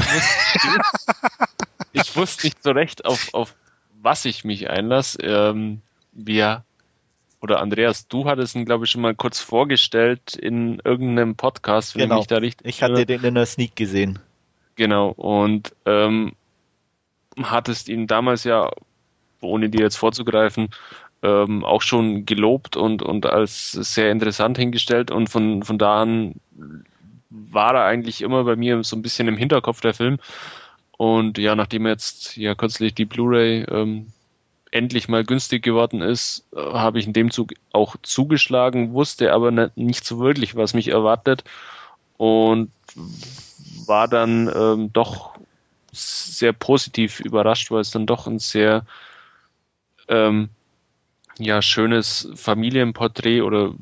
ich 1.94 2.16
wusste 2.16 2.48
nicht 2.48 2.64
so 2.64 2.72
recht, 2.72 3.06
auf, 3.06 3.34
auf 3.34 3.56
was 4.02 4.26
ich 4.26 4.44
mich 4.44 4.70
einlasse. 4.70 5.22
Ähm, 5.22 5.82
wir, 6.14 6.64
oder 7.42 7.60
Andreas, 7.60 8.08
du 8.08 8.26
hattest 8.26 8.56
ihn, 8.56 8.66
glaube 8.66 8.86
ich, 8.86 8.92
schon 8.92 9.02
mal 9.02 9.16
kurz 9.16 9.40
vorgestellt 9.40 10.36
in 10.36 10.82
irgendeinem 10.84 11.36
Podcast, 11.36 11.96
wenn 11.96 12.10
genau. 12.10 12.22
ich 12.22 12.28
da 12.28 12.38
richtig. 12.38 12.68
Ich 12.68 12.84
hatte 12.84 13.06
den 13.06 13.24
in 13.24 13.36
der 13.36 13.46
Sneak 13.46 13.76
gesehen. 13.76 14.20
Genau, 14.76 15.10
und 15.10 15.76
ähm, 15.86 16.34
hattest 17.42 17.90
ihn 17.90 18.08
damals 18.08 18.44
ja, 18.44 18.72
ohne 19.42 19.70
dir 19.70 19.82
jetzt 19.82 19.98
vorzugreifen, 19.98 20.70
ähm, 21.24 21.64
auch 21.64 21.82
schon 21.82 22.26
gelobt 22.26 22.76
und, 22.76 23.02
und 23.04 23.26
als 23.26 23.72
sehr 23.72 24.12
interessant 24.12 24.58
hingestellt 24.58 25.12
und 25.12 25.30
von, 25.30 25.64
von 25.64 25.78
da 25.78 26.02
an 26.02 26.36
war 27.30 27.76
er 27.76 27.86
eigentlich 27.86 28.22
immer 28.22 28.44
bei 28.44 28.56
mir 28.56 28.84
so 28.84 28.96
ein 28.96 29.02
bisschen 29.02 29.28
im 29.28 29.38
Hinterkopf 29.38 29.82
der 29.82 29.94
Film. 29.94 30.20
Und 30.98 31.38
ja, 31.38 31.56
nachdem 31.56 31.88
jetzt 31.88 32.38
ja 32.38 32.54
kürzlich 32.56 32.94
die 32.94 33.06
Blu-ray 33.06 33.64
ähm, 33.64 34.08
endlich 34.72 35.10
mal 35.10 35.24
günstig 35.24 35.64
geworden 35.64 36.02
ist, 36.02 36.48
äh, 36.54 36.60
habe 36.60 37.00
ich 37.00 37.08
in 37.08 37.14
dem 37.14 37.32
Zug 37.32 37.54
auch 37.72 37.96
zugeschlagen, 38.02 38.94
wusste 38.94 39.34
aber 39.34 39.52
nicht, 39.52 39.78
nicht 39.78 40.06
so 40.06 40.20
wirklich, 40.20 40.56
was 40.56 40.74
mich 40.74 40.90
erwartet 40.90 41.44
und 42.18 42.72
war 43.86 44.08
dann 44.08 44.52
ähm, 44.54 44.94
doch 44.94 45.34
sehr 45.92 46.54
positiv 46.54 47.20
überrascht, 47.20 47.72
weil 47.72 47.82
es 47.82 47.92
dann 47.92 48.06
doch 48.06 48.28
ein 48.28 48.40
sehr 48.40 48.86
ähm, 50.08 50.50
ja 51.42 51.62
schönes 51.62 52.30
Familienporträt 52.36 53.42
oder 53.42 53.74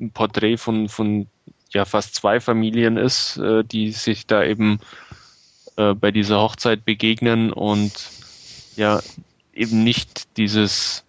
ein 0.00 0.10
Porträt 0.10 0.56
von, 0.56 0.88
von 0.88 1.26
ja 1.72 1.84
fast 1.84 2.14
zwei 2.14 2.40
Familien 2.40 2.96
ist, 2.96 3.36
äh, 3.38 3.64
die 3.64 3.92
sich 3.92 4.26
da 4.26 4.44
eben 4.44 4.80
äh, 5.76 5.94
bei 5.94 6.10
dieser 6.10 6.40
Hochzeit 6.40 6.84
begegnen 6.84 7.52
und 7.52 7.92
ja 8.76 9.00
eben 9.52 9.84
nicht 9.84 10.36
dieses 10.36 11.04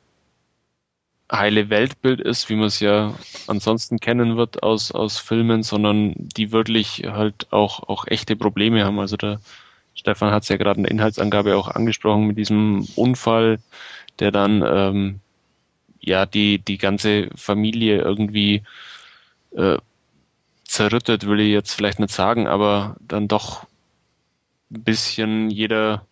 heile 1.31 1.69
Weltbild 1.69 2.21
ist, 2.21 2.49
wie 2.49 2.55
man 2.55 2.67
es 2.67 2.79
ja 2.79 3.15
ansonsten 3.47 3.99
kennen 3.99 4.37
wird 4.37 4.63
aus, 4.63 4.91
aus 4.91 5.17
Filmen, 5.17 5.63
sondern 5.63 6.13
die 6.15 6.51
wirklich 6.51 7.03
halt 7.05 7.51
auch, 7.51 7.87
auch 7.89 8.05
echte 8.07 8.35
Probleme 8.35 8.85
haben. 8.85 8.99
Also 8.99 9.17
der 9.17 9.39
Stefan 9.95 10.31
hat 10.31 10.43
es 10.43 10.49
ja 10.49 10.57
gerade 10.57 10.77
in 10.77 10.83
der 10.83 10.91
Inhaltsangabe 10.91 11.55
auch 11.55 11.67
angesprochen 11.67 12.27
mit 12.27 12.37
diesem 12.37 12.87
Unfall, 12.95 13.59
der 14.19 14.31
dann 14.31 14.63
ähm, 14.65 15.19
ja 16.05 16.25
die, 16.25 16.59
die 16.59 16.77
ganze 16.77 17.29
Familie 17.35 17.99
irgendwie 18.01 18.63
äh, 19.55 19.77
zerrüttet, 20.63 21.27
will 21.27 21.39
ich 21.39 21.51
jetzt 21.51 21.73
vielleicht 21.73 21.99
nicht 21.99 22.13
sagen, 22.13 22.47
aber 22.47 22.95
dann 22.99 23.27
doch 23.27 23.65
ein 24.71 24.83
bisschen 24.83 25.49
jeder 25.49 26.05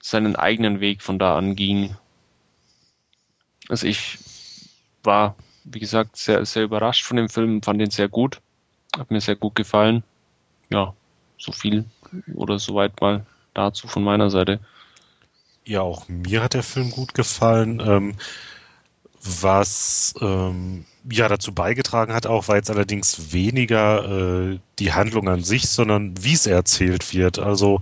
seinen 0.00 0.36
eigenen 0.36 0.80
Weg 0.80 1.02
von 1.02 1.18
da 1.18 1.36
an 1.36 1.56
ging. 1.56 1.96
Also 3.68 3.86
ich 3.86 4.18
war, 5.02 5.36
wie 5.64 5.80
gesagt, 5.80 6.16
sehr, 6.16 6.44
sehr 6.46 6.64
überrascht 6.64 7.04
von 7.04 7.16
dem 7.16 7.28
Film, 7.28 7.62
fand 7.62 7.80
ihn 7.80 7.90
sehr 7.90 8.08
gut, 8.08 8.40
hat 8.96 9.10
mir 9.10 9.20
sehr 9.20 9.36
gut 9.36 9.54
gefallen. 9.54 10.02
Ja, 10.70 10.94
so 11.38 11.52
viel 11.52 11.84
oder 12.34 12.58
soweit 12.58 13.00
mal 13.00 13.26
dazu 13.54 13.88
von 13.88 14.04
meiner 14.04 14.30
Seite. 14.30 14.60
Ja, 15.64 15.82
auch 15.82 16.08
mir 16.08 16.42
hat 16.42 16.54
der 16.54 16.62
Film 16.62 16.90
gut 16.90 17.14
gefallen. 17.14 17.80
Ähm, 17.84 18.14
was 19.22 20.14
ähm, 20.20 20.84
ja 21.10 21.28
dazu 21.28 21.52
beigetragen 21.52 22.14
hat, 22.14 22.26
auch 22.26 22.48
war 22.48 22.56
jetzt 22.56 22.70
allerdings 22.70 23.32
weniger 23.32 24.52
äh, 24.52 24.58
die 24.78 24.92
Handlung 24.92 25.28
an 25.28 25.42
sich, 25.42 25.68
sondern 25.68 26.14
wie 26.22 26.34
es 26.34 26.46
erzählt 26.46 27.12
wird. 27.12 27.38
Also 27.38 27.80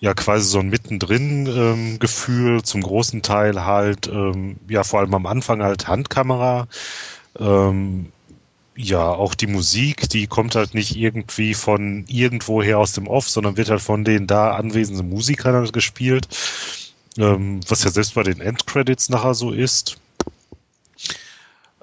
ja 0.00 0.14
quasi 0.14 0.48
so 0.48 0.58
ein 0.58 0.68
mittendrin 0.68 1.46
ähm, 1.46 2.64
zum 2.64 2.82
großen 2.82 3.22
Teil 3.22 3.64
halt, 3.64 4.08
ähm, 4.08 4.56
ja 4.68 4.82
vor 4.82 5.00
allem 5.00 5.14
am 5.14 5.26
Anfang 5.26 5.62
halt 5.62 5.86
Handkamera. 5.86 6.66
Ähm, 7.38 8.12
ja, 8.74 9.08
auch 9.10 9.34
die 9.34 9.46
Musik, 9.46 10.08
die 10.08 10.26
kommt 10.26 10.54
halt 10.54 10.74
nicht 10.74 10.96
irgendwie 10.96 11.54
von 11.54 12.04
irgendwoher 12.08 12.78
aus 12.78 12.92
dem 12.92 13.06
Off, 13.06 13.28
sondern 13.28 13.56
wird 13.56 13.70
halt 13.70 13.82
von 13.82 14.04
den 14.04 14.26
da 14.26 14.54
anwesenden 14.54 15.08
Musikern 15.08 15.70
gespielt, 15.72 16.26
ähm, 17.18 17.60
was 17.68 17.84
ja 17.84 17.90
selbst 17.90 18.14
bei 18.14 18.22
den 18.22 18.40
Endcredits 18.40 19.08
nachher 19.08 19.34
so 19.34 19.52
ist. 19.52 19.98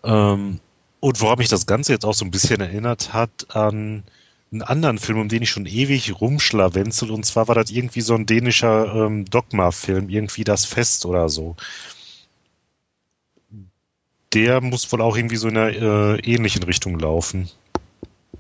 Ähm, 0.04 0.60
und 1.00 1.22
woran 1.22 1.40
mich 1.40 1.50
das 1.50 1.66
Ganze 1.66 1.94
jetzt 1.94 2.06
auch 2.06 2.14
so 2.14 2.26
ein 2.26 2.32
bisschen 2.32 2.62
erinnert 2.62 3.14
hat 3.14 3.56
an 3.56 4.04
einen 4.52 4.62
anderen 4.64 4.98
Film, 4.98 5.20
um 5.20 5.30
den 5.30 5.44
ich 5.44 5.50
schon 5.50 5.66
ewig 5.66 6.20
rumschlawenzel. 6.20 7.12
Und 7.12 7.26
zwar 7.26 7.48
war 7.48 7.56
das 7.56 7.70
irgendwie 7.70 8.02
so 8.02 8.16
ein 8.16 8.26
dänischer 8.26 8.94
ähm, 8.94 9.26
Dogma-Film, 9.26 10.10
irgendwie 10.10 10.44
das 10.44 10.66
Fest 10.66 11.06
oder 11.06 11.30
so. 11.30 11.56
Der 14.34 14.62
muss 14.62 14.92
wohl 14.92 15.02
auch 15.02 15.16
irgendwie 15.16 15.38
so 15.38 15.48
in 15.48 15.58
einer 15.58 15.70
äh, 15.70 16.20
ähnlichen 16.20 16.64
Richtung 16.64 17.00
laufen. 17.00 17.50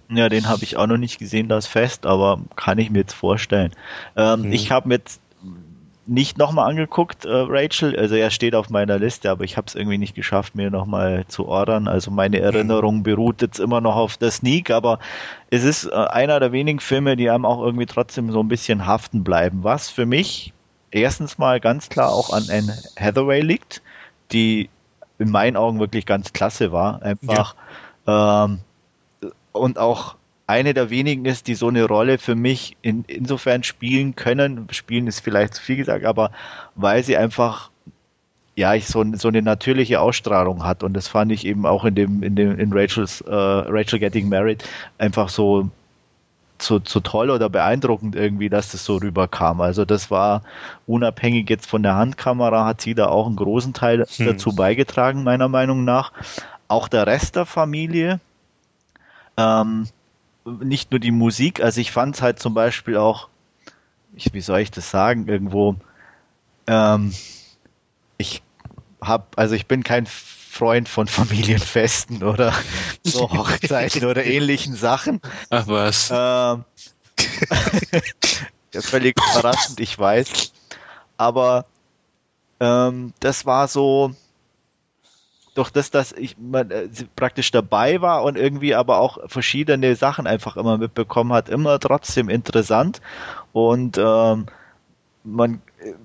Ja, 0.09 0.29
den 0.29 0.47
habe 0.47 0.63
ich 0.63 0.77
auch 0.77 0.87
noch 0.87 0.97
nicht 0.97 1.19
gesehen, 1.19 1.49
das 1.49 1.67
Fest, 1.67 2.05
aber 2.05 2.41
kann 2.55 2.79
ich 2.79 2.89
mir 2.89 2.99
jetzt 2.99 3.13
vorstellen. 3.13 3.71
Ähm, 4.15 4.45
hm. 4.45 4.51
Ich 4.51 4.71
habe 4.71 4.89
jetzt 4.89 5.21
nicht 6.09 6.37
nochmal 6.37 6.69
angeguckt, 6.69 7.25
äh, 7.25 7.29
Rachel. 7.31 7.97
Also 7.97 8.15
er 8.15 8.31
steht 8.31 8.55
auf 8.55 8.69
meiner 8.69 8.97
Liste, 8.97 9.29
aber 9.29 9.43
ich 9.43 9.57
habe 9.57 9.67
es 9.67 9.75
irgendwie 9.75 9.97
nicht 9.97 10.15
geschafft, 10.15 10.55
mir 10.55 10.71
nochmal 10.71 11.25
zu 11.27 11.47
ordern. 11.47 11.87
Also 11.87 12.09
meine 12.09 12.37
mhm. 12.37 12.43
Erinnerung 12.43 13.03
beruht 13.03 13.41
jetzt 13.41 13.59
immer 13.59 13.79
noch 13.79 13.95
auf 13.95 14.17
der 14.17 14.31
Sneak, 14.31 14.71
aber 14.71 14.99
es 15.51 15.63
ist 15.63 15.85
äh, 15.85 15.91
einer 15.93 16.39
der 16.39 16.51
wenigen 16.51 16.79
Filme, 16.79 17.15
die 17.15 17.29
einem 17.29 17.45
auch 17.45 17.61
irgendwie 17.63 17.85
trotzdem 17.85 18.31
so 18.31 18.41
ein 18.41 18.47
bisschen 18.47 18.87
haften 18.87 19.23
bleiben. 19.23 19.63
Was 19.63 19.89
für 19.89 20.05
mich 20.05 20.53
erstens 20.91 21.37
mal 21.37 21.59
ganz 21.59 21.89
klar 21.89 22.11
auch 22.11 22.33
an 22.33 22.45
Anne 22.49 22.75
Hathaway 22.99 23.41
liegt, 23.41 23.81
die 24.31 24.69
in 25.19 25.29
meinen 25.29 25.57
Augen 25.57 25.79
wirklich 25.79 26.05
ganz 26.05 26.33
klasse 26.33 26.71
war. 26.71 27.03
Einfach 27.03 27.55
ja. 28.07 28.45
ähm, 28.45 28.59
und 29.51 29.77
auch 29.77 30.15
eine 30.49 30.73
der 30.73 30.89
wenigen 30.89 31.25
ist, 31.25 31.47
die 31.47 31.55
so 31.55 31.67
eine 31.67 31.85
Rolle 31.85 32.17
für 32.17 32.35
mich 32.35 32.75
in, 32.81 33.05
insofern 33.07 33.63
spielen 33.63 34.15
können. 34.15 34.67
Spielen 34.71 35.07
ist 35.07 35.19
vielleicht 35.19 35.53
zu 35.53 35.61
viel 35.61 35.77
gesagt, 35.77 36.05
aber 36.05 36.31
weil 36.75 37.03
sie 37.03 37.17
einfach 37.17 37.69
ja, 38.55 38.73
ich 38.73 38.87
so, 38.87 39.05
so 39.13 39.29
eine 39.29 39.41
natürliche 39.41 40.01
Ausstrahlung 40.01 40.65
hat 40.65 40.83
und 40.83 40.93
das 40.93 41.07
fand 41.07 41.31
ich 41.31 41.45
eben 41.45 41.65
auch 41.65 41.85
in 41.85 41.95
dem 41.95 42.23
in 42.23 42.35
dem 42.35 42.59
in 42.59 42.73
Rachel's 42.73 43.21
äh, 43.21 43.33
Rachel 43.33 43.99
Getting 43.99 44.27
Married 44.27 44.67
einfach 44.97 45.29
so 45.29 45.69
so, 46.61 46.81
so 46.83 46.99
toll 46.99 47.29
oder 47.29 47.49
beeindruckend 47.49 48.17
irgendwie, 48.17 48.49
dass 48.49 48.73
das 48.73 48.83
so 48.83 48.97
rüberkam. 48.97 49.61
Also 49.61 49.85
das 49.85 50.11
war 50.11 50.43
unabhängig 50.87 51.49
jetzt 51.49 51.67
von 51.67 51.83
der 51.83 51.95
Handkamera, 51.95 52.65
hat 52.65 52.81
sie 52.81 52.95
da 52.95 53.07
auch 53.07 53.27
einen 53.27 53.37
großen 53.37 53.73
Teil 53.73 54.05
hm. 54.05 54.25
dazu 54.25 54.53
beigetragen, 54.53 55.23
meiner 55.23 55.47
Meinung 55.47 55.85
nach. 55.85 56.11
Auch 56.67 56.89
der 56.89 57.07
Rest 57.07 57.37
der 57.37 57.45
Familie, 57.45 58.19
ähm, 59.37 59.87
nicht 60.49 60.91
nur 60.91 60.99
die 60.99 61.11
Musik, 61.11 61.61
also 61.61 61.81
ich 61.81 61.91
fand 61.91 62.15
es 62.15 62.21
halt 62.21 62.39
zum 62.39 62.53
Beispiel 62.53 62.97
auch, 62.97 63.29
ich, 64.15 64.33
wie 64.33 64.41
soll 64.41 64.59
ich 64.59 64.71
das 64.71 64.89
sagen, 64.89 65.27
irgendwo, 65.27 65.75
ähm, 66.67 67.13
ich 68.17 68.41
habe, 69.01 69.25
also 69.35 69.55
ich 69.55 69.65
bin 69.67 69.83
kein 69.83 70.05
Freund 70.05 70.89
von 70.89 71.07
Familienfesten 71.07 72.23
oder 72.23 72.53
so 73.03 73.29
Hochzeiten 73.31 74.05
oder 74.05 74.25
ähnlichen 74.25 74.75
Sachen. 74.75 75.21
Ach 75.49 75.67
was. 75.67 76.09
Ähm, 76.11 76.65
ja, 78.73 78.81
völlig 78.81 79.15
überraschend, 79.17 79.79
ich 79.79 79.97
weiß. 79.97 80.53
Aber 81.17 81.65
ähm, 82.59 83.13
das 83.19 83.45
war 83.45 83.67
so, 83.67 84.13
durch 85.59 85.71
das, 85.71 85.91
dass 85.91 86.13
ich 86.13 86.37
man, 86.37 86.71
äh, 86.71 86.87
praktisch 87.15 87.51
dabei 87.51 88.01
war 88.01 88.23
und 88.23 88.37
irgendwie 88.37 88.75
aber 88.75 88.99
auch 88.99 89.17
verschiedene 89.27 89.95
Sachen 89.95 90.25
einfach 90.25 90.57
immer 90.57 90.77
mitbekommen 90.77 91.33
hat, 91.33 91.49
immer 91.49 91.79
trotzdem 91.79 92.29
interessant. 92.29 93.01
Und 93.51 93.97
ähm, 93.97 94.45
man 95.23 95.61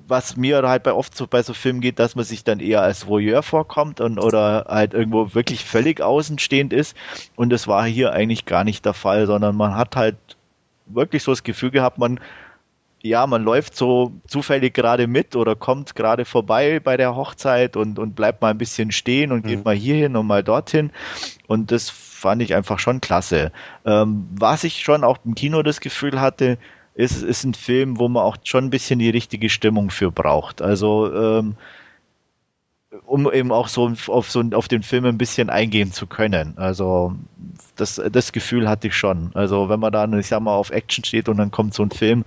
was 0.07 0.37
mir 0.37 0.63
halt 0.63 0.83
bei 0.83 0.93
oft 0.93 1.17
so 1.17 1.27
bei 1.27 1.43
so 1.43 1.53
Filmen 1.53 1.81
geht, 1.81 1.99
dass 1.99 2.15
man 2.15 2.25
sich 2.25 2.45
dann 2.45 2.61
eher 2.61 2.83
als 2.83 3.07
Voyeur 3.07 3.43
vorkommt 3.43 4.01
und 4.01 4.19
oder 4.19 4.67
halt 4.69 4.95
irgendwo 4.95 5.35
wirklich 5.35 5.65
völlig 5.65 6.01
außenstehend 6.01 6.73
ist. 6.73 6.97
Und 7.35 7.51
das 7.51 7.67
war 7.67 7.85
hier 7.85 8.13
eigentlich 8.13 8.45
gar 8.45 8.65
nicht 8.65 8.85
der 8.85 8.95
Fall, 8.95 9.27
sondern 9.27 9.57
man 9.57 9.75
hat 9.75 9.97
halt 9.97 10.17
wirklich 10.87 11.23
so 11.23 11.33
das 11.33 11.43
Gefühl 11.43 11.71
gehabt, 11.71 11.99
man 11.99 12.21
ja, 13.05 13.27
man 13.27 13.45
läuft 13.45 13.77
so 13.77 14.13
zufällig 14.27 14.73
gerade 14.73 15.07
mit 15.07 15.37
oder 15.37 15.55
kommt 15.55 15.95
gerade 15.95 16.25
vorbei 16.25 16.81
bei 16.81 16.97
der 16.97 17.15
Hochzeit 17.15 17.77
und, 17.77 17.99
und 17.99 18.17
bleibt 18.17 18.41
mal 18.41 18.49
ein 18.49 18.59
bisschen 18.59 18.93
stehen 18.93 19.31
und 19.31 19.45
mhm. 19.45 19.49
geht 19.49 19.65
mal 19.67 19.75
hierhin 19.75 20.17
und 20.17 20.27
mal 20.27 20.43
dorthin. 20.43 20.91
Und 21.47 21.71
das 21.71 21.91
fand 21.91 22.41
ich 22.41 22.55
einfach 22.55 22.79
schon 22.79 23.03
klasse. 23.03 23.53
Ähm, 23.85 24.27
was 24.31 24.65
ich 24.65 24.81
schon 24.81 25.05
auch 25.05 25.19
im 25.27 25.35
Kino 25.35 25.63
das 25.63 25.81
Gefühl 25.81 26.19
hatte, 26.19 26.57
ist, 26.95 27.23
ist 27.23 27.45
ein 27.45 27.53
Film, 27.53 27.99
wo 27.99 28.09
man 28.09 28.23
auch 28.23 28.39
schon 28.43 28.65
ein 28.65 28.71
bisschen 28.71 28.99
die 29.01 29.11
richtige 29.11 29.51
Stimmung 29.51 29.91
für 29.91 30.11
braucht. 30.11 30.63
Also 30.63 31.13
ähm, 31.15 31.57
um 33.05 33.31
eben 33.31 33.53
auch 33.53 33.69
so 33.69 33.93
auf 34.07 34.31
so 34.31 34.43
auf 34.53 34.69
den 34.69 34.83
Film 34.83 35.05
ein 35.05 35.19
bisschen 35.19 35.51
eingehen 35.51 35.93
zu 35.93 36.07
können. 36.07 36.57
Also 36.57 37.15
das, 37.77 38.01
das 38.11 38.33
Gefühl 38.33 38.69
hatte 38.69 38.89
ich 38.89 38.95
schon. 38.95 39.31
Also 39.35 39.69
wenn 39.69 39.81
man 39.81 39.93
dann, 39.93 40.19
ich 40.19 40.29
sag 40.29 40.41
mal, 40.41 40.55
auf 40.55 40.71
Action 40.71 41.05
steht 41.05 41.29
und 41.29 41.37
dann 41.37 41.51
kommt 41.51 41.75
so 41.75 41.83
ein 41.83 41.91
Film 41.91 42.25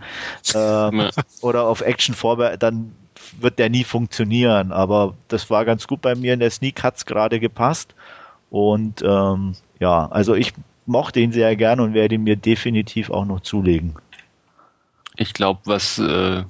äh, 0.53 1.09
oder 1.41 1.67
auf 1.67 1.81
Action 1.81 2.15
vorbereitet, 2.15 2.63
dann 2.63 2.93
wird 3.39 3.59
der 3.59 3.69
nie 3.69 3.83
funktionieren. 3.83 4.71
Aber 4.71 5.15
das 5.27 5.49
war 5.49 5.65
ganz 5.65 5.87
gut 5.87 6.01
bei 6.01 6.15
mir. 6.15 6.33
In 6.33 6.39
der 6.39 6.51
Sneak 6.51 6.83
hat's 6.83 7.05
gerade 7.05 7.39
gepasst. 7.39 7.93
Und 8.49 9.01
ähm, 9.03 9.55
ja, 9.79 10.07
also 10.07 10.35
ich 10.35 10.53
mochte 10.85 11.19
ihn 11.19 11.31
sehr 11.31 11.55
gern 11.55 11.79
und 11.79 11.93
werde 11.93 12.15
ihn 12.15 12.23
mir 12.23 12.37
definitiv 12.37 13.09
auch 13.09 13.25
noch 13.25 13.41
zulegen. 13.41 13.95
Ich 15.15 15.33
glaube, 15.33 15.59
was 15.65 15.99
äh, 15.99 16.43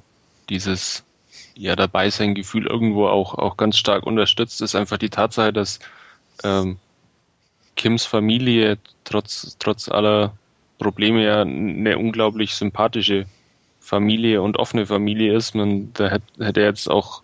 dieses 0.48 1.04
ja 1.54 1.74
dabei 1.74 2.10
sein 2.10 2.34
Gefühl 2.34 2.66
irgendwo 2.66 3.08
auch 3.08 3.34
auch 3.34 3.56
ganz 3.56 3.76
stark 3.76 4.06
unterstützt, 4.06 4.62
ist 4.62 4.76
einfach 4.76 4.98
die 4.98 5.10
Tatsache, 5.10 5.52
dass 5.52 5.80
ähm, 6.44 6.76
Kims 7.78 8.04
Familie 8.04 8.76
trotz 9.04 9.56
trotz 9.58 9.88
aller 9.88 10.36
Probleme 10.78 11.24
ja 11.24 11.40
eine 11.40 11.96
unglaublich 11.96 12.54
sympathische 12.54 13.24
Familie 13.80 14.42
und 14.42 14.58
offene 14.58 14.84
Familie 14.84 15.34
ist. 15.34 15.54
Man 15.54 15.92
da 15.94 16.08
hätte, 16.08 16.44
hätte 16.44 16.60
jetzt 16.60 16.90
auch 16.90 17.22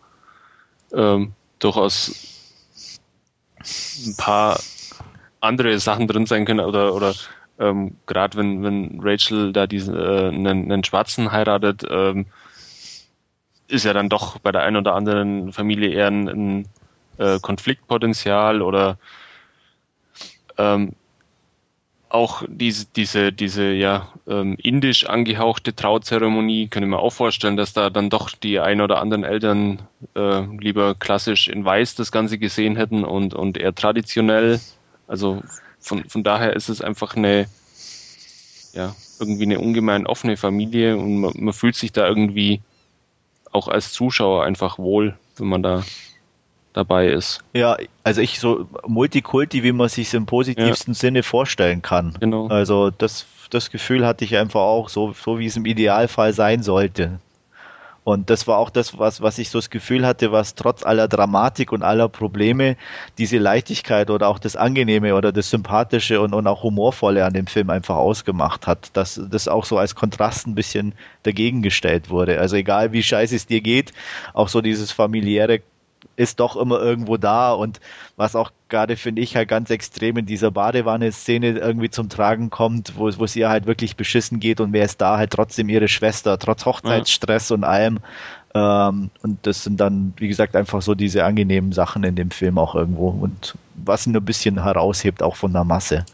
ähm, 0.95 1.33
durchaus 1.59 3.01
ein 4.07 4.17
paar 4.17 4.59
andere 5.41 5.79
Sachen 5.79 6.09
drin 6.09 6.25
sein 6.25 6.47
können 6.47 6.65
oder 6.65 6.95
oder 6.95 7.15
ähm, 7.59 7.97
Gerade 8.07 8.37
wenn, 8.37 8.63
wenn 8.65 9.01
Rachel 9.03 9.53
da 9.53 9.67
diesen 9.67 9.95
äh, 9.97 10.29
einen, 10.29 10.73
einen 10.73 10.85
Schwarzen 10.85 11.31
heiratet, 11.31 11.85
ähm, 11.89 12.27
ist 13.69 13.85
ja 13.85 13.93
dann 13.93 14.09
doch 14.09 14.39
bei 14.39 14.51
der 14.53 14.63
einen 14.63 14.79
oder 14.79 14.95
anderen 14.95 15.53
Familie 15.53 15.91
eher 15.91 16.09
ein, 16.09 16.29
ein 16.29 16.69
äh, 17.19 17.39
Konfliktpotenzial 17.41 18.61
oder 18.61 18.99
ähm, 20.59 20.93
auch 22.15 22.45
diese, 22.47 22.87
diese, 22.95 23.33
diese 23.33 23.73
ja, 23.73 24.09
ähm, 24.29 24.57
indisch 24.63 25.05
angehauchte 25.07 25.75
Trauzeremonie, 25.75 26.69
können 26.69 26.91
wir 26.91 27.01
auch 27.01 27.13
vorstellen, 27.13 27.57
dass 27.57 27.73
da 27.73 27.91
dann 27.91 28.09
doch 28.09 28.31
die 28.31 28.61
ein 28.61 28.81
oder 28.81 29.01
anderen 29.01 29.25
Eltern 29.25 29.83
äh, 30.15 30.43
lieber 30.59 30.95
klassisch 30.95 31.49
in 31.49 31.65
Weiß 31.65 31.97
das 31.97 32.13
Ganze 32.13 32.39
gesehen 32.39 32.77
hätten 32.77 33.05
und, 33.05 33.35
und 33.35 33.57
eher 33.57 33.75
traditionell. 33.75 34.61
Also 35.09 35.43
von, 35.81 36.09
von 36.09 36.23
daher 36.23 36.55
ist 36.55 36.69
es 36.69 36.81
einfach 36.81 37.17
eine, 37.17 37.47
ja, 38.75 38.95
irgendwie 39.19 39.45
eine 39.45 39.59
ungemein 39.59 40.07
offene 40.07 40.37
Familie 40.37 40.97
und 40.97 41.19
man, 41.19 41.33
man 41.37 41.53
fühlt 41.53 41.75
sich 41.75 41.91
da 41.91 42.07
irgendwie 42.07 42.61
auch 43.51 43.67
als 43.67 43.93
Zuschauer 43.93 44.45
einfach 44.45 44.79
wohl, 44.79 45.19
wenn 45.37 45.49
man 45.49 45.65
da 45.65 45.83
dabei 46.75 47.09
ist. 47.09 47.41
Ja, 47.55 47.79
also 48.03 48.21
ich 48.21 48.39
so 48.39 48.69
Multikulti, 48.87 49.63
wie 49.63 49.73
man 49.73 49.89
sich 49.89 50.13
im 50.13 50.27
positivsten 50.27 50.93
ja. 50.93 50.99
Sinne 50.99 51.23
vorstellen 51.23 51.81
kann. 51.81 52.15
Genau. 52.21 52.49
Also 52.49 52.91
das, 52.91 53.25
das 53.49 53.71
Gefühl 53.71 54.05
hatte 54.05 54.25
ich 54.25 54.37
einfach 54.37 54.61
auch, 54.61 54.91
so, 54.91 55.13
so 55.13 55.39
wie 55.39 55.47
es 55.47 55.57
im 55.57 55.65
Idealfall 55.65 56.35
sein 56.35 56.63
sollte. 56.63 57.19
Und 58.03 58.29
das 58.29 58.47
war 58.47 58.59
auch 58.59 58.69
das, 58.69 58.99
was, 58.99 59.23
was 59.23 59.39
ich 59.39 59.49
so 59.49 59.57
das 59.57 59.71
Gefühl 59.71 60.07
hatte, 60.07 60.31
was 60.31 60.55
trotz 60.55 60.85
aller 60.85 61.09
Dramatik 61.09 61.73
und 61.73 61.83
aller 61.83 62.11
Probleme 62.11 62.77
diese 63.17 63.39
Leichtigkeit 63.39 64.11
oder 64.11 64.29
auch 64.29 64.39
das 64.39 64.57
Angenehme 64.57 65.15
oder 65.15 65.33
das 65.33 65.49
Sympathische 65.49 66.21
und, 66.21 66.35
und 66.35 66.47
auch 66.47 66.63
Humorvolle 66.63 67.25
an 67.25 67.33
dem 67.33 67.47
Film 67.47 67.71
einfach 67.71 67.97
ausgemacht 67.97 68.67
hat, 68.67 68.91
dass 68.93 69.19
das 69.31 69.49
auch 69.49 69.65
so 69.65 69.79
als 69.79 69.95
Kontrast 69.95 70.47
ein 70.47 70.55
bisschen 70.55 70.93
dagegen 71.23 71.63
gestellt 71.63 72.11
wurde. 72.11 72.39
Also 72.41 72.57
egal 72.57 72.93
wie 72.93 73.03
scheiße 73.03 73.35
es 73.35 73.47
dir 73.47 73.63
geht, 73.63 73.95
auch 74.35 74.49
so 74.49 74.61
dieses 74.61 74.93
familiäre 74.93 75.63
ist 76.17 76.41
doch 76.41 76.57
immer 76.57 76.81
irgendwo 76.81 77.17
da 77.17 77.53
und 77.53 77.81
was 78.17 78.37
auch 78.37 78.53
gerade 78.69 78.97
finde 78.97 79.23
ich 79.23 79.37
halt 79.37 79.49
ganz 79.49 79.71
extrem 79.71 80.17
in 80.17 80.27
dieser 80.27 80.51
Badewanne-Szene 80.51 81.59
irgendwie 81.59 81.91
zum 81.91 82.09
Tragen 82.09 82.51
kommt, 82.51 82.97
wo, 82.97 83.11
wo 83.19 83.25
es 83.25 83.37
ihr 83.37 83.49
halt 83.49 83.67
wirklich 83.67 83.97
beschissen 83.97 84.41
geht 84.41 84.61
und 84.61 84.73
wer 84.73 84.85
ist 84.85 85.01
da 85.01 85.17
halt 85.17 85.31
trotzdem 85.31 85.69
ihre 85.69 85.89
Schwester, 85.89 86.39
trotz 86.39 86.65
Hochzeitsstress 86.65 87.49
ja. 87.49 87.57
und 87.57 87.65
allem. 87.65 87.99
Ähm, 88.55 89.11
und 89.23 89.47
das 89.47 89.65
sind 89.65 89.81
dann, 89.81 90.13
wie 90.17 90.29
gesagt, 90.29 90.55
einfach 90.55 90.83
so 90.83 90.95
diese 90.95 91.25
angenehmen 91.25 91.73
Sachen 91.73 92.05
in 92.05 92.15
dem 92.15 92.31
Film 92.31 92.59
auch 92.59 92.75
irgendwo 92.75 93.09
und 93.09 93.57
was 93.75 94.07
ihn 94.07 94.17
ein 94.17 94.25
bisschen 94.25 94.63
heraushebt 94.63 95.23
auch 95.23 95.37
von 95.37 95.53
der 95.53 95.65
Masse. 95.65 96.05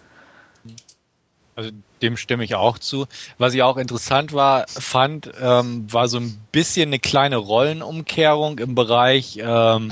Also 1.54 1.70
dem 2.02 2.16
stimme 2.16 2.44
ich 2.44 2.54
auch 2.54 2.78
zu. 2.78 3.06
Was 3.38 3.54
ich 3.54 3.62
auch 3.62 3.76
interessant 3.76 4.32
war, 4.32 4.66
fand, 4.68 5.30
ähm, 5.40 5.92
war 5.92 6.08
so 6.08 6.18
ein 6.18 6.40
bisschen 6.52 6.88
eine 6.88 6.98
kleine 6.98 7.36
Rollenumkehrung 7.36 8.58
im 8.58 8.74
Bereich 8.74 9.38
ähm, 9.42 9.90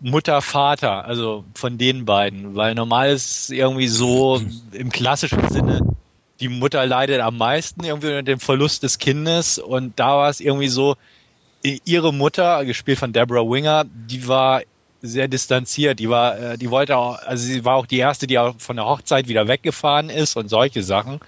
Mutter, 0.00 0.42
Vater, 0.42 1.04
also 1.04 1.44
von 1.54 1.78
den 1.78 2.04
beiden. 2.04 2.56
Weil 2.56 2.74
normal 2.74 3.10
ist 3.10 3.50
irgendwie 3.50 3.88
so 3.88 4.40
im 4.72 4.90
klassischen 4.90 5.48
Sinne, 5.48 5.80
die 6.40 6.48
Mutter 6.48 6.84
leidet 6.86 7.20
am 7.20 7.38
meisten 7.38 7.84
irgendwie 7.84 8.08
unter 8.08 8.22
dem 8.22 8.40
Verlust 8.40 8.82
des 8.82 8.98
Kindes 8.98 9.58
und 9.58 9.98
da 10.00 10.16
war 10.16 10.28
es 10.28 10.40
irgendwie 10.40 10.68
so, 10.68 10.96
ihre 11.62 12.12
Mutter, 12.12 12.64
gespielt 12.64 12.98
von 12.98 13.12
Deborah 13.12 13.48
Winger, 13.48 13.84
die 13.84 14.26
war 14.26 14.62
sehr 15.02 15.28
distanziert. 15.28 15.98
Die 15.98 16.08
war, 16.08 16.38
äh, 16.38 16.58
die 16.58 16.70
wollte 16.70 16.96
auch, 16.96 17.20
also 17.22 17.44
sie 17.44 17.64
war 17.64 17.76
auch 17.76 17.86
die 17.86 17.98
erste, 17.98 18.26
die 18.26 18.38
auch 18.38 18.54
von 18.58 18.76
der 18.76 18.86
Hochzeit 18.86 19.28
wieder 19.28 19.48
weggefahren 19.48 20.08
ist 20.08 20.36
und 20.36 20.48
solche 20.48 20.82
Sachen. 20.82 21.20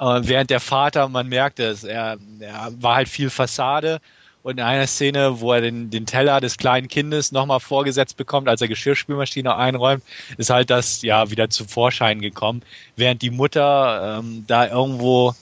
Äh, 0.00 0.20
während 0.22 0.50
der 0.50 0.60
Vater, 0.60 1.08
man 1.08 1.28
merkte 1.28 1.64
es, 1.64 1.84
er, 1.84 2.18
er 2.40 2.72
war 2.80 2.96
halt 2.96 3.08
viel 3.08 3.30
Fassade. 3.30 4.00
Und 4.42 4.58
in 4.58 4.64
einer 4.64 4.88
Szene, 4.88 5.40
wo 5.40 5.52
er 5.52 5.60
den, 5.60 5.90
den 5.90 6.04
Teller 6.04 6.40
des 6.40 6.56
kleinen 6.56 6.88
Kindes 6.88 7.30
nochmal 7.30 7.60
vorgesetzt 7.60 8.16
bekommt, 8.16 8.48
als 8.48 8.60
er 8.60 8.66
Geschirrspülmaschine 8.66 9.54
einräumt, 9.54 10.02
ist 10.36 10.50
halt 10.50 10.68
das 10.68 11.02
ja 11.02 11.30
wieder 11.30 11.48
zu 11.48 11.64
Vorschein 11.64 12.20
gekommen. 12.20 12.62
Während 12.96 13.22
die 13.22 13.30
Mutter 13.30 14.18
ähm, 14.18 14.44
da 14.48 14.66
irgendwo 14.66 15.36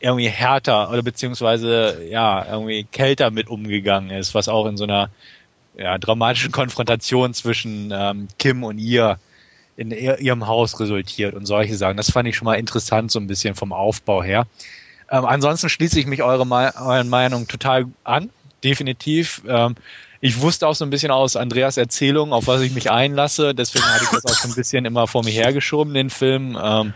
irgendwie 0.00 0.28
härter 0.28 0.90
oder 0.90 1.02
beziehungsweise 1.02 2.02
ja 2.08 2.46
irgendwie 2.50 2.84
kälter 2.84 3.30
mit 3.30 3.48
umgegangen 3.48 4.10
ist, 4.10 4.34
was 4.34 4.48
auch 4.48 4.66
in 4.66 4.78
so 4.78 4.84
einer 4.84 5.10
ja, 5.76 5.98
dramatischen 5.98 6.52
Konfrontation 6.52 7.34
zwischen 7.34 7.92
ähm, 7.92 8.28
Kim 8.38 8.64
und 8.64 8.78
ihr 8.78 9.18
in 9.76 9.90
ihrem 9.90 10.46
Haus 10.46 10.78
resultiert 10.78 11.34
und 11.34 11.46
solche 11.46 11.74
Sachen. 11.76 11.96
Das 11.96 12.10
fand 12.10 12.28
ich 12.28 12.36
schon 12.36 12.46
mal 12.46 12.54
interessant, 12.54 13.10
so 13.10 13.18
ein 13.18 13.26
bisschen 13.26 13.54
vom 13.54 13.72
Aufbau 13.72 14.22
her. 14.22 14.46
Ähm, 15.10 15.24
ansonsten 15.24 15.68
schließe 15.68 15.98
ich 15.98 16.06
mich 16.06 16.22
eure 16.22 16.48
euren 16.48 17.08
Meinung 17.08 17.48
total 17.48 17.86
an, 18.04 18.30
definitiv. 18.62 19.42
Ähm, 19.48 19.74
ich 20.20 20.40
wusste 20.40 20.66
auch 20.66 20.74
so 20.74 20.84
ein 20.84 20.90
bisschen 20.90 21.10
aus 21.10 21.36
Andreas 21.36 21.76
Erzählung, 21.76 22.32
auf 22.32 22.46
was 22.46 22.62
ich 22.62 22.72
mich 22.72 22.90
einlasse. 22.90 23.54
Deswegen 23.54 23.84
hatte 23.84 24.04
ich 24.04 24.10
das 24.10 24.24
auch 24.24 24.40
so 24.40 24.48
ein 24.48 24.54
bisschen 24.54 24.84
immer 24.86 25.06
vor 25.06 25.22
mir 25.22 25.32
hergeschoben, 25.32 25.92
den 25.92 26.08
Film. 26.08 26.56
Ähm, 26.60 26.94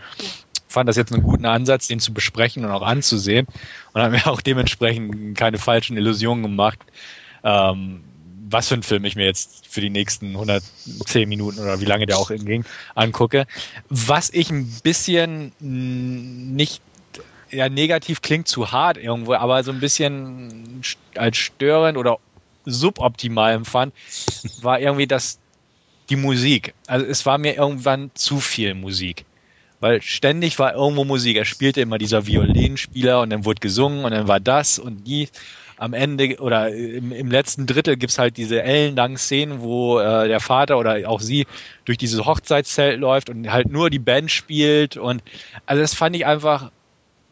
fand 0.67 0.89
das 0.89 0.95
jetzt 0.95 1.13
einen 1.13 1.21
guten 1.21 1.45
Ansatz, 1.45 1.87
den 1.87 1.99
zu 1.99 2.13
besprechen 2.13 2.65
und 2.65 2.71
auch 2.71 2.81
anzusehen. 2.81 3.45
Und 3.93 4.01
habe 4.01 4.13
mir 4.13 4.25
auch 4.27 4.41
dementsprechend 4.41 5.37
keine 5.37 5.59
falschen 5.59 5.97
Illusionen 5.97 6.41
gemacht. 6.41 6.79
Ähm, 7.43 8.03
was 8.51 8.67
für 8.67 8.75
einen 8.75 8.83
Film 8.83 9.05
ich 9.05 9.15
mir 9.15 9.25
jetzt 9.25 9.67
für 9.67 9.81
die 9.81 9.89
nächsten 9.89 10.31
110 10.31 11.27
Minuten 11.27 11.59
oder 11.59 11.79
wie 11.81 11.85
lange 11.85 12.05
der 12.05 12.17
auch 12.17 12.29
ging, 12.29 12.65
angucke. 12.95 13.45
Was 13.89 14.29
ich 14.31 14.49
ein 14.49 14.67
bisschen 14.83 15.53
nicht 15.59 16.81
ja, 17.51 17.69
negativ 17.69 18.21
klingt 18.21 18.47
zu 18.47 18.71
hart 18.71 18.97
irgendwo, 18.97 19.33
aber 19.33 19.63
so 19.63 19.71
ein 19.71 19.79
bisschen 19.79 20.81
als 21.15 21.37
störend 21.37 21.97
oder 21.97 22.17
suboptimal 22.65 23.53
empfand, 23.53 23.93
war 24.61 24.79
irgendwie 24.79 25.07
das, 25.07 25.39
die 26.09 26.15
Musik. 26.15 26.73
Also 26.87 27.05
es 27.05 27.25
war 27.25 27.37
mir 27.37 27.55
irgendwann 27.55 28.11
zu 28.13 28.39
viel 28.39 28.73
Musik. 28.73 29.25
Weil 29.79 30.01
ständig 30.01 30.59
war 30.59 30.73
irgendwo 30.73 31.05
Musik. 31.05 31.37
Er 31.37 31.45
spielte 31.45 31.79
immer 31.81 31.97
dieser 31.97 32.27
Violinspieler 32.27 33.21
und 33.21 33.29
dann 33.29 33.45
wurde 33.45 33.61
gesungen 33.61 34.03
und 34.03 34.11
dann 34.11 34.27
war 34.27 34.41
das 34.41 34.77
und 34.77 35.07
die 35.07 35.29
am 35.79 35.93
Ende 35.93 36.37
oder 36.39 36.69
im, 36.73 37.11
im 37.11 37.31
letzten 37.31 37.65
Drittel 37.65 37.97
gibt's 37.97 38.19
halt 38.19 38.37
diese 38.37 38.61
ellenlangen 38.61 39.17
Szenen, 39.17 39.61
wo 39.61 39.99
äh, 39.99 40.27
der 40.27 40.39
Vater 40.39 40.77
oder 40.77 41.09
auch 41.09 41.21
sie 41.21 41.47
durch 41.85 41.97
dieses 41.97 42.25
Hochzeitszelt 42.25 42.99
läuft 42.99 43.29
und 43.29 43.51
halt 43.51 43.69
nur 43.69 43.89
die 43.89 43.99
Band 43.99 44.29
spielt 44.29 44.97
und 44.97 45.23
also 45.65 45.81
das 45.81 45.93
fand 45.93 46.15
ich 46.15 46.25
einfach 46.25 46.71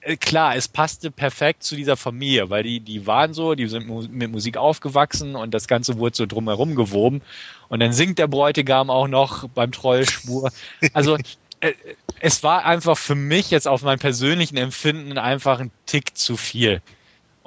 äh, 0.02 0.16
klar, 0.16 0.56
es 0.56 0.70
passte 0.70 1.12
perfekt 1.12 1.64
zu 1.64 1.76
dieser 1.76 1.98
Familie, 1.98 2.50
weil 2.50 2.64
die, 2.64 2.80
die 2.80 3.06
waren 3.06 3.34
so, 3.34 3.56
die 3.56 3.68
sind 3.68 3.88
mit 4.12 4.32
Musik 4.32 4.56
aufgewachsen 4.56 5.36
und 5.36 5.54
das 5.54 5.68
Ganze 5.68 5.98
wurde 5.98 6.16
so 6.16 6.26
drumherum 6.26 6.76
gewoben. 6.76 7.22
Und 7.68 7.82
dann 7.82 7.92
singt 7.92 8.18
der 8.18 8.28
Bräutigam 8.28 8.90
auch 8.90 9.10
noch 9.10 9.50
beim 9.50 9.74
Trollspur. 9.74 10.52
Also 10.94 11.18
äh, 11.60 11.74
es 12.20 12.44
war 12.44 12.66
einfach 12.66 12.98
für 12.98 13.16
mich 13.16 13.52
jetzt 13.52 13.68
auf 13.68 13.82
mein 13.84 14.00
persönlichen 14.00 14.58
Empfinden 14.58 15.18
einfach 15.18 15.60
ein 15.60 15.72
Tick 15.86 16.18
zu 16.18 16.38
viel. 16.38 16.82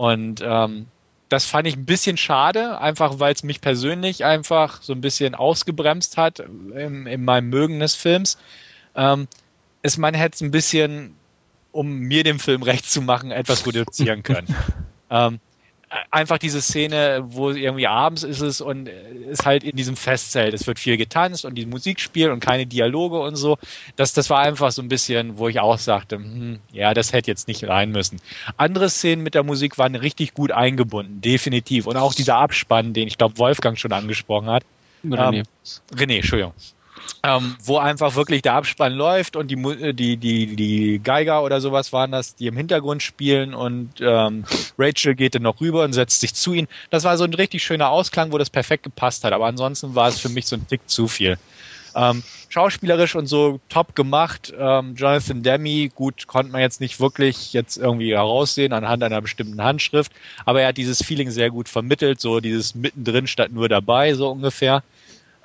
Und 0.00 0.40
ähm, 0.42 0.86
das 1.28 1.44
fand 1.44 1.68
ich 1.68 1.76
ein 1.76 1.84
bisschen 1.84 2.16
schade, 2.16 2.80
einfach 2.80 3.18
weil 3.18 3.34
es 3.34 3.42
mich 3.42 3.60
persönlich 3.60 4.24
einfach 4.24 4.80
so 4.80 4.94
ein 4.94 5.02
bisschen 5.02 5.34
ausgebremst 5.34 6.16
hat 6.16 6.38
in, 6.38 7.06
in 7.06 7.22
meinem 7.22 7.50
Mögen 7.50 7.80
des 7.80 7.96
Films. 7.96 8.38
Ähm, 8.96 9.28
es, 9.82 9.98
man 9.98 10.14
hätte 10.14 10.36
es 10.36 10.40
ein 10.40 10.52
bisschen, 10.52 11.16
um 11.70 11.98
mir 11.98 12.24
dem 12.24 12.38
Film 12.38 12.62
recht 12.62 12.90
zu 12.90 13.02
machen, 13.02 13.30
etwas 13.30 13.66
reduzieren 13.66 14.22
können. 14.22 14.46
ähm, 15.10 15.38
einfach 16.10 16.38
diese 16.38 16.62
Szene, 16.62 17.22
wo 17.24 17.50
irgendwie 17.50 17.86
abends 17.86 18.22
ist 18.22 18.40
es 18.40 18.60
und 18.60 18.88
ist 18.88 19.44
halt 19.44 19.64
in 19.64 19.76
diesem 19.76 19.96
Festzelt. 19.96 20.54
Es 20.54 20.66
wird 20.66 20.78
viel 20.78 20.96
getanzt 20.96 21.44
und 21.44 21.56
die 21.56 21.66
Musik 21.66 21.98
spielt 22.00 22.30
und 22.30 22.40
keine 22.40 22.66
Dialoge 22.66 23.18
und 23.18 23.36
so. 23.36 23.58
Das, 23.96 24.12
das 24.12 24.30
war 24.30 24.40
einfach 24.40 24.70
so 24.70 24.82
ein 24.82 24.88
bisschen, 24.88 25.38
wo 25.38 25.48
ich 25.48 25.58
auch 25.58 25.78
sagte, 25.78 26.16
hm, 26.16 26.60
ja, 26.72 26.94
das 26.94 27.12
hätte 27.12 27.30
jetzt 27.30 27.48
nicht 27.48 27.66
rein 27.66 27.90
müssen. 27.90 28.20
Andere 28.56 28.88
Szenen 28.88 29.22
mit 29.22 29.34
der 29.34 29.42
Musik 29.42 29.78
waren 29.78 29.96
richtig 29.96 30.34
gut 30.34 30.52
eingebunden, 30.52 31.20
definitiv. 31.20 31.86
Und 31.86 31.96
auch 31.96 32.14
dieser 32.14 32.36
Abspann, 32.36 32.92
den 32.92 33.08
ich 33.08 33.18
glaube 33.18 33.38
Wolfgang 33.38 33.78
schon 33.78 33.92
angesprochen 33.92 34.48
hat. 34.48 34.64
René. 35.04 35.38
Ähm, 35.38 35.44
René, 35.92 36.16
Entschuldigung 36.16 36.54
ähm, 37.22 37.56
wo 37.62 37.78
einfach 37.78 38.14
wirklich 38.14 38.42
der 38.42 38.54
Abspann 38.54 38.92
läuft 38.92 39.36
und 39.36 39.50
die, 39.50 39.56
äh, 39.56 39.92
die, 39.92 40.16
die, 40.16 40.56
die 40.56 41.00
Geiger 41.02 41.42
oder 41.42 41.60
sowas 41.60 41.92
waren 41.92 42.12
das, 42.12 42.34
die 42.34 42.46
im 42.46 42.56
Hintergrund 42.56 43.02
spielen 43.02 43.54
und 43.54 44.00
ähm, 44.00 44.44
Rachel 44.78 45.14
geht 45.14 45.34
dann 45.34 45.42
noch 45.42 45.60
rüber 45.60 45.84
und 45.84 45.92
setzt 45.92 46.20
sich 46.20 46.34
zu 46.34 46.52
ihnen. 46.54 46.68
Das 46.90 47.04
war 47.04 47.16
so 47.18 47.24
ein 47.24 47.34
richtig 47.34 47.62
schöner 47.62 47.90
Ausklang, 47.90 48.32
wo 48.32 48.38
das 48.38 48.50
perfekt 48.50 48.84
gepasst 48.84 49.24
hat, 49.24 49.32
aber 49.32 49.46
ansonsten 49.46 49.94
war 49.94 50.08
es 50.08 50.18
für 50.18 50.28
mich 50.28 50.46
so 50.46 50.56
ein 50.56 50.66
Tick 50.66 50.80
zu 50.86 51.08
viel. 51.08 51.38
Ähm, 51.94 52.22
schauspielerisch 52.48 53.16
und 53.16 53.26
so 53.26 53.60
top 53.68 53.94
gemacht. 53.94 54.52
Ähm, 54.56 54.94
Jonathan 54.94 55.42
Demi, 55.42 55.90
gut, 55.94 56.26
konnte 56.26 56.52
man 56.52 56.60
jetzt 56.60 56.80
nicht 56.80 57.00
wirklich 57.00 57.52
jetzt 57.52 57.76
irgendwie 57.76 58.12
heraussehen 58.12 58.72
anhand 58.72 59.02
einer 59.02 59.20
bestimmten 59.20 59.62
Handschrift, 59.62 60.12
aber 60.44 60.62
er 60.62 60.68
hat 60.68 60.76
dieses 60.76 61.02
Feeling 61.02 61.30
sehr 61.30 61.50
gut 61.50 61.68
vermittelt, 61.68 62.20
so 62.20 62.40
dieses 62.40 62.74
mittendrin 62.74 63.26
statt 63.26 63.52
nur 63.52 63.68
dabei, 63.68 64.14
so 64.14 64.30
ungefähr. 64.30 64.82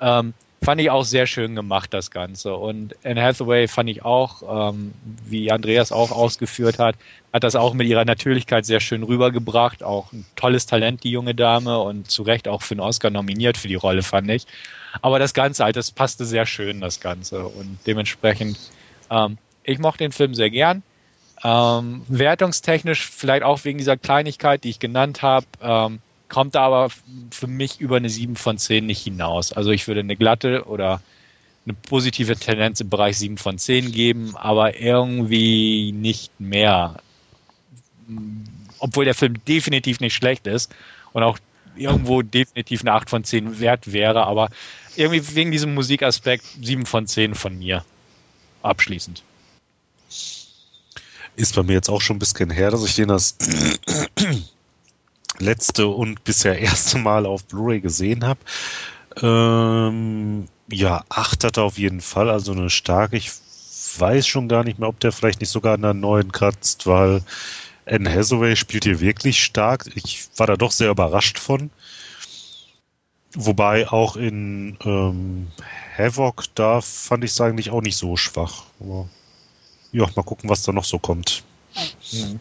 Ähm, 0.00 0.34
fand 0.66 0.80
ich 0.80 0.90
auch 0.90 1.04
sehr 1.04 1.28
schön 1.28 1.54
gemacht, 1.54 1.94
das 1.94 2.10
Ganze. 2.10 2.56
Und 2.56 2.96
Anne 3.04 3.22
Hathaway 3.22 3.68
fand 3.68 3.88
ich 3.88 4.04
auch, 4.04 4.72
ähm, 4.72 4.92
wie 5.24 5.52
Andreas 5.52 5.92
auch 5.92 6.10
ausgeführt 6.10 6.80
hat, 6.80 6.96
hat 7.32 7.44
das 7.44 7.54
auch 7.54 7.72
mit 7.72 7.86
ihrer 7.86 8.04
Natürlichkeit 8.04 8.66
sehr 8.66 8.80
schön 8.80 9.04
rübergebracht. 9.04 9.84
Auch 9.84 10.12
ein 10.12 10.26
tolles 10.34 10.66
Talent, 10.66 11.04
die 11.04 11.12
junge 11.12 11.36
Dame, 11.36 11.78
und 11.78 12.10
zu 12.10 12.24
Recht 12.24 12.48
auch 12.48 12.62
für 12.62 12.74
einen 12.74 12.80
Oscar 12.80 13.10
nominiert 13.10 13.56
für 13.56 13.68
die 13.68 13.76
Rolle, 13.76 14.02
fand 14.02 14.28
ich. 14.28 14.44
Aber 15.02 15.20
das 15.20 15.34
Ganze 15.34 15.62
halt, 15.62 15.76
das 15.76 15.92
passte 15.92 16.24
sehr 16.24 16.46
schön, 16.46 16.80
das 16.80 16.98
Ganze. 16.98 17.46
Und 17.46 17.78
dementsprechend, 17.86 18.58
ähm, 19.08 19.38
ich 19.62 19.78
mochte 19.78 19.98
den 19.98 20.10
Film 20.10 20.34
sehr 20.34 20.50
gern. 20.50 20.82
Ähm, 21.44 22.02
wertungstechnisch 22.08 23.06
vielleicht 23.08 23.44
auch 23.44 23.64
wegen 23.64 23.78
dieser 23.78 23.96
Kleinigkeit, 23.96 24.64
die 24.64 24.70
ich 24.70 24.80
genannt 24.80 25.22
habe, 25.22 25.46
ähm, 25.62 26.00
kommt 26.28 26.54
da 26.54 26.66
aber 26.66 26.90
für 27.30 27.46
mich 27.46 27.80
über 27.80 27.96
eine 27.96 28.10
7 28.10 28.36
von 28.36 28.58
10 28.58 28.86
nicht 28.86 29.02
hinaus. 29.02 29.52
Also 29.52 29.70
ich 29.70 29.86
würde 29.86 30.00
eine 30.00 30.16
glatte 30.16 30.64
oder 30.66 31.00
eine 31.64 31.74
positive 31.74 32.36
Tendenz 32.36 32.80
im 32.80 32.90
Bereich 32.90 33.18
7 33.18 33.38
von 33.38 33.58
10 33.58 33.92
geben, 33.92 34.36
aber 34.36 34.78
irgendwie 34.78 35.92
nicht 35.92 36.38
mehr. 36.38 36.96
Obwohl 38.78 39.04
der 39.04 39.14
Film 39.14 39.34
definitiv 39.46 40.00
nicht 40.00 40.14
schlecht 40.14 40.46
ist 40.46 40.74
und 41.12 41.22
auch 41.22 41.38
irgendwo 41.76 42.22
definitiv 42.22 42.82
eine 42.82 42.92
8 42.92 43.10
von 43.10 43.24
10 43.24 43.58
wert 43.60 43.92
wäre, 43.92 44.26
aber 44.26 44.48
irgendwie 44.96 45.34
wegen 45.34 45.50
diesem 45.50 45.74
Musikaspekt 45.74 46.44
7 46.62 46.86
von 46.86 47.06
10 47.06 47.34
von 47.34 47.58
mir. 47.58 47.84
Abschließend. 48.62 49.22
Ist 51.36 51.54
bei 51.54 51.62
mir 51.62 51.74
jetzt 51.74 51.90
auch 51.90 52.00
schon 52.00 52.16
ein 52.16 52.20
bisschen 52.20 52.50
her, 52.50 52.70
dass 52.70 52.84
ich 52.84 52.94
den 52.94 53.08
das 53.08 53.36
letzte 55.38 55.86
und 55.86 56.24
bisher 56.24 56.58
erste 56.60 56.98
Mal 56.98 57.26
auf 57.26 57.44
Blu-ray 57.44 57.80
gesehen 57.80 58.24
habe. 58.24 58.40
Ähm, 59.22 60.46
ja, 60.70 61.04
acht 61.08 61.44
hat 61.44 61.56
er 61.56 61.64
auf 61.64 61.78
jeden 61.78 62.00
Fall, 62.00 62.28
also 62.28 62.52
eine 62.52 62.70
starke. 62.70 63.16
Ich 63.16 63.30
weiß 63.98 64.26
schon 64.26 64.48
gar 64.48 64.64
nicht 64.64 64.78
mehr, 64.78 64.88
ob 64.88 65.00
der 65.00 65.12
vielleicht 65.12 65.40
nicht 65.40 65.50
sogar 65.50 65.74
an 65.74 65.82
der 65.82 65.94
neuen 65.94 66.32
kratzt, 66.32 66.86
weil 66.86 67.22
Anne 67.86 68.12
Hathaway 68.12 68.56
spielt 68.56 68.84
hier 68.84 69.00
wirklich 69.00 69.42
stark. 69.42 69.86
Ich 69.94 70.28
war 70.36 70.46
da 70.46 70.56
doch 70.56 70.72
sehr 70.72 70.90
überrascht 70.90 71.38
von. 71.38 71.70
Wobei 73.34 73.88
auch 73.88 74.16
in 74.16 74.78
ähm, 74.84 75.48
Havoc, 75.96 76.44
da 76.54 76.80
fand 76.80 77.22
ich 77.22 77.32
es 77.32 77.40
eigentlich 77.40 77.70
auch 77.70 77.82
nicht 77.82 77.96
so 77.96 78.16
schwach. 78.16 78.64
Aber 78.80 79.08
ja, 79.92 80.06
mal 80.16 80.22
gucken, 80.22 80.50
was 80.50 80.62
da 80.62 80.72
noch 80.72 80.84
so 80.84 80.98
kommt. 80.98 81.44
Mhm. 82.12 82.40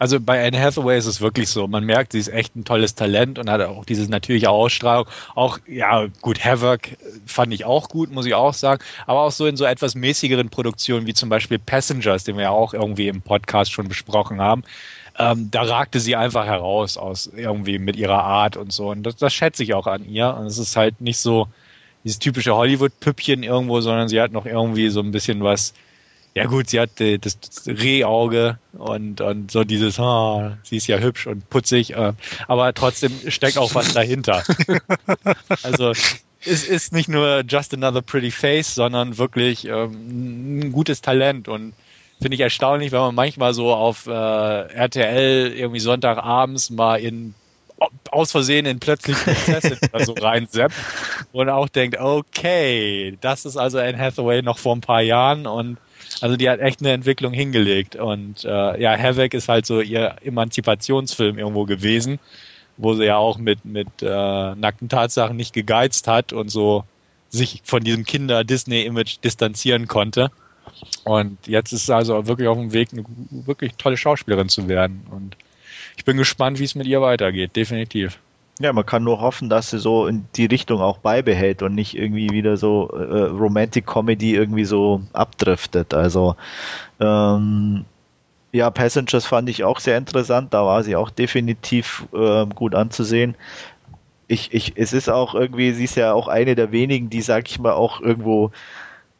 Also 0.00 0.18
bei 0.18 0.46
Anne 0.46 0.58
Hathaway 0.58 0.96
ist 0.96 1.04
es 1.04 1.20
wirklich 1.20 1.50
so. 1.50 1.68
Man 1.68 1.84
merkt, 1.84 2.12
sie 2.12 2.18
ist 2.18 2.28
echt 2.28 2.56
ein 2.56 2.64
tolles 2.64 2.94
Talent 2.94 3.38
und 3.38 3.50
hat 3.50 3.60
auch 3.60 3.84
diese 3.84 4.10
natürliche 4.10 4.48
Ausstrahlung. 4.48 5.06
Auch, 5.34 5.58
ja, 5.66 6.06
gut, 6.22 6.42
Havoc 6.42 6.88
fand 7.26 7.52
ich 7.52 7.66
auch 7.66 7.90
gut, 7.90 8.10
muss 8.10 8.24
ich 8.24 8.32
auch 8.32 8.54
sagen. 8.54 8.82
Aber 9.06 9.20
auch 9.20 9.30
so 9.30 9.46
in 9.46 9.58
so 9.58 9.66
etwas 9.66 9.94
mäßigeren 9.94 10.48
Produktionen 10.48 11.06
wie 11.06 11.12
zum 11.12 11.28
Beispiel 11.28 11.58
Passengers, 11.58 12.24
den 12.24 12.36
wir 12.36 12.44
ja 12.44 12.50
auch 12.50 12.72
irgendwie 12.72 13.08
im 13.08 13.20
Podcast 13.20 13.72
schon 13.72 13.88
besprochen 13.88 14.40
haben. 14.40 14.64
Ähm, 15.18 15.50
da 15.50 15.64
ragte 15.64 16.00
sie 16.00 16.16
einfach 16.16 16.46
heraus 16.46 16.96
aus 16.96 17.30
irgendwie 17.36 17.78
mit 17.78 17.96
ihrer 17.96 18.24
Art 18.24 18.56
und 18.56 18.72
so. 18.72 18.88
Und 18.88 19.02
das, 19.02 19.16
das 19.16 19.34
schätze 19.34 19.62
ich 19.62 19.74
auch 19.74 19.86
an 19.86 20.08
ihr. 20.08 20.34
Und 20.34 20.46
es 20.46 20.56
ist 20.56 20.76
halt 20.76 21.02
nicht 21.02 21.18
so 21.18 21.46
dieses 22.04 22.18
typische 22.18 22.56
Hollywood-Püppchen 22.56 23.42
irgendwo, 23.42 23.82
sondern 23.82 24.08
sie 24.08 24.18
hat 24.18 24.32
noch 24.32 24.46
irgendwie 24.46 24.88
so 24.88 25.00
ein 25.00 25.10
bisschen 25.10 25.42
was 25.44 25.74
ja 26.34 26.46
gut, 26.46 26.70
sie 26.70 26.80
hat 26.80 27.00
äh, 27.00 27.18
das, 27.18 27.38
Rehauge 27.66 28.58
und, 28.72 29.20
und 29.20 29.50
so 29.50 29.64
dieses, 29.64 29.98
oh, 29.98 30.50
sie 30.62 30.76
ist 30.76 30.86
ja 30.86 30.98
hübsch 30.98 31.26
und 31.26 31.48
putzig, 31.50 31.94
äh, 31.94 32.12
aber 32.46 32.72
trotzdem 32.74 33.12
steckt 33.28 33.58
auch 33.58 33.74
was 33.74 33.92
dahinter. 33.92 34.42
also 35.62 35.92
es 36.44 36.64
ist 36.66 36.92
nicht 36.92 37.08
nur 37.08 37.42
just 37.46 37.74
another 37.74 38.02
pretty 38.02 38.30
face, 38.30 38.74
sondern 38.74 39.18
wirklich 39.18 39.66
ähm, 39.66 40.60
ein 40.60 40.72
gutes 40.72 41.00
Talent 41.00 41.48
und 41.48 41.74
finde 42.20 42.34
ich 42.34 42.40
erstaunlich, 42.40 42.92
wenn 42.92 43.00
man 43.00 43.14
manchmal 43.14 43.54
so 43.54 43.72
auf 43.74 44.06
äh, 44.06 44.10
RTL 44.10 45.52
irgendwie 45.52 45.80
Sonntagabends 45.80 46.70
mal 46.70 46.96
in 46.96 47.34
aus 48.10 48.32
Versehen 48.32 48.66
in 48.66 48.78
plötzlich 48.78 49.16
Prinzessin 49.16 49.78
oder 49.92 50.04
so 50.04 50.12
reinseppt 50.12 50.74
und 51.32 51.48
auch 51.48 51.68
denkt, 51.68 51.98
okay, 51.98 53.16
das 53.22 53.46
ist 53.46 53.56
also 53.56 53.78
Anne 53.78 53.98
Hathaway 53.98 54.42
noch 54.42 54.58
vor 54.58 54.76
ein 54.76 54.82
paar 54.82 55.00
Jahren 55.00 55.46
und 55.46 55.78
also 56.20 56.36
die 56.36 56.48
hat 56.48 56.60
echt 56.60 56.80
eine 56.80 56.92
Entwicklung 56.92 57.32
hingelegt. 57.32 57.96
Und 57.96 58.44
äh, 58.44 58.80
ja, 58.80 58.96
Havoc 58.98 59.34
ist 59.34 59.48
halt 59.48 59.66
so 59.66 59.80
ihr 59.80 60.16
Emanzipationsfilm 60.22 61.38
irgendwo 61.38 61.64
gewesen, 61.64 62.18
wo 62.76 62.94
sie 62.94 63.04
ja 63.04 63.16
auch 63.16 63.38
mit, 63.38 63.64
mit 63.64 63.88
äh, 64.02 64.06
nackten 64.54 64.88
Tatsachen 64.88 65.36
nicht 65.36 65.52
gegeizt 65.52 66.08
hat 66.08 66.32
und 66.32 66.50
so 66.50 66.84
sich 67.30 67.62
von 67.64 67.82
diesem 67.82 68.04
Kinder-Disney-Image 68.04 69.18
distanzieren 69.22 69.86
konnte. 69.86 70.30
Und 71.04 71.46
jetzt 71.46 71.72
ist 71.72 71.86
sie 71.86 71.94
also 71.94 72.26
wirklich 72.26 72.48
auf 72.48 72.58
dem 72.58 72.72
Weg, 72.72 72.90
eine 72.92 73.04
wirklich 73.30 73.74
tolle 73.76 73.96
Schauspielerin 73.96 74.48
zu 74.48 74.68
werden. 74.68 75.06
Und 75.10 75.36
ich 75.96 76.04
bin 76.04 76.16
gespannt, 76.16 76.58
wie 76.58 76.64
es 76.64 76.74
mit 76.74 76.86
ihr 76.86 77.00
weitergeht, 77.00 77.56
definitiv. 77.56 78.18
Ja, 78.60 78.74
man 78.74 78.84
kann 78.84 79.04
nur 79.04 79.20
hoffen, 79.22 79.48
dass 79.48 79.70
sie 79.70 79.78
so 79.78 80.06
in 80.06 80.26
die 80.36 80.44
Richtung 80.44 80.82
auch 80.82 80.98
beibehält 80.98 81.62
und 81.62 81.74
nicht 81.74 81.96
irgendwie 81.96 82.28
wieder 82.30 82.58
so 82.58 82.90
äh, 82.90 83.22
Romantic 83.30 83.86
Comedy 83.86 84.34
irgendwie 84.34 84.66
so 84.66 85.00
abdriftet. 85.14 85.94
Also 85.94 86.36
ähm, 87.00 87.86
ja, 88.52 88.70
Passengers 88.70 89.24
fand 89.24 89.48
ich 89.48 89.64
auch 89.64 89.80
sehr 89.80 89.96
interessant. 89.96 90.52
Da 90.52 90.66
war 90.66 90.82
sie 90.82 90.94
auch 90.94 91.08
definitiv 91.08 92.06
äh, 92.12 92.44
gut 92.54 92.74
anzusehen. 92.74 93.34
Ich, 94.28 94.52
ich, 94.52 94.74
es 94.76 94.92
ist 94.92 95.08
auch 95.08 95.34
irgendwie, 95.34 95.72
sie 95.72 95.84
ist 95.84 95.96
ja 95.96 96.12
auch 96.12 96.28
eine 96.28 96.54
der 96.54 96.70
wenigen, 96.70 97.08
die, 97.08 97.22
sag 97.22 97.48
ich 97.50 97.58
mal, 97.58 97.72
auch 97.72 98.02
irgendwo 98.02 98.52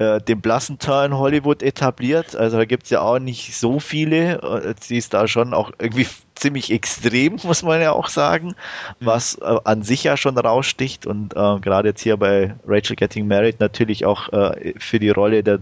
äh, 0.01 0.19
den 0.19 0.41
blassen 0.41 0.79
Teil 0.79 1.11
in 1.11 1.19
Hollywood 1.19 1.63
etabliert. 1.63 2.35
Also 2.35 2.57
da 2.57 2.65
gibt's 2.65 2.89
ja 2.89 3.03
auch 3.03 3.19
nicht 3.19 3.55
so 3.55 3.81
viele. 3.81 4.41
Äh, 4.41 4.75
sie 4.81 4.97
ist 4.97 5.13
da 5.13 5.29
schon 5.29 5.53
auch 5.53 5.73
irgendwie 5.79 6.07
ziemlich 6.35 6.73
extrem, 6.73 7.37
muss 7.45 7.63
man 7.63 7.83
ja 7.83 7.93
auch 7.93 8.09
sagen, 8.09 8.55
was 9.01 9.35
äh, 9.35 9.57
an 9.65 9.83
sich 9.83 10.05
ja 10.05 10.17
schon 10.17 10.39
raussticht 10.39 11.07
und 11.07 11.35
äh, 11.35 11.61
gerade 11.61 11.91
jetzt 11.91 12.01
hier 12.01 12.17
bei 12.17 12.55
Rachel 12.67 12.97
Getting 12.97 13.29
Married 13.29 13.61
natürlich 13.61 14.07
auch 14.07 14.33
äh, 14.33 14.73
für 14.79 14.99
die 14.99 15.11
Rolle 15.11 15.43
der 15.43 15.61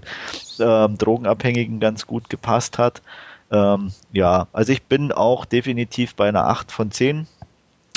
ähm, 0.61 0.97
Drogenabhängigen 0.97 1.81
ganz 1.81 2.07
gut 2.07 2.31
gepasst 2.31 2.79
hat. 2.79 3.03
Ähm, 3.51 3.91
ja, 4.13 4.47
also 4.53 4.73
ich 4.73 4.85
bin 4.85 5.11
auch 5.11 5.47
definitiv 5.47 6.15
bei 6.15 6.29
einer 6.29 6.47
8 6.47 6.71
von 6.71 6.93
10, 6.93 7.27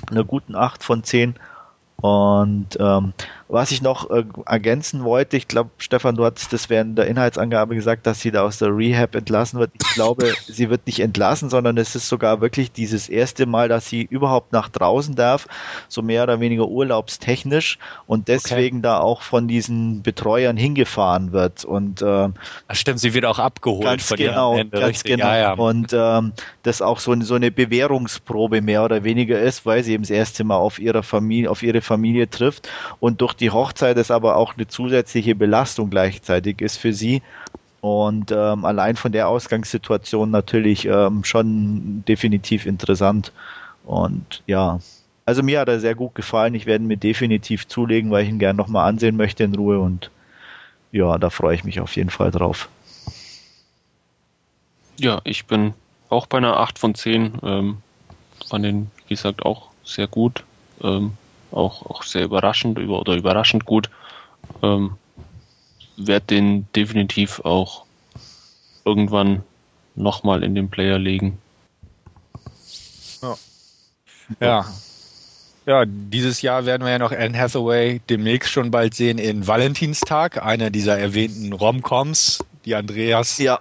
einer 0.09 0.23
guten 0.23 0.55
8 0.55 0.84
von 0.84 1.03
10 1.03 1.35
und 1.97 2.77
ähm, 2.80 3.13
was 3.52 3.72
ich 3.72 3.82
noch 3.82 4.10
äh, 4.10 4.23
ergänzen 4.45 5.03
wollte, 5.03 5.36
ich 5.36 5.48
glaube, 5.48 5.72
Stefan, 5.78 6.15
du 6.15 6.23
hattest 6.23 6.53
das 6.53 6.69
während 6.69 6.98
der 6.98 7.07
Inhaltsangabe 7.07 7.76
gesagt, 7.76 8.07
dass 8.07 8.22
sie 8.22 8.32
da 8.32 8.44
aus 8.44 8.60
der 8.60 8.69
Rehab 8.69 9.14
entlassen 9.14 9.60
wird. 9.60 9.72
Ich 9.73 9.94
glaube, 9.94 10.34
sie 10.48 10.69
wird 10.69 10.86
nicht 10.86 11.02
entlassen, 11.02 11.49
sondern 11.49 11.78
es 11.78 11.94
ist 11.94 12.07
sogar 12.07 12.40
wirklich 12.40 12.72
dieses 12.72 13.10
erste 13.10 13.45
Mal, 13.45 13.68
dass 13.68 13.88
sie 13.88 14.03
überhaupt 14.03 14.53
nach 14.53 14.69
draußen 14.69 15.15
darf, 15.15 15.48
so 15.90 16.02
mehr 16.02 16.23
oder 16.23 16.40
weniger 16.40 16.68
urlaubstechnisch 16.68 17.78
und 18.07 18.30
deswegen 18.30 18.78
okay. 18.78 18.84
da 18.84 18.99
auch 18.99 19.22
von 19.22 19.49
diesen 19.49 20.02
Betreuern 20.02 20.56
hingefahren 20.56 21.34
wird. 21.34 21.65
Und 21.65 22.02
äh, 22.02 22.30
stimmt, 22.72 22.99
sie 22.99 23.14
wird 23.14 23.26
auch 23.26 23.40
abgeholt 23.40 23.84
ganz 23.84 24.07
von 24.07 24.18
genau, 24.18 24.56
Ende, 24.57 24.80
ganz 24.80 24.91
richtig. 24.91 25.18
genau. 25.18 25.28
Ja, 25.28 25.38
ja. 25.38 25.53
Und 25.53 25.91
ähm, 25.91 26.32
das 26.64 26.82
auch 26.82 26.99
so, 26.99 27.19
so 27.22 27.36
eine 27.36 27.52
Bewährungsprobe 27.52 28.61
mehr 28.61 28.86
oder 28.86 29.03
weniger 29.03 29.41
ist, 29.41 29.65
weil 29.65 29.84
sie 29.84 29.91
eben 29.91 30.03
das 30.03 30.10
erste 30.10 30.45
Mal 30.45 30.56
auf 30.56 30.80
ihre 30.80 31.03
Familie, 31.03 31.52
auf 31.52 31.64
ihre 31.64 31.82
Familie 31.82 32.30
trifft 32.30 32.69
und 33.02 33.19
durch 33.19 33.40
die 33.41 33.51
Hochzeit 33.51 33.97
es 33.97 34.11
aber 34.11 34.38
auch 34.38 34.55
eine 34.55 34.68
zusätzliche 34.68 35.35
Belastung 35.35 35.89
gleichzeitig 35.89 36.61
ist 36.61 36.77
für 36.77 36.93
sie. 36.93 37.22
Und 37.81 38.31
ähm, 38.31 38.63
allein 38.63 38.95
von 38.95 39.11
der 39.11 39.27
Ausgangssituation 39.27 40.30
natürlich 40.30 40.85
ähm, 40.85 41.23
schon 41.23 42.05
definitiv 42.07 42.68
interessant. 42.68 43.34
Und 43.84 44.43
ja, 44.45 44.80
also 45.26 45.41
mir 45.41 45.59
hat 45.59 45.68
er 45.68 45.80
sehr 45.80 45.95
gut 45.95 46.13
gefallen. 46.13 46.53
Ich 46.53 46.68
werde 46.68 46.85
mir 46.85 46.97
definitiv 46.97 47.68
zulegen, 47.68 48.11
weil 48.11 48.23
ich 48.23 48.30
ihn 48.30 48.38
gerne 48.38 48.57
nochmal 48.57 48.88
ansehen 48.88 49.18
möchte 49.18 49.43
in 49.43 49.55
Ruhe. 49.55 49.80
Und 49.80 50.11
ja, 50.91 51.18
da 51.18 51.31
freue 51.31 51.55
ich 51.55 51.63
mich 51.63 51.80
auf 51.80 51.95
jeden 51.95 52.11
Fall 52.11 52.30
drauf. 52.30 52.69
Ja, 54.99 55.19
ich 55.23 55.47
bin 55.47 55.73
auch 56.09 56.27
bei 56.27 56.38
einer 56.38 56.57
8 56.57 56.77
von 56.77 56.93
10. 56.93 57.39
Ähm, 57.41 57.77
fand 58.47 58.65
den, 58.65 58.91
wie 59.07 59.15
gesagt, 59.15 59.43
auch 59.43 59.69
sehr 59.84 60.07
gut. 60.07 60.43
Ähm, 60.84 61.13
auch, 61.52 61.86
auch 61.86 62.03
sehr 62.03 62.23
überraschend 62.23 62.78
über, 62.78 62.99
oder 62.99 63.15
überraschend 63.15 63.65
gut. 63.65 63.90
Ähm, 64.61 64.98
werde 65.98 66.26
den 66.28 66.68
definitiv 66.76 67.41
auch 67.41 67.86
irgendwann 68.86 69.44
nochmal 69.95 70.44
in 70.44 70.56
den 70.56 70.69
Player 70.69 70.98
legen. 70.98 71.38
Ja. 73.22 73.38
ja. 74.40 74.65
Ja, 75.68 75.84
dieses 75.86 76.41
Jahr 76.41 76.65
werden 76.65 76.84
wir 76.84 76.90
ja 76.91 76.98
noch 76.98 77.11
Anne 77.11 77.38
Hathaway 77.38 78.02
demnächst 78.10 78.49
schon 78.49 78.72
bald 78.72 78.95
sehen 78.95 79.19
in 79.19 79.45
Valentinstag, 79.45 80.44
einer 80.44 80.72
dieser 80.72 80.98
erwähnten 80.98 81.53
Romcoms, 81.53 82.44
die 82.65 82.73
Andreas 82.73 83.38
ja 83.38 83.60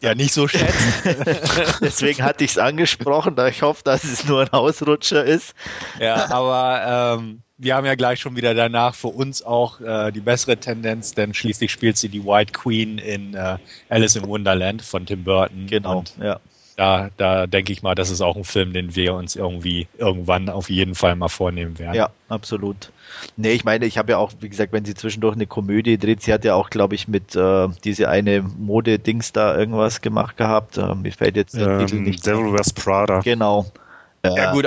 ja 0.00 0.14
nicht 0.14 0.32
so 0.32 0.48
schätzen. 0.48 0.92
Deswegen 1.80 2.22
hatte 2.22 2.44
ich 2.44 2.52
es 2.52 2.58
angesprochen, 2.58 3.36
da 3.36 3.48
ich 3.48 3.62
hoffe, 3.62 3.82
dass 3.84 4.04
es 4.04 4.24
nur 4.26 4.42
ein 4.42 4.52
Ausrutscher 4.52 5.24
ist. 5.24 5.54
Ja, 5.98 6.30
aber 6.30 7.18
ähm, 7.18 7.42
wir 7.58 7.74
haben 7.74 7.86
ja 7.86 7.94
gleich 7.94 8.20
schon 8.20 8.36
wieder 8.36 8.54
danach 8.54 8.94
für 8.94 9.08
uns 9.08 9.42
auch 9.42 9.80
äh, 9.80 10.12
die 10.12 10.20
bessere 10.20 10.56
Tendenz, 10.58 11.12
denn 11.12 11.32
schließlich 11.32 11.72
spielt 11.72 11.96
sie 11.96 12.08
die 12.08 12.24
White 12.24 12.52
Queen 12.52 12.98
in 12.98 13.34
äh, 13.34 13.56
Alice 13.88 14.16
in 14.16 14.26
Wonderland 14.26 14.82
von 14.82 15.06
Tim 15.06 15.24
Burton. 15.24 15.66
Genau, 15.66 15.98
Und 15.98 16.14
ja 16.20 16.40
da, 16.76 17.08
da 17.16 17.46
denke 17.46 17.72
ich 17.72 17.82
mal, 17.82 17.94
das 17.94 18.10
ist 18.10 18.20
auch 18.20 18.36
ein 18.36 18.44
Film, 18.44 18.74
den 18.74 18.94
wir 18.94 19.14
uns 19.14 19.34
irgendwie 19.34 19.88
irgendwann 19.96 20.50
auf 20.50 20.68
jeden 20.68 20.94
Fall 20.94 21.16
mal 21.16 21.28
vornehmen 21.28 21.78
werden. 21.78 21.94
Ja, 21.94 22.10
absolut. 22.28 22.92
Nee, 23.36 23.52
ich 23.52 23.64
meine, 23.64 23.86
ich 23.86 23.96
habe 23.96 24.12
ja 24.12 24.18
auch, 24.18 24.32
wie 24.40 24.48
gesagt, 24.50 24.72
wenn 24.72 24.84
sie 24.84 24.94
zwischendurch 24.94 25.36
eine 25.36 25.46
Komödie 25.46 25.96
dreht, 25.96 26.22
sie 26.22 26.34
hat 26.34 26.44
ja 26.44 26.54
auch, 26.54 26.68
glaube 26.68 26.94
ich, 26.94 27.08
mit 27.08 27.34
äh, 27.34 27.68
diese 27.82 28.10
eine 28.10 28.42
Mode-Dings 28.42 29.32
da 29.32 29.56
irgendwas 29.56 30.02
gemacht 30.02 30.36
gehabt. 30.36 30.76
Äh, 30.76 30.94
mir 30.94 31.12
fällt 31.12 31.36
jetzt 31.36 31.56
der 31.56 31.66
ähm, 31.66 31.86
Titel 31.86 32.00
nicht. 32.02 32.26
Devil 32.26 32.52
Wears 32.52 32.72
Prada. 32.74 33.20
Genau. 33.20 33.66
Ja, 34.34 34.52
gut, 34.52 34.66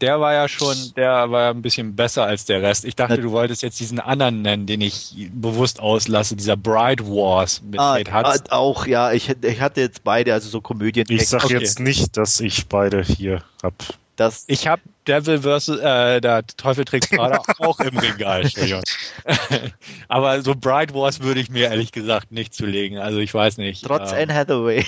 der 0.00 0.20
war 0.20 0.32
ja 0.32 0.48
schon, 0.48 0.76
der 0.96 1.30
war 1.30 1.42
ja 1.42 1.50
ein 1.50 1.62
bisschen 1.62 1.96
besser 1.96 2.24
als 2.24 2.44
der 2.44 2.62
Rest. 2.62 2.84
Ich 2.84 2.96
dachte, 2.96 3.18
du 3.18 3.30
wolltest 3.30 3.62
jetzt 3.62 3.80
diesen 3.80 4.00
anderen 4.00 4.42
nennen, 4.42 4.66
den 4.66 4.80
ich 4.80 5.30
bewusst 5.32 5.80
auslasse, 5.80 6.36
dieser 6.36 6.56
Bride 6.56 7.06
Wars 7.06 7.62
mit 7.62 7.80
ah, 7.80 7.96
Kate 7.98 8.12
Hudson. 8.12 8.46
Ah, 8.50 8.56
auch, 8.56 8.86
ja, 8.86 9.12
ich, 9.12 9.30
ich 9.42 9.60
hatte 9.60 9.80
jetzt 9.80 10.04
beide, 10.04 10.32
also 10.34 10.48
so 10.48 10.60
Komödien. 10.60 11.06
Ich 11.08 11.28
sag 11.28 11.44
okay. 11.44 11.54
jetzt 11.58 11.80
nicht, 11.80 12.16
dass 12.16 12.40
ich 12.40 12.66
beide 12.66 13.02
hier 13.02 13.42
hab. 13.62 13.74
Das 14.16 14.44
ich 14.48 14.66
habe 14.66 14.82
Devil 15.06 15.38
vs. 15.40 15.68
Äh, 15.68 16.20
der 16.20 16.44
Teufel 16.44 16.84
trägt 16.84 17.10
Prada 17.10 17.40
auch 17.60 17.78
im 17.78 17.96
Regal. 17.96 18.42
Aber 20.08 20.42
so 20.42 20.56
Bride 20.56 20.92
Wars 20.92 21.20
würde 21.20 21.40
ich 21.40 21.50
mir 21.50 21.68
ehrlich 21.68 21.92
gesagt 21.92 22.32
nicht 22.32 22.52
zulegen. 22.52 22.98
Also 22.98 23.18
ich 23.18 23.32
weiß 23.32 23.58
nicht. 23.58 23.84
Trotz 23.84 24.10
ähm, 24.10 24.18
Anne 24.22 24.34
Hathaway. 24.34 24.84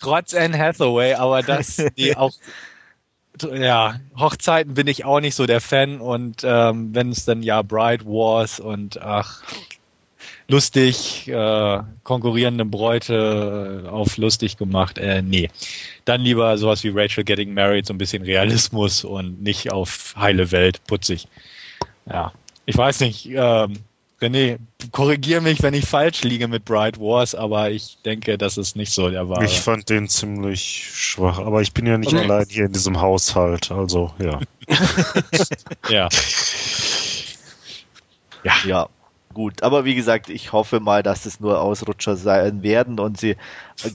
Trotz 0.00 0.34
Anne 0.34 0.58
Hathaway, 0.58 1.14
aber 1.14 1.42
das 1.42 1.76
die 1.96 2.16
auch 2.16 2.32
ja, 3.42 4.00
Hochzeiten 4.16 4.74
bin 4.74 4.86
ich 4.86 5.04
auch 5.04 5.20
nicht 5.20 5.34
so 5.34 5.46
der 5.46 5.60
Fan 5.60 6.00
und 6.00 6.42
ähm, 6.44 6.94
wenn 6.94 7.10
es 7.10 7.24
dann 7.24 7.42
ja 7.42 7.62
Bride 7.62 8.04
Wars 8.04 8.60
und 8.60 9.00
ach, 9.00 9.42
lustig, 10.48 11.28
äh, 11.28 11.80
konkurrierende 12.02 12.64
Bräute 12.64 13.84
äh, 13.84 13.88
auf 13.88 14.16
lustig 14.16 14.56
gemacht, 14.56 14.98
äh, 14.98 15.22
nee. 15.22 15.50
Dann 16.04 16.20
lieber 16.20 16.56
sowas 16.58 16.84
wie 16.84 16.92
Rachel 16.94 17.24
Getting 17.24 17.54
Married, 17.54 17.86
so 17.86 17.94
ein 17.94 17.98
bisschen 17.98 18.22
Realismus 18.22 19.04
und 19.04 19.42
nicht 19.42 19.72
auf 19.72 20.14
heile 20.16 20.50
Welt, 20.52 20.80
putzig. 20.86 21.26
Ja, 22.06 22.32
ich 22.66 22.76
weiß 22.76 23.00
nicht, 23.00 23.28
ähm, 23.30 23.78
René, 24.20 24.58
korrigier 24.92 25.40
mich, 25.40 25.62
wenn 25.62 25.74
ich 25.74 25.86
falsch 25.86 26.22
liege 26.22 26.48
mit 26.48 26.64
Bright 26.64 26.98
Wars, 26.98 27.34
aber 27.34 27.70
ich 27.70 27.98
denke, 28.04 28.38
das 28.38 28.56
ist 28.56 28.76
nicht 28.76 28.92
so 28.92 29.10
der 29.10 29.28
Wahre. 29.28 29.44
Ich 29.44 29.60
fand 29.60 29.90
den 29.90 30.08
ziemlich 30.08 30.90
schwach, 30.94 31.38
aber 31.38 31.62
ich 31.62 31.72
bin 31.72 31.86
ja 31.86 31.98
nicht 31.98 32.12
okay. 32.12 32.22
allein 32.24 32.46
hier 32.48 32.66
in 32.66 32.72
diesem 32.72 33.00
Haushalt, 33.00 33.70
also 33.70 34.14
ja. 34.18 34.40
ja. 35.88 36.08
Ja. 38.44 38.54
Ja 38.64 38.88
gut. 39.34 39.62
Aber 39.62 39.84
wie 39.84 39.94
gesagt, 39.94 40.30
ich 40.30 40.52
hoffe 40.52 40.80
mal, 40.80 41.02
dass 41.02 41.26
es 41.26 41.40
nur 41.40 41.60
Ausrutscher 41.60 42.16
sein 42.16 42.62
werden 42.62 42.98
und 43.00 43.18
sie 43.18 43.36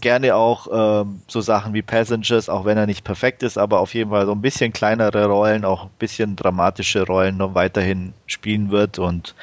gerne 0.02 0.36
auch 0.36 0.68
ähm, 0.72 1.22
so 1.28 1.41
Sachen 1.41 1.74
wie 1.74 1.82
Passengers, 1.82 2.49
auch 2.49 2.66
wenn 2.66 2.78
er 2.78 2.86
nicht 2.86 3.03
perfekt 3.03 3.41
ist, 3.44 3.57
aber 3.57 3.80
auf 3.80 3.94
jeden 3.94 4.11
Fall 4.11 4.26
so 4.26 4.34
ein 4.34 4.41
bisschen 4.41 4.74
kleinere 4.74 5.26
Rollen, 5.26 5.66
auch 5.66 5.86
ein 5.86 5.91
bisschen 5.98 6.36
dramatische 6.36 7.06
Rollen 7.06 7.38
noch 7.38 7.56
weiterhin 7.56 8.14
spielen 8.28 8.70
wird. 8.72 8.99
Und 8.99 9.34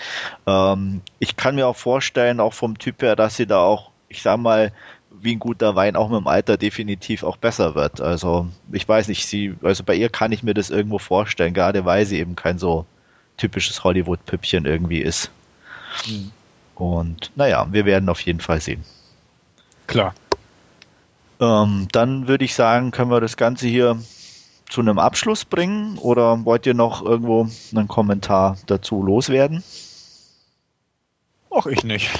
ähm, 0.46 1.00
ich 1.18 1.36
kann 1.36 1.56
mir 1.56 1.66
auch 1.66 1.76
vorstellen, 1.76 2.38
auch 2.38 2.52
vom 2.52 2.78
Typ 2.78 3.02
her, 3.02 3.16
dass 3.16 3.36
sie 3.36 3.46
da 3.46 3.60
auch, 3.60 3.90
ich 4.08 4.22
sag 4.22 4.38
mal, 4.38 4.72
wie 5.10 5.34
ein 5.34 5.38
guter 5.38 5.74
Wein 5.74 5.96
auch 5.96 6.08
mit 6.08 6.20
dem 6.20 6.26
Alter 6.26 6.56
definitiv 6.56 7.22
auch 7.22 7.36
besser 7.36 7.74
wird. 7.74 8.00
Also 8.00 8.48
ich 8.70 8.86
weiß 8.86 9.08
nicht, 9.08 9.26
sie, 9.26 9.54
also 9.62 9.82
bei 9.82 9.94
ihr 9.94 10.08
kann 10.08 10.32
ich 10.32 10.42
mir 10.42 10.54
das 10.54 10.70
irgendwo 10.70 10.98
vorstellen, 10.98 11.54
gerade 11.54 11.84
weil 11.84 12.04
sie 12.06 12.18
eben 12.18 12.36
kein 12.36 12.58
so 12.58 12.86
typisches 13.36 13.84
Hollywood-Püppchen 13.84 14.66
irgendwie 14.66 15.00
ist. 15.00 15.30
Mhm. 16.06 16.30
Und 16.74 17.32
naja, 17.36 17.66
wir 17.70 17.84
werden 17.86 18.08
auf 18.08 18.20
jeden 18.20 18.40
Fall 18.40 18.60
sehen. 18.60 18.84
Klar. 19.86 20.14
Ähm, 21.40 21.88
dann 21.92 22.28
würde 22.28 22.44
ich 22.44 22.54
sagen, 22.54 22.90
können 22.90 23.10
wir 23.10 23.20
das 23.20 23.36
Ganze 23.36 23.66
hier 23.66 23.98
zu 24.68 24.80
einem 24.80 24.98
Abschluss 24.98 25.44
bringen 25.44 25.98
oder 25.98 26.44
wollt 26.44 26.66
ihr 26.66 26.74
noch 26.74 27.04
irgendwo 27.04 27.48
einen 27.74 27.88
Kommentar 27.88 28.56
dazu 28.66 29.02
loswerden? 29.02 29.62
Ach, 31.50 31.66
ich 31.66 31.84
nicht. 31.84 32.10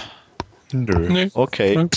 Nö. 0.72 1.08
Nee. 1.10 1.30
Okay. 1.34 1.74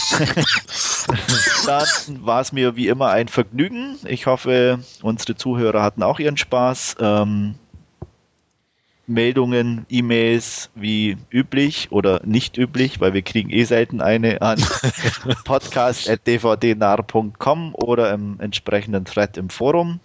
Dann 1.66 2.26
war 2.26 2.42
es 2.42 2.52
mir 2.52 2.76
wie 2.76 2.88
immer 2.88 3.10
ein 3.10 3.28
Vergnügen. 3.28 3.98
Ich 4.06 4.26
hoffe, 4.28 4.80
unsere 5.02 5.36
Zuhörer 5.36 5.82
hatten 5.82 6.04
auch 6.04 6.20
ihren 6.20 6.38
Spaß. 6.38 6.98
Ähm, 7.00 7.56
Meldungen, 9.10 9.86
E-Mails 9.90 10.70
wie 10.76 11.18
üblich 11.32 11.92
oder 11.92 12.22
nicht 12.26 12.58
üblich, 12.58 13.02
weil 13.02 13.14
wir 13.14 13.24
kriegen 13.24 13.50
eh 13.50 13.64
selten 13.64 14.02
eine 14.02 14.42
an 14.42 14.62
podcast.dvdnar.com 15.44 17.76
oder 17.76 18.14
im 18.14 18.40
entsprechenden 18.40 19.06
Thread 19.06 19.38
im 19.38 19.50
Forum. 19.50 20.00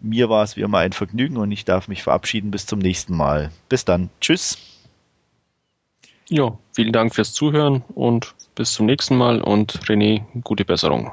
Mir 0.00 0.28
war 0.28 0.42
es 0.42 0.56
wie 0.56 0.62
immer 0.62 0.78
ein 0.78 0.92
Vergnügen 0.92 1.36
und 1.36 1.52
ich 1.52 1.64
darf 1.64 1.86
mich 1.88 2.02
verabschieden. 2.02 2.50
Bis 2.50 2.66
zum 2.66 2.80
nächsten 2.80 3.16
Mal. 3.16 3.52
Bis 3.68 3.84
dann. 3.84 4.10
Tschüss. 4.20 4.58
Ja, 6.28 6.58
vielen 6.72 6.92
Dank 6.92 7.14
fürs 7.14 7.32
Zuhören 7.32 7.84
und 7.94 8.34
bis 8.54 8.72
zum 8.72 8.86
nächsten 8.86 9.16
Mal 9.16 9.40
und 9.40 9.78
René, 9.84 10.22
gute 10.42 10.64
Besserung. 10.64 11.10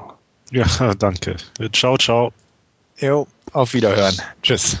Ja, 0.50 0.94
danke. 0.98 1.36
Ciao, 1.72 1.96
ciao. 1.98 2.32
Jo, 2.98 3.28
auf 3.52 3.74
Wiederhören. 3.74 4.16
Tschüss. 4.42 4.80